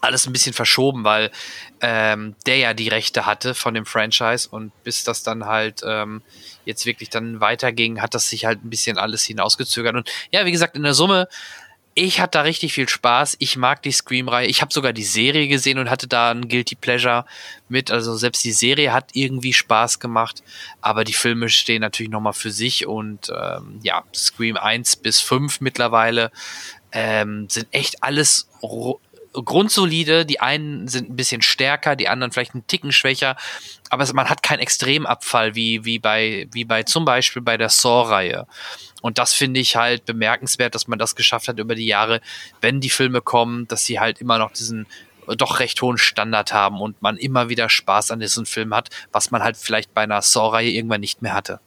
alles 0.00 0.26
ein 0.26 0.32
bisschen 0.32 0.52
verschoben, 0.52 1.04
weil 1.04 1.30
ähm, 1.80 2.34
der 2.46 2.56
ja 2.56 2.74
die 2.74 2.88
Rechte 2.88 3.26
hatte 3.26 3.54
von 3.54 3.74
dem 3.74 3.86
Franchise 3.86 4.48
und 4.48 4.72
bis 4.84 5.04
das 5.04 5.22
dann 5.22 5.46
halt 5.46 5.82
ähm, 5.86 6.22
jetzt 6.64 6.86
wirklich 6.86 7.10
dann 7.10 7.40
weiterging, 7.40 8.00
hat 8.00 8.14
das 8.14 8.30
sich 8.30 8.44
halt 8.44 8.64
ein 8.64 8.70
bisschen 8.70 8.98
alles 8.98 9.24
hinausgezögert. 9.24 9.94
Und 9.94 10.10
ja, 10.30 10.44
wie 10.46 10.52
gesagt, 10.52 10.76
in 10.76 10.82
der 10.82 10.94
Summe, 10.94 11.28
ich 11.94 12.20
hatte 12.20 12.38
da 12.38 12.42
richtig 12.42 12.72
viel 12.72 12.88
Spaß. 12.88 13.36
Ich 13.40 13.56
mag 13.56 13.82
die 13.82 13.90
Scream-Reihe. 13.90 14.46
Ich 14.46 14.62
habe 14.62 14.72
sogar 14.72 14.92
die 14.92 15.04
Serie 15.04 15.48
gesehen 15.48 15.78
und 15.78 15.90
hatte 15.90 16.06
da 16.06 16.30
ein 16.30 16.48
Guilty 16.48 16.76
Pleasure 16.76 17.26
mit. 17.68 17.90
Also 17.90 18.16
selbst 18.16 18.44
die 18.44 18.52
Serie 18.52 18.92
hat 18.92 19.10
irgendwie 19.12 19.52
Spaß 19.52 19.98
gemacht. 19.98 20.42
Aber 20.80 21.02
die 21.02 21.12
Filme 21.12 21.48
stehen 21.48 21.80
natürlich 21.80 22.12
nochmal 22.12 22.32
für 22.32 22.52
sich. 22.52 22.86
Und 22.86 23.30
ähm, 23.30 23.80
ja, 23.82 24.04
Scream 24.14 24.56
1 24.56 24.96
bis 24.96 25.20
5 25.20 25.60
mittlerweile 25.60 26.30
ähm, 26.92 27.48
sind 27.50 27.66
echt 27.72 28.02
alles 28.04 28.48
grundsolide. 29.32 30.26
Die 30.26 30.40
einen 30.40 30.88
sind 30.88 31.10
ein 31.10 31.16
bisschen 31.16 31.42
stärker, 31.42 31.96
die 31.96 32.08
anderen 32.08 32.32
vielleicht 32.32 32.54
einen 32.54 32.66
Ticken 32.66 32.92
schwächer. 32.92 33.36
Aber 33.88 34.10
man 34.12 34.28
hat 34.28 34.42
keinen 34.42 34.60
Extremabfall 34.60 35.54
wie, 35.54 35.84
wie, 35.84 35.98
bei, 35.98 36.48
wie 36.52 36.64
bei 36.64 36.82
zum 36.82 37.04
Beispiel 37.04 37.42
bei 37.42 37.56
der 37.56 37.68
Saw-Reihe. 37.68 38.46
Und 39.02 39.18
das 39.18 39.32
finde 39.32 39.60
ich 39.60 39.76
halt 39.76 40.04
bemerkenswert, 40.04 40.74
dass 40.74 40.88
man 40.88 40.98
das 40.98 41.16
geschafft 41.16 41.48
hat 41.48 41.58
über 41.58 41.74
die 41.74 41.86
Jahre, 41.86 42.20
wenn 42.60 42.80
die 42.80 42.90
Filme 42.90 43.20
kommen, 43.20 43.66
dass 43.68 43.84
sie 43.84 44.00
halt 44.00 44.20
immer 44.20 44.38
noch 44.38 44.52
diesen 44.52 44.86
doch 45.36 45.60
recht 45.60 45.80
hohen 45.82 45.98
Standard 45.98 46.52
haben 46.52 46.80
und 46.80 47.02
man 47.02 47.16
immer 47.16 47.48
wieder 47.48 47.68
Spaß 47.68 48.10
an 48.10 48.20
diesen 48.20 48.46
Film 48.46 48.74
hat, 48.74 48.90
was 49.12 49.30
man 49.30 49.42
halt 49.42 49.56
vielleicht 49.56 49.94
bei 49.94 50.02
einer 50.02 50.22
Saw-Reihe 50.22 50.70
irgendwann 50.70 51.00
nicht 51.00 51.22
mehr 51.22 51.34
hatte. 51.34 51.60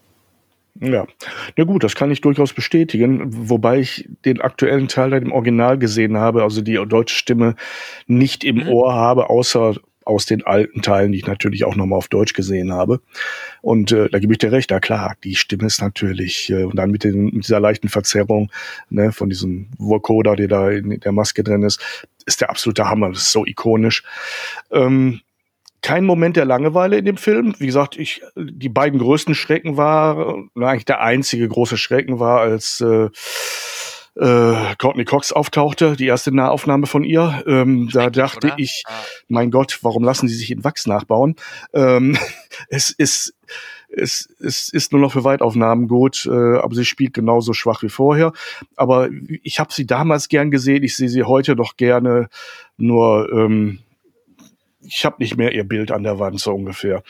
Ja, 0.80 1.06
ja 1.56 1.64
gut, 1.66 1.84
das 1.84 1.96
kann 1.96 2.12
ich 2.12 2.22
durchaus 2.22 2.54
bestätigen, 2.54 3.50
wobei 3.50 3.80
ich 3.80 4.10
den 4.26 4.42
aktuellen 4.42 4.88
Teil 4.88 5.12
dann 5.12 5.24
im 5.24 5.32
Original 5.32 5.78
gesehen 5.78 6.18
habe, 6.18 6.44
also 6.44 6.62
die 6.62 6.74
deutsche 6.88 7.16
Stimme 7.16 7.56
nicht 8.08 8.44
im 8.44 8.58
mhm. 8.58 8.70
Ohr 8.70 8.94
habe, 8.94 9.30
außer 9.30 9.76
aus 10.06 10.26
den 10.26 10.46
alten 10.46 10.82
Teilen, 10.82 11.12
die 11.12 11.20
ich 11.20 11.28
natürlich 11.28 11.64
auch 11.66 11.76
nochmal 11.76 11.98
auf 11.98 12.08
Deutsch 12.08 12.34
gesehen 12.34 12.74
habe. 12.74 13.02
Und 13.62 13.92
äh, 13.92 14.10
da 14.10 14.20
gebe 14.20 14.34
ich 14.34 14.40
dir 14.40 14.52
recht, 14.52 14.72
ja 14.72 14.80
klar, 14.80 15.16
die 15.24 15.36
Stimme 15.36 15.68
ist 15.68 15.82
natürlich, 15.82 16.50
äh, 16.50 16.64
und 16.64 16.76
dann 16.76 16.92
mit, 16.92 17.04
den, 17.04 17.26
mit 17.26 17.46
dieser 17.46 17.60
leichten 17.60 17.90
Verzerrung 17.90 18.52
ne, 18.90 19.12
von 19.12 19.30
diesem 19.30 19.68
Vocoder, 19.78 20.36
der 20.36 20.48
da 20.48 20.70
in 20.70 21.00
der 21.00 21.12
Maske 21.12 21.44
drin 21.44 21.64
ist, 21.64 21.82
ist 22.26 22.42
der 22.42 22.50
absolute 22.50 22.90
Hammer. 22.90 23.10
Das 23.10 23.20
ist 23.20 23.32
so 23.32 23.46
ikonisch. 23.46 24.04
Ähm, 24.72 25.22
kein 25.84 26.06
Moment 26.06 26.38
der 26.38 26.46
Langeweile 26.46 26.98
in 26.98 27.06
dem 27.06 27.18
Film. 27.18 27.54
Wie 27.60 27.68
gesagt, 27.68 27.98
ich 27.98 28.24
die 28.36 28.70
beiden 28.70 29.00
größten 29.00 29.36
Schrecken 29.36 29.78
war, 29.78 30.36
eigentlich 30.56 30.86
der 30.86 31.02
einzige 31.02 31.48
große 31.48 31.78
Schrecken 31.78 32.20
war, 32.20 32.40
als 32.40 32.82
äh, 32.82 33.10
äh, 34.16 34.76
Courtney 34.78 35.06
Cox 35.06 35.32
auftauchte, 35.32 35.96
die 35.96 36.08
erste 36.08 36.34
Nahaufnahme 36.34 36.88
von 36.88 37.04
ihr. 37.04 37.44
Ähm, 37.46 37.90
da 37.92 38.10
dachte 38.10 38.48
oder? 38.48 38.56
ich, 38.58 38.84
mein 39.28 39.52
Gott, 39.52 39.80
warum 39.82 40.04
lassen 40.04 40.28
sie 40.28 40.36
sich 40.36 40.52
in 40.52 40.64
Wachs 40.64 40.88
nachbauen? 40.88 41.36
Ähm, 41.74 42.18
es 42.70 42.90
ist 42.90 43.36
es, 43.96 44.28
es 44.40 44.70
ist 44.70 44.92
nur 44.92 45.02
noch 45.02 45.12
für 45.12 45.24
Weitaufnahmen 45.24 45.88
gut, 45.88 46.26
äh, 46.26 46.58
aber 46.58 46.74
sie 46.74 46.86
spielt 46.86 47.14
genauso 47.14 47.54
schwach 47.54 47.84
wie 47.84 47.90
vorher. 47.90 48.34
Aber 48.76 49.10
ich 49.44 49.60
habe 49.60 49.72
sie 49.72 49.86
damals 49.86 50.30
gern 50.30 50.50
gesehen, 50.50 50.82
ich 50.82 50.96
sehe 50.96 51.10
sie 51.10 51.24
heute 51.24 51.56
doch 51.56 51.78
gerne, 51.78 52.30
nur 52.78 53.32
ähm, 53.32 53.80
ich 54.86 55.06
habe 55.06 55.18
nicht 55.20 55.38
mehr 55.38 55.54
ihr 55.54 55.64
Bild 55.64 55.92
an 55.92 56.04
der 56.04 56.20
Wand, 56.20 56.40
so 56.40 56.54
ungefähr. 56.54 57.04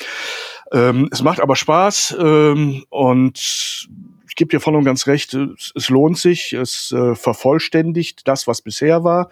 Ähm, 0.71 1.09
es 1.11 1.21
macht 1.21 1.39
aber 1.39 1.55
Spaß 1.55 2.17
ähm, 2.19 2.83
und 2.89 3.87
ich 4.27 4.35
gebe 4.35 4.49
dir 4.49 4.59
voll 4.59 4.75
und 4.75 4.85
ganz 4.85 5.07
recht, 5.07 5.33
es, 5.33 5.71
es 5.75 5.89
lohnt 5.89 6.17
sich, 6.17 6.53
es 6.53 6.91
äh, 6.91 7.15
vervollständigt 7.15 8.27
das, 8.27 8.47
was 8.47 8.61
bisher 8.61 9.03
war. 9.03 9.29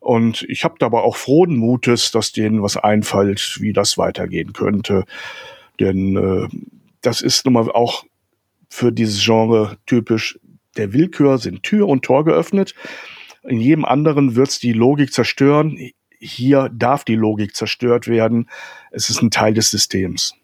Und 0.00 0.42
ich 0.48 0.64
habe 0.64 0.76
aber 0.84 1.02
auch 1.02 1.16
frohen 1.16 1.56
Mutes, 1.56 2.10
dass 2.12 2.32
denen 2.32 2.62
was 2.62 2.76
einfällt, 2.76 3.58
wie 3.60 3.72
das 3.72 3.98
weitergehen 3.98 4.52
könnte. 4.52 5.04
Denn 5.80 6.16
äh, 6.16 6.48
das 7.00 7.20
ist 7.20 7.44
nun 7.44 7.54
mal 7.54 7.70
auch 7.70 8.04
für 8.68 8.92
dieses 8.92 9.24
Genre 9.24 9.78
typisch. 9.86 10.38
Der 10.76 10.92
Willkür 10.92 11.38
sind 11.38 11.62
Tür 11.62 11.88
und 11.88 12.04
Tor 12.04 12.24
geöffnet. 12.24 12.74
In 13.42 13.60
jedem 13.60 13.84
anderen 13.84 14.36
wird's 14.36 14.58
die 14.58 14.72
Logik 14.72 15.12
zerstören 15.12 15.90
hier 16.18 16.70
darf 16.72 17.04
die 17.04 17.14
Logik 17.14 17.54
zerstört 17.54 18.08
werden. 18.08 18.48
Es 18.90 19.10
ist 19.10 19.22
ein 19.22 19.30
Teil 19.30 19.54
des 19.54 19.70
Systems. 19.70 20.34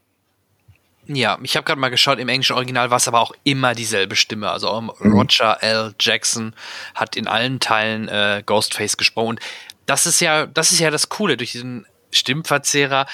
Ja, 1.06 1.38
ich 1.42 1.56
habe 1.56 1.64
gerade 1.64 1.80
mal 1.80 1.90
geschaut, 1.90 2.18
im 2.18 2.28
englischen 2.28 2.54
Original 2.54 2.90
war 2.90 2.96
es 2.96 3.08
aber 3.08 3.20
auch 3.20 3.32
immer 3.44 3.74
dieselbe 3.74 4.16
Stimme. 4.16 4.50
Also 4.50 4.80
mhm. 4.80 5.12
Roger 5.12 5.62
L. 5.62 5.94
Jackson 6.00 6.54
hat 6.94 7.16
in 7.16 7.26
allen 7.26 7.60
Teilen 7.60 8.08
äh, 8.08 8.42
Ghostface 8.44 8.96
gesprochen. 8.96 9.28
Und 9.30 9.40
das 9.86 10.06
ist 10.06 10.20
ja, 10.20 10.46
das 10.46 10.72
ist 10.72 10.78
ja 10.78 10.90
das 10.90 11.10
Coole. 11.10 11.36
Durch 11.36 11.52
diesen 11.52 11.84
Stimmverzehrer 12.14 13.06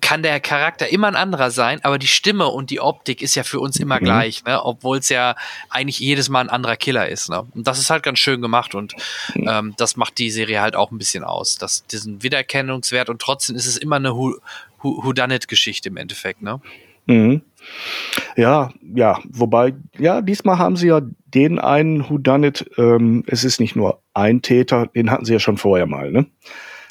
kann 0.00 0.22
der 0.22 0.40
Charakter 0.40 0.88
immer 0.88 1.08
ein 1.08 1.16
anderer 1.16 1.50
sein, 1.50 1.80
aber 1.82 1.98
die 1.98 2.06
Stimme 2.06 2.48
und 2.48 2.70
die 2.70 2.80
Optik 2.80 3.22
ist 3.22 3.34
ja 3.34 3.42
für 3.42 3.60
uns 3.60 3.78
immer 3.78 4.00
mhm. 4.00 4.04
gleich, 4.04 4.44
ne? 4.44 4.64
obwohl 4.64 4.98
es 4.98 5.08
ja 5.08 5.36
eigentlich 5.70 5.98
jedes 5.98 6.28
Mal 6.28 6.40
ein 6.40 6.50
anderer 6.50 6.76
Killer 6.76 7.08
ist. 7.08 7.28
Ne? 7.28 7.46
Und 7.54 7.66
das 7.66 7.78
ist 7.78 7.90
halt 7.90 8.02
ganz 8.02 8.18
schön 8.18 8.40
gemacht 8.40 8.74
und 8.74 8.94
mhm. 9.34 9.48
ähm, 9.48 9.74
das 9.76 9.96
macht 9.96 10.18
die 10.18 10.30
Serie 10.30 10.60
halt 10.60 10.76
auch 10.76 10.90
ein 10.90 10.98
bisschen 10.98 11.24
aus. 11.24 11.56
Das, 11.56 11.86
diesen 11.86 12.22
Wiedererkennungswert 12.22 13.08
und 13.08 13.20
trotzdem 13.20 13.56
ist 13.56 13.66
es 13.66 13.76
immer 13.76 13.96
eine 13.96 14.14
Who-Done-It-Geschichte 14.14 15.88
im 15.88 15.96
Endeffekt. 15.96 16.42
Ne? 16.42 16.60
Mhm. 17.06 17.42
Ja, 18.36 18.72
ja, 18.94 19.18
wobei, 19.30 19.74
ja, 19.98 20.20
diesmal 20.20 20.58
haben 20.58 20.76
sie 20.76 20.88
ja 20.88 21.00
den 21.26 21.58
einen 21.58 22.08
Whodunit, 22.08 22.70
ähm, 22.76 23.24
es 23.26 23.44
ist 23.44 23.60
nicht 23.60 23.76
nur 23.76 24.02
ein 24.14 24.42
Täter, 24.42 24.86
den 24.86 25.10
hatten 25.10 25.24
sie 25.24 25.32
ja 25.32 25.38
schon 25.38 25.56
vorher 25.56 25.86
mal, 25.86 26.10
ne? 26.10 26.26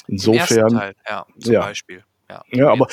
Insofern. 0.08 0.68
Teil, 0.68 0.94
ja, 1.08 1.26
zum 1.38 1.52
ja. 1.52 1.60
Beispiel. 1.60 2.04
Ja, 2.28 2.42
ja 2.50 2.72
aber 2.72 2.88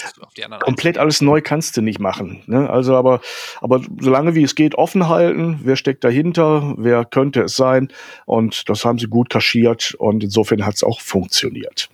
komplett 0.60 0.98
alles 0.98 1.22
neu 1.22 1.41
kannst 1.41 1.76
du 1.76 1.81
nicht 1.81 1.99
machen. 1.99 2.44
Ne? 2.45 2.69
Also, 2.69 2.95
aber, 2.95 3.19
aber 3.61 3.81
solange 3.99 4.35
wie 4.35 4.44
es 4.44 4.53
geht, 4.53 4.76
offen 4.76 5.10
halten, 5.10 5.60
wer 5.64 5.76
steckt 5.76 6.03
dahinter, 6.03 6.76
wer 6.77 7.03
könnte 7.03 7.41
es 7.41 7.56
sein. 7.56 7.91
Und 8.26 8.69
das 8.69 8.85
haben 8.85 8.99
sie 8.99 9.07
gut 9.07 9.30
kaschiert 9.30 9.95
und 9.98 10.23
insofern 10.23 10.65
hat 10.65 10.76
es 10.76 10.84
auch 10.84 11.02
funktioniert. 11.02 11.90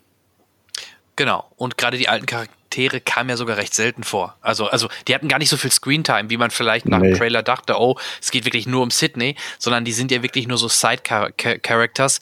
Genau. 1.15 1.49
Und 1.55 1.77
gerade 1.77 1.97
die 1.97 2.09
alten 2.09 2.25
Charaktere 2.25 2.99
kamen 2.99 3.29
ja 3.29 3.37
sogar 3.37 3.57
recht 3.57 3.73
selten 3.73 4.03
vor. 4.03 4.35
Also, 4.41 4.67
also 4.67 4.89
die 5.07 5.15
hatten 5.15 5.29
gar 5.29 5.39
nicht 5.39 5.49
so 5.49 5.57
viel 5.57 5.71
Screentime, 5.71 6.29
wie 6.29 6.37
man 6.37 6.51
vielleicht 6.51 6.87
nach 6.87 6.99
nee. 6.99 7.09
dem 7.09 7.17
Trailer 7.17 7.43
dachte, 7.43 7.79
oh, 7.79 7.97
es 8.21 8.31
geht 8.31 8.45
wirklich 8.45 8.67
nur 8.67 8.83
um 8.83 8.91
Sydney, 8.91 9.35
sondern 9.57 9.85
die 9.85 9.91
sind 9.93 10.11
ja 10.11 10.23
wirklich 10.23 10.47
nur 10.47 10.57
so 10.57 10.67
Side-Characters. 10.67 12.19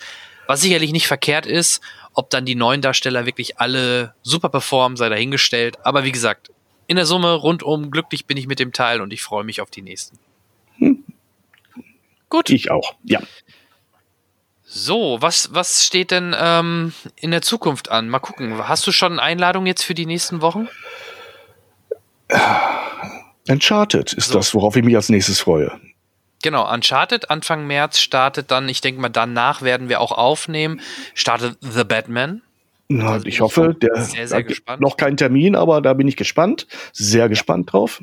Was 0.48 0.62
sicherlich 0.62 0.92
nicht 0.92 1.08
verkehrt 1.08 1.46
ist 1.46 1.82
ob 2.18 2.32
dann 2.32 2.46
die 2.46 2.56
neuen 2.56 2.82
Darsteller 2.82 3.28
wirklich 3.28 3.60
alle 3.60 4.16
super 4.24 4.50
performen, 4.50 4.98
sei 4.98 5.08
dahingestellt. 5.08 5.78
Aber 5.86 6.04
wie 6.04 6.12
gesagt, 6.12 6.52
in 6.88 6.96
der 6.96 7.06
Summe 7.06 7.32
rundum 7.32 7.92
glücklich 7.92 8.26
bin 8.26 8.38
ich 8.38 8.48
mit 8.48 8.58
dem 8.58 8.74
Teil 8.74 9.02
und 9.02 9.14
ich 9.14 9.22
freue 9.22 9.44
mich 9.44 9.62
auf 9.62 9.70
die 9.70 9.84
nächsten. 9.84 10.18
Hm. 10.80 11.04
Gut. 12.30 12.50
Ich 12.50 12.72
auch, 12.72 12.96
ja. 13.04 13.22
So, 14.64 15.18
was, 15.22 15.54
was 15.54 15.86
steht 15.86 16.10
denn 16.10 16.36
ähm, 16.38 16.92
in 17.16 17.30
der 17.30 17.44
Zukunft 17.44 17.92
an? 17.92 18.10
Mal 18.10 18.18
gucken. 18.18 18.68
Hast 18.68 18.88
du 18.88 18.92
schon 18.92 19.20
Einladungen 19.20 19.68
jetzt 19.68 19.84
für 19.84 19.94
die 19.94 20.08
nächsten 20.08 20.42
Wochen? 20.42 20.68
Uncharted 23.48 24.14
ist 24.14 24.30
so. 24.30 24.34
das, 24.34 24.56
worauf 24.56 24.76
ich 24.76 24.84
mich 24.84 24.96
als 24.96 25.10
nächstes 25.10 25.40
freue. 25.40 25.80
Genau, 26.44 26.72
Uncharted 26.72 27.30
Anfang 27.30 27.66
März 27.66 28.00
startet 28.00 28.52
dann, 28.52 28.70
ich 28.70 28.82
denke 28.82 29.02
mal, 29.02 29.10
danach 29.10 29.62
werden 29.62 29.90
wir 29.90 30.02
auch 30.02 30.12
aufnehmen, 30.12 30.82
startet 31.14 31.58
The 31.62 31.84
Batman. 31.84 32.42
Na, 32.90 33.12
also 33.14 33.26
ich 33.26 33.42
hoffe, 33.42 33.76
der 33.80 34.02
sehr, 34.02 34.28
sehr 34.28 34.44
gespannt. 34.44 34.82
noch 34.82 34.96
kein 34.96 35.18
Termin, 35.18 35.56
aber 35.56 35.82
da 35.82 35.94
bin 35.94 36.08
ich 36.08 36.16
gespannt, 36.16 36.68
sehr 36.94 37.28
gespannt 37.28 37.74
drauf. 37.74 38.02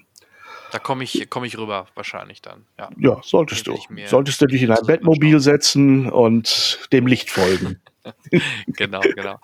Da 0.72 0.78
komme 0.78 1.04
ich, 1.04 1.28
komm 1.30 1.44
ich 1.44 1.56
rüber, 1.56 1.86
wahrscheinlich 1.94 2.42
dann. 2.42 2.64
Ja, 2.78 2.90
ja 2.98 3.20
solltest 3.22 3.66
du. 3.66 3.78
Solltest 4.06 4.42
du 4.42 4.46
dich 4.46 4.62
in 4.62 4.72
ein 4.72 4.84
Bettmobil 4.84 5.38
setzen 5.38 6.10
und 6.10 6.88
dem 6.92 7.06
Licht 7.06 7.30
folgen. 7.30 7.80
genau, 8.66 9.00
genau. 9.00 9.38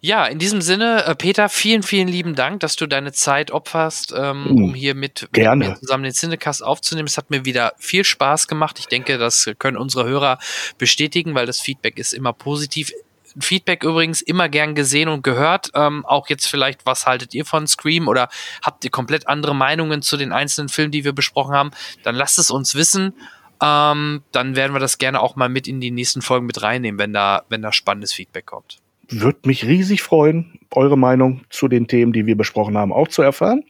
Ja, 0.00 0.26
in 0.26 0.38
diesem 0.38 0.60
Sinne, 0.60 1.04
äh, 1.04 1.14
Peter, 1.14 1.48
vielen, 1.48 1.82
vielen 1.82 2.08
lieben 2.08 2.34
Dank, 2.34 2.60
dass 2.60 2.76
du 2.76 2.86
deine 2.86 3.12
Zeit 3.12 3.50
opferst, 3.50 4.14
ähm, 4.16 4.46
um 4.46 4.74
hier 4.74 4.94
mit, 4.94 5.28
mit 5.32 5.56
mir 5.56 5.74
zusammen 5.76 6.04
den 6.04 6.12
Cinecast 6.12 6.62
aufzunehmen. 6.62 7.06
Es 7.06 7.18
hat 7.18 7.30
mir 7.30 7.44
wieder 7.44 7.72
viel 7.78 8.04
Spaß 8.04 8.46
gemacht. 8.48 8.78
Ich 8.78 8.86
denke, 8.86 9.18
das 9.18 9.50
können 9.58 9.76
unsere 9.76 10.06
Hörer 10.06 10.38
bestätigen, 10.78 11.34
weil 11.34 11.46
das 11.46 11.60
Feedback 11.60 11.98
ist 11.98 12.12
immer 12.12 12.32
positiv. 12.32 12.92
Feedback 13.38 13.84
übrigens 13.84 14.22
immer 14.22 14.48
gern 14.48 14.74
gesehen 14.74 15.08
und 15.08 15.22
gehört. 15.22 15.70
Ähm, 15.74 16.06
auch 16.06 16.28
jetzt 16.28 16.46
vielleicht, 16.46 16.86
was 16.86 17.06
haltet 17.06 17.34
ihr 17.34 17.44
von 17.44 17.66
Scream 17.66 18.08
oder 18.08 18.28
habt 18.62 18.84
ihr 18.84 18.90
komplett 18.90 19.28
andere 19.28 19.54
Meinungen 19.54 20.02
zu 20.02 20.16
den 20.16 20.32
einzelnen 20.32 20.68
Filmen, 20.68 20.92
die 20.92 21.04
wir 21.04 21.12
besprochen 21.12 21.54
haben? 21.54 21.70
Dann 22.02 22.14
lasst 22.14 22.38
es 22.38 22.50
uns 22.50 22.74
wissen. 22.74 23.14
Ähm, 23.62 24.22
dann 24.32 24.56
werden 24.56 24.72
wir 24.74 24.80
das 24.80 24.98
gerne 24.98 25.20
auch 25.20 25.36
mal 25.36 25.48
mit 25.48 25.68
in 25.68 25.80
die 25.80 25.90
nächsten 25.90 26.22
Folgen 26.22 26.46
mit 26.46 26.62
reinnehmen, 26.62 26.98
wenn 26.98 27.12
da, 27.12 27.42
wenn 27.48 27.62
da 27.62 27.72
spannendes 27.72 28.12
Feedback 28.12 28.46
kommt. 28.46 28.78
Würde 29.08 29.38
mich 29.44 29.64
riesig 29.64 30.02
freuen, 30.02 30.58
eure 30.74 30.98
Meinung 30.98 31.42
zu 31.50 31.68
den 31.68 31.86
Themen, 31.86 32.12
die 32.12 32.26
wir 32.26 32.36
besprochen 32.36 32.76
haben, 32.76 32.92
auch 32.92 33.08
zu 33.08 33.22
erfahren. 33.22 33.62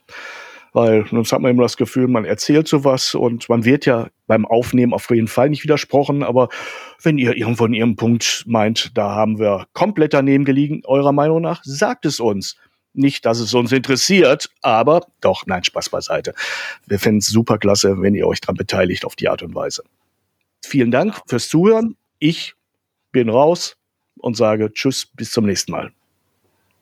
Weil 0.73 1.07
sonst 1.11 1.33
hat 1.33 1.41
man 1.41 1.53
immer 1.53 1.63
das 1.63 1.79
Gefühl, 1.79 2.07
man 2.07 2.27
erzählt 2.27 2.69
sowas 2.69 3.15
und 3.15 3.49
man 3.49 3.65
wird 3.65 3.87
ja 3.87 4.09
beim 4.27 4.45
Aufnehmen 4.45 4.93
auf 4.93 5.09
jeden 5.09 5.29
Fall 5.29 5.49
nicht 5.49 5.65
widersprochen. 5.65 6.23
Aber 6.23 6.49
wenn 7.03 7.17
ihr 7.17 7.35
irgendwo 7.35 7.65
in 7.65 7.73
ihrem 7.73 7.97
Punkt 7.97 8.45
meint, 8.47 8.97
da 8.97 9.15
haben 9.15 9.39
wir 9.39 9.67
komplett 9.73 10.13
daneben 10.13 10.45
gelegen, 10.45 10.83
eurer 10.85 11.13
Meinung 11.13 11.41
nach, 11.41 11.63
sagt 11.65 12.05
es 12.05 12.21
uns. 12.21 12.57
Nicht, 12.97 13.27
dass 13.27 13.41
es 13.41 13.53
uns 13.53 13.73
interessiert, 13.73 14.51
aber 14.63 15.07
doch, 15.21 15.45
nein, 15.47 15.63
Spaß 15.63 15.91
beiseite. 15.91 16.35
Wir 16.87 16.99
finden 16.99 17.19
es 17.19 17.27
super 17.27 17.59
klasse, 17.59 18.01
wenn 18.01 18.15
ihr 18.15 18.27
euch 18.27 18.41
daran 18.41 18.57
beteiligt 18.57 19.05
auf 19.05 19.17
die 19.17 19.29
Art 19.29 19.43
und 19.43 19.55
Weise. 19.55 19.85
Vielen 20.65 20.91
Dank 20.91 21.21
fürs 21.27 21.49
Zuhören. 21.49 21.97
Ich 22.19 22.55
bin 23.13 23.29
raus 23.29 23.77
und 24.19 24.37
sage 24.37 24.73
Tschüss, 24.73 25.07
bis 25.07 25.31
zum 25.31 25.45
nächsten 25.45 25.73
Mal. 25.73 25.93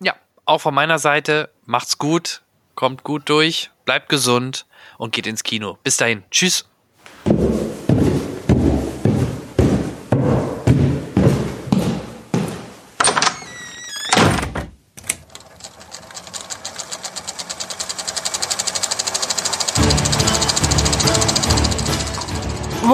Ja, 0.00 0.14
auch 0.44 0.60
von 0.60 0.74
meiner 0.74 0.98
Seite, 0.98 1.50
macht's 1.66 1.98
gut, 1.98 2.42
kommt 2.74 3.02
gut 3.02 3.28
durch, 3.28 3.70
bleibt 3.84 4.08
gesund 4.08 4.66
und 4.98 5.12
geht 5.12 5.26
ins 5.26 5.42
Kino. 5.42 5.78
Bis 5.82 5.96
dahin, 5.96 6.22
tschüss. 6.30 6.68